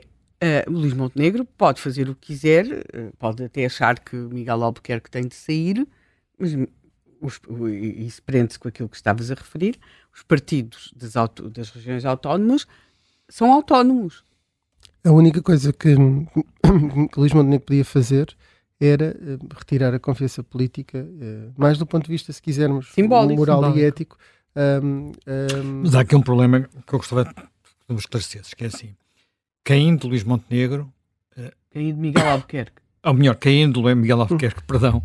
é 0.40 0.66
uh, 0.66 0.70
o 0.70 0.74
Luís 0.74 0.92
Montenegro 0.92 1.44
pode 1.44 1.80
fazer 1.80 2.08
o 2.08 2.14
que 2.14 2.28
quiser, 2.28 2.66
uh, 2.66 3.16
pode 3.18 3.42
até 3.42 3.64
achar 3.64 3.98
que 3.98 4.14
Miguel 4.14 4.62
Albuquerque 4.62 5.10
tem 5.10 5.26
de 5.26 5.34
sair, 5.34 5.86
mas 6.38 6.52
os, 7.22 7.40
e 7.70 8.06
isso 8.06 8.22
prende-se 8.22 8.58
com 8.58 8.68
aquilo 8.68 8.88
que 8.88 8.96
estavas 8.96 9.30
a 9.30 9.34
referir, 9.34 9.78
os 10.12 10.22
partidos 10.22 10.92
das, 10.94 11.16
auto, 11.16 11.48
das 11.48 11.70
regiões 11.70 12.04
autónomas 12.04 12.66
são 13.28 13.52
autónomos. 13.52 14.24
A 15.04 15.10
única 15.10 15.40
coisa 15.40 15.72
que, 15.72 15.94
que 15.94 17.18
Luís 17.20 17.32
Montenegro 17.32 17.66
podia 17.66 17.84
fazer 17.84 18.36
era 18.80 19.16
uh, 19.16 19.48
retirar 19.56 19.94
a 19.94 19.98
confiança 20.00 20.42
política, 20.42 20.98
uh, 20.98 21.52
mais 21.56 21.78
do 21.78 21.86
ponto 21.86 22.04
de 22.04 22.10
vista, 22.10 22.32
se 22.32 22.42
quisermos, 22.42 22.92
simbólico, 22.92 23.38
moral 23.38 23.58
simbólico. 23.58 23.78
e 23.78 23.84
ético. 23.84 24.18
Um, 24.54 25.12
um... 25.12 25.12
Mas 25.82 25.94
há 25.94 26.00
aqui 26.00 26.16
um 26.16 26.20
problema 26.20 26.68
que 26.86 26.94
eu 26.94 26.98
gostava 26.98 27.24
de 27.24 27.94
esclarecer, 27.94 28.42
que 28.56 28.64
é 28.64 28.66
assim, 28.66 28.94
caindo 29.64 30.08
Luís 30.08 30.24
Montenegro... 30.24 30.92
Uh, 31.36 31.50
caindo 31.72 31.96
Miguel 31.96 32.28
Albuquerque. 32.28 32.82
Ou 33.04 33.14
melhor, 33.14 33.36
caindo 33.36 33.82
Miguel 33.82 34.20
Albuquerque, 34.20 34.62
perdão, 34.66 35.02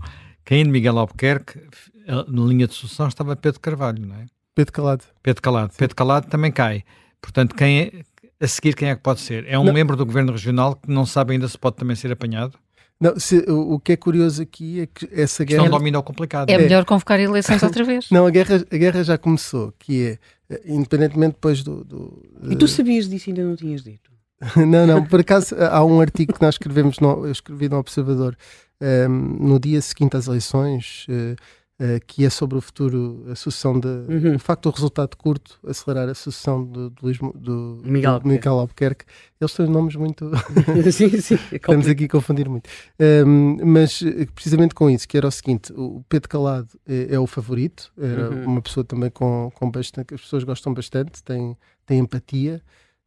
caindo 0.47 0.69
Miguel 0.69 0.97
Albuquerque, 0.97 1.59
na 2.07 2.41
linha 2.45 2.67
de 2.67 2.73
sucessão 2.73 3.09
estava 3.09 3.35
Pedro 3.35 3.59
Carvalho, 3.59 4.07
não 4.07 4.15
é? 4.15 4.25
Pedro 4.55 4.71
Calado. 4.71 5.03
Pedro 5.21 5.41
Calado. 5.41 5.73
Pedro 5.77 5.95
Calado 5.95 6.27
também 6.27 6.53
cai. 6.53 6.83
Portanto, 7.21 7.53
quem 7.53 7.81
é, 7.81 7.91
a 8.39 8.47
seguir, 8.47 8.73
quem 8.73 8.89
é 8.89 8.95
que 8.95 9.01
pode 9.01 9.19
ser? 9.19 9.45
É 9.45 9.59
um 9.59 9.65
não. 9.65 9.73
membro 9.73 9.97
do 9.97 10.05
governo 10.05 10.31
regional 10.31 10.75
que 10.75 10.89
não 10.89 11.05
sabe 11.05 11.33
ainda 11.33 11.49
se 11.49 11.57
pode 11.57 11.75
também 11.75 11.97
ser 11.97 12.13
apanhado? 12.13 12.57
Não, 12.99 13.19
se, 13.19 13.39
o, 13.39 13.73
o, 13.73 13.79
que 13.79 13.91
é 13.91 13.97
curioso 13.97 14.41
aqui 14.41 14.79
é 14.79 14.87
que 14.87 15.07
essa 15.11 15.43
guerra. 15.43 15.63
Isto 15.63 15.73
é 15.73 15.75
um 15.75 15.77
domínio 15.77 16.01
complicado. 16.01 16.49
É, 16.49 16.53
é 16.53 16.57
melhor 16.57 16.85
convocar 16.85 17.19
eleições 17.19 17.61
outra 17.61 17.83
vez. 17.83 18.07
Não, 18.09 18.25
a 18.25 18.31
guerra, 18.31 18.65
a 18.71 18.77
guerra 18.77 19.03
já 19.03 19.17
começou, 19.17 19.73
que 19.77 20.07
é, 20.07 20.19
eh, 20.49 20.61
independentemente 20.65 21.33
depois 21.33 21.61
do. 21.61 21.83
do 21.83 22.23
e 22.49 22.55
tu 22.55 22.69
sabias 22.69 23.07
disso 23.09 23.29
e 23.29 23.31
ainda 23.31 23.43
não 23.43 23.55
tinhas 23.55 23.83
dito? 23.83 24.09
não, 24.55 24.87
não, 24.87 25.03
por 25.03 25.19
acaso 25.19 25.55
há 25.55 25.83
um 25.83 25.99
artigo 25.99 26.33
que 26.33 26.41
nós 26.41 26.55
escrevemos, 26.55 26.99
no, 26.99 27.25
eu 27.25 27.31
escrevi 27.31 27.67
no 27.67 27.77
Observador, 27.77 28.37
um, 28.81 29.47
no 29.47 29.59
dia 29.59 29.81
seguinte 29.81 30.15
às 30.17 30.27
eleições. 30.27 31.05
Uh, 31.09 31.35
Uh, 31.79 32.03
que 32.07 32.25
é 32.25 32.29
sobre 32.31 32.57
o 32.57 32.61
futuro, 32.61 33.23
a 33.29 33.35
sucessão 33.35 33.79
de. 33.79 33.87
Uhum. 33.87 34.35
O 34.37 34.39
facto 34.39 34.63
do 34.63 34.73
resultado 34.73 35.15
curto 35.15 35.59
acelerar 35.63 36.09
a 36.09 36.15
sucessão 36.15 36.65
do, 36.65 36.89
do, 36.89 37.11
do, 37.35 37.81
Miguel, 37.85 38.19
do 38.19 38.27
Miguel 38.27 38.53
Albuquerque. 38.53 39.05
Eles 39.39 39.53
têm 39.53 39.67
nomes 39.67 39.95
muito. 39.95 40.31
sim, 40.91 41.21
sim. 41.21 41.37
É 41.51 41.57
Estamos 41.57 41.87
aqui 41.87 42.05
a 42.05 42.09
confundir 42.09 42.49
muito. 42.49 42.67
Um, 42.99 43.57
mas 43.63 44.01
eh, 44.01 44.25
precisamente 44.33 44.73
com 44.73 44.89
isso, 44.89 45.07
que 45.07 45.17
era 45.17 45.27
o 45.27 45.31
seguinte: 45.31 45.71
o 45.73 46.03
Pedro 46.09 46.27
Calado 46.27 46.69
é, 46.87 47.13
é 47.13 47.19
o 47.19 47.27
favorito, 47.27 47.93
era 47.95 48.31
uhum. 48.31 48.45
uma 48.45 48.61
pessoa 48.63 48.83
também 48.83 49.11
com, 49.11 49.51
com 49.53 49.69
bastante. 49.69 50.15
as 50.15 50.21
pessoas 50.21 50.43
gostam 50.43 50.73
bastante, 50.73 51.21
tem, 51.23 51.55
tem 51.85 51.99
empatia. 51.99 52.59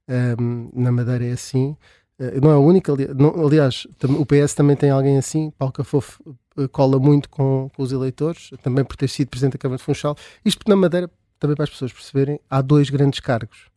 Um, 0.08 0.70
na 0.72 0.92
Madeira 0.92 1.24
é 1.24 1.32
assim. 1.32 1.76
Uh, 2.20 2.40
não 2.42 2.50
é 2.50 2.70
ali, 2.92 3.08
não, 3.16 3.46
aliás, 3.46 3.86
o 4.18 4.26
PS 4.26 4.54
também 4.54 4.76
tem 4.76 4.90
alguém 4.90 5.16
assim, 5.16 5.50
Paulo 5.56 5.72
Cafofo 5.72 6.22
eh, 6.58 6.68
cola 6.68 6.98
muito 6.98 7.30
com, 7.30 7.70
com, 7.74 7.82
os 7.82 7.92
eleitores, 7.92 8.50
também 8.62 8.84
por 8.84 8.94
ter 8.96 9.08
sido 9.08 9.28
Presidente 9.28 9.52
da 9.52 9.58
Câmara 9.58 9.78
de 9.78 9.84
Funchal. 9.84 10.14
Isto 10.44 10.58
porque 10.58 10.70
na 10.70 10.76
Madeira, 10.76 11.10
também 11.38 11.56
para 11.56 11.64
as 11.64 11.70
pessoas 11.70 11.92
perceberem, 11.92 12.38
há 12.50 12.60
dois 12.60 12.90
grandes 12.90 13.20
cargos. 13.20 13.70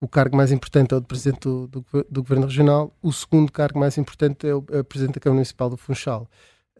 O 0.00 0.06
cargo 0.06 0.36
mais 0.36 0.52
importante 0.52 0.94
é 0.94 0.96
o 0.96 1.00
de 1.00 1.06
Presidente 1.06 1.40
do, 1.40 1.66
do, 1.66 1.84
do 2.08 2.22
Governo 2.22 2.46
Regional, 2.46 2.96
o 3.02 3.12
segundo 3.12 3.50
cargo 3.50 3.80
mais 3.80 3.98
importante 3.98 4.46
é 4.46 4.54
o, 4.54 4.64
é 4.70 4.82
Presidente 4.84 5.14
da 5.14 5.20
Câmara 5.20 5.36
Municipal 5.38 5.68
do 5.68 5.76
Funchal. 5.76 6.28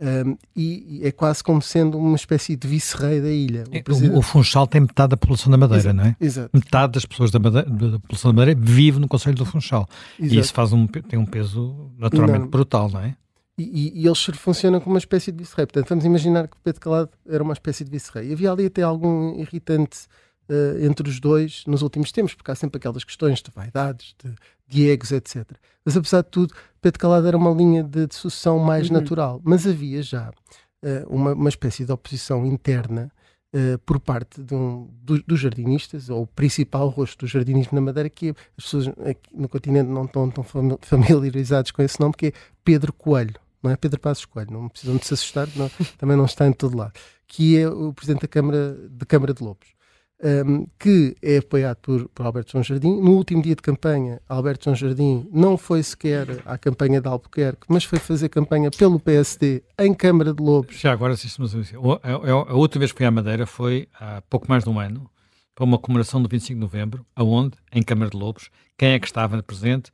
Um, 0.01 0.39
e, 0.55 1.01
é 1.03 1.11
quase 1.11 1.43
como 1.43 1.61
sendo 1.61 1.99
uma 1.99 2.15
espécie 2.15 2.55
de 2.55 2.69
vice-rei 2.69 3.21
da 3.21 3.31
ilha. 3.31 3.65
O, 3.67 3.83
presidente... 3.83 4.15
o, 4.15 4.19
o, 4.19 4.23
Funchal 4.23 4.67
tem 4.67 4.83
metade 4.83 5.11
da 5.11 5.17
população 5.17 5.51
da 5.51 5.57
Madeira, 5.57 5.81
Exato, 5.81 5.97
não 5.97 6.05
é? 6.05 6.17
Exato. 6.21 6.51
Metade 6.53 6.93
das 6.93 7.05
pessoas 7.05 7.33
da, 7.33 7.41
Madeira, 7.41 7.69
da 7.69 7.99
população 7.99 8.33
da 8.33 8.37
Madeira 8.37 8.61
vive 8.61 9.01
no 9.01 9.09
Conselho 9.09 9.35
do 9.35 9.45
Funchal. 9.45 9.89
Exato. 10.19 10.35
E 10.35 10.39
isso 10.39 10.55
faz 10.55 10.73
um, 10.73 10.87
tem 10.87 11.19
um 11.19 11.27
peso 11.27 11.91
naturalmente 11.99 12.43
não. 12.43 12.49
brutal, 12.49 12.89
não 12.89 13.01
é? 13.01 13.17
E, 13.59 13.63
e, 13.65 14.03
e, 14.03 14.07
eles 14.07 14.25
funcionam 14.35 14.79
como 14.79 14.95
uma 14.95 15.01
espécie 15.01 15.33
de 15.33 15.39
vice-rei. 15.39 15.67
Portanto, 15.67 15.89
vamos 15.89 16.05
imaginar 16.05 16.47
que 16.47 16.57
o 16.57 16.61
Pedro 16.63 16.81
Calado 16.81 17.11
era 17.29 17.43
uma 17.43 17.53
espécie 17.53 17.83
de 17.83 17.91
vice-rei. 17.91 18.33
Havia 18.33 18.53
ali 18.53 18.67
até 18.67 18.83
algum 18.83 19.37
irritante 19.41 20.07
uh, 20.49 20.85
entre 20.85 21.09
os 21.09 21.21
dois 21.21 21.65
nos 21.67 21.83
últimos 21.83 22.13
tempos, 22.13 22.35
porque 22.35 22.51
há 22.51 22.55
sempre 22.55 22.79
aquelas 22.79 23.05
questões 23.05 23.43
de 23.43 23.51
vaidades, 23.51 24.15
de, 24.23 24.35
de 24.67 24.91
egos, 24.91 25.13
etc. 25.13 25.47
Mas, 25.85 25.97
apesar 25.97 26.23
de 26.23 26.29
tudo, 26.29 26.55
Pedro 26.81 26.99
Calado 26.99 27.27
era 27.27 27.37
uma 27.37 27.51
linha 27.51 27.83
de, 27.83 28.07
de 28.07 28.15
sucessão 28.15 28.59
mais 28.59 28.89
uhum. 28.89 28.95
natural. 28.95 29.41
Mas 29.45 29.67
havia 29.67 30.03
já 30.03 30.31
uh, 30.31 31.09
uma, 31.09 31.33
uma 31.33 31.49
espécie 31.49 31.85
de 31.85 31.93
oposição 31.93 32.45
interna 32.47 33.11
Uh, 33.51 33.79
por 33.79 33.99
parte 33.99 34.43
de 34.43 34.55
um, 34.55 34.91
dos 35.03 35.23
do 35.23 35.35
jardinistas, 35.35 36.11
ou 36.11 36.25
o 36.25 36.27
principal 36.27 36.87
rosto 36.91 37.25
do 37.25 37.27
jardinismo 37.27 37.77
na 37.77 37.81
Madeira, 37.81 38.11
que 38.11 38.35
as 38.59 38.65
pessoas 38.65 38.89
aqui 38.89 39.35
no 39.35 39.49
continente 39.49 39.89
não 39.89 40.05
estão 40.05 40.31
tão 40.31 40.45
familiarizados 40.83 41.71
com 41.71 41.81
esse 41.81 41.99
nome, 41.99 42.13
que 42.13 42.27
é 42.27 42.33
Pedro 42.63 42.93
Coelho. 42.93 43.41
Não 43.63 43.71
é 43.71 43.77
Pedro 43.77 43.99
Passos 44.01 44.27
Coelho, 44.27 44.53
não 44.53 44.69
precisam 44.69 44.99
de 44.99 45.07
se 45.07 45.15
assustar, 45.15 45.49
não, 45.57 45.71
também 45.97 46.15
não 46.15 46.27
está 46.27 46.47
em 46.47 46.53
todo 46.53 46.77
lado. 46.77 46.93
Que 47.27 47.59
é 47.59 47.67
o 47.67 47.91
presidente 47.95 48.21
da 48.21 48.29
Câmara 48.29 48.77
de, 48.91 49.07
Câmara 49.07 49.33
de 49.33 49.43
Lobos 49.43 49.78
um, 50.23 50.67
que 50.79 51.17
é 51.23 51.39
apoiado 51.39 51.77
por, 51.77 52.09
por 52.09 52.27
Alberto 52.27 52.53
João 52.53 52.65
Jardim. 52.65 53.01
No 53.01 53.13
último 53.13 53.43
dia 53.43 53.55
de 53.55 53.63
campanha, 53.63 54.21
Alberto 54.29 54.65
João 54.65 54.77
Jardim 54.77 55.29
não 55.33 55.57
foi 55.57 55.83
sequer 55.83 56.43
à 56.45 56.59
campanha 56.59 57.01
de 57.01 57.09
Albuquerque, 57.09 57.67
mas 57.69 57.85
foi 57.85 57.99
fazer 57.99 58.29
campanha 58.29 58.71
pelo 58.71 58.99
PSD 58.99 59.63
em 59.79 59.95
Câmara 59.95 60.35
de 60.35 60.43
Lobos. 60.43 60.79
Já 60.79 60.93
agora, 60.93 61.15
a, 61.15 62.09
a, 62.09 62.33
a 62.33 62.55
outra 62.55 62.79
vez 62.79 62.93
que 62.93 62.99
fui 62.99 63.07
à 63.07 63.11
Madeira 63.11 63.47
foi 63.47 63.89
há 63.99 64.21
pouco 64.23 64.47
mais 64.49 64.65
de 64.65 64.71
um 64.71 64.79
ano, 64.79 65.09
para 65.55 65.65
uma 65.65 65.79
comemoração 65.79 66.23
do 66.23 66.29
25 66.29 66.55
de 66.55 66.61
novembro, 66.61 67.05
aonde? 67.17 67.57
Em 67.73 67.83
Câmara 67.83 68.11
de 68.11 68.17
Lobos. 68.17 68.49
Quem 68.77 68.91
é 68.91 68.99
que 69.01 69.07
estava 69.07 69.43
presente? 69.43 69.91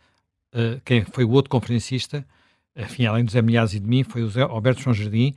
Uh, 0.54 0.78
quem 0.84 1.04
foi 1.04 1.24
o 1.24 1.30
outro 1.30 1.48
conferencista? 1.50 2.26
Enfim, 2.76 3.06
além 3.06 3.24
do 3.24 3.30
Zé 3.30 3.40
Milhares 3.40 3.72
e 3.72 3.80
de 3.80 3.88
mim, 3.88 4.04
foi 4.04 4.22
o 4.22 4.28
Zé 4.28 4.42
Alberto 4.42 4.82
João 4.82 4.92
Jardim. 4.92 5.32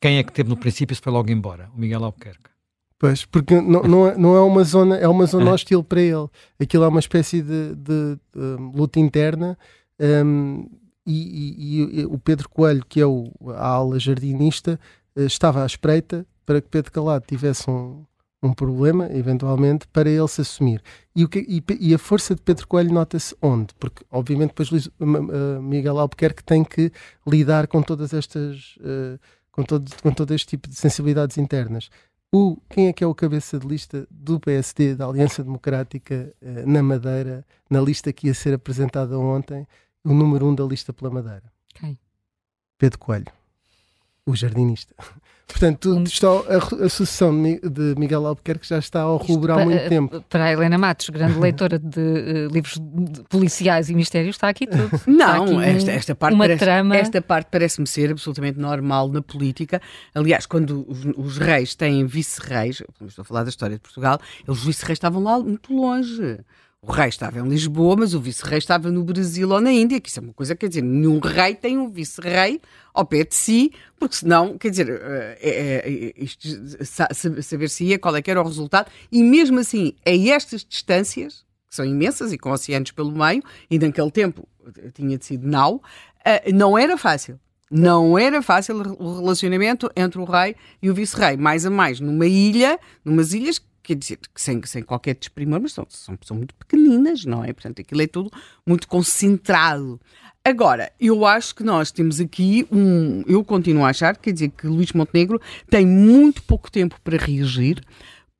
Quem 0.00 0.18
é 0.18 0.22
que 0.22 0.32
teve 0.32 0.48
no 0.48 0.56
princípio 0.56 0.94
se 0.94 1.02
foi 1.02 1.12
logo 1.12 1.30
embora? 1.32 1.68
O 1.74 1.80
Miguel 1.80 2.04
Albuquerque. 2.04 2.51
Pois, 3.02 3.24
porque 3.24 3.60
não, 3.60 3.82
não, 3.82 4.06
é, 4.06 4.16
não 4.16 4.36
é 4.36 4.40
uma 4.40 4.62
zona, 4.62 4.96
é 4.96 5.08
uma 5.08 5.26
zona 5.26 5.50
é. 5.50 5.52
hostil 5.52 5.82
para 5.82 6.00
ele. 6.00 6.28
Aquilo 6.60 6.84
é 6.84 6.86
uma 6.86 7.00
espécie 7.00 7.42
de, 7.42 7.74
de, 7.74 8.14
de 8.32 8.76
luta 8.76 9.00
interna. 9.00 9.58
Um, 9.98 10.70
e, 11.04 11.96
e, 11.96 12.00
e, 12.00 12.04
o 12.04 12.16
Pedro 12.16 12.48
Coelho, 12.48 12.86
que 12.88 13.00
é 13.00 13.04
o, 13.04 13.32
a 13.56 13.66
ala 13.66 13.98
jardinista, 13.98 14.78
eh, 15.16 15.24
estava 15.24 15.64
à 15.64 15.66
espreita 15.66 16.24
para 16.46 16.60
que 16.60 16.68
Pedro 16.68 16.92
Calado 16.92 17.24
tivesse 17.26 17.68
um, 17.68 18.04
um 18.40 18.52
problema, 18.52 19.08
eventualmente, 19.12 19.88
para 19.88 20.08
ele 20.08 20.28
se 20.28 20.40
assumir. 20.40 20.80
E, 21.16 21.24
o 21.24 21.28
que, 21.28 21.40
e, 21.40 21.60
e 21.80 21.92
a 21.92 21.98
força 21.98 22.36
de 22.36 22.40
Pedro 22.40 22.68
Coelho 22.68 22.94
nota-se 22.94 23.34
onde? 23.42 23.74
Porque, 23.80 24.04
obviamente, 24.12 24.50
depois 24.50 24.70
Luís, 24.70 24.86
uh, 24.86 25.60
Miguel 25.60 25.98
Albuquerque 25.98 26.44
tem 26.44 26.62
que 26.62 26.92
lidar 27.26 27.66
com 27.66 27.82
todas 27.82 28.14
estas. 28.14 28.76
Uh, 28.76 29.18
com, 29.50 29.64
todo, 29.64 29.90
com 30.00 30.12
todo 30.12 30.32
este 30.32 30.46
tipo 30.46 30.68
de 30.68 30.76
sensibilidades 30.76 31.36
internas 31.36 31.90
o, 32.34 32.56
quem 32.70 32.88
é 32.88 32.92
que 32.94 33.04
é 33.04 33.06
o 33.06 33.14
cabeça 33.14 33.58
de 33.58 33.66
lista 33.66 34.06
do 34.10 34.40
PSD, 34.40 34.94
da 34.94 35.06
Aliança 35.06 35.44
Democrática, 35.44 36.34
eh, 36.40 36.64
na 36.64 36.82
Madeira, 36.82 37.44
na 37.68 37.78
lista 37.78 38.10
que 38.10 38.26
ia 38.26 38.34
ser 38.34 38.54
apresentada 38.54 39.18
ontem, 39.18 39.66
o 40.02 40.14
número 40.14 40.46
um 40.46 40.54
da 40.54 40.64
lista 40.64 40.94
pela 40.94 41.10
Madeira? 41.10 41.44
Quem? 41.74 41.98
Pedro 42.78 42.98
Coelho, 42.98 43.30
o 44.24 44.34
jardinista. 44.34 44.94
Portanto, 45.46 45.94
um... 45.94 46.02
está, 46.04 46.28
a, 46.28 46.84
a, 46.86 46.88
sucessão 46.88 47.32
de 47.32 47.94
Miguel 47.98 48.26
Albuquerque 48.26 48.66
já 48.66 48.78
está 48.78 49.02
ao 49.02 49.16
rubro 49.16 49.52
há 49.52 49.64
muito 49.64 49.78
para, 49.78 49.88
tempo. 49.88 50.24
Para 50.28 50.44
a 50.44 50.52
Helena 50.52 50.78
Matos, 50.78 51.08
grande 51.10 51.38
leitora 51.38 51.78
de 51.78 52.00
uh, 52.00 52.48
livros 52.52 52.78
de 52.80 53.22
policiais 53.24 53.90
e 53.90 53.94
mistérios, 53.94 54.36
está 54.36 54.48
aqui 54.48 54.66
tudo. 54.66 54.90
Não, 55.06 55.44
aqui 55.44 55.64
esta, 55.64 55.90
esta, 55.92 56.14
parte 56.14 56.34
uma 56.34 56.44
parece, 56.44 56.64
trama... 56.64 56.96
esta 56.96 57.20
parte 57.20 57.48
parece-me 57.50 57.86
ser 57.86 58.10
absolutamente 58.10 58.58
normal 58.58 59.08
na 59.08 59.20
política. 59.20 59.80
Aliás, 60.14 60.46
quando 60.46 60.86
os, 60.88 61.04
os 61.16 61.38
reis 61.38 61.74
têm 61.74 62.06
vice-reis, 62.06 62.82
estou 63.06 63.22
a 63.22 63.24
falar 63.24 63.42
da 63.42 63.50
história 63.50 63.76
de 63.76 63.82
Portugal, 63.82 64.20
os 64.46 64.64
vice-reis 64.64 64.96
estavam 64.96 65.22
lá 65.22 65.38
muito 65.38 65.74
longe. 65.74 66.38
O 66.84 66.90
rei 66.90 67.08
estava 67.08 67.38
em 67.38 67.48
Lisboa, 67.48 67.94
mas 67.96 68.12
o 68.12 68.20
vice-rei 68.20 68.58
estava 68.58 68.90
no 68.90 69.04
Brasil 69.04 69.48
ou 69.48 69.60
na 69.60 69.70
Índia, 69.70 70.00
que 70.00 70.08
isso 70.08 70.18
é 70.18 70.22
uma 70.22 70.32
coisa, 70.32 70.56
quer 70.56 70.66
dizer, 70.66 70.82
nenhum 70.82 71.20
rei 71.20 71.54
tem 71.54 71.78
um 71.78 71.88
vice-rei 71.88 72.60
ao 72.92 73.06
pé 73.06 73.22
de 73.22 73.36
si, 73.36 73.72
porque 74.00 74.16
senão, 74.16 74.58
quer 74.58 74.70
dizer, 74.70 74.88
eh, 74.90 75.38
é, 75.40 76.14
é, 76.20 76.84
saber-se-ia 77.40 78.00
qual 78.00 78.16
é 78.16 78.20
que 78.20 78.28
era 78.28 78.42
o 78.42 78.44
resultado, 78.44 78.90
e 79.12 79.22
mesmo 79.22 79.60
assim, 79.60 79.94
a 80.04 80.10
estas 80.10 80.64
distâncias, 80.64 81.44
que 81.70 81.76
são 81.76 81.84
imensas 81.84 82.32
e 82.32 82.36
com 82.36 82.50
oceanos 82.50 82.90
pelo 82.90 83.12
meio, 83.12 83.44
e 83.70 83.78
naquele 83.78 84.10
tempo 84.10 84.48
tinha 84.92 85.16
de 85.16 85.24
sido 85.24 85.46
nau, 85.46 85.80
eh, 86.24 86.50
não 86.50 86.76
era 86.76 86.98
fácil. 86.98 87.38
Não 87.70 88.18
era 88.18 88.42
fácil 88.42 88.76
o 88.98 89.20
relacionamento 89.20 89.88
entre 89.94 90.18
o 90.18 90.24
rei 90.24 90.56
e 90.82 90.90
o 90.90 90.94
vice-rei, 90.94 91.36
mais 91.36 91.64
a 91.64 91.70
mais 91.70 92.00
numa 92.00 92.26
ilha, 92.26 92.76
numas 93.04 93.32
ilhas 93.32 93.60
quer 93.82 93.96
dizer, 93.96 94.18
sem, 94.34 94.62
sem 94.64 94.82
qualquer 94.82 95.14
desprimor, 95.14 95.60
mas 95.60 95.72
são, 95.72 95.86
são, 95.88 96.16
são 96.22 96.36
muito 96.36 96.54
pequeninas, 96.54 97.24
não 97.24 97.44
é? 97.44 97.52
Portanto, 97.52 97.80
aquilo 97.80 98.02
é 98.02 98.06
tudo 98.06 98.30
muito 98.66 98.86
concentrado. 98.86 100.00
Agora, 100.44 100.92
eu 101.00 101.24
acho 101.24 101.54
que 101.54 101.62
nós 101.62 101.90
temos 101.90 102.20
aqui 102.20 102.66
um. 102.70 103.22
Eu 103.26 103.44
continuo 103.44 103.84
a 103.84 103.90
achar, 103.90 104.16
quer 104.16 104.32
dizer, 104.32 104.50
que 104.50 104.66
Luís 104.66 104.92
Montenegro 104.92 105.40
tem 105.70 105.86
muito 105.86 106.42
pouco 106.42 106.70
tempo 106.70 107.00
para 107.02 107.16
reagir, 107.16 107.80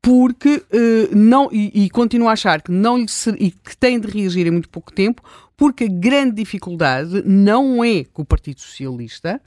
porque 0.00 0.64
uh, 0.72 1.16
não. 1.16 1.48
E, 1.52 1.84
e, 1.84 1.90
continuo 1.90 2.28
a 2.28 2.32
achar 2.32 2.60
que, 2.60 2.72
não 2.72 2.98
lhe 2.98 3.08
ser, 3.08 3.40
e 3.40 3.50
que 3.50 3.76
tem 3.76 4.00
de 4.00 4.08
reagir 4.08 4.46
em 4.46 4.50
muito 4.50 4.68
pouco 4.68 4.92
tempo, 4.92 5.22
porque 5.56 5.84
a 5.84 5.88
grande 5.88 6.36
dificuldade 6.36 7.22
não 7.24 7.84
é 7.84 8.04
com 8.04 8.22
o 8.22 8.26
Partido 8.26 8.60
Socialista 8.60 9.40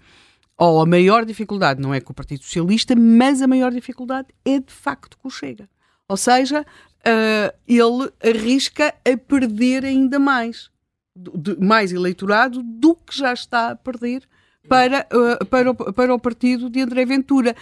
ou 0.57 0.81
a 0.81 0.85
maior 0.85 1.25
dificuldade 1.25 1.81
não 1.81 1.93
é 1.93 1.99
com 1.99 2.13
o 2.13 2.15
Partido 2.15 2.43
Socialista, 2.43 2.95
mas 2.95 3.41
a 3.41 3.47
maior 3.47 3.71
dificuldade 3.71 4.29
é 4.45 4.59
de 4.59 4.71
facto 4.71 5.17
com 5.17 5.27
o 5.27 5.31
Chega. 5.31 5.67
Ou 6.07 6.17
seja, 6.17 6.61
uh, 6.61 7.57
ele 7.67 8.11
arrisca 8.23 8.93
a 9.03 9.17
perder 9.17 9.85
ainda 9.85 10.19
mais, 10.19 10.69
de, 11.15 11.55
mais 11.59 11.91
eleitorado 11.91 12.61
do 12.63 12.95
que 12.95 13.17
já 13.17 13.33
está 13.33 13.71
a 13.71 13.75
perder 13.75 14.27
para, 14.67 15.07
uh, 15.13 15.45
para, 15.45 15.71
o, 15.71 15.75
para 15.75 16.13
o 16.13 16.19
partido 16.19 16.69
de 16.69 16.81
André 16.81 17.05
Ventura. 17.05 17.55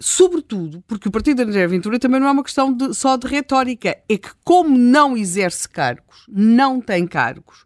Sobretudo 0.00 0.82
porque 0.88 1.08
o 1.08 1.12
partido 1.12 1.36
de 1.36 1.50
André 1.50 1.66
Ventura 1.66 1.98
também 1.98 2.20
não 2.20 2.26
é 2.28 2.32
uma 2.32 2.42
questão 2.42 2.72
de, 2.72 2.92
só 2.92 3.16
de 3.16 3.26
retórica, 3.26 3.96
é 4.08 4.18
que, 4.18 4.30
como 4.44 4.76
não 4.76 5.16
exerce 5.16 5.68
cargos, 5.68 6.26
não 6.28 6.80
tem 6.80 7.06
cargos, 7.06 7.64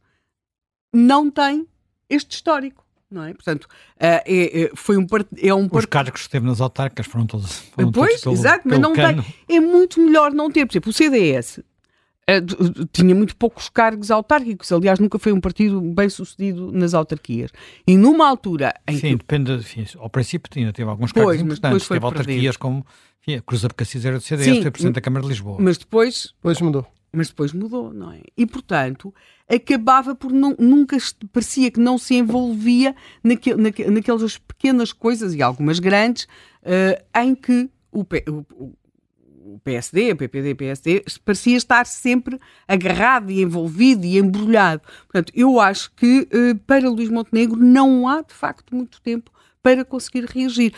não 0.93 1.31
tem 1.31 1.67
este 2.11 2.35
histórico 2.35 2.86
não 3.11 3.25
é? 3.25 3.33
Portanto, 3.33 3.65
uh, 3.65 3.69
é, 4.01 4.63
é, 4.63 4.71
foi 4.75 4.97
um 4.97 5.07
é 5.41 5.55
um 5.55 5.69
Os 5.71 5.87
cargos 5.87 6.25
que 6.25 6.31
teve 6.31 6.47
nas 6.47 6.61
autarcas 6.61 7.07
foram 7.07 7.27
todos. 7.27 7.53
Foram 7.75 7.93
pois, 7.93 8.21
todos 8.21 8.41
exato, 8.41 8.63
mas 8.65 8.79
não 8.79 8.93
cano. 8.93 9.23
tem. 9.23 9.57
É 9.57 9.61
muito 9.61 10.01
melhor 10.01 10.33
não 10.33 10.51
ter. 10.51 10.67
Por 10.67 10.73
exemplo, 10.73 10.91
o 10.91 10.93
CDS 10.93 11.61
eh, 12.29 12.41
tinha 12.93 13.15
muito 13.15 13.37
poucos 13.37 13.69
cargos 13.69 14.11
autárquicos, 14.11 14.73
aliás, 14.73 14.99
nunca 14.99 15.19
foi 15.19 15.33
um 15.33 15.41
partido 15.41 15.81
bem 15.81 16.09
sucedido 16.09 16.73
nas 16.73 16.93
autarquias. 16.93 17.53
E 17.87 17.97
numa 17.97 18.29
altura 18.29 18.75
em 18.89 18.97
Sim, 18.97 19.11
que... 19.11 19.17
depende. 19.17 19.53
Enfim, 19.53 19.87
ao 19.99 20.11
princípio 20.11 20.51
tinha, 20.51 20.73
teve 20.73 20.91
alguns 20.91 21.13
cargos 21.13 21.37
pois, 21.37 21.41
importantes, 21.41 21.89
teve 21.89 22.05
autarquias 22.05 22.57
como 22.57 22.85
enfim, 23.27 23.41
Cruz 23.45 23.63
da 23.63 23.69
Becassis 23.69 24.05
era 24.05 24.19
do 24.19 24.23
CDS, 24.23 24.45
Sim, 24.45 24.63
foi 24.63 24.71
Presidente 24.71 24.95
da 24.97 25.01
Câmara 25.01 25.23
de 25.23 25.29
Lisboa. 25.29 25.59
Mas 25.61 25.79
depois. 25.79 26.35
Depois 26.37 26.61
mudou 26.61 26.87
mas 27.13 27.29
depois 27.29 27.53
mudou, 27.53 27.93
não 27.93 28.13
é? 28.13 28.21
E 28.37 28.47
portanto 28.47 29.15
acabava 29.49 30.15
por 30.15 30.33
não, 30.33 30.55
nunca 30.59 30.97
parecia 31.33 31.71
que 31.71 31.81
não 31.81 31.97
se 31.99 32.15
envolvia 32.15 32.95
naquel, 33.23 33.57
naquel, 33.57 33.91
naquelas 33.91 34.39
pequenas 34.39 34.93
coisas 34.93 35.35
e 35.35 35.43
algumas 35.43 35.79
grandes 35.79 36.25
uh, 36.25 37.21
em 37.21 37.35
que 37.35 37.71
o, 37.93 38.01
o, 38.03 38.75
o 39.47 39.61
PSD, 39.61 40.13
o 40.13 40.17
PPD, 40.17 40.55
PSD, 40.55 41.05
parecia 41.25 41.57
estar 41.57 41.87
sempre 41.87 42.39
agarrado 42.67 43.31
e 43.31 43.41
envolvido 43.41 44.05
e 44.05 44.19
embrulhado. 44.19 44.83
Portanto, 45.05 45.33
eu 45.35 45.61
acho 45.61 45.93
que 45.95 46.29
uh, 46.33 46.59
para 46.67 46.89
Luís 46.89 47.09
Montenegro 47.09 47.57
não 47.57 48.09
há 48.09 48.21
de 48.23 48.35
facto 48.35 48.75
muito 48.75 49.01
tempo 49.01 49.31
para 49.63 49.85
conseguir 49.85 50.25
reagir. 50.27 50.73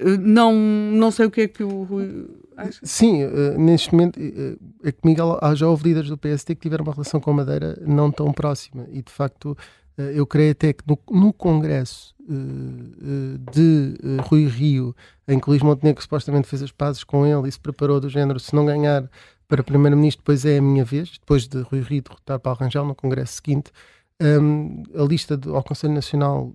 Uh, 0.00 0.18
não, 0.18 0.54
não 0.54 1.10
sei 1.10 1.26
o 1.26 1.30
que 1.30 1.42
é 1.42 1.48
que 1.48 1.62
o 1.62 1.82
Rui 1.84 2.28
Sim, 2.82 3.24
uh, 3.24 3.58
neste 3.58 3.92
momento 3.92 4.18
uh, 4.18 4.58
é 4.84 4.92
que 4.92 4.98
Miguel, 5.04 5.38
já 5.54 5.68
houve 5.68 5.84
líderes 5.84 6.08
do 6.08 6.18
PSD 6.18 6.54
que 6.54 6.62
tiveram 6.62 6.84
uma 6.84 6.92
relação 6.92 7.20
com 7.20 7.30
a 7.30 7.34
Madeira 7.34 7.78
não 7.86 8.10
tão 8.10 8.32
próxima 8.32 8.86
e 8.90 9.02
de 9.02 9.12
facto 9.12 9.56
eu 10.14 10.26
creio 10.26 10.52
até 10.52 10.72
que 10.72 10.82
no, 10.88 10.98
no 11.10 11.34
Congresso 11.34 12.14
de 13.52 13.94
Rui 14.22 14.46
Rio, 14.46 14.96
em 15.28 15.38
que 15.38 15.50
Luís 15.50 15.62
Montenegro 15.62 16.00
supostamente 16.00 16.48
fez 16.48 16.62
as 16.62 16.72
pazes 16.72 17.04
com 17.04 17.26
ele 17.26 17.46
e 17.46 17.52
se 17.52 17.60
preparou 17.60 18.00
do 18.00 18.08
género, 18.08 18.40
se 18.40 18.54
não 18.54 18.64
ganhar 18.64 19.08
para 19.46 19.62
Primeiro-Ministro, 19.62 20.22
depois 20.22 20.46
é 20.46 20.56
a 20.56 20.62
minha 20.62 20.82
vez, 20.82 21.18
depois 21.18 21.46
de 21.46 21.60
Rui 21.60 21.82
Rio 21.82 22.02
derrotar 22.02 22.40
Paulo 22.40 22.58
Rangel 22.58 22.86
no 22.86 22.94
Congresso 22.94 23.34
seguinte, 23.34 23.70
um, 24.18 24.82
a 24.94 25.02
lista 25.02 25.36
do, 25.36 25.54
ao 25.54 25.62
Conselho 25.62 25.92
Nacional 25.92 26.54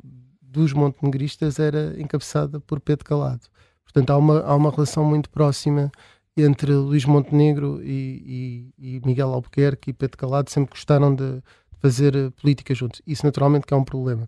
dos 0.50 0.74
montenegristas 0.74 1.60
era 1.60 1.96
encabeçada 2.00 2.60
por 2.60 2.80
Pedro 2.80 3.06
Calado. 3.06 3.42
Portanto, 3.84 4.10
há 4.12 4.18
uma, 4.18 4.42
há 4.42 4.56
uma 4.56 4.72
relação 4.72 5.04
muito 5.04 5.30
próxima 5.30 5.92
entre 6.36 6.72
Luís 6.72 7.06
Montenegro 7.06 7.82
e, 7.84 8.72
e, 8.78 8.98
e 8.98 9.02
Miguel 9.06 9.34
Albuquerque 9.34 9.90
e 9.90 9.94
Pedro 9.94 10.18
Calado, 10.18 10.50
sempre 10.50 10.72
gostaram 10.72 11.14
de 11.14 11.42
fazer 11.80 12.16
eh, 12.16 12.30
política 12.42 12.74
juntos. 12.76 13.02
Isso 13.08 13.26
naturalmente 13.26 13.66
que 13.66 13.74
é 13.74 13.78
um 13.78 13.84
problema. 13.84 14.28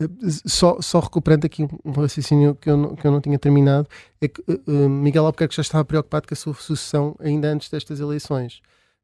Eh, 0.00 0.08
só, 0.46 0.80
só 0.80 1.00
recuperando 1.00 1.44
aqui 1.44 1.66
um 1.84 1.90
raciocínio 1.92 2.54
que 2.54 2.70
eu, 2.70 2.76
não, 2.76 2.96
que 2.96 3.06
eu 3.06 3.10
não 3.10 3.20
tinha 3.20 3.38
terminado, 3.38 3.86
é 4.20 4.28
que 4.28 4.40
uh, 4.40 4.88
Miguel 4.88 5.26
Albuquerque 5.26 5.54
já 5.54 5.62
estava 5.62 5.84
preocupado 5.84 6.26
com 6.26 6.34
a 6.34 6.36
sua 6.36 6.54
sucessão 6.54 7.14
ainda 7.18 7.48
antes 7.48 7.68
destas 7.68 8.00
eleições. 8.00 8.62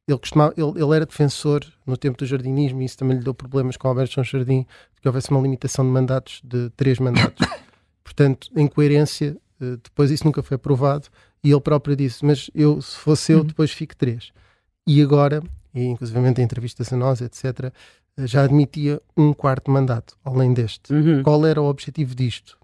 Ele, 0.08 0.18
costumava, 0.18 0.54
ele, 0.56 0.80
ele, 0.80 0.94
era 0.94 1.04
defensor 1.04 1.64
no 1.84 1.96
tempo 1.96 2.16
do 2.16 2.26
jardinismo 2.26 2.80
e 2.80 2.84
isso 2.84 2.96
também 2.96 3.18
lhe 3.18 3.24
deu 3.24 3.34
problemas 3.34 3.76
com 3.76 3.88
Alberto 3.88 4.14
João 4.14 4.24
Jardim, 4.24 4.60
de 4.60 5.00
que 5.00 5.08
houvesse 5.08 5.30
uma 5.30 5.40
limitação 5.40 5.84
de 5.84 5.90
mandatos 5.90 6.40
de 6.44 6.70
três 6.70 7.00
mandatos. 7.00 7.46
Portanto, 8.04 8.48
em 8.54 8.68
coerência, 8.68 9.36
uh, 9.60 9.76
depois 9.78 10.12
isso 10.12 10.24
nunca 10.24 10.44
foi 10.44 10.54
aprovado 10.54 11.08
e 11.42 11.50
ele 11.50 11.60
próprio 11.60 11.96
disse, 11.96 12.24
mas 12.24 12.48
eu, 12.54 12.80
se 12.80 12.96
fosse 12.96 13.32
eu, 13.32 13.38
uhum. 13.38 13.44
depois 13.44 13.72
fico 13.72 13.96
três. 13.96 14.32
E 14.86 15.02
agora, 15.02 15.42
e 15.74 15.84
inclusivamente 15.84 16.40
em 16.40 16.44
entrevistas 16.44 16.92
a 16.92 16.96
nós, 16.96 17.20
etc., 17.20 17.72
já 18.18 18.44
admitia 18.44 19.02
um 19.16 19.32
quarto 19.32 19.70
mandato, 19.70 20.16
além 20.24 20.54
deste. 20.54 20.92
Uhum. 20.92 21.22
Qual 21.22 21.44
era 21.44 21.60
o 21.60 21.68
objetivo 21.68 22.14
disto? 22.14 22.56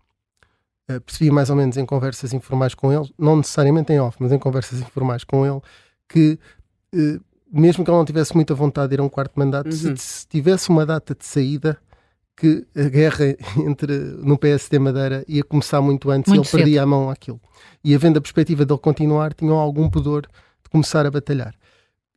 Uh, 0.91 1.01
percebi 1.01 1.31
mais 1.31 1.51
ou 1.51 1.57
menos 1.57 1.77
em 1.77 1.85
conversas 1.85 2.33
informais 2.33 2.75
com 2.75 2.93
ele, 2.93 3.13
não 3.19 3.37
necessariamente 3.37 3.93
em 3.93 4.01
off, 4.01 4.17
mas 4.21 4.33
em 4.33 4.39
conversas 4.39 4.81
informais 4.81 5.25
com 5.25 5.45
ele, 5.45 5.61
que 6.09 6.39
uh, 6.95 7.21
mesmo 7.53 7.85
que 7.85 7.91
ele 7.91 7.99
não 7.99 8.05
tivesse 8.05 8.35
muita 8.35 8.55
vontade 8.55 8.89
de 8.89 8.95
ir 8.95 9.01
a 9.01 9.03
um 9.03 9.09
quarto 9.09 9.39
mandato, 9.39 9.67
uhum. 9.67 9.73
se, 9.73 9.97
se, 9.97 10.27
tivesse 10.27 10.71
uma 10.71 10.87
data 10.87 11.15
de 11.15 11.25
saída, 11.25 11.79
que 12.35 12.67
a 12.75 12.89
guerra 12.89 13.37
entre 13.67 13.97
no 13.97 14.39
PSD 14.39 14.79
Madeira 14.79 15.25
ia 15.29 15.45
começar 15.45 15.81
muito 15.81 16.11
antes 16.11 16.29
muito 16.29 16.39
e 16.39 16.41
ele 16.41 16.49
cedo. 16.49 16.59
perdia 16.59 16.83
a 16.83 16.87
mão 16.87 17.11
àquilo. 17.11 17.41
E 17.85 17.95
havendo 17.95 18.19
a 18.19 18.21
perspectiva 18.21 18.65
dele 18.65 18.81
continuar, 18.81 19.35
tinham 19.35 19.59
algum 19.59 19.89
pudor 19.91 20.23
de 20.23 20.71
começar 20.71 21.05
a 21.07 21.11
batalhar. 21.11 21.55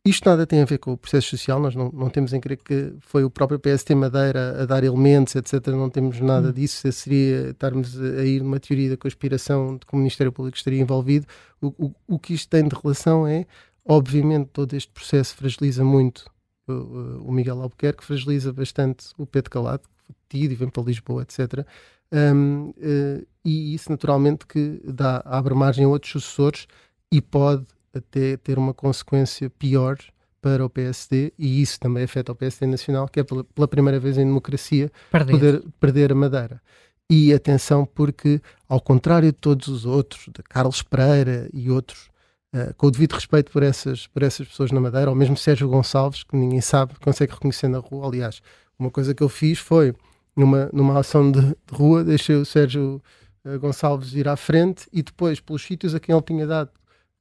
Isto 0.06 0.28
nada 0.28 0.46
tem 0.46 0.62
a 0.62 0.64
ver 0.64 0.78
com 0.78 0.92
o 0.92 0.96
processo 0.96 1.30
social, 1.30 1.58
nós 1.58 1.74
não, 1.74 1.90
não 1.92 2.08
temos 2.08 2.32
em 2.32 2.38
crer 2.38 2.58
que 2.58 2.94
foi 3.00 3.24
o 3.24 3.30
próprio 3.30 3.58
PST 3.58 3.92
Madeira 3.92 4.62
a 4.62 4.64
dar 4.64 4.84
elementos, 4.84 5.34
etc. 5.34 5.66
Não 5.68 5.90
temos 5.90 6.20
nada 6.20 6.50
hum. 6.50 6.52
disso. 6.52 6.90
Seria 6.92 7.50
estarmos 7.50 8.00
a 8.00 8.24
ir 8.24 8.40
numa 8.40 8.60
teoria 8.60 8.90
da 8.90 8.96
conspiração 8.96 9.76
de 9.76 9.84
que 9.84 9.92
o 9.92 9.96
Ministério 9.96 10.30
Público 10.30 10.56
estaria 10.56 10.80
envolvido. 10.80 11.26
O, 11.60 11.66
o, 11.86 11.94
o 12.06 12.18
que 12.20 12.34
isto 12.34 12.48
tem 12.48 12.68
de 12.68 12.76
relação 12.80 13.26
é, 13.26 13.46
obviamente, 13.86 14.48
todo 14.52 14.74
este 14.74 14.90
processo 14.92 15.36
fragiliza 15.36 15.84
muito 15.84 16.30
o, 16.66 17.28
o 17.28 17.32
Miguel 17.32 17.62
Albuquerque, 17.62 18.04
fragiliza 18.04 18.52
bastante 18.52 19.06
o 19.16 19.26
Pedro 19.26 19.50
Calado, 19.50 19.82
que 19.82 20.06
foi 20.06 20.14
tido 20.28 20.52
e 20.52 20.54
vem 20.54 20.68
para 20.68 20.82
Lisboa, 20.82 21.22
etc. 21.22 21.66
Um, 22.12 22.70
uh, 22.70 23.26
e 23.44 23.74
isso, 23.74 23.90
naturalmente, 23.90 24.46
que 24.46 24.80
dá, 24.84 25.22
abre 25.24 25.54
margem 25.54 25.84
a 25.84 25.88
outros 25.88 26.12
sucessores 26.12 26.66
e 27.10 27.20
pode 27.20 27.66
até 27.94 28.36
ter 28.36 28.58
uma 28.58 28.74
consequência 28.74 29.48
pior 29.48 29.96
para 30.40 30.64
o 30.64 30.70
PSD 30.70 31.32
e 31.38 31.60
isso 31.60 31.80
também 31.80 32.04
afeta 32.04 32.32
o 32.32 32.34
PSD 32.34 32.66
Nacional, 32.66 33.08
que 33.08 33.20
é 33.20 33.24
pela, 33.24 33.42
pela 33.42 33.66
primeira 33.66 33.98
vez 33.98 34.18
em 34.18 34.24
democracia 34.24 34.90
perder. 35.10 35.32
poder 35.32 35.64
perder 35.80 36.12
a 36.12 36.14
Madeira. 36.14 36.62
E 37.08 37.32
atenção, 37.32 37.86
porque 37.86 38.40
ao 38.68 38.80
contrário 38.80 39.32
de 39.32 39.38
todos 39.38 39.68
os 39.68 39.86
outros, 39.86 40.26
de 40.26 40.42
Carlos 40.42 40.82
Pereira 40.82 41.48
e 41.52 41.70
outros, 41.70 42.10
uh, 42.56 42.74
com 42.74 42.86
o 42.86 42.90
devido 42.90 43.12
respeito 43.12 43.52
por 43.52 43.62
essas, 43.62 44.06
por 44.06 44.22
essas 44.22 44.48
pessoas 44.48 44.72
na 44.72 44.80
Madeira, 44.80 45.10
ou 45.10 45.16
mesmo 45.16 45.36
Sérgio 45.36 45.68
Gonçalves, 45.68 46.22
que 46.22 46.34
ninguém 46.36 46.60
sabe, 46.60 46.94
consegue 47.00 47.32
reconhecer 47.32 47.68
na 47.68 47.78
rua. 47.78 48.06
Aliás, 48.06 48.40
uma 48.78 48.90
coisa 48.90 49.14
que 49.14 49.22
eu 49.22 49.28
fiz 49.28 49.58
foi, 49.58 49.94
numa, 50.34 50.70
numa 50.72 50.98
ação 50.98 51.30
de, 51.30 51.40
de 51.40 51.72
rua, 51.72 52.02
deixei 52.02 52.36
o 52.36 52.44
Sérgio 52.46 53.02
uh, 53.44 53.58
Gonçalves 53.58 54.14
ir 54.14 54.26
à 54.28 54.36
frente 54.36 54.88
e 54.92 55.02
depois, 55.02 55.40
pelos 55.40 55.62
sítios 55.62 55.94
a 55.94 56.00
quem 56.00 56.14
ele 56.14 56.24
tinha 56.24 56.46
dado 56.46 56.70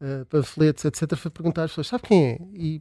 uh, 0.01 0.25
panfletos, 0.27 0.85
etc., 0.85 1.15
foi 1.15 1.31
perguntar 1.31 1.63
às 1.63 1.71
pessoas: 1.71 1.87
sabe 1.87 2.03
quem 2.03 2.25
é? 2.25 2.39
E 2.53 2.79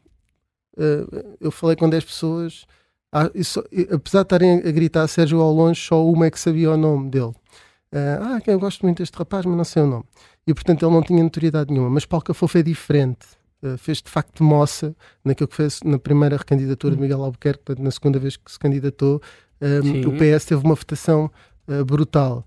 eu 1.41 1.53
falei 1.53 1.77
com 1.77 1.89
10 1.89 2.05
pessoas, 2.05 2.67
ah, 3.13 3.31
só, 3.45 3.61
apesar 3.93 4.23
de 4.23 4.25
estarem 4.25 4.59
a 4.59 4.73
gritar 4.73 5.07
Sérgio 5.07 5.41
ao 5.41 5.53
longe, 5.53 5.81
só 5.81 6.05
uma 6.05 6.27
é 6.27 6.31
que 6.33 6.41
sabia 6.41 6.73
o 6.73 6.77
nome 6.77 7.11
dele. 7.11 7.33
Ah, 7.93 8.41
eu 8.45 8.59
gosto 8.59 8.83
muito 8.83 8.99
deste 8.99 9.17
rapaz, 9.17 9.47
mas 9.47 9.57
não 9.57 9.63
sei 9.63 9.85
o 9.85 9.87
nome. 9.87 10.05
E 10.47 10.53
portanto 10.53 10.85
ele 10.85 10.93
não 10.93 11.03
tinha 11.03 11.23
notoriedade 11.23 11.73
nenhuma. 11.73 11.91
Mas 11.91 12.05
Paulo 12.05 12.25
Cafofo 12.25 12.59
é 12.59 12.63
diferente. 12.63 13.27
Uh, 13.63 13.79
fez 13.79 14.03
de 14.03 14.11
facto 14.11 14.45
moça 14.45 14.95
naquilo 15.25 15.49
que 15.49 15.57
fez 15.57 15.81
na 15.83 15.99
primeira 15.99 16.37
recandidatura 16.37 16.95
de 16.95 17.01
Miguel 17.01 17.23
Albuquerque, 17.23 17.63
portanto, 17.65 17.85
na 17.85 17.91
segunda 17.91 18.19
vez 18.19 18.37
que 18.37 18.51
se 18.51 18.59
candidatou. 18.59 19.23
Um, 19.61 20.09
o 20.09 20.13
PS 20.13 20.45
teve 20.45 20.65
uma 20.65 20.75
votação 20.75 21.31
uh, 21.69 21.85
brutal 21.85 22.47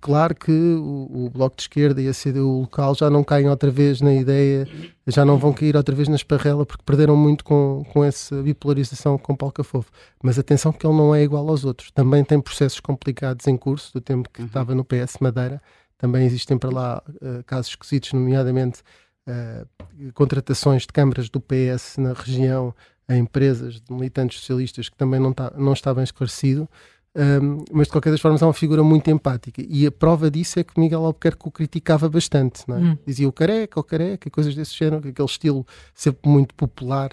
claro 0.00 0.34
que 0.34 0.50
o, 0.50 1.26
o, 1.26 1.30
Bloco 1.30 1.56
de 1.56 1.62
Esquerda 1.62 2.00
e 2.00 2.08
a 2.08 2.12
CDU 2.14 2.60
local 2.60 2.94
já 2.94 3.10
não 3.10 3.22
caem 3.22 3.48
outra 3.48 3.70
vez 3.70 4.00
na 4.00 4.14
ideia, 4.14 4.66
já 5.06 5.24
não 5.24 5.36
vão 5.36 5.52
cair 5.52 5.76
outra 5.76 5.94
vez 5.94 6.08
na 6.08 6.16
esparrela 6.16 6.64
porque 6.64 6.82
perderam 6.84 7.14
muito 7.14 7.44
com, 7.44 7.84
com 7.92 8.02
essa 8.02 8.42
bipolarização 8.42 9.18
com 9.18 9.36
Paulo 9.36 9.52
Cafofo. 9.52 9.90
Mas 10.22 10.38
atenção 10.38 10.72
que 10.72 10.86
ele 10.86 10.96
não 10.96 11.14
é 11.14 11.22
igual 11.22 11.46
aos 11.48 11.64
outros. 11.64 11.90
Também 11.90 12.24
tem 12.24 12.40
processos 12.40 12.80
complicados 12.80 13.46
em 13.46 13.56
curso, 13.56 13.92
do 13.92 14.00
tempo 14.00 14.30
que 14.30 14.40
uhum. 14.40 14.46
estava 14.46 14.74
no 14.74 14.84
PS 14.84 15.18
Madeira. 15.20 15.60
Também 16.00 16.24
existem 16.24 16.56
para 16.56 16.70
lá 16.70 17.02
uh, 17.06 17.44
casos 17.44 17.72
esquisitos, 17.72 18.14
nomeadamente 18.14 18.80
uh, 19.28 20.12
contratações 20.14 20.82
de 20.82 20.88
câmaras 20.88 21.28
do 21.28 21.40
PS 21.40 21.98
na 21.98 22.14
região 22.14 22.74
a 23.06 23.16
empresas 23.16 23.80
de 23.80 23.92
militantes 23.92 24.38
socialistas 24.38 24.88
que 24.88 24.96
também 24.96 25.20
não, 25.20 25.32
tá, 25.32 25.52
não 25.56 25.74
está 25.74 25.92
bem 25.92 26.04
esclarecido. 26.04 26.68
Um, 27.12 27.64
mas 27.72 27.88
de 27.88 27.92
qualquer 27.92 28.10
das 28.10 28.20
formas 28.20 28.40
é 28.40 28.46
uma 28.46 28.54
figura 28.54 28.84
muito 28.84 29.10
empática 29.10 29.60
e 29.68 29.84
a 29.84 29.90
prova 29.90 30.30
disso 30.30 30.60
é 30.60 30.64
que 30.64 30.78
Miguel 30.78 31.04
Albuquerque 31.04 31.48
o 31.48 31.50
criticava 31.50 32.08
bastante, 32.08 32.62
é? 32.68 32.72
hum. 32.72 32.96
dizia 33.04 33.28
o 33.28 33.32
careca, 33.32 33.80
o 33.80 33.82
careca, 33.82 34.30
coisas 34.30 34.54
desse 34.54 34.78
género, 34.78 35.08
aquele 35.08 35.26
estilo 35.26 35.66
sempre 35.92 36.30
muito 36.30 36.54
popular, 36.54 37.10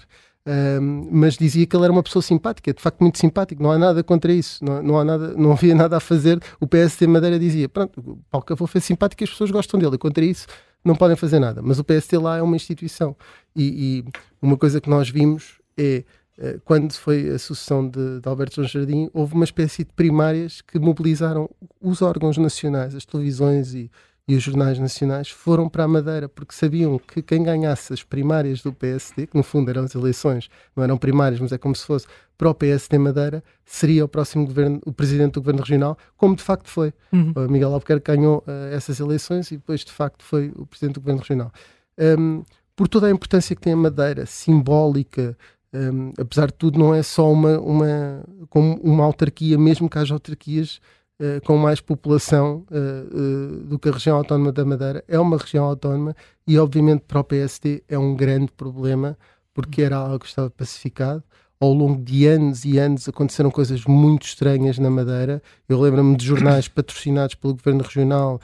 um, 0.48 1.08
mas 1.10 1.36
dizia 1.36 1.66
que 1.66 1.76
ele 1.76 1.84
era 1.84 1.92
uma 1.92 2.02
pessoa 2.02 2.22
simpática, 2.22 2.72
de 2.72 2.80
facto 2.80 3.00
muito 3.00 3.18
simpático, 3.18 3.62
não 3.62 3.70
há 3.70 3.76
nada 3.76 4.02
contra 4.02 4.32
isso, 4.32 4.64
não, 4.64 4.82
não, 4.82 4.98
há 4.98 5.04
nada, 5.04 5.34
não 5.34 5.52
havia 5.52 5.74
nada 5.74 5.98
a 5.98 6.00
fazer. 6.00 6.40
O 6.58 6.66
PSD 6.66 7.06
Madeira 7.06 7.38
dizia: 7.38 7.68
pronto, 7.68 8.00
o 8.00 8.18
Paulo 8.30 8.46
Cavou 8.46 8.66
foi 8.66 8.80
simpático 8.80 9.22
e 9.22 9.24
as 9.24 9.30
pessoas 9.30 9.50
gostam 9.50 9.78
dele, 9.78 9.96
e 9.96 9.98
contra 9.98 10.24
isso 10.24 10.46
não 10.82 10.94
podem 10.94 11.16
fazer 11.16 11.38
nada. 11.38 11.60
Mas 11.62 11.78
o 11.78 11.84
PSD 11.84 12.16
lá 12.16 12.38
é 12.38 12.42
uma 12.42 12.56
instituição 12.56 13.14
e, 13.54 13.98
e 13.98 14.04
uma 14.40 14.56
coisa 14.56 14.80
que 14.80 14.88
nós 14.88 15.10
vimos 15.10 15.60
é 15.76 16.04
eh, 16.38 16.58
quando 16.64 16.92
foi 16.94 17.28
a 17.28 17.38
sucessão 17.38 17.86
de, 17.88 18.20
de, 18.20 18.28
Alberto 18.28 18.56
João 18.56 18.68
Jardim, 18.68 19.10
houve 19.12 19.34
uma 19.34 19.44
espécie 19.44 19.84
de 19.84 19.92
primárias 19.92 20.62
que 20.62 20.78
mobilizaram 20.78 21.50
os 21.80 22.00
órgãos 22.00 22.38
nacionais, 22.38 22.94
as 22.94 23.04
televisões 23.04 23.74
e, 23.74 23.90
e, 24.28 24.36
os 24.36 24.42
jornais 24.42 24.78
nacionais, 24.78 25.30
foram 25.30 25.68
para 25.68 25.84
a 25.84 25.88
Madeira, 25.88 26.28
porque 26.28 26.54
sabiam 26.54 26.98
que 26.98 27.22
quem 27.22 27.42
ganhasse 27.42 27.94
as 27.94 28.02
primárias 28.02 28.60
do 28.60 28.72
PSD, 28.72 29.26
que 29.26 29.36
no 29.36 29.42
fundo 29.42 29.70
eram 29.70 29.84
as 29.84 29.94
eleições, 29.94 30.50
não 30.76 30.84
eram 30.84 30.98
primárias, 30.98 31.40
mas 31.40 31.50
é 31.50 31.56
como 31.56 31.74
se 31.74 31.86
fosse 31.86 32.06
para 32.36 32.50
o 32.50 32.54
PSD 32.54 32.98
Madeira, 32.98 33.42
seria 33.64 34.04
o 34.04 34.08
próximo 34.08 34.46
governo, 34.46 34.80
o 34.84 34.92
presidente 34.92 35.32
do 35.32 35.40
governo 35.40 35.62
regional, 35.62 35.98
como 36.16 36.36
de 36.36 36.42
facto 36.42 36.68
foi. 36.68 36.92
Uhum. 37.12 37.32
O 37.34 37.40
Miguel 37.50 37.72
Albuquerque 37.72 38.12
ganhou 38.12 38.44
uh, 38.46 38.72
essas 38.72 39.00
eleições 39.00 39.50
e 39.50 39.56
depois 39.56 39.84
de 39.84 39.90
facto 39.90 40.22
foi 40.22 40.52
o 40.54 40.66
presidente 40.66 40.94
do 40.94 41.00
governo 41.00 41.20
regional. 41.20 41.50
Um, 41.98 42.44
por 42.76 42.86
toda 42.86 43.08
a 43.08 43.10
importância 43.10 43.56
que 43.56 43.62
tem 43.62 43.72
a 43.72 43.76
Madeira, 43.76 44.24
simbólica, 44.24 45.36
um, 45.72 46.12
apesar 46.18 46.46
de 46.46 46.54
tudo, 46.54 46.78
não 46.78 46.94
é 46.94 47.02
só 47.02 47.30
uma, 47.32 47.58
uma, 47.58 48.24
como 48.48 48.74
uma 48.82 49.04
autarquia, 49.04 49.58
mesmo 49.58 49.88
que 49.88 49.98
haja 49.98 50.14
autarquias 50.14 50.80
uh, 51.20 51.44
com 51.46 51.56
mais 51.56 51.80
população 51.80 52.64
uh, 52.70 53.64
do 53.64 53.78
que 53.78 53.88
a 53.88 53.92
região 53.92 54.16
autónoma 54.16 54.52
da 54.52 54.64
Madeira, 54.64 55.04
é 55.06 55.18
uma 55.18 55.36
região 55.36 55.64
autónoma 55.64 56.14
e, 56.46 56.58
obviamente, 56.58 57.04
para 57.06 57.20
o 57.20 57.24
PSD 57.24 57.82
é 57.88 57.98
um 57.98 58.14
grande 58.14 58.52
problema, 58.52 59.16
porque 59.52 59.82
era 59.82 59.96
algo 59.96 60.20
que 60.20 60.26
estava 60.26 60.50
pacificado. 60.50 61.22
Ao 61.60 61.72
longo 61.72 62.00
de 62.00 62.26
anos 62.26 62.64
e 62.64 62.78
anos 62.78 63.08
aconteceram 63.08 63.50
coisas 63.50 63.84
muito 63.84 64.24
estranhas 64.24 64.78
na 64.78 64.88
Madeira. 64.88 65.42
Eu 65.68 65.80
lembro-me 65.80 66.16
de 66.16 66.24
jornais 66.24 66.66
patrocinados 66.68 67.34
pelo 67.34 67.54
governo 67.54 67.82
regional 67.82 68.40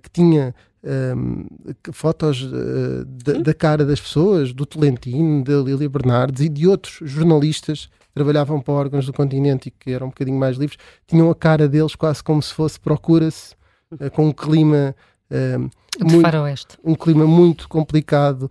que 0.00 0.10
tinha 0.10 0.54
um, 0.84 1.46
fotos 1.92 2.42
uh, 2.42 3.04
da, 3.04 3.34
da, 3.34 3.54
cara 3.54 3.84
das 3.84 4.00
pessoas, 4.00 4.52
do 4.52 4.66
Tolentino, 4.66 5.44
da 5.44 5.56
Lília 5.58 5.88
Bernardes 5.88 6.42
e 6.42 6.48
de 6.48 6.66
outros 6.66 6.98
jornalistas 7.02 7.88
trabalhavam 8.14 8.60
para 8.60 8.74
órgãos 8.74 9.06
do 9.06 9.12
continente 9.12 9.68
e 9.68 9.70
que 9.70 9.90
eram 9.90 10.06
um 10.06 10.10
bocadinho 10.10 10.38
mais 10.38 10.56
livres, 10.56 10.78
tinham 11.06 11.30
a 11.30 11.34
cara 11.34 11.68
deles 11.68 11.94
quase 11.94 12.22
como 12.22 12.42
se 12.42 12.52
fosse 12.52 12.78
procura-se, 12.78 13.54
uh, 13.92 14.10
com 14.10 14.26
um 14.26 14.32
clima 14.32 14.94
uh, 15.30 15.70
muito, 16.00 16.20
faroeste. 16.22 16.78
um 16.84 16.94
clima 16.94 17.26
muito 17.26 17.68
complicado. 17.68 18.50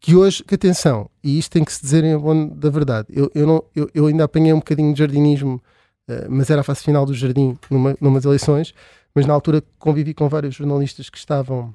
que 0.00 0.14
hoje, 0.14 0.42
que 0.44 0.54
atenção, 0.54 1.08
e 1.22 1.38
isto 1.38 1.52
tem 1.52 1.64
que 1.64 1.72
se 1.72 1.80
dizer 1.82 2.04
em 2.04 2.16
bom 2.16 2.48
da 2.48 2.70
verdade, 2.70 3.08
eu, 3.10 3.30
eu, 3.34 3.46
não, 3.46 3.64
eu, 3.74 3.90
eu 3.94 4.06
ainda 4.06 4.24
apanhei 4.24 4.52
um 4.52 4.58
bocadinho 4.58 4.92
de 4.92 4.98
jardinismo, 4.98 5.60
mas 6.28 6.50
era 6.50 6.60
a 6.60 6.64
fase 6.64 6.82
final 6.82 7.04
do 7.04 7.12
jardim 7.12 7.56
numa, 7.70 7.96
numas 8.00 8.24
eleições, 8.24 8.72
mas 9.14 9.26
na 9.26 9.34
altura 9.34 9.62
convivi 9.78 10.14
com 10.14 10.28
vários 10.28 10.54
jornalistas 10.54 11.10
que 11.10 11.18
estavam 11.18 11.74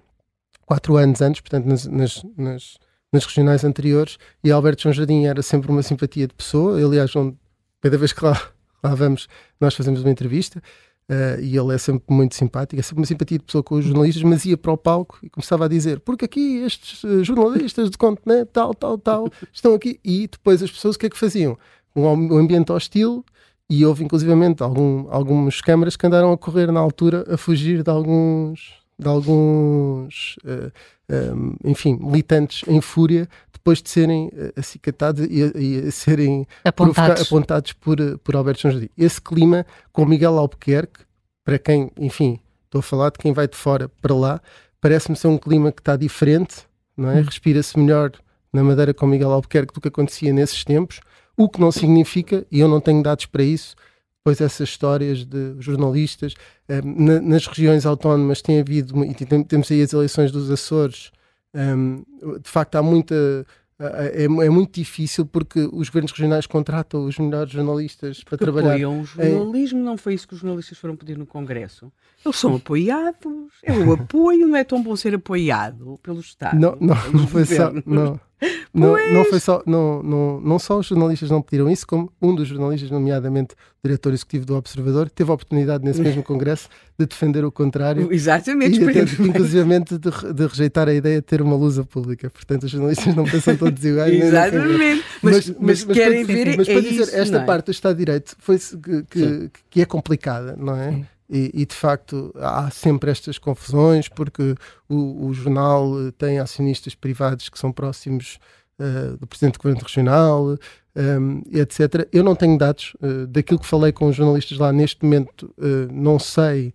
quatro 0.65 0.95
anos 0.98 1.22
antes, 1.22 1.41
portanto, 1.41 1.65
nas, 1.65 1.86
nas, 1.86 2.24
nas, 2.38 2.78
nas 3.14 3.26
regionais 3.26 3.64
anteriores, 3.64 4.18
e 4.44 4.52
Alberto 4.52 4.84
João 4.84 4.94
Jardim 4.94 5.26
era 5.26 5.41
sempre 5.41 5.72
uma 5.72 5.84
simpatia 5.84 6.27
de 6.27 6.34
pessoa. 6.34 6.84
Aliás, 6.84 7.15
onde, 7.15 7.38
cada 7.80 7.98
vez 7.98 8.11
que 8.11 8.26
lá, 8.26 8.41
lá 8.84 8.95
vamos, 8.95 9.30
nós 9.61 9.76
fazemos 9.76 10.02
uma 10.02 10.10
entrevista 10.10 10.61
Uh, 11.10 11.38
e 11.41 11.57
ele 11.57 11.76
é 11.76 11.77
sempre 11.77 12.15
muito 12.15 12.34
simpático, 12.34 12.80
é 12.80 12.81
sempre 12.81 13.02
uma 13.02 13.06
simpatia 13.06 13.38
de 13.38 13.44
pessoa 13.44 13.61
com 13.61 13.76
os 13.76 13.84
jornalistas, 13.84 14.23
mas 14.23 14.45
ia 14.45 14.56
para 14.56 14.72
o 14.72 14.77
palco 14.77 15.19
e 15.22 15.30
começava 15.30 15.65
a 15.65 15.68
dizer: 15.68 15.99
porque 15.99 16.23
aqui 16.23 16.60
estes 16.60 17.03
uh, 17.03 17.22
jornalistas 17.22 17.90
de 17.90 17.98
continente, 17.98 18.52
tal, 18.53 18.73
tal, 18.73 18.98
tal, 18.98 19.27
estão 19.52 19.73
aqui. 19.73 19.99
E 20.02 20.27
depois 20.27 20.64
as 20.64 20.72
pessoas 20.72 20.95
o 20.95 20.99
que 20.99 21.07
é 21.07 21.10
que 21.10 21.18
faziam? 21.18 21.57
Um, 21.94 22.07
um 22.07 22.38
ambiente 22.38 22.72
hostil, 22.72 23.26
e 23.69 23.85
houve 23.85 24.03
inclusivamente 24.03 24.64
algum, 24.64 25.07
algumas 25.10 25.60
câmaras 25.60 25.98
que 25.98 26.07
andaram 26.07 26.31
a 26.31 26.38
correr 26.38 26.72
na 26.72 26.80
altura 26.80 27.26
a 27.30 27.35
fugir 27.35 27.84
de 27.84 27.90
alguns, 27.90 28.73
de 28.98 29.07
alguns 29.07 30.38
uh, 30.45 30.72
um, 31.14 31.56
enfim, 31.64 31.98
militantes 32.02 32.68
em 32.68 32.81
fúria 32.81 33.27
depois 33.52 33.81
de 33.81 33.90
serem 33.90 34.30
acicatados 34.57 35.26
e, 35.26 35.88
e 35.88 35.91
serem 35.91 36.45
apontados, 36.65 37.22
apontados 37.22 37.73
por, 37.73 37.98
por 38.19 38.35
Alberto 38.35 38.61
João 38.61 38.73
Jardim. 38.73 38.90
Esse 38.98 39.22
clima 39.22 39.65
com 39.91 40.06
Miguel 40.06 40.38
Albuquerque, 40.38 40.99
para 41.45 41.57
quem, 41.57 41.90
enfim, 41.98 42.40
estou 42.65 42.80
a 42.80 42.81
falar 42.81 43.11
de 43.11 43.19
quem 43.19 43.31
vai 43.31 43.48
de 43.48 43.56
fora 43.56 43.90
para 44.02 44.14
lá, 44.14 44.41
parece-me 44.81 45.15
ser 45.15 45.27
um 45.27 45.38
clima 45.38 45.72
que 45.72 45.80
está 45.80 45.95
diferente, 45.95 46.68
não 46.98 47.10
é? 47.10 47.22
Hum. 47.22 47.23
Respira-se 47.23 47.80
melhor 47.80 48.11
na 48.52 48.64
Madeira 48.64 48.94
com 48.94 49.07
Miguel 49.07 49.31
Albuquerque 49.31 49.73
do 49.73 49.80
que 49.80 49.88
acontecia 49.88 50.34
nesses 50.34 50.64
tempos, 50.64 50.99
o 51.38 51.48
que 51.48 51.60
não 51.60 51.72
significa, 51.72 52.45
e 52.52 52.60
eu 52.60 52.68
não 52.68 52.81
tenho 52.81 53.02
dados 53.02 53.26
para 53.26 53.44
isso, 53.44 53.76
pois 54.24 54.40
essas 54.40 54.70
histórias 54.70 55.26
de 55.26 55.56
jornalistas 55.60 56.34
um, 56.70 57.22
nas 57.22 57.45
regiões 57.45 57.86
autónomas 57.86 58.41
tem 58.41 58.60
havido 58.60 59.04
e 59.04 59.14
temos 59.45 59.72
aí 59.72 59.82
as 59.82 59.94
eleições 59.94 60.32
dos 60.32 60.50
Açores 60.50 61.12
um, 61.54 62.04
de 62.41 62.50
facto 62.50 62.76
há 62.76 62.82
muita 62.82 63.45
é, 63.80 64.26
é, 64.26 64.50
muito 64.50 64.76
difícil 64.80 65.26
porque 65.26 65.68
os 65.72 65.90
governos 65.90 66.12
regionais 66.12 66.45
contratam 66.45 67.06
os 67.06 67.18
melhores 67.18 67.52
jornalistas 67.52 68.24
para 68.24 68.38
trabalhar. 68.38 68.70
Apoiam 68.70 69.02
o 69.02 69.04
jornalismo, 69.04 69.84
não 69.84 69.98
foi 69.98 70.14
isso 70.14 70.28
que 70.28 70.36
os 70.36 70.40
jornalistas 70.40 70.78
foram 70.78 70.95
pedir 70.95 71.18
no 71.18 71.26
Congresso. 71.26 71.91
Eles 72.24 72.38
são 72.38 72.56
apoiados, 72.56 73.52
é 73.64 73.74
o 73.74 73.91
apoio, 73.91 74.48
não 74.48 74.56
é 74.56 74.64
tão 74.64 74.82
bom 74.82 74.95
ser 74.95 75.16
apoiado 75.16 76.00
pelo 76.02 76.20
Estado. 76.20 76.58
Não, 76.58 76.78
não, 76.80 76.95
não 77.12 77.28
foi 77.28 77.45
só. 77.45 77.72
Não. 77.86 78.20
Não, 78.74 78.98
não, 79.14 79.24
foi 79.26 79.40
só, 79.40 79.61
não, 79.68 80.02
não, 80.02 80.41
não 80.41 80.57
só 80.57 80.80
os 80.80 80.88
jornalistas 80.88 81.30
não 81.30 81.41
pediram 81.41 81.70
isso, 81.70 81.86
como 81.86 82.11
um 82.20 82.34
dos 82.34 82.48
jornalistas, 82.48 82.90
nomeadamente 82.90 83.53
o 83.53 83.88
diretor 83.88 84.11
executivo 84.11 84.45
do 84.45 84.56
Observador, 84.56 85.10
teve 85.10 85.30
a 85.30 85.34
oportunidade 85.34 85.84
nesse 85.84 86.02
mesmo 86.02 86.24
congresso 86.24 86.68
de 86.98 87.06
defender 87.06 87.45
o 87.45 87.52
contrário. 87.52 88.11
Exatamente. 88.11 88.80
E 88.80 88.90
até, 88.90 89.02
inclusive 89.02 89.64
de, 89.80 90.34
de, 90.34 90.48
rejeitar 90.48 90.88
a 90.88 90.94
ideia 90.94 91.18
de 91.18 91.22
ter 91.22 91.41
uma 91.41 91.56
luz 91.56 91.78
pública. 91.86 92.30
Portanto, 92.30 92.64
os 92.64 92.72
jornalistas 92.72 93.15
não 93.15 93.26
pensam 93.26 93.56
todos 93.56 93.84
iguais. 93.84 94.14
Exatamente. 94.14 95.03
Mas, 95.22 95.49
mas, 95.49 95.57
mas, 95.60 95.86
mas, 95.86 95.98
querem 95.98 96.26
para, 96.26 96.36
ver 96.36 96.57
mas 96.57 96.68
para 96.68 96.76
é 96.76 96.82
dizer, 96.82 97.03
isso, 97.03 97.15
esta 97.15 97.38
é? 97.38 97.45
parte 97.45 97.65
do 97.65 97.72
Estado 97.72 97.95
de 97.95 98.06
Direito 98.06 98.36
foi 98.40 98.57
que, 98.57 99.03
que, 99.03 99.52
que 99.70 99.82
é 99.82 99.86
complicada, 99.86 100.56
não 100.57 100.76
é? 100.76 100.91
Sim. 100.91 101.06
E, 101.34 101.50
e, 101.52 101.66
de 101.66 101.74
facto 101.74 102.32
há 102.36 102.70
sempre 102.70 103.10
estas 103.10 103.40
confusões 103.40 104.08
porque 104.08 104.54
o, 104.88 105.26
o, 105.26 105.34
jornal 105.34 105.92
tem 106.16 106.38
acionistas 106.38 106.94
privados 106.94 107.50
que 107.50 107.58
são 107.58 107.72
próximos 107.72 108.38
uh, 108.78 109.18
do 109.18 109.26
Presidente 109.26 109.56
do 109.56 109.64
Governo 109.64 109.82
Regional, 109.82 110.46
um, 110.46 110.58
ehm, 110.96 111.42
etc. 111.52 112.08
Eu 112.12 112.24
não 112.24 112.36
tenho 112.36 112.56
dados 112.56 112.94
uh, 113.02 113.26
daquilo 113.26 113.60
que 113.60 113.66
falei 113.66 113.92
com 113.92 114.10
os 114.10 114.16
jornalistas 114.16 114.60
lá 114.60 114.72
neste 114.72 115.04
momento, 115.04 115.52
uh, 115.58 115.92
não 115.92 116.20
sei, 116.20 116.72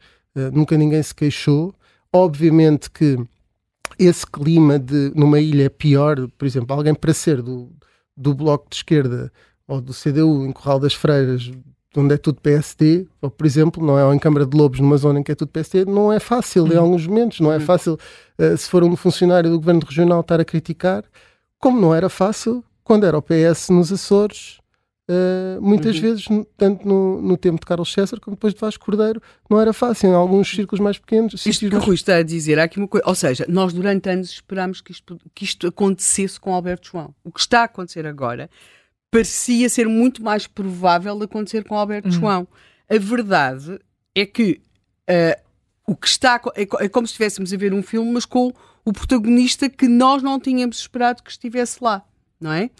nunca 0.53 0.77
ninguém 0.77 1.03
se 1.05 1.15
queixou. 1.15 1.73
Obviamente 2.13 2.91
que 2.91 3.17
esse 3.97 4.27
clima 4.27 4.79
de 4.79 5.13
numa 5.15 5.41
ilha 5.41 5.67
é 5.67 5.69
pior, 5.69 6.29
por 6.37 6.47
exemplo, 6.47 6.75
alguém 6.75 6.95
para 6.95 7.15
ser 7.15 7.43
do, 7.43 7.71
do 8.17 8.35
Bloco 8.35 8.69
de 8.71 8.77
Esquerda 8.77 9.33
ou 9.69 9.81
do 9.81 9.93
CDU 9.93 10.47
em 10.47 10.53
Corral 10.53 10.81
das 10.81 10.95
Freiras 10.95 11.51
onde 11.99 12.15
é 12.15 12.17
tudo 12.17 12.41
PSD, 12.41 13.07
ou 13.21 13.31
por 13.31 13.45
exemplo, 13.47 13.85
não 13.85 13.99
é 13.99 14.05
ou 14.05 14.15
em 14.15 14.19
Câmara 14.19 14.47
de 14.47 14.57
Lobos, 14.57 14.81
numa 14.81 14.97
zona 14.97 15.21
em 15.21 15.23
que 15.23 15.33
é 15.33 15.35
tudo 15.35 15.49
PSD, 15.49 15.85
não 15.85 16.13
é 16.13 16.21
fácil 16.21 16.67
em 16.67 16.77
uhum. 16.77 16.81
alguns 16.81 17.07
momentos, 17.07 17.41
não 17.41 17.53
é 17.53 17.57
uhum. 17.57 17.61
fácil 17.61 17.95
uh, 18.39 18.57
se 18.57 18.69
for 18.69 18.85
um 18.85 18.95
funcionário 18.95 19.51
do 19.51 19.59
governo 19.59 19.83
regional 19.85 20.21
estar 20.21 20.41
a 20.41 20.45
criticar, 20.45 21.05
como 21.59 21.81
não 21.81 21.95
era 21.95 22.09
fácil 22.09 22.65
quando 22.85 23.05
era 23.05 23.19
o 23.19 23.23
PS 23.23 23.69
nos 23.71 23.93
Açores, 23.93 24.59
uh, 25.11 25.61
muitas 25.61 25.97
uhum. 25.97 26.03
vezes, 26.03 26.27
tanto 26.57 26.87
no, 26.87 27.21
no, 27.21 27.37
tempo 27.37 27.59
de 27.61 27.67
Carlos 27.67 27.93
César 27.93 28.21
como 28.21 28.37
depois 28.37 28.55
de 28.55 28.61
Vasco 28.61 28.85
Cordeiro, 28.85 29.21
não 29.51 29.61
era 29.61 29.73
fácil, 29.73 30.09
em 30.09 30.15
alguns 30.15 30.49
círculos 30.49 30.81
mais 30.81 30.99
pequenos. 30.99 31.45
Isto 31.45 31.69
que 31.69 31.75
o 31.75 31.81
Rui 31.81 31.97
está 31.97 32.17
a 32.17 32.23
dizer, 32.23 32.59
há 32.59 32.65
aqui 32.65 32.79
uma 32.79 32.89
coisa, 32.89 33.07
ou 33.07 33.15
seja, 33.15 33.45
nós 33.49 33.73
durante 33.73 34.09
anos 34.09 34.31
esperámos 34.31 34.81
que 34.81 34.93
isto, 34.93 35.19
que 35.35 35.45
isto 35.45 35.67
acontecesse 35.67 36.39
com 36.39 36.55
Alberto 36.55 36.89
João. 36.93 37.15
O 37.25 37.33
que 37.33 37.41
está 37.41 37.63
a 37.63 37.65
acontecer 37.65 38.07
agora 38.07 38.49
parecia 39.11 39.69
ser 39.69 39.89
muito 39.89 40.23
mais 40.23 40.47
provável 40.47 41.17
de 41.19 41.25
acontecer 41.25 41.65
com 41.65 41.77
Alberto 41.77 42.09
uhum. 42.09 42.13
João. 42.13 42.49
A 42.89 42.99
verdade 42.99 43.79
é 44.15 44.27
que 44.27 44.61
uh, 45.09 45.41
o 45.87 45.97
que 45.97 46.07
está 46.07 46.41
é, 46.55 46.63
é, 46.63 46.89
como 46.89 47.07
se 47.07 47.13
estivéssemos 47.13 47.53
a 47.53 47.57
ver 47.57 47.73
um 47.73 47.83
filme, 47.83 48.13
mas 48.13 48.25
com 48.25 48.53
o 48.85 48.93
protagonista 48.93 49.69
que 49.69 49.89
nós 49.89 50.23
não 50.23 50.39
tínhamos 50.39 50.79
esperado 50.79 51.23
que 51.23 51.31
estivesse 51.31 51.83
lá, 51.83 52.05
não 52.41 52.53
é? 52.53 52.71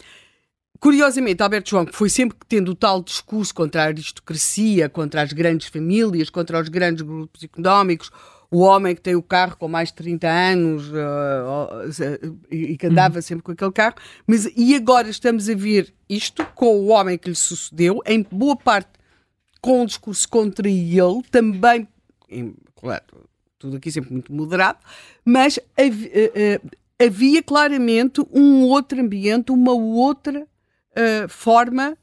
Curiosamente, 0.79 1.43
Alberto 1.43 1.71
João, 1.71 1.85
que 1.85 1.95
foi 1.95 2.09
sempre 2.09 2.37
tendo 2.47 2.71
o 2.71 2.75
tal 2.75 3.03
discurso 3.03 3.53
contra 3.53 3.83
a 3.83 3.85
aristocracia, 3.87 4.87
contra 4.87 5.21
as 5.21 5.33
grandes 5.33 5.67
famílias, 5.67 6.29
contra 6.29 6.59
os 6.59 6.69
grandes 6.69 7.01
grupos 7.01 7.43
económicos, 7.43 8.09
o 8.51 8.61
homem 8.61 8.95
que 8.95 9.01
tem 9.01 9.15
o 9.15 9.21
carro 9.21 9.55
com 9.57 9.67
mais 9.67 9.89
de 9.89 9.95
30 9.95 10.27
anos 10.27 10.89
uh, 10.89 10.95
uh, 10.95 12.39
e 12.49 12.77
que 12.77 12.87
andava 12.87 13.17
uhum. 13.17 13.21
sempre 13.21 13.43
com 13.43 13.51
aquele 13.51 13.71
carro, 13.71 13.95
mas 14.25 14.49
e 14.55 14.75
agora 14.75 15.09
estamos 15.09 15.47
a 15.49 15.55
ver 15.55 15.93
isto 16.09 16.43
com 16.55 16.79
o 16.79 16.87
homem 16.87 17.17
que 17.17 17.29
lhe 17.29 17.35
sucedeu, 17.35 18.01
em 18.05 18.25
boa 18.31 18.55
parte 18.55 18.89
com 19.61 19.81
um 19.81 19.85
discurso 19.85 20.27
contra 20.27 20.67
ele, 20.67 21.21
também, 21.29 21.87
em, 22.29 22.55
claro, 22.75 23.03
tudo 23.59 23.77
aqui 23.77 23.91
sempre 23.91 24.13
muito 24.13 24.33
moderado, 24.33 24.79
mas 25.23 25.59
havia, 25.77 26.09
uh, 26.09 26.69
havia 26.99 27.43
claramente 27.43 28.21
um 28.33 28.63
outro 28.63 28.99
ambiente, 28.99 29.51
uma 29.51 29.73
outra 29.73 30.47
forma 31.29 31.97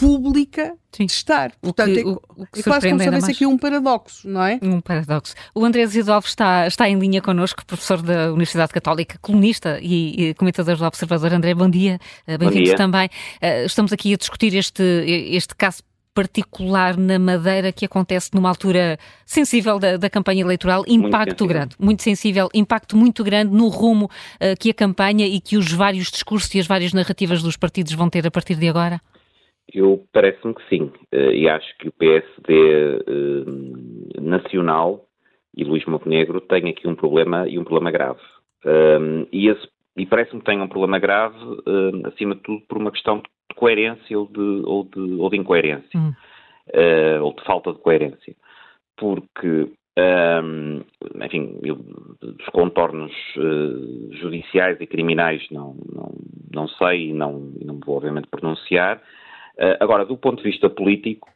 pública 0.00 0.74
Sim. 0.90 1.04
de 1.04 1.12
estar. 1.12 1.52
Portanto, 1.60 1.90
é 1.90 2.00
o 2.00 2.04
que, 2.04 2.08
o, 2.08 2.22
o 2.42 2.46
que 2.46 2.60
é 2.60 2.62
quase 2.62 2.88
como 2.88 3.00
se 3.00 3.06
houvesse 3.06 3.30
aqui 3.30 3.46
um 3.46 3.58
paradoxo, 3.58 4.26
não 4.26 4.42
é? 4.42 4.58
Um 4.62 4.80
paradoxo. 4.80 5.34
O 5.54 5.62
André 5.62 5.86
Zidolfo 5.86 6.26
está, 6.26 6.66
está 6.66 6.88
em 6.88 6.98
linha 6.98 7.20
connosco, 7.20 7.64
professor 7.66 8.00
da 8.00 8.32
Universidade 8.32 8.72
Católica, 8.72 9.18
colunista 9.20 9.78
e, 9.82 10.30
e 10.30 10.34
comentador 10.34 10.76
do 10.76 10.84
Observador. 10.86 11.34
André, 11.34 11.54
bom 11.54 11.68
dia, 11.68 11.98
eh, 12.26 12.38
bem-vindo 12.38 12.74
também. 12.76 13.10
Uh, 13.42 13.66
estamos 13.66 13.92
aqui 13.92 14.14
a 14.14 14.16
discutir 14.16 14.54
este, 14.54 14.82
este 14.82 15.54
caso 15.54 15.82
particular 16.14 16.96
na 16.96 17.18
Madeira 17.18 17.70
que 17.70 17.84
acontece 17.84 18.30
numa 18.32 18.48
altura 18.48 18.98
sensível 19.26 19.78
da, 19.78 19.98
da 19.98 20.08
campanha 20.08 20.40
eleitoral, 20.40 20.82
impacto 20.88 21.44
muito 21.44 21.46
grande, 21.46 21.76
muito 21.78 22.02
sensível, 22.02 22.48
impacto 22.54 22.96
muito 22.96 23.22
grande 23.22 23.54
no 23.54 23.68
rumo 23.68 24.06
uh, 24.06 24.58
que 24.58 24.70
a 24.70 24.74
campanha 24.74 25.26
e 25.26 25.40
que 25.40 25.58
os 25.58 25.70
vários 25.70 26.10
discursos 26.10 26.52
e 26.54 26.58
as 26.58 26.66
várias 26.66 26.94
narrativas 26.94 27.42
dos 27.42 27.58
partidos 27.58 27.92
vão 27.92 28.08
ter 28.08 28.26
a 28.26 28.30
partir 28.30 28.54
de 28.54 28.66
agora? 28.66 29.00
Eu 29.72 30.04
parece-me 30.12 30.54
que 30.54 30.68
sim, 30.68 30.92
uh, 31.14 31.32
e 31.32 31.48
acho 31.48 31.76
que 31.78 31.88
o 31.88 31.92
PSD 31.92 32.54
eh, 32.54 34.20
nacional 34.20 35.06
e 35.56 35.64
Luís 35.64 35.84
Montenegro 35.84 36.40
têm 36.40 36.68
aqui 36.70 36.88
um 36.88 36.94
problema 36.94 37.48
e 37.48 37.58
um 37.58 37.64
problema 37.64 37.90
grave. 37.90 38.20
Um, 38.64 39.26
e, 39.32 39.48
e 39.96 40.06
parece-me 40.06 40.40
que 40.40 40.46
têm 40.46 40.60
um 40.60 40.68
problema 40.68 40.98
grave, 40.98 41.38
uh, 41.44 42.06
acima 42.06 42.34
de 42.34 42.42
tudo, 42.42 42.62
por 42.68 42.78
uma 42.78 42.90
questão 42.90 43.18
de 43.18 43.54
coerência 43.54 44.18
ou 44.18 44.26
de, 44.26 44.62
ou 44.64 44.84
de, 44.84 45.14
ou 45.20 45.30
de 45.30 45.36
incoerência, 45.36 45.98
hum. 45.98 46.12
ou 47.22 47.34
de 47.34 47.44
falta 47.44 47.72
de 47.72 47.78
coerência. 47.78 48.34
Porque 48.96 49.70
um, 49.98 50.82
enfim, 51.24 51.58
eu, 51.62 51.76
dos 52.20 52.46
contornos 52.52 53.12
uh, 53.36 54.12
judiciais 54.14 54.80
e 54.80 54.86
criminais 54.86 55.44
não, 55.50 55.76
não, 55.92 56.12
não 56.52 56.68
sei 56.68 57.10
e 57.10 57.12
não, 57.12 57.52
não 57.64 57.80
vou 57.84 57.96
obviamente 57.96 58.28
pronunciar, 58.28 59.02
agora, 59.80 60.04
do 60.04 60.16
ponto 60.16 60.42
de 60.42 60.50
vista 60.50 60.68
político, 60.70 61.28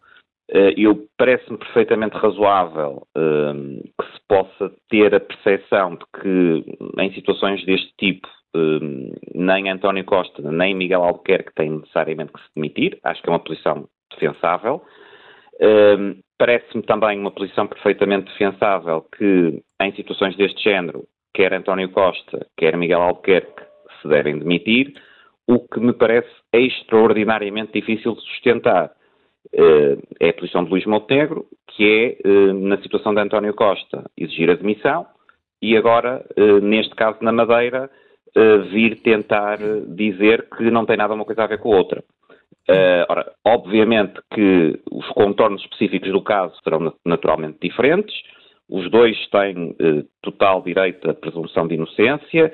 uh, 0.50 0.72
eu 0.76 1.06
parece-me 1.16 1.58
perfeitamente 1.58 2.16
razoável 2.16 3.06
uh, 3.16 3.82
que 4.00 4.12
se 4.12 4.20
possa 4.28 4.72
ter 4.88 5.14
a 5.14 5.20
percepção 5.20 5.96
de 5.96 6.04
que 6.20 6.64
em 6.98 7.12
situações 7.14 7.64
deste 7.64 7.92
tipo 7.98 8.28
nem 9.34 9.68
António 9.68 10.04
Costa 10.04 10.40
nem 10.40 10.76
Miguel 10.76 11.02
Albuquerque 11.02 11.52
têm 11.56 11.70
necessariamente 11.70 12.32
que 12.32 12.40
se 12.40 12.48
demitir. 12.54 13.00
Acho 13.02 13.20
que 13.20 13.28
é 13.28 13.32
uma 13.32 13.42
posição 13.42 13.88
defensável. 14.12 14.80
Parece-me 16.38 16.84
também 16.84 17.18
uma 17.18 17.32
posição 17.32 17.66
perfeitamente 17.66 18.30
defensável 18.30 19.04
que, 19.18 19.60
em 19.82 19.92
situações 19.96 20.36
deste 20.36 20.62
género, 20.62 21.02
quer 21.34 21.52
António 21.52 21.90
Costa, 21.90 22.46
quer 22.56 22.76
Miguel 22.76 23.02
Albuquerque 23.02 23.60
se 24.00 24.06
devem 24.06 24.38
demitir 24.38 24.94
o 25.46 25.60
que 25.60 25.80
me 25.80 25.92
parece 25.92 26.28
extraordinariamente 26.52 27.72
difícil 27.72 28.14
de 28.14 28.20
sustentar. 28.22 28.92
Uh, 29.52 30.00
é 30.18 30.30
a 30.30 30.32
posição 30.32 30.64
de 30.64 30.70
Luís 30.70 30.86
Montenegro, 30.86 31.46
que 31.68 32.18
é, 32.24 32.28
uh, 32.28 32.54
na 32.54 32.78
situação 32.78 33.14
de 33.14 33.20
António 33.20 33.54
Costa, 33.54 34.10
exigir 34.16 34.50
a 34.50 34.54
demissão 34.54 35.06
e 35.60 35.76
agora, 35.76 36.24
uh, 36.36 36.60
neste 36.60 36.94
caso 36.94 37.18
na 37.20 37.32
Madeira, 37.32 37.90
vir 38.72 39.00
tentar 39.02 39.58
dizer 39.94 40.48
que 40.56 40.68
não 40.68 40.84
tem 40.84 40.96
nada 40.96 41.14
uma 41.14 41.24
coisa 41.24 41.44
a 41.44 41.46
ver 41.46 41.60
com 41.60 41.72
a 41.72 41.76
outra. 41.76 42.02
Ora, 43.08 43.32
obviamente 43.46 44.20
que 44.34 44.80
os 44.90 45.06
contornos 45.10 45.62
específicos 45.62 46.10
do 46.10 46.20
caso 46.20 46.52
serão 46.64 46.92
naturalmente 47.06 47.58
diferentes. 47.62 48.12
Os 48.68 48.90
dois 48.90 49.16
têm 49.28 49.76
total 50.20 50.62
direito 50.62 51.08
à 51.08 51.14
presunção 51.14 51.68
de 51.68 51.76
inocência. 51.76 52.52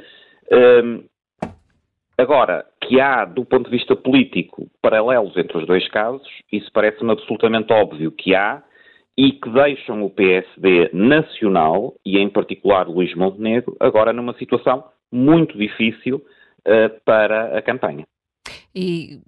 Agora, 2.21 2.67
que 2.81 3.01
há, 3.01 3.25
do 3.25 3.45
ponto 3.45 3.71
de 3.71 3.77
vista 3.77 3.97
político, 3.97 4.69
paralelos 4.83 5.37
entre 5.37 5.59
os 5.59 5.67
dois 5.67 5.89
casos, 5.89 6.27
isso 6.53 6.71
parece-me 6.73 7.13
absolutamente 7.13 7.73
óbvio 7.73 8.13
que 8.13 8.35
há 8.35 8.63
e 9.17 9.33
que 9.33 9.51
deixam 9.51 10.03
o 10.03 10.11
PSD 10.11 10.91
nacional, 10.93 11.95
e 12.05 12.19
em 12.19 12.29
particular 12.29 12.89
Luís 12.89 13.15
Montenegro, 13.15 13.77
agora 13.79 14.13
numa 14.13 14.35
situação 14.35 14.85
muito 15.13 15.59
difícil 15.59 16.17
uh, 16.17 17.01
para 17.05 17.59
a 17.59 17.63
campanha. 17.63 18.07
E 18.75 19.21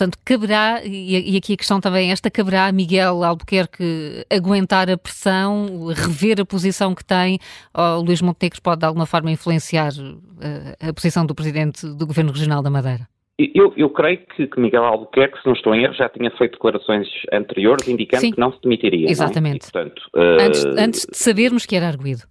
Portanto, 0.00 0.16
caberá, 0.24 0.80
e 0.82 1.36
aqui 1.36 1.52
a 1.52 1.56
questão 1.58 1.78
também 1.78 2.08
é 2.08 2.12
esta, 2.12 2.30
caberá 2.30 2.68
a 2.68 2.72
Miguel 2.72 3.22
Albuquerque 3.22 4.24
aguentar 4.34 4.88
a 4.88 4.96
pressão, 4.96 5.88
rever 5.88 6.40
a 6.40 6.46
posição 6.46 6.94
que 6.94 7.04
tem, 7.04 7.38
ou 7.74 8.02
Luís 8.02 8.22
Montenegro 8.22 8.62
pode 8.62 8.80
de 8.80 8.86
alguma 8.86 9.04
forma 9.04 9.30
influenciar 9.30 9.90
a, 9.90 10.86
eh, 10.86 10.88
a 10.88 10.92
posição 10.94 11.26
do 11.26 11.34
Presidente 11.34 11.86
do 11.86 12.06
Governo 12.06 12.32
Regional 12.32 12.62
da 12.62 12.70
Madeira? 12.70 13.06
Eu, 13.38 13.74
eu, 13.76 13.90
creio 13.90 14.20
que, 14.34 14.46
que, 14.46 14.58
Miguel 14.58 14.84
Albuquerque, 14.84 15.38
se 15.38 15.46
não 15.46 15.52
estou 15.52 15.74
em 15.74 15.84
erro, 15.84 15.92
já 15.92 16.08
tinha 16.08 16.30
feito 16.30 16.52
declarações 16.52 17.06
anteriores 17.30 17.86
indicando 17.86 18.22
Sim, 18.22 18.32
que 18.32 18.40
não 18.40 18.52
se 18.54 18.62
demitiria. 18.62 19.06
É? 19.06 19.10
Exatamente. 19.10 19.68
E, 19.68 19.70
portanto, 19.70 20.02
uh, 20.14 20.40
antes, 20.40 20.64
antes, 20.64 21.06
de 21.10 21.18
sabermos 21.18 21.66
que 21.66 21.76
era 21.76 21.88
arguído. 21.88 22.22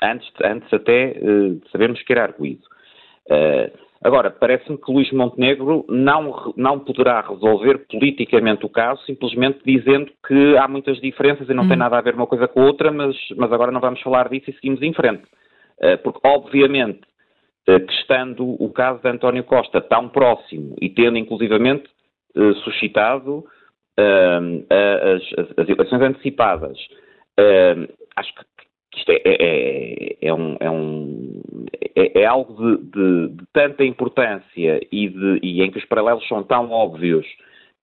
Antes, 0.00 0.28
antes 0.44 0.72
até 0.72 1.18
uh, 1.20 1.54
de 1.54 1.70
sabermos 1.72 2.00
que 2.04 2.12
era 2.12 2.22
arguído. 2.22 2.62
Uh, 3.28 3.85
Agora, 4.02 4.30
parece-me 4.30 4.78
que 4.78 4.92
Luís 4.92 5.10
Montenegro 5.10 5.84
não, 5.88 6.52
não 6.56 6.78
poderá 6.78 7.20
resolver 7.22 7.86
politicamente 7.90 8.64
o 8.66 8.68
caso 8.68 9.02
simplesmente 9.04 9.60
dizendo 9.64 10.12
que 10.26 10.56
há 10.56 10.68
muitas 10.68 11.00
diferenças 11.00 11.48
e 11.48 11.54
não 11.54 11.64
hum. 11.64 11.68
tem 11.68 11.76
nada 11.76 11.98
a 11.98 12.02
ver 12.02 12.14
uma 12.14 12.26
coisa 12.26 12.46
com 12.46 12.60
a 12.60 12.66
outra, 12.66 12.92
mas, 12.92 13.16
mas 13.36 13.50
agora 13.52 13.72
não 13.72 13.80
vamos 13.80 14.00
falar 14.02 14.28
disso 14.28 14.50
e 14.50 14.52
seguimos 14.54 14.82
em 14.82 14.92
frente. 14.92 15.24
Uh, 15.78 15.98
porque, 16.02 16.20
obviamente, 16.24 17.00
uh, 17.68 17.80
que 17.80 17.92
estando 17.94 18.44
o 18.62 18.70
caso 18.70 19.00
de 19.02 19.08
António 19.08 19.44
Costa 19.44 19.80
tão 19.80 20.08
próximo 20.08 20.76
e 20.80 20.88
tendo, 20.88 21.18
inclusivamente, 21.18 21.88
uh, 22.36 22.54
suscitado 22.56 23.44
as, 23.98 25.22
as, 25.38 25.58
as, 25.58 25.68
eleições 25.70 26.02
antecipadas, 26.02 26.76
acho 28.14 28.34
que 28.34 28.44
isto 28.96 29.10
é, 29.10 29.20
é, 29.24 29.36
é, 29.38 30.16
é, 30.22 30.34
um, 30.34 30.56
é, 30.58 30.70
um, 30.70 31.42
é, 31.94 32.22
é 32.22 32.24
algo 32.24 32.54
de, 32.54 32.84
de, 32.90 33.28
de, 33.36 33.44
tanta 33.52 33.84
importância 33.84 34.80
e, 34.90 35.08
de, 35.08 35.40
e, 35.42 35.62
em 35.62 35.70
que 35.70 35.78
os 35.78 35.84
paralelos 35.84 36.26
são 36.26 36.42
tão 36.42 36.70
óbvios 36.70 37.26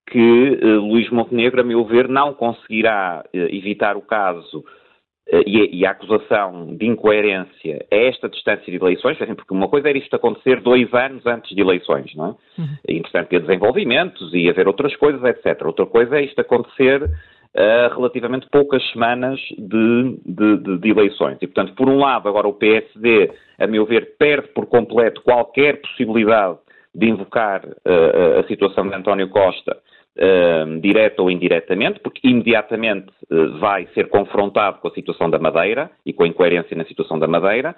que 0.08 0.60
uh, 0.62 0.80
Luís 0.82 1.10
Montenegro, 1.10 1.62
a 1.62 1.64
meu 1.64 1.86
ver, 1.86 2.10
não 2.10 2.34
conseguirá 2.34 3.24
uh, 3.26 3.38
evitar 3.38 3.96
o 3.96 4.02
caso 4.02 4.60
uh, 4.60 5.44
e, 5.46 5.80
e, 5.80 5.86
a 5.86 5.92
acusação 5.92 6.76
de 6.76 6.86
incoerência 6.86 7.86
a 7.92 7.96
esta 7.96 8.28
distância 8.28 8.66
de 8.66 8.76
eleições, 8.76 9.18
porque 9.18 9.54
uma 9.54 9.70
coisa 9.70 9.90
era 9.90 9.98
isto 9.98 10.16
acontecer 10.16 10.62
dois 10.62 10.92
anos 10.94 11.26
antes 11.26 11.56
de 11.56 11.62
eleições, 11.62 12.14
não 12.16 12.26
é? 12.26 12.62
Uhum. 12.62 12.78
E, 12.88 12.98
entretanto, 12.98 13.30
ter 13.30 13.42
desenvolvimentos 13.42 14.34
e 14.34 14.50
haver 14.50 14.68
outras 14.68 14.96
coisas, 14.96 15.24
etc. 15.24 15.66
Outra 15.66 15.86
coisa 15.86 16.18
é 16.18 16.24
isto 16.24 16.42
acontecer 16.42 17.10
a 17.56 17.94
relativamente 17.94 18.48
poucas 18.52 18.84
semanas 18.92 19.40
de, 19.58 20.18
de, 20.26 20.58
de, 20.58 20.78
de, 20.80 20.90
eleições. 20.90 21.38
E, 21.42 21.48
portanto, 21.48 21.76
por 21.76 21.88
um 21.88 21.98
lado, 21.98 22.28
agora 22.28 22.48
o 22.48 22.54
PSD, 22.54 23.32
a 23.60 23.68
meu 23.68 23.86
ver, 23.86 24.16
perde 24.18 24.48
por 24.50 24.66
completo 24.66 25.22
qualquer 25.22 25.80
possibilidade 25.80 26.58
de 26.96 27.08
invocar 27.08 27.64
uh, 27.66 28.40
a 28.40 28.48
situação 28.48 28.88
de 28.88 28.96
António 28.96 29.30
Costa, 29.30 29.78
uh, 30.18 30.80
direta 30.80 31.22
ou 31.22 31.30
indiretamente, 31.30 32.00
porque 32.00 32.28
imediatamente 32.28 33.12
uh, 33.32 33.58
vai 33.60 33.88
ser 33.94 34.10
confrontado 34.10 34.80
com 34.80 34.88
a 34.88 34.94
situação 34.94 35.30
da 35.30 35.40
Madeira 35.40 35.92
e 36.06 36.12
com 36.12 36.24
a 36.24 36.28
incoerência 36.28 36.76
na 36.76 36.86
situação 36.86 37.20
da 37.20 37.28
Madeira, 37.28 37.76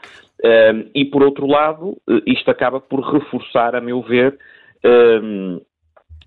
e 0.94 1.06
por 1.06 1.24
outro 1.24 1.48
lado, 1.48 1.98
isto 2.26 2.52
acaba 2.52 2.80
por 2.80 3.00
reforçar, 3.00 3.74
a 3.74 3.82
meu 3.82 4.02
ver, 4.02 4.38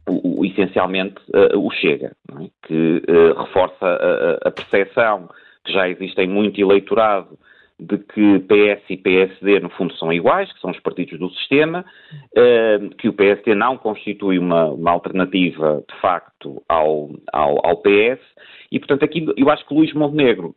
o, 0.09 0.41
o, 0.41 0.45
essencialmente 0.45 1.17
uh, 1.35 1.59
o 1.59 1.71
Chega, 1.71 2.13
é? 2.33 2.49
que 2.67 3.03
uh, 3.09 3.41
reforça 3.41 3.87
a, 3.87 4.49
a 4.49 4.51
percepção 4.51 5.29
que 5.65 5.73
já 5.73 5.89
existe 5.89 6.21
em 6.21 6.29
muito 6.29 6.61
eleitorado 6.61 7.39
de 7.81 7.97
que 7.97 8.41
PS 8.41 8.83
e 8.91 8.97
PSD, 8.97 9.61
no 9.61 9.71
fundo, 9.71 9.95
são 9.95 10.13
iguais, 10.13 10.53
que 10.53 10.61
são 10.61 10.71
os 10.71 10.81
partidos 10.81 11.19
do 11.19 11.31
sistema, 11.31 11.85
uh, 12.13 12.91
que 12.97 13.09
o 13.09 13.13
PSD 13.13 13.55
não 13.55 13.77
constitui 13.77 14.39
uma, 14.39 14.67
uma 14.67 14.91
alternativa, 14.91 15.85
de 15.89 16.01
facto, 16.01 16.63
ao, 16.69 17.11
ao, 17.33 17.65
ao, 17.65 17.77
PS, 17.77 18.21
e, 18.73 18.79
portanto, 18.81 19.05
aqui 19.05 19.27
eu 19.37 19.49
acho 19.49 19.67
que 19.67 19.75
Luís 19.75 19.93
Montenegro, 19.93 20.55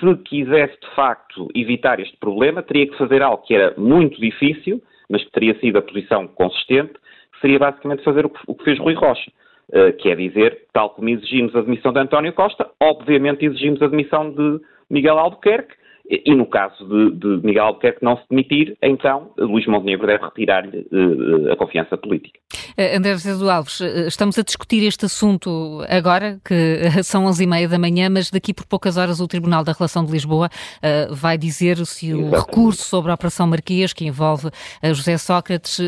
se 0.00 0.16
quisesse, 0.24 0.78
de 0.80 0.94
facto, 0.96 1.48
evitar 1.54 2.00
este 2.00 2.16
problema, 2.16 2.62
teria 2.62 2.88
que 2.88 2.98
fazer 2.98 3.22
algo 3.22 3.42
que 3.44 3.54
era 3.54 3.74
muito 3.78 4.20
difícil, 4.20 4.82
mas 5.08 5.22
que 5.22 5.30
teria 5.30 5.58
sido 5.60 5.78
a 5.78 5.82
posição 5.82 6.26
consistente, 6.26 6.94
seria 7.40 7.58
basicamente 7.58 8.04
fazer 8.04 8.26
o 8.26 8.30
que, 8.30 8.40
o 8.46 8.54
que 8.54 8.64
fez 8.64 8.78
Rui 8.78 8.94
Rocha. 8.94 9.30
Uh, 9.70 9.96
que 9.96 10.10
é 10.10 10.14
dizer, 10.14 10.66
tal 10.74 10.90
como 10.90 11.08
exigimos 11.08 11.56
a 11.56 11.62
demissão 11.62 11.90
de 11.90 11.98
António 11.98 12.34
Costa, 12.34 12.68
obviamente 12.78 13.46
exigimos 13.46 13.80
a 13.80 13.86
demissão 13.86 14.30
de 14.30 14.60
Miguel 14.90 15.18
Albuquerque, 15.18 15.74
e 16.06 16.34
no 16.34 16.44
caso 16.46 16.86
de, 16.86 17.12
de 17.12 17.46
Miguel 17.46 17.64
Albuquerque 17.64 18.04
não 18.04 18.16
se 18.16 18.24
demitir, 18.28 18.76
então 18.82 19.32
Luís 19.38 19.66
Montenegro 19.66 20.06
deve 20.06 20.22
retirar-lhe 20.22 20.86
uh, 20.92 21.52
a 21.52 21.56
confiança 21.56 21.96
política. 21.96 22.38
Uh, 22.76 22.98
André 22.98 23.12
José 23.12 23.30
Alves, 23.50 23.80
uh, 23.80 24.06
estamos 24.06 24.38
a 24.38 24.42
discutir 24.42 24.84
este 24.84 25.06
assunto 25.06 25.82
agora, 25.88 26.38
que 26.44 26.54
são 27.02 27.24
11h30 27.24 27.68
da 27.68 27.78
manhã, 27.78 28.10
mas 28.10 28.30
daqui 28.30 28.52
por 28.52 28.66
poucas 28.66 28.98
horas 28.98 29.18
o 29.18 29.26
Tribunal 29.26 29.64
da 29.64 29.72
Relação 29.72 30.04
de 30.04 30.12
Lisboa 30.12 30.48
vai 31.10 31.38
dizer 31.38 31.76
se 31.86 32.12
o 32.12 32.20
Exatamente. 32.20 32.46
recurso 32.46 32.82
sobre 32.82 33.10
a 33.10 33.14
Operação 33.14 33.46
Marquês, 33.46 33.92
que 33.92 34.04
envolve 34.04 34.50
José 34.92 35.16
Sócrates, 35.16 35.80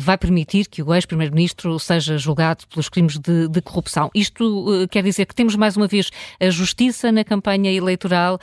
vai 0.00 0.16
permitir 0.16 0.66
que 0.68 0.82
o 0.82 0.94
ex-primeiro-ministro 0.94 1.78
seja 1.78 2.16
julgado 2.16 2.64
pelos 2.68 2.88
crimes 2.88 3.18
de, 3.18 3.48
de 3.48 3.60
corrupção. 3.60 4.10
Isto 4.14 4.86
quer 4.90 5.02
dizer 5.02 5.26
que 5.26 5.34
temos 5.34 5.56
mais 5.56 5.76
uma 5.76 5.86
vez 5.86 6.10
a 6.40 6.50
justiça 6.50 7.10
na 7.10 7.24
campanha 7.24 7.72
eleitoral 7.72 8.38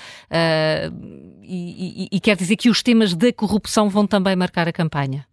e, 1.47 2.05
e, 2.05 2.17
e 2.17 2.19
quer 2.19 2.35
dizer 2.35 2.55
que 2.55 2.69
os 2.69 2.81
temas 2.81 3.15
da 3.15 3.31
corrupção 3.31 3.89
vão 3.89 4.07
também 4.07 4.35
marcar 4.35 4.67
a 4.67 4.73
campanha? 4.73 5.25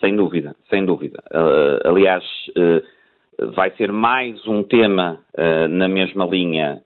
Sem 0.00 0.16
dúvida, 0.16 0.54
sem 0.68 0.84
dúvida. 0.84 1.22
Uh, 1.32 1.88
aliás, 1.88 2.22
uh, 2.58 3.52
vai 3.54 3.70
ser 3.76 3.90
mais 3.90 4.46
um 4.46 4.62
tema 4.62 5.18
uh, 5.36 5.68
na 5.68 5.88
mesma 5.88 6.26
linha, 6.26 6.82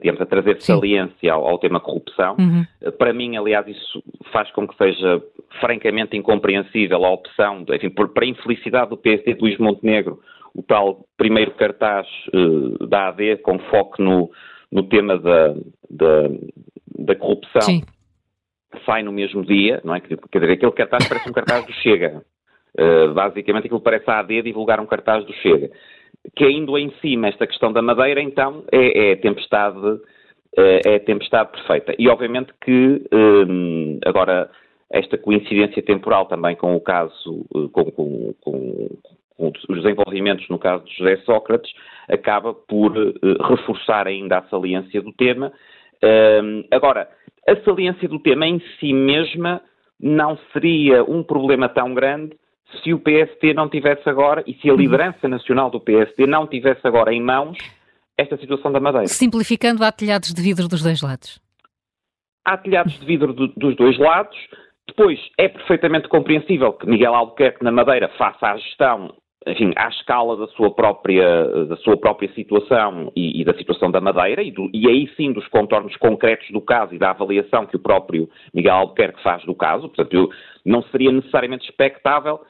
digamos, 0.00 0.20
a 0.20 0.26
trazer 0.26 0.60
saliência 0.60 1.32
ao, 1.32 1.46
ao, 1.46 1.58
tema 1.58 1.80
corrupção. 1.80 2.36
Uhum. 2.38 2.64
para 2.98 3.12
mim, 3.12 3.36
aliás, 3.36 3.66
isso 3.66 4.02
faz 4.32 4.50
com 4.52 4.68
que 4.68 4.76
seja 4.76 5.22
francamente 5.60 6.16
incompreensível 6.16 7.04
a 7.04 7.10
opção, 7.10 7.64
enfim, 7.72 7.90
por, 7.90 8.10
para 8.10 8.24
a 8.24 8.28
infelicidade 8.28 8.90
do 8.90 8.96
PSD 8.96 9.34
de 9.34 9.40
Luís 9.40 9.58
Montenegro, 9.58 10.20
o 10.54 10.62
tal 10.62 11.04
primeiro 11.16 11.52
cartaz 11.52 12.06
da 12.88 13.08
AD 13.08 13.38
com 13.38 13.58
foco 13.58 14.00
no, 14.00 14.30
no 14.74 14.82
tema 14.82 15.16
da, 15.16 15.54
da, 15.88 16.28
da 16.98 17.14
corrupção 17.14 17.62
Sim. 17.62 17.84
sai 18.84 19.04
no 19.04 19.12
mesmo 19.12 19.44
dia, 19.44 19.80
não 19.84 19.94
é? 19.94 20.00
Quer 20.00 20.16
dizer, 20.16 20.52
aquele 20.52 20.72
cartaz 20.72 21.08
parece 21.08 21.30
um 21.30 21.32
cartaz 21.32 21.64
do 21.64 21.72
Chega. 21.74 22.24
Uh, 22.76 23.14
basicamente 23.14 23.66
aquilo 23.66 23.80
parece 23.80 24.10
a 24.10 24.18
AD 24.18 24.42
divulgar 24.42 24.80
um 24.80 24.86
cartaz 24.86 25.24
do 25.24 25.32
Chega. 25.34 25.70
Caindo 26.36 26.76
em 26.76 26.90
cima 27.00 27.28
esta 27.28 27.46
questão 27.46 27.72
da 27.72 27.80
Madeira, 27.80 28.20
então, 28.20 28.64
é, 28.72 29.12
é 29.12 29.16
tempestade, 29.16 30.00
é, 30.56 30.94
é 30.94 30.98
tempestade 30.98 31.52
perfeita. 31.52 31.94
E 31.96 32.08
obviamente 32.08 32.52
que 32.60 33.06
um, 33.12 34.00
agora 34.04 34.50
esta 34.90 35.16
coincidência 35.16 35.82
temporal 35.82 36.26
também 36.26 36.56
com 36.56 36.74
o 36.74 36.80
caso, 36.80 37.46
com, 37.72 37.90
com, 37.92 38.34
com 38.40 38.88
os 39.38 39.82
desenvolvimentos 39.82 40.48
no 40.48 40.58
caso 40.58 40.84
de 40.84 40.96
José 40.96 41.16
Sócrates, 41.24 41.72
acaba 42.08 42.54
por 42.54 42.96
uh, 42.96 43.14
reforçar 43.48 44.06
ainda 44.06 44.38
a 44.38 44.48
saliência 44.48 45.02
do 45.02 45.12
tema. 45.12 45.52
Uh, 46.02 46.64
agora, 46.70 47.08
a 47.48 47.56
saliência 47.64 48.08
do 48.08 48.18
tema 48.18 48.46
em 48.46 48.60
si 48.78 48.92
mesma 48.92 49.60
não 50.00 50.38
seria 50.52 51.02
um 51.04 51.22
problema 51.22 51.68
tão 51.68 51.94
grande 51.94 52.36
se 52.82 52.92
o 52.92 52.98
PST 52.98 53.54
não 53.54 53.68
tivesse 53.68 54.08
agora, 54.08 54.42
e 54.46 54.54
se 54.54 54.68
a 54.68 54.74
liderança 54.74 55.28
nacional 55.28 55.70
do 55.70 55.80
PST 55.80 56.26
não 56.26 56.46
tivesse 56.46 56.80
agora 56.84 57.12
em 57.12 57.22
mãos 57.22 57.56
esta 58.16 58.36
situação 58.36 58.72
da 58.72 58.80
Madeira. 58.80 59.06
Simplificando, 59.06 59.84
há 59.84 59.92
telhados 59.92 60.32
de 60.32 60.42
vidro 60.42 60.66
dos 60.68 60.82
dois 60.82 61.00
lados. 61.02 61.40
Há 62.44 62.56
telhados 62.56 62.98
de 62.98 63.06
vidro 63.06 63.32
do, 63.32 63.48
dos 63.48 63.76
dois 63.76 63.98
lados. 63.98 64.36
Depois, 64.86 65.18
é 65.38 65.48
perfeitamente 65.48 66.08
compreensível 66.08 66.72
que 66.72 66.86
Miguel 66.86 67.14
Albuquerque 67.14 67.64
na 67.64 67.70
Madeira 67.70 68.08
faça 68.18 68.46
a 68.48 68.56
gestão 68.56 69.14
enfim, 69.46 69.72
à 69.76 69.88
escala 69.88 70.36
da 70.36 70.46
sua 70.48 70.74
própria, 70.74 71.66
da 71.66 71.76
sua 71.76 71.96
própria 71.96 72.32
situação 72.34 73.12
e, 73.14 73.40
e 73.40 73.44
da 73.44 73.54
situação 73.54 73.90
da 73.90 74.00
Madeira, 74.00 74.42
e, 74.42 74.50
do, 74.50 74.70
e, 74.72 74.88
aí 74.88 75.08
sim 75.16 75.32
dos 75.32 75.46
contornos 75.48 75.96
concretos 75.96 76.48
do 76.50 76.60
caso 76.60 76.94
e 76.94 76.98
da 76.98 77.10
avaliação 77.10 77.66
que 77.66 77.76
o 77.76 77.80
próprio 77.80 78.28
Miguel 78.54 78.74
Albuquerque 78.74 79.22
faz 79.22 79.44
do 79.44 79.54
caso. 79.54 79.88
Portanto, 79.88 80.14
eu, 80.14 80.28
não 80.64 80.82
seria 80.84 81.12
necessariamente 81.12 81.68
expectável 81.68 82.40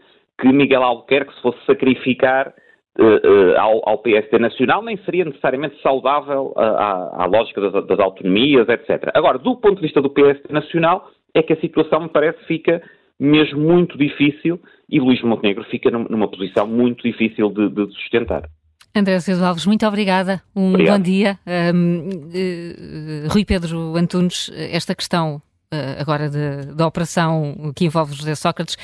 que 0.41 0.49
Miguel 0.49 0.83
Albuquerque 0.83 1.35
se 1.35 1.43
fosse 1.43 1.59
sacrificar 1.67 2.53
uh, 2.99 3.59
ao, 3.59 3.89
ao, 3.89 3.99
PSD 3.99 4.39
Nacional, 4.39 4.83
nem 4.83 4.97
seria 4.99 5.25
necessariamente 5.25 5.81
saudável 5.81 6.53
à, 6.57 7.25
à 7.25 7.27
lógica 7.27 7.61
das, 7.61 7.87
das, 7.87 7.99
autonomias, 7.99 8.69
etc. 8.69 9.11
Agora, 9.15 9.39
do 9.39 9.57
ponto 9.57 9.77
de 9.77 9.83
vista 9.83 10.01
do 10.01 10.11
PSD 10.11 10.53
Nacional, 10.53 11.09
é 11.35 11.43
que 11.43 11.53
a 11.53 11.61
situação, 11.61 12.01
me 12.01 12.09
parece, 12.09 12.39
fica 12.45 12.83
mesmo 13.19 13.61
muito 13.61 13.97
difícil 13.97 14.61
e 14.89 15.01
Luís 15.01 15.23
Montenegro 15.23 15.65
fica 15.65 15.91
numa 15.91 16.29
posição 16.29 16.67
muito 16.67 17.03
difícil 17.03 17.51
de, 17.51 17.69
de 17.69 17.93
sustentar. 17.95 18.49
André 18.95 19.19
Silva 19.19 19.49
Alves, 19.49 19.67
muito 19.67 19.85
obrigada. 19.87 20.41
Um 20.55 20.71
Obrigado. 20.71 20.99
bom 20.99 21.03
dia. 21.03 21.39
Um, 21.75 21.99
uh, 21.99 22.31
eh, 22.33 23.27
Rui 23.29 23.45
Pedro 23.45 23.97
Antunes, 23.97 24.53
esta 24.55 24.95
questão 24.95 25.43
uh, 25.73 26.01
agora 26.01 26.31
da 26.31 26.87
operação 26.87 27.73
que 27.75 27.85
envolve 27.85 28.15
José 28.15 28.37
Sócrates, 28.37 28.77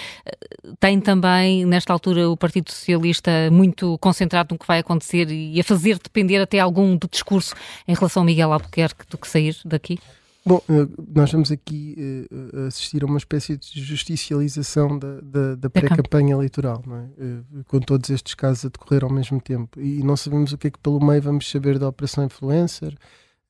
tem 0.80 1.00
também, 1.00 1.64
nesta 1.64 1.92
altura, 1.92 2.28
o 2.28 2.36
Partido 2.36 2.72
Socialista 2.72 3.30
muito 3.52 3.96
concentrado 3.98 4.52
no 4.52 4.58
que 4.58 4.66
vai 4.66 4.80
acontecer 4.80 5.30
e 5.30 5.60
a 5.60 5.62
fazer 5.62 5.96
depender 5.98 6.38
até 6.38 6.58
algum 6.58 6.96
do 6.96 7.08
discurso 7.08 7.54
em 7.86 7.94
relação 7.94 8.24
a 8.24 8.26
Miguel 8.26 8.52
Albuquerque 8.52 9.04
do 9.08 9.16
que 9.16 9.28
sair 9.28 9.54
daqui? 9.64 9.96
Bom, 10.44 10.62
eh, 10.70 10.88
nós 11.14 11.30
vamos 11.30 11.52
aqui 11.52 12.26
uh, 12.32 12.66
assistir 12.66 13.02
a 13.02 13.06
uma 13.06 13.18
espécie 13.18 13.58
de 13.58 13.82
justicialização 13.82 14.98
da, 14.98 15.20
da, 15.20 15.54
da 15.54 15.70
pré-campanha 15.70 16.32
eleitoral, 16.32 16.82
é? 16.86 17.24
uh, 17.24 17.64
com 17.66 17.78
todos 17.78 18.08
estes 18.08 18.34
casos 18.34 18.64
a 18.64 18.68
decorrer 18.68 19.04
ao 19.04 19.10
mesmo 19.10 19.38
tempo. 19.40 19.78
E 19.78 20.02
não 20.02 20.16
sabemos 20.16 20.52
o 20.52 20.58
que 20.58 20.68
é 20.68 20.70
que 20.70 20.78
pelo 20.78 20.98
meio 21.04 21.20
vamos 21.20 21.50
saber 21.50 21.78
da 21.78 21.88
Operação 21.88 22.24
Influencer. 22.24 22.96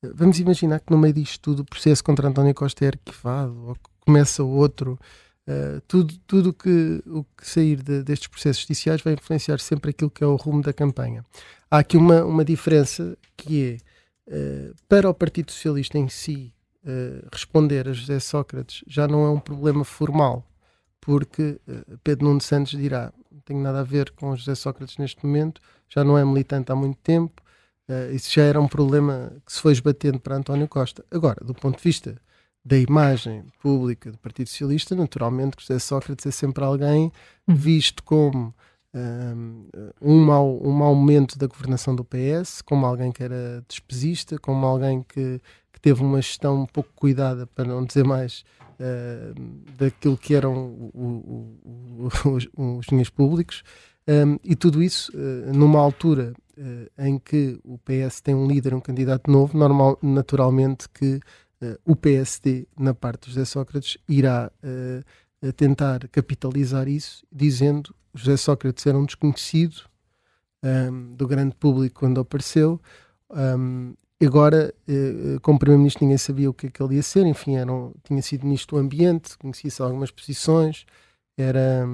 Uh, 0.03 0.11
vamos 0.13 0.39
imaginar 0.39 0.81
que 0.81 0.91
no 0.91 0.97
meio 0.97 1.13
disto 1.13 1.39
tudo 1.41 1.61
o 1.61 1.65
processo 1.65 2.03
contra 2.03 2.27
António 2.27 2.53
Costa 2.53 2.83
é 2.83 2.89
arquivado, 2.89 3.67
ou 3.67 3.77
começa 4.01 4.43
outro. 4.43 4.99
tudo 5.87 6.13
tudo 6.27 6.53
que, 6.53 7.01
o 7.07 7.23
que 7.23 7.47
sair 7.47 7.81
de, 7.81 8.03
destes 8.03 8.27
processos 8.27 8.63
judiciais 8.63 9.01
vai 9.01 9.13
influenciar 9.13 9.59
sempre 9.59 9.91
aquilo 9.91 10.11
que 10.11 10.23
é 10.23 10.27
o 10.27 10.35
rumo 10.35 10.61
da 10.61 10.73
campanha. 10.73 11.23
Há 11.69 11.79
aqui 11.79 11.95
uma, 11.95 12.23
uma 12.25 12.43
diferença 12.43 13.17
que 13.37 13.77
é, 14.27 14.71
para 14.87 15.09
o 15.09 15.13
Partido 15.13 15.51
Socialista 15.51 15.97
em 15.97 16.09
si, 16.09 16.53
uh, 16.85 17.27
responder 17.31 17.87
a 17.87 17.93
José 17.93 18.19
Sócrates 18.19 18.83
já 18.87 19.07
não 19.07 19.25
é 19.25 19.29
um 19.29 19.39
problema 19.39 19.83
formal, 19.83 20.45
porque 20.99 21.59
uh, 21.67 21.97
Pedro 22.03 22.25
Nuno 22.25 22.41
Santos 22.41 22.77
dirá: 22.77 23.13
não 23.31 23.39
tenho 23.41 23.61
nada 23.61 23.79
a 23.79 23.83
ver 23.83 24.11
com 24.11 24.35
José 24.35 24.55
Sócrates 24.55 24.97
neste 24.97 25.25
momento, 25.25 25.61
já 25.89 26.03
não 26.03 26.17
é 26.17 26.25
militante 26.25 26.71
há 26.71 26.75
muito 26.75 26.97
tempo, 26.97 27.41
uh, 27.89 28.13
isso 28.13 28.31
já 28.33 28.43
era 28.43 28.59
um 28.59 28.67
problema 28.67 29.33
que 29.45 29.53
se 29.53 29.59
foi 29.59 29.73
esbatendo 29.73 30.19
para 30.19 30.35
António 30.35 30.67
Costa. 30.67 31.03
Agora, 31.11 31.43
do 31.43 31.53
ponto 31.53 31.77
de 31.77 31.83
vista 31.83 32.15
da 32.63 32.77
imagem 32.77 33.45
pública 33.59 34.11
do 34.11 34.17
Partido 34.19 34.47
Socialista, 34.47 34.95
naturalmente 34.95 35.57
que 35.57 35.63
José 35.63 35.79
Sócrates 35.79 36.25
é 36.25 36.31
sempre 36.31 36.63
alguém 36.63 37.11
uhum. 37.47 37.55
visto 37.55 38.03
como 38.03 38.53
um, 40.01 40.25
mau, 40.25 40.61
um 40.61 40.71
mau 40.71 40.93
momento 40.93 41.37
da 41.37 41.47
governação 41.47 41.95
do 41.95 42.03
PS, 42.03 42.61
como 42.61 42.85
alguém 42.85 43.11
que 43.11 43.23
era 43.23 43.63
despesista, 43.67 44.37
como 44.37 44.65
alguém 44.65 45.03
que 45.03 45.39
teve 45.81 46.01
uma 46.01 46.21
gestão 46.21 46.61
um 46.61 46.65
pouco 46.65 46.89
cuidada, 46.95 47.47
para 47.47 47.65
não 47.65 47.83
dizer 47.83 48.05
mais, 48.05 48.43
uh, 48.79 49.33
daquilo 49.77 50.17
que 50.17 50.33
eram 50.33 50.53
o, 50.93 51.57
o, 52.03 52.07
os, 52.29 52.47
os 52.55 52.85
dinheiros 52.85 53.09
públicos. 53.09 53.63
Um, 54.07 54.37
e 54.43 54.55
tudo 54.55 54.81
isso 54.81 55.11
uh, 55.13 55.53
numa 55.53 55.79
altura 55.79 56.33
uh, 56.57 57.03
em 57.03 57.19
que 57.19 57.59
o 57.63 57.77
PS 57.77 58.21
tem 58.21 58.33
um 58.33 58.47
líder, 58.47 58.73
um 58.73 58.81
candidato 58.81 59.29
novo, 59.29 59.57
normal, 59.57 59.97
naturalmente 60.01 60.87
que 60.89 61.19
o 61.85 61.95
PSD, 61.95 62.67
na 62.75 62.91
parte 62.91 63.27
de 63.27 63.35
José 63.35 63.45
Sócrates, 63.45 63.95
irá 64.09 64.51
tentar 65.55 66.07
capitalizar 66.07 66.87
isso, 66.87 67.23
dizendo 67.31 67.93
que 68.11 68.19
José 68.19 68.35
Sócrates 68.35 68.83
era 68.87 68.97
um 68.97 69.05
desconhecido 69.05 69.83
um, 70.63 71.13
do 71.15 71.27
grande 71.27 71.55
público 71.55 71.99
quando 71.99 72.19
apareceu, 72.19 72.79
um, 73.29 73.93
Agora, 74.23 74.73
eh, 74.87 75.39
como 75.41 75.57
Primeiro-Ministro, 75.57 76.03
ninguém 76.03 76.17
sabia 76.17 76.49
o 76.49 76.53
que, 76.53 76.67
é 76.67 76.69
que 76.69 76.81
ele 76.81 76.95
ia 76.95 77.03
ser. 77.03 77.25
Enfim, 77.25 77.55
era 77.55 77.71
um, 77.71 77.91
tinha 78.03 78.21
sido 78.21 78.45
Ministro 78.45 78.77
do 78.77 78.81
Ambiente, 78.81 79.37
conhecia-se 79.37 79.81
algumas 79.81 80.11
posições, 80.11 80.85
era, 81.37 81.87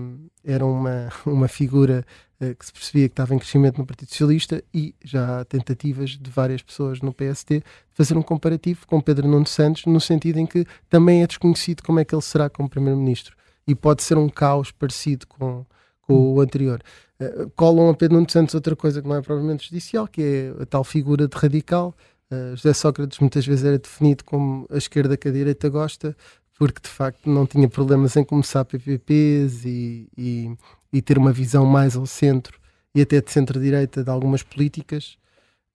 era 0.43 0.65
uma, 0.65 1.09
uma 1.25 1.47
figura 1.47 2.05
eh, 2.39 2.53
que 2.53 2.65
se 2.65 2.73
percebia 2.73 3.07
que 3.07 3.13
estava 3.13 3.33
em 3.33 3.39
crescimento 3.39 3.77
no 3.77 3.85
Partido 3.85 4.09
Socialista 4.09 4.63
e 4.73 4.93
já 5.03 5.39
há 5.39 5.45
tentativas 5.45 6.11
de 6.11 6.29
várias 6.29 6.61
pessoas 6.61 7.01
no 7.01 7.11
PSD 7.11 7.59
de 7.59 7.65
fazer 7.93 8.17
um 8.17 8.21
comparativo 8.21 8.85
com 8.85 9.01
Pedro 9.01 9.27
Nuno 9.27 9.47
Santos, 9.47 9.85
no 9.85 9.99
sentido 9.99 10.37
em 10.37 10.45
que 10.45 10.65
também 10.89 11.23
é 11.23 11.27
desconhecido 11.27 11.81
como 11.81 11.99
é 11.99 12.05
que 12.05 12.13
ele 12.13 12.21
será 12.21 12.49
como 12.49 12.69
Primeiro-Ministro. 12.69 13.35
E 13.65 13.73
pode 13.73 14.03
ser 14.03 14.17
um 14.17 14.29
caos 14.29 14.71
parecido 14.71 15.25
com, 15.27 15.65
com 16.01 16.33
o 16.33 16.39
anterior. 16.39 16.81
Uh, 17.19 17.49
colam 17.55 17.89
a 17.89 17.95
Pedro 17.95 18.17
Nuno 18.17 18.29
Santos 18.29 18.53
outra 18.53 18.75
coisa 18.75 19.01
que 19.01 19.07
não 19.07 19.15
é 19.15 19.21
provavelmente 19.21 19.67
judicial, 19.67 20.07
que 20.07 20.21
é 20.21 20.61
a 20.61 20.65
tal 20.67 20.83
figura 20.83 21.27
de 21.27 21.35
radical, 21.35 21.95
Uh, 22.31 22.55
José 22.55 22.73
Sócrates 22.73 23.19
muitas 23.19 23.45
vezes 23.45 23.63
era 23.63 23.79
definido 23.79 24.23
como 24.23 24.67
a 24.69 24.77
esquerda 24.77 25.15
que 25.15 25.27
a 25.27 25.31
direita 25.31 25.69
gosta, 25.69 26.15
porque 26.57 26.81
de 26.81 26.89
facto 26.89 27.29
não 27.29 27.45
tinha 27.45 27.69
problemas 27.69 28.15
em 28.15 28.23
começar 28.23 28.65
PPPs 28.65 29.63
e, 29.65 30.09
e, 30.17 30.57
e 30.91 31.01
ter 31.01 31.17
uma 31.17 31.31
visão 31.31 31.65
mais 31.65 31.95
ao 31.95 32.05
centro 32.05 32.59
e 32.93 33.01
até 33.01 33.21
de 33.21 33.31
centro-direita 33.31 34.03
de 34.03 34.09
algumas 34.09 34.43
políticas. 34.43 35.17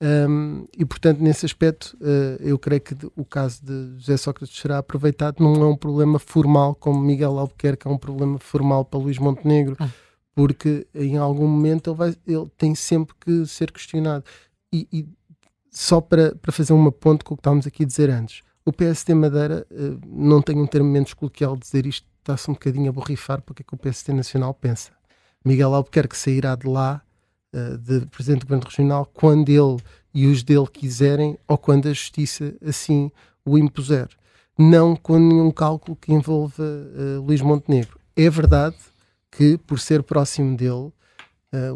Um, 0.03 0.67
e 0.77 0.85
portanto, 0.85 1.21
nesse 1.21 1.47
aspecto, 1.47 1.97
uh, 2.01 2.43
eu 2.43 2.59
creio 2.59 2.81
que 2.81 2.97
o 3.15 3.25
caso 3.25 3.65
de 3.65 4.01
José 4.01 4.17
Sócrates 4.17 4.59
será 4.59 4.79
aproveitado. 4.79 5.41
Não 5.41 5.55
é 5.63 5.67
um 5.67 5.77
problema 5.77 6.19
formal, 6.19 6.75
como 6.75 7.01
Miguel 7.01 7.39
Albuquerque 7.39 7.87
é 7.87 7.91
um 7.91 7.97
problema 7.97 8.37
formal 8.41 8.85
para 8.85 8.99
Luís 8.99 9.19
Montenegro, 9.19 9.77
ah. 9.79 9.89
porque 10.35 10.89
em 10.93 11.17
algum 11.17 11.47
momento 11.47 11.91
ele, 11.91 11.97
vai, 11.97 12.17
ele 12.27 12.51
tem 12.59 12.75
sempre 12.75 13.15
que 13.21 13.47
ser 13.47 13.71
questionado. 13.71 14.25
E, 14.73 14.89
e 14.93 15.07
só 15.73 16.03
para, 16.03 16.35
para 16.35 16.53
fazer 16.53 16.75
uma 16.75 16.93
ponte 16.93 17.25
com 17.25 17.33
o 17.33 17.37
que 17.37 17.41
estávamos 17.41 17.67
aqui 17.67 17.83
a 17.83 17.87
dizer 17.87 18.11
antes. 18.11 18.43
O 18.65 18.73
PSD 18.73 19.15
Madeira, 19.15 19.67
uh, 19.71 19.99
não 20.07 20.43
tenho 20.43 20.63
um 20.63 20.67
termo 20.67 20.89
menos 20.89 21.15
coloquial 21.15 21.57
de 21.57 21.63
dizer 21.63 21.87
isto, 21.87 22.07
está-se 22.19 22.49
um 22.51 22.55
bocadinho 22.55 22.91
a 22.91 22.93
borrifar 22.93 23.41
para 23.41 23.53
o 23.53 23.55
que 23.55 23.63
é 23.63 23.65
que 23.65 23.75
o 23.75 23.79
PSD 23.79 24.13
Nacional 24.13 24.53
pensa. 24.53 24.93
Miguel 25.45 25.75
Albuquerque 25.75 26.17
sairá 26.17 26.55
de 26.55 26.69
lá, 26.69 27.01
uh, 27.55 27.79
de 27.79 28.07
Presidente 28.07 28.41
do 28.41 28.47
Governo 28.47 28.67
Regional, 28.67 29.07
quando 29.07 29.49
ele 29.49 29.83
e 30.15 30.27
os 30.27 30.43
dele 30.43 30.67
quiserem 30.71 31.39
ou 31.49 31.57
quando 31.57 31.89
a 31.89 31.93
Justiça 31.93 32.55
assim 32.65 33.11
o 33.45 33.57
impuser. 33.57 34.09
Não 34.59 34.95
com 34.95 35.19
nenhum 35.19 35.51
cálculo 35.51 35.97
que 35.97 36.13
envolva 36.13 36.63
uh, 36.63 37.23
Luís 37.23 37.41
Montenegro. 37.41 37.99
É 38.15 38.29
verdade 38.29 38.77
que, 39.31 39.57
por 39.57 39.81
ser 39.81 40.03
próximo 40.03 40.55
dele, 40.55 40.93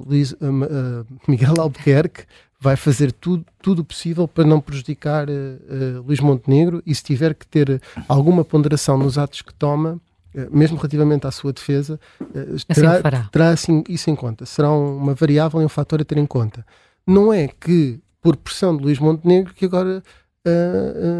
Luís, 0.06 0.34
Miguel 1.26 1.54
Albuquerque 1.58 2.24
vai 2.58 2.76
fazer 2.76 3.12
tudo, 3.12 3.44
tudo 3.60 3.84
possível 3.84 4.26
para 4.26 4.44
não 4.44 4.60
prejudicar 4.60 5.28
uh, 5.28 5.32
uh, 5.32 6.02
Luís 6.06 6.20
Montenegro 6.20 6.82
e 6.86 6.94
se 6.94 7.02
tiver 7.02 7.34
que 7.34 7.46
ter 7.46 7.80
alguma 8.08 8.44
ponderação 8.44 8.96
nos 8.96 9.18
atos 9.18 9.42
que 9.42 9.52
toma, 9.52 10.00
uh, 10.34 10.56
mesmo 10.56 10.76
relativamente 10.76 11.26
à 11.26 11.30
sua 11.30 11.52
defesa, 11.52 12.00
assim 12.68 13.00
terá, 13.00 13.28
terá 13.30 13.48
assim, 13.50 13.84
isso 13.88 14.10
em 14.10 14.16
conta. 14.16 14.46
Será 14.46 14.70
uma 14.70 15.14
variável 15.14 15.60
e 15.60 15.64
um 15.64 15.68
fator 15.68 16.00
a 16.00 16.04
ter 16.04 16.18
em 16.18 16.26
conta. 16.26 16.64
Não 17.06 17.32
é 17.32 17.46
que, 17.46 18.00
por 18.22 18.36
pressão 18.36 18.76
de 18.76 18.82
Luís 18.82 18.98
Montenegro, 18.98 19.54
que 19.54 19.64
agora 19.64 20.02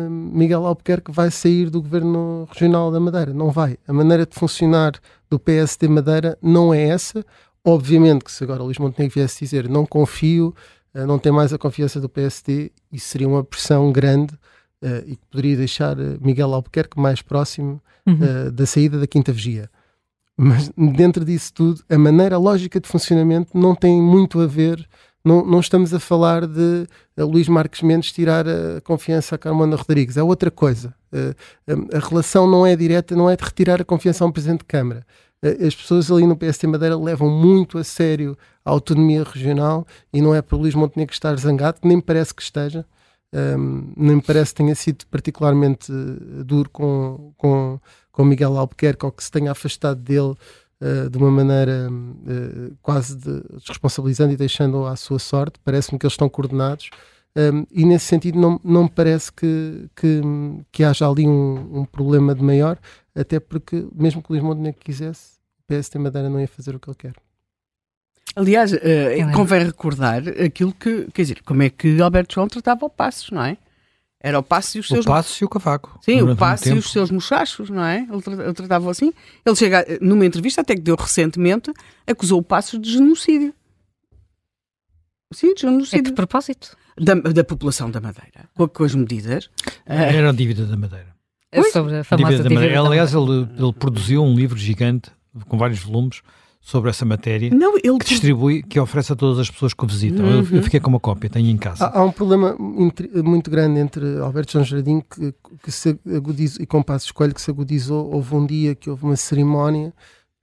Miguel 0.09 0.65
Albuquerque 0.65 1.11
vai 1.11 1.33
sair 1.33 1.69
do 1.69 1.83
governo 1.83 2.47
regional 2.53 2.93
da 2.93 3.01
Madeira. 3.01 3.35
Não 3.35 3.51
vai. 3.51 3.77
A 3.87 3.93
maneira 3.93 4.25
de 4.25 4.33
funcionar 4.37 4.93
do 5.29 5.37
PSD 5.37 5.89
Madeira 5.89 6.39
não 6.41 6.73
é 6.73 6.85
essa. 6.85 7.25
Obviamente 7.65 8.25
que 8.25 8.31
se 8.31 8.45
agora 8.45 8.63
Luís 8.63 8.79
Montenegro 8.79 9.15
viesse 9.15 9.41
dizer 9.41 9.69
não 9.69 9.85
confio 9.85 10.55
eh, 10.55 10.86
não 11.05 11.19
tem 11.19 11.33
mais 11.33 11.53
a 11.53 11.59
confiança 11.59 12.01
do 12.01 12.09
PSD, 12.09 12.71
isso 12.93 13.09
seria 13.09 13.29
uma 13.29 13.45
pressão 13.45 13.93
grande 13.93 14.35
uh, 14.83 15.05
e 15.07 15.17
que 15.17 15.27
poderia 15.31 15.57
deixar 15.57 15.99
eh, 15.99 16.17
Miguel 16.21 16.55
Albuquerque 16.55 16.99
mais 16.99 17.21
próximo 17.21 17.83
uhum. 18.07 18.51
da 18.53 18.65
saída 18.65 18.99
da 18.99 19.07
Quinta 19.07 19.33
Vigia. 19.33 19.69
Mas 20.37 20.71
dentro 20.77 21.25
disso 21.25 21.53
tudo, 21.53 21.83
a 21.89 21.99
maneira, 21.99 22.37
a 22.37 22.39
lógica 22.39 22.79
de 22.79 22.89
funcionamento 22.89 23.57
não 23.57 23.75
tem 23.75 24.01
muito 24.01 24.41
a 24.41 24.47
ver. 24.47 24.87
Não, 25.25 25.45
não 25.45 25.61
estamos 25.61 25.93
a 25.93 25.99
falar 25.99 26.47
de 26.47 26.87
Luís 27.17 27.49
Marques 27.49 27.83
Mendes 27.83 28.13
tirar 28.13 28.47
a 28.47 28.81
confiança 28.83 29.35
a 29.35 29.39
Carmona 29.39 29.77
Rodrigues. 29.77 30.17
É 30.17 30.23
outra 30.23 30.51
coisa. 30.51 30.95
a 31.67 31.99
relação 31.99 32.49
não 32.49 32.67
é 32.67 32.77
direta, 32.77 33.17
não 33.17 33.29
é 33.29 33.35
de 33.37 33.43
retirar 33.43 33.81
a 33.81 33.85
confiança 33.85 34.25
a 34.25 34.27
um 34.27 34.31
Presidente 34.31 34.61
de 34.61 34.67
Câmara 34.67 35.05
as 35.43 35.75
pessoas 35.75 36.11
ali 36.11 36.27
no 36.27 36.37
PST 36.37 36.67
Madeira 36.67 36.97
levam 36.97 37.31
muito 37.31 37.79
a 37.79 37.85
sério 37.85 38.37
a 38.65 38.71
autonomia 38.71 39.23
regional 39.23 39.87
e 40.13 40.21
não 40.21 40.35
é 40.35 40.43
por 40.43 40.59
Luís 40.59 40.75
Montenegro 40.75 41.15
estar 41.15 41.37
zangado, 41.37 41.79
nem 41.85 42.01
parece 42.01 42.35
que 42.35 42.43
esteja, 42.43 42.85
um, 43.33 43.93
nem 43.97 44.19
parece 44.21 44.53
que 44.53 44.59
tenha 44.59 44.75
sido 44.75 45.07
particularmente 45.07 45.93
uh, 45.93 46.45
duro 46.45 46.71
com, 46.71 47.33
com, 47.37 47.79
com 48.11 48.25
Miguel 48.25 48.57
Albuquerque 48.57 49.05
ou 49.05 49.13
que 49.13 49.23
se 49.23 49.31
tenha 49.31 49.53
afastado 49.53 50.01
dele 50.01 50.35
uh, 50.81 51.11
de 51.11 51.19
uma 51.19 51.31
maneira 51.31 51.89
uh, 51.91 52.77
quase 52.83 53.17
de, 53.17 53.43
desresponsabilizando 53.59 54.33
e 54.33 54.37
deixando-o 54.37 54.87
à 54.87 54.97
sua 54.97 55.19
sorte. 55.19 55.61
Parece-me 55.65 55.99
que 55.99 56.07
eles 56.07 56.15
estão 56.15 56.29
coordenados. 56.29 56.91
Um, 57.37 57.67
e 57.71 57.85
nesse 57.85 58.07
sentido 58.07 58.41
não, 58.41 58.59
não 58.65 58.85
me 58.85 58.91
parece 58.91 59.31
que, 59.31 59.91
que, 59.95 60.23
que 60.73 60.83
haja 60.83 61.07
ali 61.07 61.29
um, 61.29 61.81
um 61.81 61.85
problema 61.85 62.35
de 62.35 62.43
maior, 62.43 62.79
até 63.17 63.41
porque 63.41 63.87
mesmo 63.95 64.23
que 64.23 64.31
o 64.31 64.33
Luís 64.35 64.45
Montenegro 64.45 64.81
quisesse, 64.81 65.37
o 65.61 65.63
PSD 65.67 65.99
Madeira 65.99 66.29
não 66.29 66.39
ia 66.39 66.47
fazer 66.47 66.75
o 66.75 66.79
que 66.79 66.89
ele 66.89 66.97
quer. 66.97 67.15
Aliás, 68.35 68.73
uh, 68.73 68.77
convém 69.35 69.65
recordar 69.65 70.23
aquilo 70.29 70.73
que, 70.73 71.07
quer 71.13 71.23
dizer, 71.23 71.43
como 71.43 71.63
é 71.63 71.71
que 71.71 72.01
Alberto 72.03 72.35
João 72.35 72.49
tratava 72.49 72.85
o 72.85 72.91
Passos, 72.91 73.31
não 73.31 73.43
é? 73.43 73.57
Era 74.21 74.39
o 74.39 74.43
Passo 74.43 74.77
e 74.77 74.81
os 74.81 74.89
seus. 74.89 75.07
O 75.07 75.09
Passo 75.09 75.43
e 75.43 75.45
o 75.45 75.49
Cavaco. 75.49 75.99
Sim, 76.03 76.21
o 76.23 76.37
Passo 76.37 76.69
um 76.69 76.77
e 76.77 76.79
os 76.79 76.91
seus 76.91 77.11
muchachos, 77.11 77.71
não 77.71 77.85
é? 77.85 78.01
Ele, 78.01 78.43
ele 78.43 78.53
tratava 78.53 78.91
assim. 78.91 79.13
Ele 79.45 79.57
chega, 79.57 79.87
numa 80.01 80.27
entrevista, 80.27 80.61
até 80.61 80.75
que 80.75 80.81
deu 80.81 80.97
recentemente, 80.97 81.73
acusou 82.07 82.41
o 82.41 82.43
Passo 82.43 82.79
de 82.79 82.93
genocídio. 82.93 83.55
Sim, 85.33 85.55
de 85.55 85.63
genocídio. 85.63 85.99
É 85.99 86.03
de 86.03 86.13
propósito? 86.13 86.77
Da, 86.99 87.15
da 87.15 87.45
população 87.45 87.91
da 87.91 88.01
Madeira, 88.01 88.49
com, 88.55 88.67
com 88.69 88.85
as 88.85 88.95
medidas. 88.95 89.51
Era 89.87 90.31
a 90.31 90.33
dívida 90.33 90.67
da 90.67 90.77
Madeira. 90.77 91.16
É 91.59 91.71
sobre 91.71 91.97
a 91.97 92.05
famosa 92.05 92.31
dívida, 92.31 92.49
dívida 92.49 92.61
da 92.61 92.83
Madeira. 92.83 92.89
Aliás, 92.89 93.15
ele, 93.15 93.49
ele 93.59 93.73
produziu 93.73 94.23
um 94.23 94.35
livro 94.35 94.59
gigante, 94.59 95.11
com 95.49 95.57
vários 95.57 95.81
volumes, 95.81 96.23
sobre 96.67 96.91
essa 96.91 97.05
matéria 97.05 97.49
não, 97.51 97.77
ele... 97.77 97.97
que 97.99 98.07
distribui, 98.07 98.61
que 98.61 98.81
oferece 98.81 99.13
a 99.13 99.17
todas 99.17 99.39
as 99.39 99.49
pessoas 99.49 99.73
que 99.73 99.85
o 99.85 99.87
visitam. 99.87 100.25
Uhum. 100.25 100.45
Eu, 100.51 100.57
eu, 100.57 100.63
fiquei 100.65 100.81
com 100.81 100.91
uma 100.91 100.99
cópia, 100.99 101.31
tenho 101.31 101.49
em 101.49 101.57
casa. 101.57 101.87
Há, 101.87 102.01
há 102.01 102.05
um 102.05 102.11
problema 102.11 102.57
muito 102.59 103.49
grande 103.49 103.79
entre 103.79 104.19
Alberto 104.19 104.53
João 104.53 104.65
Jardim 104.65 105.01
que, 105.01 105.33
que 105.63 105.71
se 105.71 105.97
agudizou, 106.13 106.61
e 106.61 106.67
com 106.67 106.83
Passos 106.83 107.13
Coelho 107.13 107.33
que 107.33 107.41
se 107.41 107.53
agudizou. 107.53 108.13
Houve 108.13 108.35
um 108.35 108.45
dia 108.45 108.75
que 108.75 108.91
houve 108.91 109.05
uma 109.05 109.15
cerimónia 109.15 109.95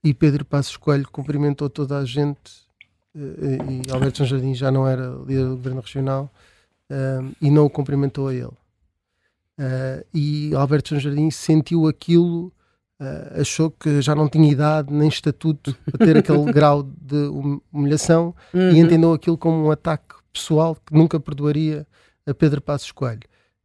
e 0.02 0.14
Pedro 0.14 0.46
Passos 0.46 0.78
Coelho 0.78 1.06
cumprimentou 1.12 1.68
toda 1.68 1.98
a 1.98 2.06
gente 2.06 2.64
eh, 3.14 3.84
e 3.86 3.92
Alberto 3.92 4.24
João 4.24 4.28
Jardim 4.28 4.54
já 4.54 4.70
não 4.70 4.88
era 4.88 5.08
líder 5.26 5.44
do 5.44 5.56
governo 5.56 5.82
regional 5.82 6.32
um, 6.90 7.32
e 7.38 7.50
não 7.50 7.66
o 7.66 7.70
cumprimentou 7.70 8.28
a 8.28 8.34
ele. 8.34 8.52
Uh, 9.58 10.04
e 10.12 10.54
Alberto 10.54 10.90
João 10.90 11.00
Jardim 11.00 11.30
sentiu 11.30 11.86
aquilo 11.86 12.52
Uh, 13.00 13.40
achou 13.40 13.72
que 13.72 14.00
já 14.00 14.14
não 14.14 14.28
tinha 14.28 14.48
idade 14.48 14.94
nem 14.94 15.08
estatuto 15.08 15.76
para 15.84 16.06
ter 16.06 16.16
aquele 16.16 16.44
grau 16.54 16.84
de 16.84 17.28
humilhação 17.72 18.32
uhum. 18.54 18.70
e 18.70 18.78
entendeu 18.78 19.12
aquilo 19.12 19.36
como 19.36 19.66
um 19.66 19.70
ataque 19.72 20.14
pessoal 20.32 20.76
que 20.76 20.94
nunca 20.94 21.18
perdoaria 21.18 21.84
a 22.24 22.32
Pedro 22.32 22.62
Passos 22.62 22.92
Coelho. 22.92 23.24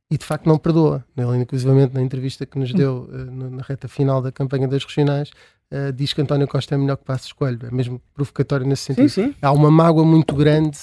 E 0.10 0.18
de 0.18 0.26
facto 0.26 0.48
não 0.48 0.58
perdoa. 0.58 1.06
Ele, 1.16 1.38
inclusivamente, 1.38 1.94
na 1.94 2.02
entrevista 2.02 2.44
que 2.44 2.58
nos 2.58 2.74
deu 2.74 3.08
uh, 3.14 3.50
na 3.52 3.62
reta 3.62 3.88
final 3.88 4.20
da 4.20 4.32
campanha 4.32 4.68
das 4.68 4.84
regionais, 4.84 5.30
diz 5.94 6.12
que 6.12 6.22
António 6.22 6.48
Costa 6.48 6.74
é 6.74 6.78
melhor 6.80 6.98
que 6.98 7.06
Passos 7.06 7.32
Coelho. 7.32 7.68
É 7.68 7.72
mesmo 7.72 8.02
provocatório 8.16 8.66
nesse 8.66 8.86
sentido. 8.86 9.10
Sim, 9.10 9.28
sim. 9.28 9.36
Há 9.40 9.52
uma 9.52 9.70
mágoa 9.70 10.04
muito 10.04 10.34
grande 10.34 10.80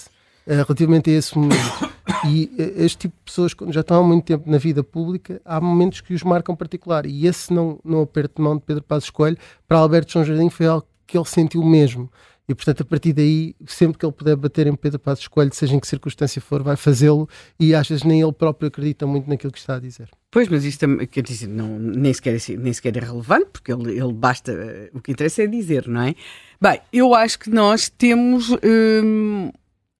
relativamente 0.47 1.11
a 1.11 1.15
esse 1.15 1.37
momento. 1.37 1.91
E 2.25 2.51
eh, 2.59 2.85
este 2.85 2.99
tipo 2.99 3.15
de 3.17 3.23
pessoas, 3.25 3.55
quando 3.55 3.73
já 3.73 3.81
estão 3.81 4.01
há 4.01 4.03
muito 4.03 4.25
tempo 4.25 4.51
na 4.51 4.59
vida 4.59 4.83
pública, 4.83 5.41
há 5.45 5.61
momentos 5.61 6.01
que 6.01 6.15
os 6.15 6.23
marcam 6.23 6.57
particular. 6.57 7.07
E 7.07 7.27
esse 7.27 7.53
não, 7.53 7.79
não 7.85 8.03
aperto 8.03 8.37
de 8.37 8.43
mão 8.43 8.57
de 8.57 8.63
Pedro 8.63 8.83
Passos 8.83 9.11
Coelho, 9.11 9.37
para 9.67 9.79
Alberto 9.79 10.13
João 10.13 10.25
Jardim, 10.25 10.49
foi 10.49 10.67
algo 10.67 10.87
que 11.07 11.17
ele 11.17 11.27
sentiu 11.27 11.63
mesmo. 11.63 12.11
E, 12.49 12.55
portanto, 12.55 12.83
a 12.83 12.85
partir 12.85 13.13
daí, 13.13 13.57
sempre 13.67 13.99
que 13.99 14.07
ele 14.07 14.13
puder 14.13 14.37
bater 14.37 14.69
em 14.69 14.75
Pedro 14.77 15.01
Passos 15.01 15.27
Coelho, 15.27 15.53
seja 15.53 15.75
em 15.75 15.81
que 15.81 15.87
circunstância 15.87 16.41
for, 16.41 16.63
vai 16.63 16.77
fazê-lo 16.77 17.29
e 17.59 17.75
às 17.75 17.89
vezes 17.89 18.05
nem 18.05 18.23
ele 18.23 18.33
próprio 18.33 18.69
acredita 18.69 19.05
muito 19.05 19.29
naquilo 19.29 19.53
que 19.53 19.59
está 19.59 19.77
a 19.77 19.81
dizer. 19.81 20.09
Pois, 20.31 20.49
mas 20.49 20.65
isto 20.65 20.87
quer 21.09 21.23
dizer, 21.23 21.49
não, 21.49 21.79
nem, 21.79 22.13
sequer 22.13 22.37
é, 22.37 22.57
nem 22.57 22.73
sequer 22.73 22.97
é 22.97 23.01
relevante, 23.01 23.47
porque 23.53 23.73
ele, 23.73 23.99
ele 23.99 24.13
basta. 24.13 24.53
O 24.93 25.01
que 25.01 25.11
interessa 25.11 25.43
é 25.43 25.47
dizer, 25.49 25.89
não 25.89 26.03
é? 26.03 26.15
Bem, 26.61 26.81
eu 26.93 27.15
acho 27.15 27.39
que 27.39 27.51
nós 27.51 27.89
temos. 27.89 28.51
Hum, 28.63 29.51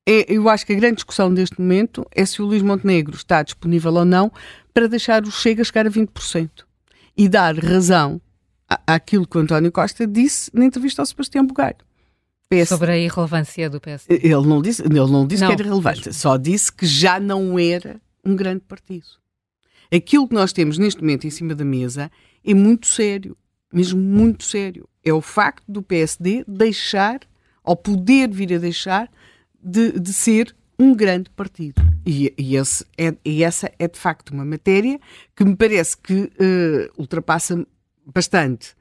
eu 0.07 0.49
acho 0.49 0.65
que 0.65 0.73
a 0.73 0.77
grande 0.77 0.97
discussão 0.97 1.33
deste 1.35 1.61
momento 1.61 2.07
é 2.13 2.25
se 2.25 2.41
o 2.41 2.47
Luís 2.47 2.63
Montenegro 2.63 3.17
está 3.17 3.43
disponível 3.43 3.93
ou 3.95 4.05
não 4.05 4.31
para 4.73 4.89
deixar 4.89 5.25
o 5.25 5.31
Chega 5.31 5.65
chegar 5.65 5.87
a 5.87 5.91
20% 5.91 6.51
e 7.17 7.29
dar 7.29 7.59
razão 7.59 8.21
àquilo 8.87 9.27
que 9.27 9.37
o 9.37 9.41
António 9.41 9.73
Costa 9.73 10.07
disse 10.07 10.51
na 10.55 10.65
entrevista 10.65 11.03
ao 11.03 11.07
Sebastião 11.07 11.47
Bugalho. 11.47 11.77
PS... 12.49 12.69
Sobre 12.69 12.93
a 12.93 12.99
irrelevância 12.99 13.69
do 13.69 13.81
PS. 13.81 14.07
Ele 14.09 14.47
não 14.47 14.63
disse, 14.63 14.83
ele 14.83 14.95
não 14.95 15.27
disse 15.27 15.43
não. 15.43 15.49
que 15.49 15.55
era 15.55 15.63
irrelevante, 15.63 16.13
só 16.13 16.37
disse 16.37 16.73
que 16.73 16.87
já 16.87 17.19
não 17.19 17.59
era 17.59 18.01
um 18.25 18.37
grande 18.37 18.61
partido. 18.61 19.07
Aquilo 19.93 20.29
que 20.29 20.35
nós 20.35 20.53
temos 20.53 20.79
neste 20.79 21.01
momento 21.01 21.27
em 21.27 21.31
cima 21.31 21.55
da 21.55 21.65
mesa 21.65 22.11
é 22.45 22.55
muito 22.55 22.87
sério, 22.87 23.37
mesmo 23.73 24.01
muito 24.01 24.45
sério. 24.45 24.89
É 25.05 25.13
o 25.13 25.21
facto 25.21 25.65
do 25.67 25.83
PSD 25.83 26.45
deixar, 26.47 27.21
ou 27.65 27.77
poder 27.77 28.29
vir 28.29 28.55
a 28.55 28.59
deixar, 28.59 29.11
de, 29.67 29.99
de 29.99 30.13
ser 30.13 30.55
um 30.79 30.95
grande 30.95 31.29
partido. 31.31 31.83
E, 32.07 32.33
e, 32.39 32.57
é, 32.57 33.17
e, 33.25 33.43
essa 33.43 33.71
é 33.79 33.89
de 33.89 33.99
facto 33.99 34.31
uma 34.31 34.45
matéria 34.45 35.01
que 35.35 35.45
me 35.45 35.57
parece 35.57 35.97
que 35.97 36.15
uh, 36.15 36.93
ultrapassa 36.97 37.67
bastante 38.07 38.77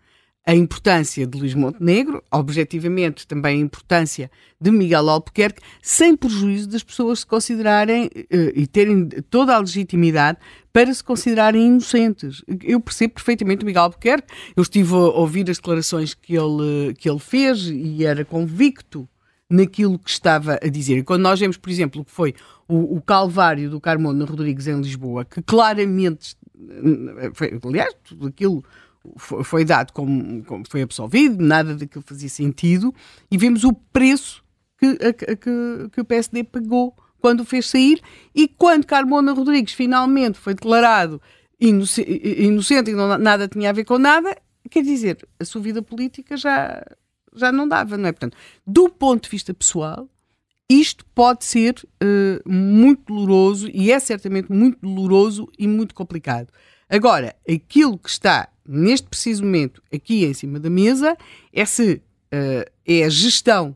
a 0.48 0.53
importância 0.53 1.26
de 1.26 1.40
Luís 1.40 1.56
Montenegro, 1.56 2.24
objetivamente 2.32 3.26
também 3.26 3.57
a 3.57 3.66
importância 3.66 4.30
de 4.62 4.70
Miguel 4.70 5.10
Albuquerque, 5.10 5.60
sem 5.82 6.16
prejuízo 6.16 6.70
das 6.70 6.84
pessoas 6.84 7.22
se 7.22 7.26
considerarem 7.26 8.06
uh, 8.06 8.52
e 8.53 8.68
terem 8.68 9.10
toda 9.30 9.56
a 9.56 9.60
legitimidade 9.60 10.38
para 10.72 10.94
se 10.94 11.03
considerarem 11.03 11.66
inocentes. 11.66 12.44
Eu 12.62 12.80
percebo 12.80 13.16
perfeitamente 13.16 13.64
o 13.64 13.66
Miguel 13.66 13.84
Albuquerque, 13.84 14.32
eu 14.56 14.62
estive 14.62 14.94
a 14.94 14.98
ouvir 14.98 15.49
as 15.49 15.57
declarações 15.57 16.14
que 16.14 16.36
ele, 16.36 16.94
que 16.94 17.10
ele 17.10 17.20
fez 17.20 17.66
e 17.66 18.06
era 18.06 18.24
convicto 18.24 19.10
naquilo 19.49 19.99
que 19.99 20.09
estava 20.09 20.59
a 20.61 20.67
dizer. 20.67 20.97
E 20.97 21.03
quando 21.03 21.22
nós 21.22 21.39
vemos, 21.39 21.57
por 21.57 21.69
exemplo, 21.69 22.01
o 22.01 22.05
que 22.05 22.11
foi 22.11 22.34
o, 22.67 22.97
o 22.97 23.01
Calvário 23.01 23.69
do 23.69 23.80
Carmona 23.80 24.26
Rodrigues 24.26 24.67
em 24.67 24.80
Lisboa, 24.80 25.26
que 25.26 25.41
claramente, 25.41 26.35
foi, 27.34 27.59
aliás, 27.63 27.95
tudo 28.03 28.27
aquilo 28.27 28.63
foi, 29.17 29.63
dado 29.63 29.93
como, 29.93 30.43
como, 30.45 30.63
foi 30.67 30.81
absolvido, 30.81 31.43
nada 31.43 31.76
daquilo 31.76 32.03
fazia 32.05 32.30
sentido, 32.30 32.93
e 33.30 33.38
vemos 33.38 33.63
o 33.63 33.73
preço 33.73 34.43
que, 34.80 34.85
a, 34.85 35.13
que, 35.13 35.89
que 35.91 36.01
o 36.01 36.05
PSD 36.05 36.43
pagou 36.43 36.95
quando 37.19 37.41
o 37.41 37.45
fez 37.45 37.69
sair, 37.69 38.01
e 38.34 38.47
quando 38.47 38.85
Carmona 38.85 39.34
Rodrigues 39.34 39.73
finalmente 39.73 40.39
foi 40.39 40.53
declarado 40.53 41.22
inocente 41.59 42.91
e 42.91 42.93
não, 42.93 43.17
nada 43.17 43.47
tinha 43.47 43.69
a 43.69 43.73
ver 43.73 43.85
com 43.85 43.97
nada, 43.97 44.35
quer 44.69 44.84
dizer, 44.84 45.27
a 45.39 45.45
sua 45.45 45.61
vida 45.61 45.81
política 45.81 46.35
já 46.35 46.84
já 47.36 47.52
não 47.52 47.68
dava, 47.68 47.98
não 47.98 48.07
é? 48.07 48.12
Portanto, 48.12 48.38
do 48.66 48.90
ponto 48.90 49.24
de 49.24 49.30
vista 49.30 49.53
pessoal, 49.53 50.10
isto 50.70 51.06
pode 51.14 51.45
ser 51.45 51.76
uh, 52.03 52.49
muito 52.49 53.14
doloroso 53.14 53.70
e 53.74 53.91
é 53.91 53.99
certamente 53.99 54.52
muito 54.52 54.80
doloroso 54.82 55.48
e 55.57 55.68
muito 55.68 55.94
complicado. 55.94 56.52
Agora, 56.90 57.36
aquilo 57.48 57.98
que 57.98 58.10
está 58.10 58.49
neste 58.68 59.07
preciso 59.07 59.44
momento 59.44 59.82
aqui 59.94 60.26
em 60.26 60.34
cima 60.34 60.60
da 60.60 60.70
mesa 60.70 61.16
é 61.53 61.66
se 61.66 61.94
uh, 61.94 62.72
é 62.86 63.03
a 63.03 63.10
gestão 63.10 63.76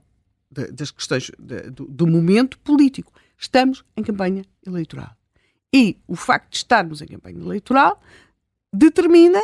de, 0.50 0.72
das 0.72 0.90
questões 0.92 1.32
de, 1.38 1.70
do, 1.70 1.86
do 1.86 2.08
momento 2.08 2.58
político. 2.60 3.14
Estamos 3.38 3.84
em 3.96 4.04
campanha 4.04 4.44
eleitoral. 4.66 5.16
E 5.74 5.98
o 6.08 6.16
facto 6.16 6.52
de 6.52 6.58
estarmos 6.58 7.02
em 7.02 7.08
campanha 7.08 7.40
eleitoral 7.40 8.02
determina 8.74 9.40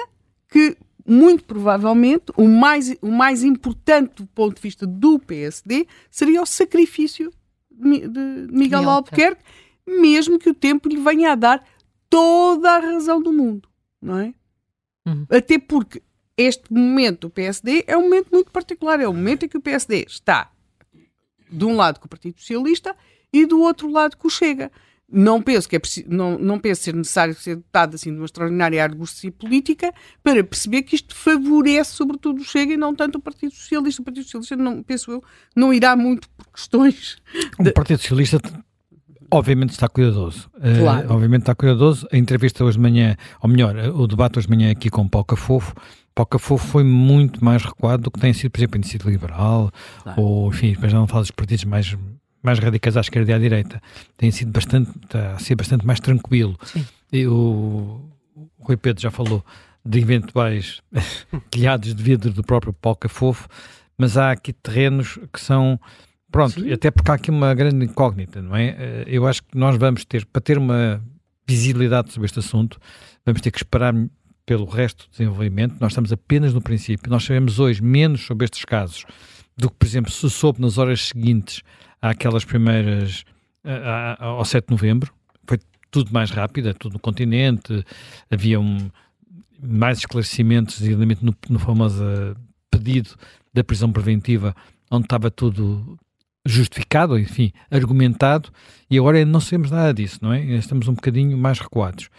que 0.49 0.75
muito 1.05 1.43
provavelmente, 1.43 2.25
o 2.35 2.47
mais, 2.47 2.95
o 3.01 3.11
mais 3.11 3.43
importante 3.43 4.15
do 4.15 4.25
ponto 4.27 4.55
de 4.55 4.61
vista 4.61 4.87
do 4.87 5.19
PSD 5.19 5.87
seria 6.09 6.41
o 6.41 6.45
sacrifício 6.45 7.31
de 7.69 8.47
Miguel 8.51 8.89
Albuquerque, 8.89 9.43
mesmo 9.85 10.39
que 10.39 10.49
o 10.49 10.53
tempo 10.53 10.89
lhe 10.89 10.97
venha 10.97 11.33
a 11.33 11.35
dar 11.35 11.63
toda 12.09 12.71
a 12.71 12.79
razão 12.79 13.21
do 13.21 13.31
mundo, 13.31 13.69
não 14.01 14.17
é? 14.17 14.33
Uhum. 15.05 15.27
Até 15.29 15.59
porque 15.59 16.01
este 16.35 16.73
momento 16.73 17.21
do 17.21 17.29
PSD 17.29 17.83
é 17.85 17.95
um 17.95 18.03
momento 18.03 18.29
muito 18.31 18.51
particular, 18.51 18.99
é 18.99 19.07
o 19.07 19.13
momento 19.13 19.45
em 19.45 19.49
que 19.49 19.57
o 19.57 19.61
PSD 19.61 20.05
está 20.07 20.51
de 21.51 21.65
um 21.65 21.75
lado 21.75 21.99
com 21.99 22.07
o 22.07 22.09
Partido 22.09 22.39
Socialista 22.39 22.95
e 23.31 23.45
do 23.45 23.61
outro 23.61 23.89
lado 23.89 24.17
com 24.17 24.27
o 24.27 24.31
Chega 24.31 24.71
não 25.11 25.41
penso 25.41 25.69
que 25.69 25.75
é 25.75 25.81
não, 26.07 26.37
não 26.37 26.59
penso 26.59 26.83
ser 26.83 26.95
necessário 26.95 27.33
ser 27.35 27.57
dotado 27.57 27.95
assim 27.95 28.11
de 28.11 28.17
uma 28.17 28.25
extraordinária 28.25 28.83
argúcia 28.83 29.31
política 29.31 29.93
para 30.23 30.43
perceber 30.43 30.83
que 30.83 30.95
isto 30.95 31.13
favorece 31.15 31.91
sobretudo 31.91 32.41
o 32.41 32.43
Chega 32.43 32.73
e 32.73 32.77
não 32.77 32.95
tanto 32.95 33.17
o 33.17 33.21
Partido 33.21 33.53
Socialista. 33.53 34.01
O 34.01 34.05
Partido 34.05 34.23
Socialista, 34.23 34.55
não, 34.55 34.81
penso 34.81 35.11
eu, 35.11 35.23
não 35.55 35.73
irá 35.73 35.95
muito 35.95 36.27
por 36.29 36.47
questões... 36.51 37.17
De... 37.59 37.69
O 37.69 37.73
Partido 37.73 37.99
Socialista 37.99 38.39
obviamente 39.31 39.71
está 39.71 39.87
cuidadoso. 39.87 40.49
Eh, 40.61 40.79
claro. 40.79 41.07
Uh, 41.07 41.13
obviamente 41.13 41.41
está 41.41 41.55
cuidadoso. 41.55 42.07
A 42.11 42.17
entrevista 42.17 42.63
hoje 42.63 42.77
de 42.77 42.81
manhã, 42.81 43.15
ou 43.41 43.49
melhor, 43.49 43.75
o 43.93 44.07
debate 44.07 44.39
hoje 44.39 44.47
de 44.47 44.55
manhã 44.55 44.71
aqui 44.71 44.89
com 44.89 45.07
Paulo 45.07 45.25
Cafofo, 45.25 45.73
Paulo 46.13 46.29
Cafofo 46.29 46.65
foi 46.65 46.83
muito 46.83 47.43
mais 47.43 47.63
recuado 47.63 48.03
do 48.03 48.11
que 48.11 48.19
tem 48.19 48.33
sido, 48.33 48.51
por 48.51 48.59
exemplo, 48.59 48.77
a 48.77 48.79
Iniciativa 48.79 49.11
Liberal, 49.11 49.71
claro. 50.01 50.21
ou 50.21 50.49
enfim, 50.49 50.75
mas 50.79 50.93
não 50.93 51.05
falo 51.07 51.23
dos 51.23 51.31
partidos 51.31 51.65
mais 51.65 51.97
mais 52.45 52.59
radicais 52.59 52.95
à 52.95 53.01
esquerda 53.01 53.31
e 53.31 53.33
à 53.33 53.39
direita, 53.39 53.81
tem 54.17 54.31
sido 54.31 54.51
bastante, 54.51 54.91
está 55.03 55.33
a 55.33 55.39
ser 55.39 55.55
bastante 55.55 55.85
mais 55.85 55.99
tranquilo. 55.99 56.57
Sim. 56.63 56.85
E 57.11 57.27
o, 57.27 58.01
o 58.35 58.49
Rui 58.59 58.77
Pedro 58.77 59.01
já 59.01 59.11
falou 59.11 59.43
de 59.85 59.99
eventuais 59.99 60.81
telhados 61.51 61.93
de 61.93 62.01
vidro 62.01 62.31
do 62.31 62.43
próprio 62.43 62.73
Polca 62.73 63.09
Fofo, 63.09 63.47
mas 63.97 64.17
há 64.17 64.31
aqui 64.31 64.53
terrenos 64.53 65.19
que 65.31 65.39
são. 65.39 65.79
Pronto, 66.31 66.59
Sim. 66.59 66.71
até 66.71 66.91
porque 66.91 67.11
há 67.11 67.13
aqui 67.13 67.31
uma 67.31 67.53
grande 67.53 67.85
incógnita, 67.85 68.41
não 68.41 68.55
é? 68.55 68.75
Eh, 68.77 69.03
eu 69.07 69.25
acho 69.25 69.41
que 69.41 69.57
nós 69.57 69.77
vamos 69.77 70.03
ter, 70.03 70.25
para 70.25 70.41
ter 70.41 70.57
uma 70.57 71.01
visibilidade 71.47 72.11
sobre 72.11 72.25
este 72.25 72.39
assunto, 72.39 72.77
vamos 73.25 73.41
ter 73.41 73.51
que 73.51 73.57
esperar 73.57 73.93
pelo 74.45 74.65
resto 74.65 75.05
do 75.07 75.11
desenvolvimento. 75.11 75.75
Nós 75.79 75.93
estamos 75.93 76.11
apenas 76.11 76.53
no 76.53 76.61
princípio. 76.61 77.09
Nós 77.09 77.23
sabemos 77.23 77.57
hoje 77.57 77.81
menos 77.81 78.25
sobre 78.25 78.45
estes 78.45 78.65
casos 78.65 79.05
do 79.57 79.69
que, 79.69 79.75
por 79.77 79.85
exemplo, 79.85 80.11
se 80.11 80.29
soube 80.29 80.61
nas 80.61 80.77
horas 80.77 81.07
seguintes 81.07 81.61
àquelas 82.01 82.43
primeiras, 82.43 83.23
ao 84.19 84.43
7 84.43 84.67
de 84.67 84.71
novembro. 84.71 85.13
Foi 85.47 85.59
tudo 85.89 86.11
mais 86.11 86.29
rápido, 86.29 86.69
é 86.69 86.73
tudo 86.73 86.93
no 86.93 86.99
continente, 86.99 87.83
havia 88.29 88.59
um, 88.59 88.89
mais 89.61 89.99
esclarecimentos, 89.99 90.81
exatamente 90.81 91.23
no, 91.23 91.35
no 91.49 91.59
famoso 91.59 92.03
pedido 92.69 93.11
da 93.53 93.63
prisão 93.63 93.91
preventiva, 93.91 94.55
onde 94.91 95.05
estava 95.05 95.31
tudo 95.31 95.97
justificado, 96.45 97.17
enfim, 97.17 97.51
argumentado, 97.71 98.49
e 98.89 98.97
agora 98.97 99.25
não 99.25 99.39
sabemos 99.39 99.71
nada 99.71 99.93
disso, 99.93 100.19
não 100.21 100.31
é? 100.31 100.43
Estamos 100.43 100.87
um 100.87 100.93
bocadinho 100.93 101.35
mais 101.37 101.59
recuados. 101.59 102.09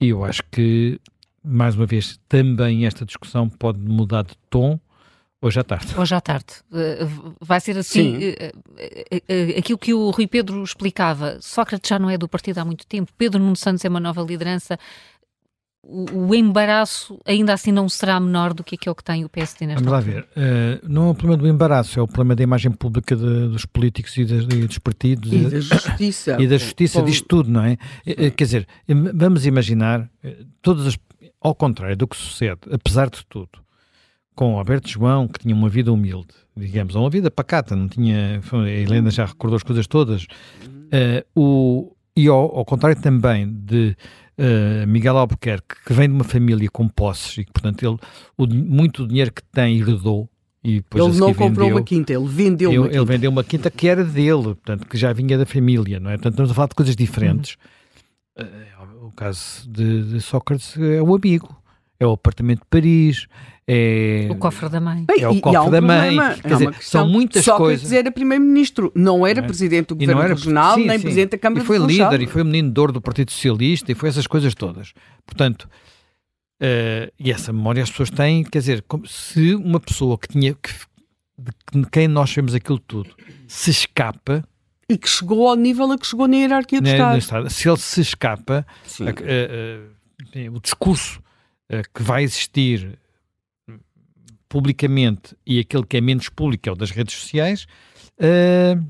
E 0.00 0.08
eu 0.08 0.24
acho 0.24 0.42
que, 0.52 1.00
mais 1.42 1.74
uma 1.74 1.86
vez, 1.86 2.20
também 2.28 2.86
esta 2.86 3.04
discussão 3.04 3.48
pode 3.48 3.80
mudar 3.80 4.22
de 4.22 4.34
tom 4.48 4.78
hoje 5.40 5.60
à 5.60 5.64
tarde. 5.64 5.86
Hoje 5.96 6.14
à 6.14 6.20
tarde. 6.20 6.46
Eh, 6.72 7.06
vai 7.40 7.60
ser 7.60 7.78
assim. 7.78 8.18
Eh, 8.22 8.52
eh, 9.28 9.58
aquilo 9.58 9.78
que 9.78 9.94
o 9.94 10.10
Rui 10.10 10.26
Pedro 10.26 10.62
explicava, 10.62 11.38
Sócrates 11.40 11.88
já 11.88 11.98
não 11.98 12.10
é 12.10 12.18
do 12.18 12.28
partido 12.28 12.58
há 12.58 12.64
muito 12.64 12.86
tempo, 12.86 13.12
Pedro 13.16 13.40
Nuno 13.40 13.56
Santos 13.56 13.84
é 13.84 13.88
uma 13.88 14.00
nova 14.00 14.22
liderança, 14.22 14.78
o, 15.90 16.34
embaraço 16.34 17.18
ainda 17.24 17.54
assim 17.54 17.72
não 17.72 17.88
será 17.88 18.20
menor 18.20 18.52
do 18.52 18.62
que 18.62 18.74
aquele 18.74 18.94
que 18.94 19.04
tem 19.04 19.24
o 19.24 19.28
PSD 19.28 19.66
nesta 19.66 19.82
Vamos 19.82 19.92
lá 19.92 20.00
ver. 20.00 20.24
Uh, 20.36 20.86
não 20.86 21.08
é 21.08 21.10
o 21.10 21.14
problema 21.14 21.42
do 21.42 21.48
embaraço, 21.48 21.98
é 21.98 22.02
o 22.02 22.06
problema 22.06 22.36
da 22.36 22.42
imagem 22.42 22.70
pública 22.70 23.16
de, 23.16 23.48
dos 23.48 23.64
políticos 23.64 24.16
e, 24.18 24.24
das, 24.24 24.44
e, 24.44 24.66
dos 24.66 24.78
partidos. 24.78 25.32
E, 25.32 25.38
da 25.38 25.60
justiça. 25.60 26.36
E 26.40 26.46
da 26.46 26.58
justiça, 26.58 27.02
disto 27.02 27.26
tudo, 27.26 27.50
não 27.50 27.64
é? 27.64 27.78
Uh, 28.06 28.30
quer 28.32 28.44
dizer, 28.44 28.68
vamos 29.14 29.46
imaginar, 29.46 30.10
todas 30.60 30.86
as, 30.86 30.98
ao 31.40 31.54
contrário 31.54 31.96
do 31.96 32.06
que 32.06 32.16
sucede, 32.16 32.60
apesar 32.70 33.08
de 33.08 33.24
tudo, 33.26 33.48
com 34.38 34.54
o 34.54 34.58
Alberto 34.58 34.88
João, 34.88 35.26
que 35.26 35.40
tinha 35.40 35.52
uma 35.52 35.68
vida 35.68 35.92
humilde, 35.92 36.28
digamos, 36.56 36.94
uma 36.94 37.10
vida 37.10 37.28
pacata, 37.28 37.74
não 37.74 37.88
tinha. 37.88 38.40
A 38.52 38.68
Helena 38.68 39.10
já 39.10 39.24
recordou 39.24 39.56
as 39.56 39.64
coisas 39.64 39.88
todas. 39.88 40.28
o, 41.34 41.92
e 42.16 42.28
ao, 42.28 42.58
ao 42.58 42.64
contrário 42.64 43.02
também 43.02 43.52
de 43.52 43.96
uh, 44.38 44.86
Miguel 44.86 45.18
Albuquerque, 45.18 45.74
que 45.84 45.92
vem 45.92 46.06
de 46.08 46.14
uma 46.14 46.22
família 46.22 46.68
com 46.70 46.88
posses 46.88 47.38
e 47.38 47.44
que, 47.44 47.50
portanto, 47.50 47.82
ele, 47.82 47.98
o, 48.36 48.46
muito 48.46 49.08
dinheiro 49.08 49.32
que 49.32 49.42
tem 49.42 49.76
herdou. 49.80 50.28
E 50.62 50.76
depois 50.76 51.04
ele 51.04 51.18
não 51.18 51.34
comprou 51.34 51.66
vendeu, 51.66 51.76
uma 51.76 51.82
quinta, 51.82 52.12
ele 52.12 52.28
vendeu 52.28 52.70
ele, 52.70 52.78
uma 52.78 52.86
quinta. 52.86 52.96
Ele 52.96 53.06
vendeu 53.06 53.30
uma 53.32 53.44
quinta 53.44 53.70
que 53.72 53.88
era 53.88 54.04
dele, 54.04 54.42
portanto, 54.42 54.86
que 54.86 54.96
já 54.96 55.12
vinha 55.12 55.36
da 55.36 55.46
família, 55.46 55.98
não 55.98 56.10
é? 56.10 56.14
Portanto, 56.14 56.34
estamos 56.34 56.52
a 56.52 56.54
falar 56.54 56.68
de 56.68 56.76
coisas 56.76 56.94
diferentes. 56.94 57.56
Uhum. 58.38 58.44
Uh, 58.44 59.06
o 59.08 59.10
caso 59.10 59.68
de, 59.68 60.12
de 60.12 60.20
Sócrates 60.20 60.76
é 60.78 61.02
o 61.02 61.12
amigo, 61.12 61.60
é 61.98 62.06
o 62.06 62.12
apartamento 62.12 62.60
de 62.60 62.66
Paris, 62.70 63.26
é... 63.70 64.26
O 64.30 64.36
cofre 64.36 64.70
da 64.70 64.80
mãe. 64.80 65.04
Bem, 65.04 65.20
é 65.20 65.28
o 65.28 65.38
cofre 65.42 65.70
da 65.70 65.80
mãe. 65.82 66.16
Quer 66.40 66.48
dizer, 66.54 66.74
são 66.80 67.06
muitas 67.06 67.44
Só 67.44 67.58
coisas. 67.58 67.82
Sócrates 67.82 67.98
era 67.98 68.10
primeiro-ministro, 68.10 68.90
não 68.94 69.26
era 69.26 69.40
é? 69.40 69.42
presidente 69.42 69.88
do 69.88 69.96
governo 69.96 70.22
era, 70.22 70.32
regional, 70.32 70.76
sim, 70.76 70.86
nem 70.86 70.96
sim. 70.96 71.02
presidente 71.02 71.30
da 71.32 71.38
Câmara 71.38 71.62
e 71.62 71.66
foi 71.66 71.78
de 71.78 71.86
líder, 71.86 72.22
e 72.22 72.26
foi 72.26 72.42
menino 72.42 72.70
de 72.70 72.80
ouro 72.80 72.94
do 72.94 73.00
Partido 73.02 73.30
Socialista, 73.30 73.92
e 73.92 73.94
foi 73.94 74.08
essas 74.08 74.26
coisas 74.26 74.54
todas. 74.54 74.94
Portanto, 75.26 75.68
uh, 76.62 77.12
e 77.20 77.30
essa 77.30 77.52
memória 77.52 77.82
as 77.82 77.90
pessoas 77.90 78.08
têm, 78.08 78.42
quer 78.42 78.60
dizer, 78.60 78.82
se 79.04 79.54
uma 79.54 79.78
pessoa 79.78 80.16
que 80.16 80.28
tinha, 80.28 80.54
que, 80.54 80.70
de 81.74 81.86
quem 81.90 82.08
nós 82.08 82.32
vemos 82.32 82.54
aquilo 82.54 82.78
tudo, 82.78 83.10
se 83.46 83.70
escapa, 83.70 84.42
e 84.88 84.96
que 84.96 85.10
chegou 85.10 85.46
ao 85.46 85.56
nível 85.56 85.92
a 85.92 85.98
que 85.98 86.06
chegou 86.06 86.26
na 86.26 86.36
hierarquia 86.36 86.80
do 86.80 86.84
na, 86.84 86.92
Estado. 86.92 87.18
Estado. 87.18 87.50
Se 87.50 87.68
ele 87.68 87.76
se 87.76 88.00
escapa, 88.00 88.66
a, 89.00 89.04
a, 89.04 90.46
a, 90.46 90.50
o 90.56 90.58
discurso 90.58 91.20
que 91.92 92.02
vai 92.02 92.22
existir 92.22 92.98
publicamente 94.48 95.36
e 95.46 95.58
aquele 95.58 95.84
que 95.84 95.96
é 95.96 96.00
menos 96.00 96.28
público, 96.28 96.68
é 96.68 96.72
o 96.72 96.74
das 96.74 96.90
redes 96.90 97.14
sociais, 97.14 97.66
uh, 98.18 98.82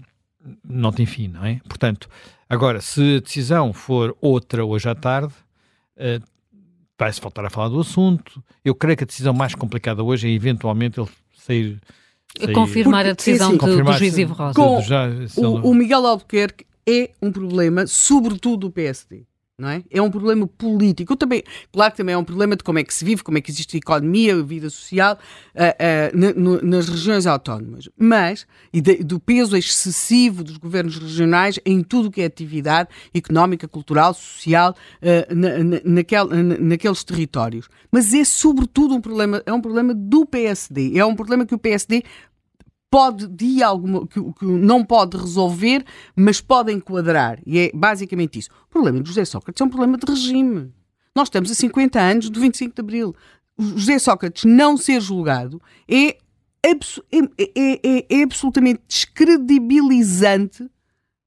não 0.65 0.93
tem 0.93 1.07
fim, 1.07 1.29
não 1.29 1.45
é? 1.45 1.61
Portanto, 1.69 2.09
agora, 2.49 2.81
se 2.81 3.17
a 3.17 3.21
decisão 3.21 3.73
for 3.73 4.17
outra 4.21 4.65
hoje 4.65 4.89
à 4.89 4.95
tarde, 4.95 5.35
uh, 5.97 6.25
vai-se 6.99 7.21
voltar 7.21 7.45
a 7.45 7.51
falar 7.51 7.69
do 7.69 7.81
assunto. 7.81 8.43
Eu 8.65 8.75
creio 8.75 8.97
que 8.97 9.05
a 9.05 9.07
decisão 9.07 9.33
mais 9.33 9.55
complicada 9.55 10.03
hoje 10.03 10.29
é 10.29 10.31
eventualmente 10.33 11.01
ele 11.01 11.09
sair. 11.37 11.81
sair 12.39 12.53
confirmar 12.53 13.05
Porque, 13.05 13.11
a 13.11 13.15
decisão 13.15 13.49
assim, 13.49 13.59
do, 13.59 13.85
do 13.85 13.93
juiz 13.93 14.19
Ivo 14.19 14.35
Rosa. 14.35 14.55
Com 14.55 14.81
já, 14.83 15.09
o, 15.37 15.71
o 15.71 15.75
Miguel 15.75 16.07
Albuquerque 16.07 16.67
é 16.87 17.11
um 17.21 17.31
problema, 17.31 17.87
sobretudo 17.87 18.69
do 18.69 18.71
PSD 18.71 19.28
não 19.59 19.69
é? 19.69 19.83
É 19.91 20.01
um 20.01 20.09
problema 20.09 20.47
político. 20.47 21.17
Também, 21.17 21.43
claro 21.73 21.91
que 21.91 21.97
também 21.97 22.15
é 22.15 22.19
um 22.19 22.23
problema 22.23 22.55
de 22.55 22.63
como 22.63 22.79
é 22.79 22.85
que 22.85 22.95
se 22.95 23.05
vive, 23.05 23.25
como 23.25 23.39
é 23.39 23.41
que 23.41 23.51
existe 23.51 23.77
a 23.77 23.79
economia, 23.79 24.37
a 24.37 24.43
vida 24.43 24.71
social 24.71 25.19
uh, 25.55 26.15
uh, 26.15 26.65
nas 26.65 26.89
regiões 26.89 27.27
autónomas. 27.27 27.89
Mas, 27.99 28.47
e 28.73 28.81
de, 28.81 29.03
do 29.03 29.19
peso 29.19 29.57
excessivo 29.57 30.45
dos 30.45 30.59
governos 30.59 30.97
regionais 30.97 31.59
em 31.67 31.83
tudo 31.83 32.07
o 32.07 32.11
que 32.11 32.21
é 32.21 32.27
atividade 32.27 32.89
económica, 33.13 33.67
cultural, 33.67 34.15
social, 34.15 34.77
uh, 35.03 35.35
na, 35.35 35.59
na, 35.65 35.81
naquel, 35.85 36.29
naqueles 36.29 37.03
territórios. 37.03 37.69
Mas 37.91 38.15
é 38.15 38.23
sobretudo 38.23 38.95
um 38.95 39.01
problema, 39.01 39.43
é 39.45 39.53
um 39.53 39.61
problema 39.61 39.93
do 39.93 40.25
PSD. 40.25 40.97
É 40.97 41.05
um 41.05 41.17
problema 41.17 41.45
que 41.45 41.55
o 41.55 41.59
PSD 41.59 42.05
pode 42.91 43.27
de 43.27 43.63
alguma 43.63 44.07
que, 44.07 44.21
que, 44.21 44.45
não 44.45 44.85
pode 44.85 45.17
resolver, 45.17 45.85
mas 46.17 46.41
pode 46.41 46.73
enquadrar. 46.73 47.41
E 47.47 47.59
é 47.59 47.71
basicamente 47.75 48.39
isso. 48.39 48.51
O 48.67 48.71
problema 48.71 49.01
de 49.01 49.09
José 49.09 49.25
Sócrates 49.25 49.61
é 49.61 49.65
um 49.65 49.69
problema 49.69 49.99
de 49.99 50.11
regime. 50.11 50.73
Nós 51.15 51.29
estamos 51.29 51.51
a 51.51 51.55
50 51.55 52.01
anos 52.01 52.31
do 52.31 52.41
25 52.41 52.75
de 52.75 52.81
Abril. 52.81 53.15
O 53.57 53.63
José 53.79 53.99
Sócrates 53.99 54.45
não 54.45 54.77
ser 54.77 55.01
julgado 55.01 55.61
é, 55.89 56.17
é, 56.65 56.71
é, 57.13 57.81
é, 57.83 58.07
é 58.09 58.23
absolutamente 58.23 58.83
descredibilizante 58.87 60.69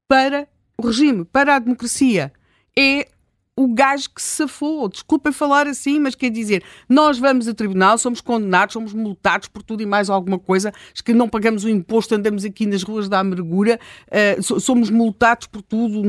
para 0.08 0.48
o 0.78 0.86
regime, 0.86 1.24
para 1.24 1.56
a 1.56 1.58
democracia. 1.58 2.32
É 2.76 3.08
o 3.56 3.72
gajo 3.74 4.10
que 4.10 4.22
se 4.22 4.36
safou. 4.36 4.88
Desculpem 4.88 5.32
falar 5.32 5.66
assim, 5.66 6.00
mas 6.00 6.14
quer 6.14 6.30
dizer, 6.30 6.62
nós 6.88 7.18
vamos 7.18 7.46
a 7.46 7.54
tribunal, 7.54 7.98
somos 7.98 8.20
condenados, 8.20 8.72
somos 8.72 8.92
multados 8.92 9.48
por 9.48 9.62
tudo 9.62 9.82
e 9.82 9.86
mais 9.86 10.08
alguma 10.08 10.38
coisa, 10.38 10.72
que 11.04 11.12
não 11.12 11.28
pagamos 11.28 11.64
o 11.64 11.68
imposto, 11.68 12.14
andamos 12.14 12.44
aqui 12.44 12.66
nas 12.66 12.82
ruas 12.82 13.08
da 13.08 13.20
amargura, 13.20 13.78
uh, 14.08 14.60
somos 14.60 14.90
multados 14.90 15.46
por 15.46 15.62
tudo, 15.62 16.02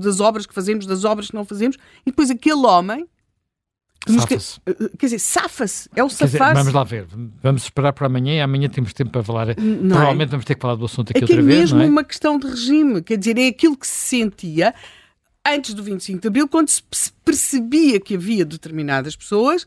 das 0.00 0.20
obras 0.20 0.46
que 0.46 0.54
fazemos, 0.54 0.86
das 0.86 1.04
obras 1.04 1.28
que 1.28 1.34
não 1.34 1.44
fazemos, 1.44 1.76
e 2.06 2.10
depois 2.10 2.30
aquele 2.30 2.66
homem. 2.66 3.06
Safa-se. 4.08 4.58
Eh, 4.64 4.74
quer 4.98 5.06
dizer, 5.06 5.18
safa-se, 5.18 5.86
é 5.94 6.02
o 6.02 6.08
safar 6.08 6.54
Vamos 6.54 6.72
lá 6.72 6.84
ver, 6.84 7.06
vamos 7.42 7.64
esperar 7.64 7.92
para 7.92 8.06
amanhã 8.06 8.32
e 8.32 8.40
amanhã 8.40 8.66
temos 8.66 8.94
tempo 8.94 9.10
para 9.10 9.22
falar. 9.22 9.48
Não 9.48 9.52
é? 9.52 9.54
Provavelmente 9.90 10.28
é? 10.28 10.30
vamos 10.30 10.46
ter 10.46 10.54
que 10.54 10.60
falar 10.62 10.74
do 10.76 10.86
assunto 10.86 11.10
aqui 11.10 11.18
é 11.18 11.24
outra 11.24 11.40
é 11.40 11.42
vez. 11.42 11.70
É 11.70 11.74
mesmo 11.74 11.92
uma 11.92 12.02
questão 12.02 12.38
de 12.38 12.46
regime, 12.46 13.02
quer 13.02 13.18
dizer, 13.18 13.36
é 13.36 13.48
aquilo 13.48 13.76
que 13.76 13.86
se 13.86 14.16
sentia 14.16 14.74
antes 15.54 15.74
do 15.74 15.82
25 15.82 16.20
de 16.20 16.28
Abril, 16.28 16.48
quando 16.48 16.68
se 16.68 16.82
percebia 17.24 18.00
que 18.00 18.14
havia 18.14 18.44
determinadas 18.44 19.16
pessoas 19.16 19.66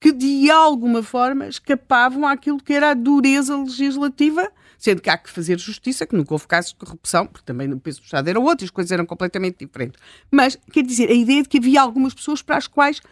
que 0.00 0.12
de 0.12 0.50
alguma 0.50 1.02
forma 1.02 1.46
escapavam 1.46 2.26
àquilo 2.26 2.58
que 2.58 2.72
era 2.72 2.92
a 2.92 2.94
dureza 2.94 3.54
legislativa, 3.56 4.50
sendo 4.78 5.02
que 5.02 5.10
há 5.10 5.18
que 5.18 5.28
fazer 5.28 5.58
justiça, 5.58 6.06
que 6.06 6.16
nunca 6.16 6.32
houve 6.32 6.46
casos 6.46 6.70
de 6.70 6.76
corrupção, 6.76 7.26
porque 7.26 7.44
também 7.44 7.70
o 7.70 7.78
peso 7.78 8.00
do 8.00 8.04
Estado 8.04 8.28
era 8.28 8.40
outro, 8.40 8.64
as 8.64 8.70
coisas 8.70 8.90
eram 8.90 9.04
completamente 9.04 9.58
diferentes. 9.58 10.00
Mas, 10.30 10.58
quer 10.72 10.82
dizer, 10.82 11.10
a 11.10 11.14
ideia 11.14 11.42
de 11.42 11.48
que 11.50 11.58
havia 11.58 11.82
algumas 11.82 12.14
pessoas 12.14 12.40
para 12.40 12.56
as 12.56 12.66
quais 12.66 13.02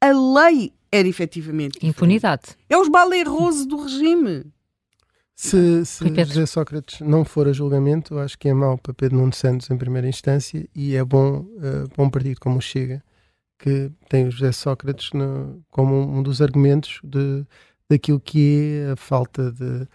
a 0.00 0.12
lei 0.12 0.72
era 0.92 1.08
efetivamente. 1.08 1.84
Impunidade. 1.84 2.42
Diferente. 2.42 2.64
É 2.70 2.78
os 2.78 2.88
balerrosos 2.88 3.66
do 3.66 3.82
regime. 3.82 4.44
Se, 5.40 5.84
se 5.84 6.04
José 6.24 6.46
Sócrates 6.46 7.00
não 7.00 7.24
for 7.24 7.46
a 7.46 7.52
julgamento, 7.52 8.18
acho 8.18 8.36
que 8.36 8.48
é 8.48 8.52
mau 8.52 8.76
para 8.76 8.92
Pedro 8.92 9.18
Nuno 9.18 9.32
Santos 9.32 9.70
em 9.70 9.78
primeira 9.78 10.08
instância 10.08 10.68
e 10.74 10.96
é 10.96 11.04
bom 11.04 11.46
uh, 11.58 11.88
para 11.94 12.04
um 12.04 12.10
partido 12.10 12.40
como 12.40 12.58
o 12.58 12.60
Chega, 12.60 13.00
que 13.56 13.88
tem 14.08 14.26
o 14.26 14.32
José 14.32 14.50
Sócrates 14.50 15.12
no, 15.12 15.62
como 15.70 15.94
um 15.94 16.24
dos 16.24 16.42
argumentos 16.42 16.98
de, 17.04 17.46
daquilo 17.88 18.18
que 18.18 18.82
é 18.84 18.90
a 18.90 18.96
falta 18.96 19.52
de, 19.52 19.86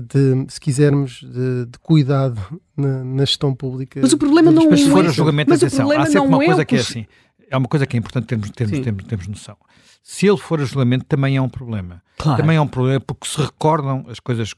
de 0.00 0.46
se 0.48 0.60
quisermos, 0.60 1.20
de, 1.20 1.66
de 1.66 1.78
cuidado 1.80 2.40
na, 2.76 3.02
na, 3.02 3.24
gestão 3.24 3.52
pública. 3.52 3.98
Mas 4.00 4.12
o 4.12 4.18
problema 4.18 4.52
não 4.52 4.66
é. 4.66 4.70
Mas 4.70 4.80
se 4.82 4.88
for 4.88 5.04
a 5.04 5.08
julgamento, 5.08 5.52
atenção, 5.52 5.90
há 5.90 6.06
sempre 6.06 6.20
uma 6.20 6.38
coisa 6.38 6.62
é 6.62 6.64
que 6.64 6.76
é 6.76 6.78
assim. 6.78 7.06
É 7.52 7.56
uma 7.56 7.68
coisa 7.68 7.86
que 7.86 7.96
é 7.96 7.98
importante 7.98 8.26
termos, 8.26 8.50
termos, 8.50 8.80
termos, 8.80 9.04
termos 9.04 9.26
noção 9.28 9.56
se 10.02 10.26
ele 10.26 10.36
for 10.36 10.60
a 10.60 10.64
julgamento, 10.64 11.04
também 11.04 11.36
é 11.36 11.40
um 11.40 11.48
problema. 11.48 12.02
Claro. 12.18 12.40
Também 12.40 12.56
é 12.56 12.60
um 12.60 12.66
problema 12.66 13.00
porque 13.00 13.26
se 13.26 13.40
recordam 13.40 14.04
as 14.08 14.18
coisas, 14.18 14.54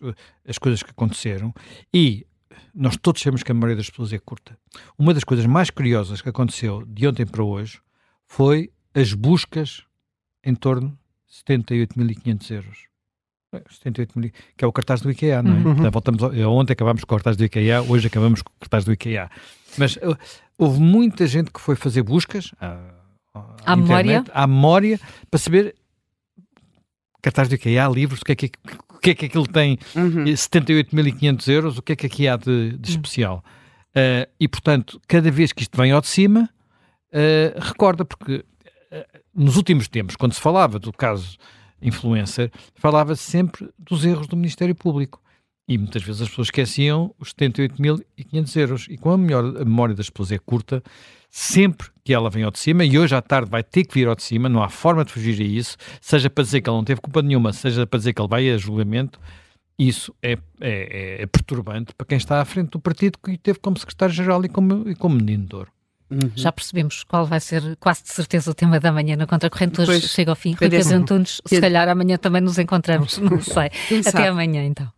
as 0.46 0.58
coisas 0.58 0.82
que 0.82 0.90
aconteceram 0.90 1.52
e 1.92 2.26
nós 2.74 2.96
todos 2.96 3.20
sabemos 3.20 3.42
que 3.42 3.52
a 3.52 3.54
maioria 3.54 3.76
das 3.76 3.90
pessoas 3.90 4.12
é 4.12 4.18
curta. 4.18 4.56
Uma 4.98 5.12
das 5.12 5.22
coisas 5.22 5.46
mais 5.46 5.70
curiosas 5.70 6.22
que 6.22 6.28
aconteceu 6.28 6.84
de 6.86 7.06
ontem 7.06 7.26
para 7.26 7.44
hoje 7.44 7.78
foi 8.26 8.72
as 8.94 9.12
buscas 9.12 9.84
em 10.42 10.54
torno 10.54 10.98
de 11.28 11.54
78.500 11.54 12.50
euros. 12.50 12.78
78 13.70 14.18
mil, 14.18 14.32
que 14.56 14.64
é 14.64 14.66
o 14.66 14.72
cartaz 14.72 15.00
do 15.00 15.08
IKEA, 15.08 15.40
não 15.40 15.52
é? 15.52 15.54
Uhum. 15.54 15.72
Então, 15.78 15.90
voltamos, 15.92 16.20
ontem 16.22 16.72
acabámos 16.72 17.04
com 17.04 17.14
o 17.14 17.16
cartaz 17.16 17.36
do 17.36 17.44
IKEA, 17.44 17.82
hoje 17.82 18.08
acabamos 18.08 18.42
com 18.42 18.50
o 18.50 18.58
cartaz 18.58 18.84
do 18.84 18.92
IKEA. 18.92 19.30
Mas 19.78 19.94
uh, 19.96 20.18
houve 20.58 20.80
muita 20.80 21.26
gente 21.26 21.50
que 21.50 21.60
foi 21.60 21.76
fazer 21.76 22.02
buscas, 22.02 22.52
uh, 22.52 23.40
à 23.64 23.76
memória? 23.76 24.24
À 24.32 24.46
memória, 24.46 25.00
para 25.30 25.38
saber 25.38 25.74
cartaz 27.22 27.48
do 27.48 27.54
IKEA, 27.54 27.88
livros, 27.88 28.20
o 28.20 28.24
que 28.24 28.32
é 28.32 28.36
que, 28.36 28.52
o 28.90 28.94
porque 29.04 29.10
é 29.10 29.14
que 29.14 29.26
aquilo 29.26 29.46
tem 29.46 29.78
uhum. 29.94 30.24
78.500 30.24 31.48
euros, 31.52 31.78
o 31.78 31.82
que 31.82 31.92
é 31.92 31.96
que 31.96 32.06
aqui 32.06 32.26
há 32.26 32.38
de, 32.38 32.72
de 32.78 32.90
especial. 32.90 33.44
Uh, 33.90 34.26
e, 34.40 34.48
portanto, 34.48 34.98
cada 35.06 35.30
vez 35.30 35.52
que 35.52 35.62
isto 35.62 35.76
vem 35.76 35.92
ao 35.92 36.00
de 36.00 36.06
cima, 36.06 36.48
uh, 37.12 37.60
recorda, 37.60 38.02
porque 38.02 38.36
uh, 38.36 38.44
nos 39.34 39.56
últimos 39.56 39.88
tempos, 39.88 40.16
quando 40.16 40.32
se 40.32 40.40
falava 40.40 40.78
do 40.78 40.90
caso 40.90 41.36
influencer, 41.82 42.50
falava-se 42.76 43.30
sempre 43.30 43.68
dos 43.78 44.06
erros 44.06 44.26
do 44.26 44.36
Ministério 44.36 44.74
Público. 44.74 45.20
E 45.66 45.78
muitas 45.78 46.02
vezes 46.02 46.22
as 46.22 46.28
pessoas 46.28 46.48
esqueciam 46.48 47.14
os 47.18 47.32
78.500 47.32 48.56
euros. 48.56 48.86
E 48.90 48.98
como 48.98 49.14
a, 49.14 49.18
melhor, 49.18 49.44
a 49.44 49.64
memória 49.64 49.94
das 49.94 50.10
pessoas 50.10 50.32
é 50.32 50.38
curta, 50.38 50.82
sempre 51.30 51.88
que 52.04 52.12
ela 52.12 52.28
vem 52.28 52.44
ao 52.44 52.50
de 52.50 52.58
cima, 52.58 52.84
e 52.84 52.98
hoje 52.98 53.14
à 53.14 53.22
tarde 53.22 53.50
vai 53.50 53.62
ter 53.62 53.84
que 53.84 53.94
vir 53.94 54.06
ao 54.06 54.14
de 54.14 54.22
cima, 54.22 54.48
não 54.48 54.62
há 54.62 54.68
forma 54.68 55.04
de 55.04 55.12
fugir 55.12 55.40
a 55.40 55.44
isso, 55.44 55.76
seja 56.00 56.28
para 56.28 56.44
dizer 56.44 56.60
que 56.60 56.68
ela 56.68 56.78
não 56.78 56.84
teve 56.84 57.00
culpa 57.00 57.22
nenhuma, 57.22 57.52
seja 57.52 57.86
para 57.86 57.98
dizer 57.98 58.12
que 58.12 58.20
ele 58.20 58.28
vai 58.28 58.50
a 58.50 58.58
julgamento, 58.58 59.18
isso 59.78 60.14
é, 60.22 60.38
é, 60.60 61.22
é 61.22 61.26
perturbante 61.26 61.94
para 61.94 62.06
quem 62.06 62.18
está 62.18 62.40
à 62.40 62.44
frente 62.44 62.70
do 62.70 62.78
partido 62.78 63.18
que 63.18 63.36
teve 63.38 63.58
como 63.58 63.76
secretário-geral 63.76 64.44
e 64.44 64.48
como, 64.48 64.88
e 64.88 64.94
como 64.94 65.16
menino 65.16 65.46
de 65.46 65.56
ouro. 65.56 65.72
Uhum. 66.10 66.30
Já 66.36 66.52
percebemos 66.52 67.02
qual 67.02 67.26
vai 67.26 67.40
ser 67.40 67.76
quase 67.80 68.04
de 68.04 68.10
certeza 68.10 68.50
o 68.50 68.54
tema 68.54 68.78
da 68.78 68.92
manhã 68.92 69.16
na 69.16 69.26
Contracorrente. 69.26 69.80
Hoje 69.80 69.90
pois, 69.90 70.04
chega 70.04 70.30
ao 70.30 70.36
fim. 70.36 70.50
Rui 70.50 70.68
Pedro 70.68 70.94
Antunes, 70.94 71.40
se 71.44 71.60
calhar 71.60 71.88
amanhã 71.88 72.16
também 72.18 72.42
nos 72.42 72.58
encontramos, 72.58 73.18
não 73.18 73.40
sei. 73.40 73.70
Até 74.06 74.28
amanhã 74.28 74.62
então. 74.64 74.92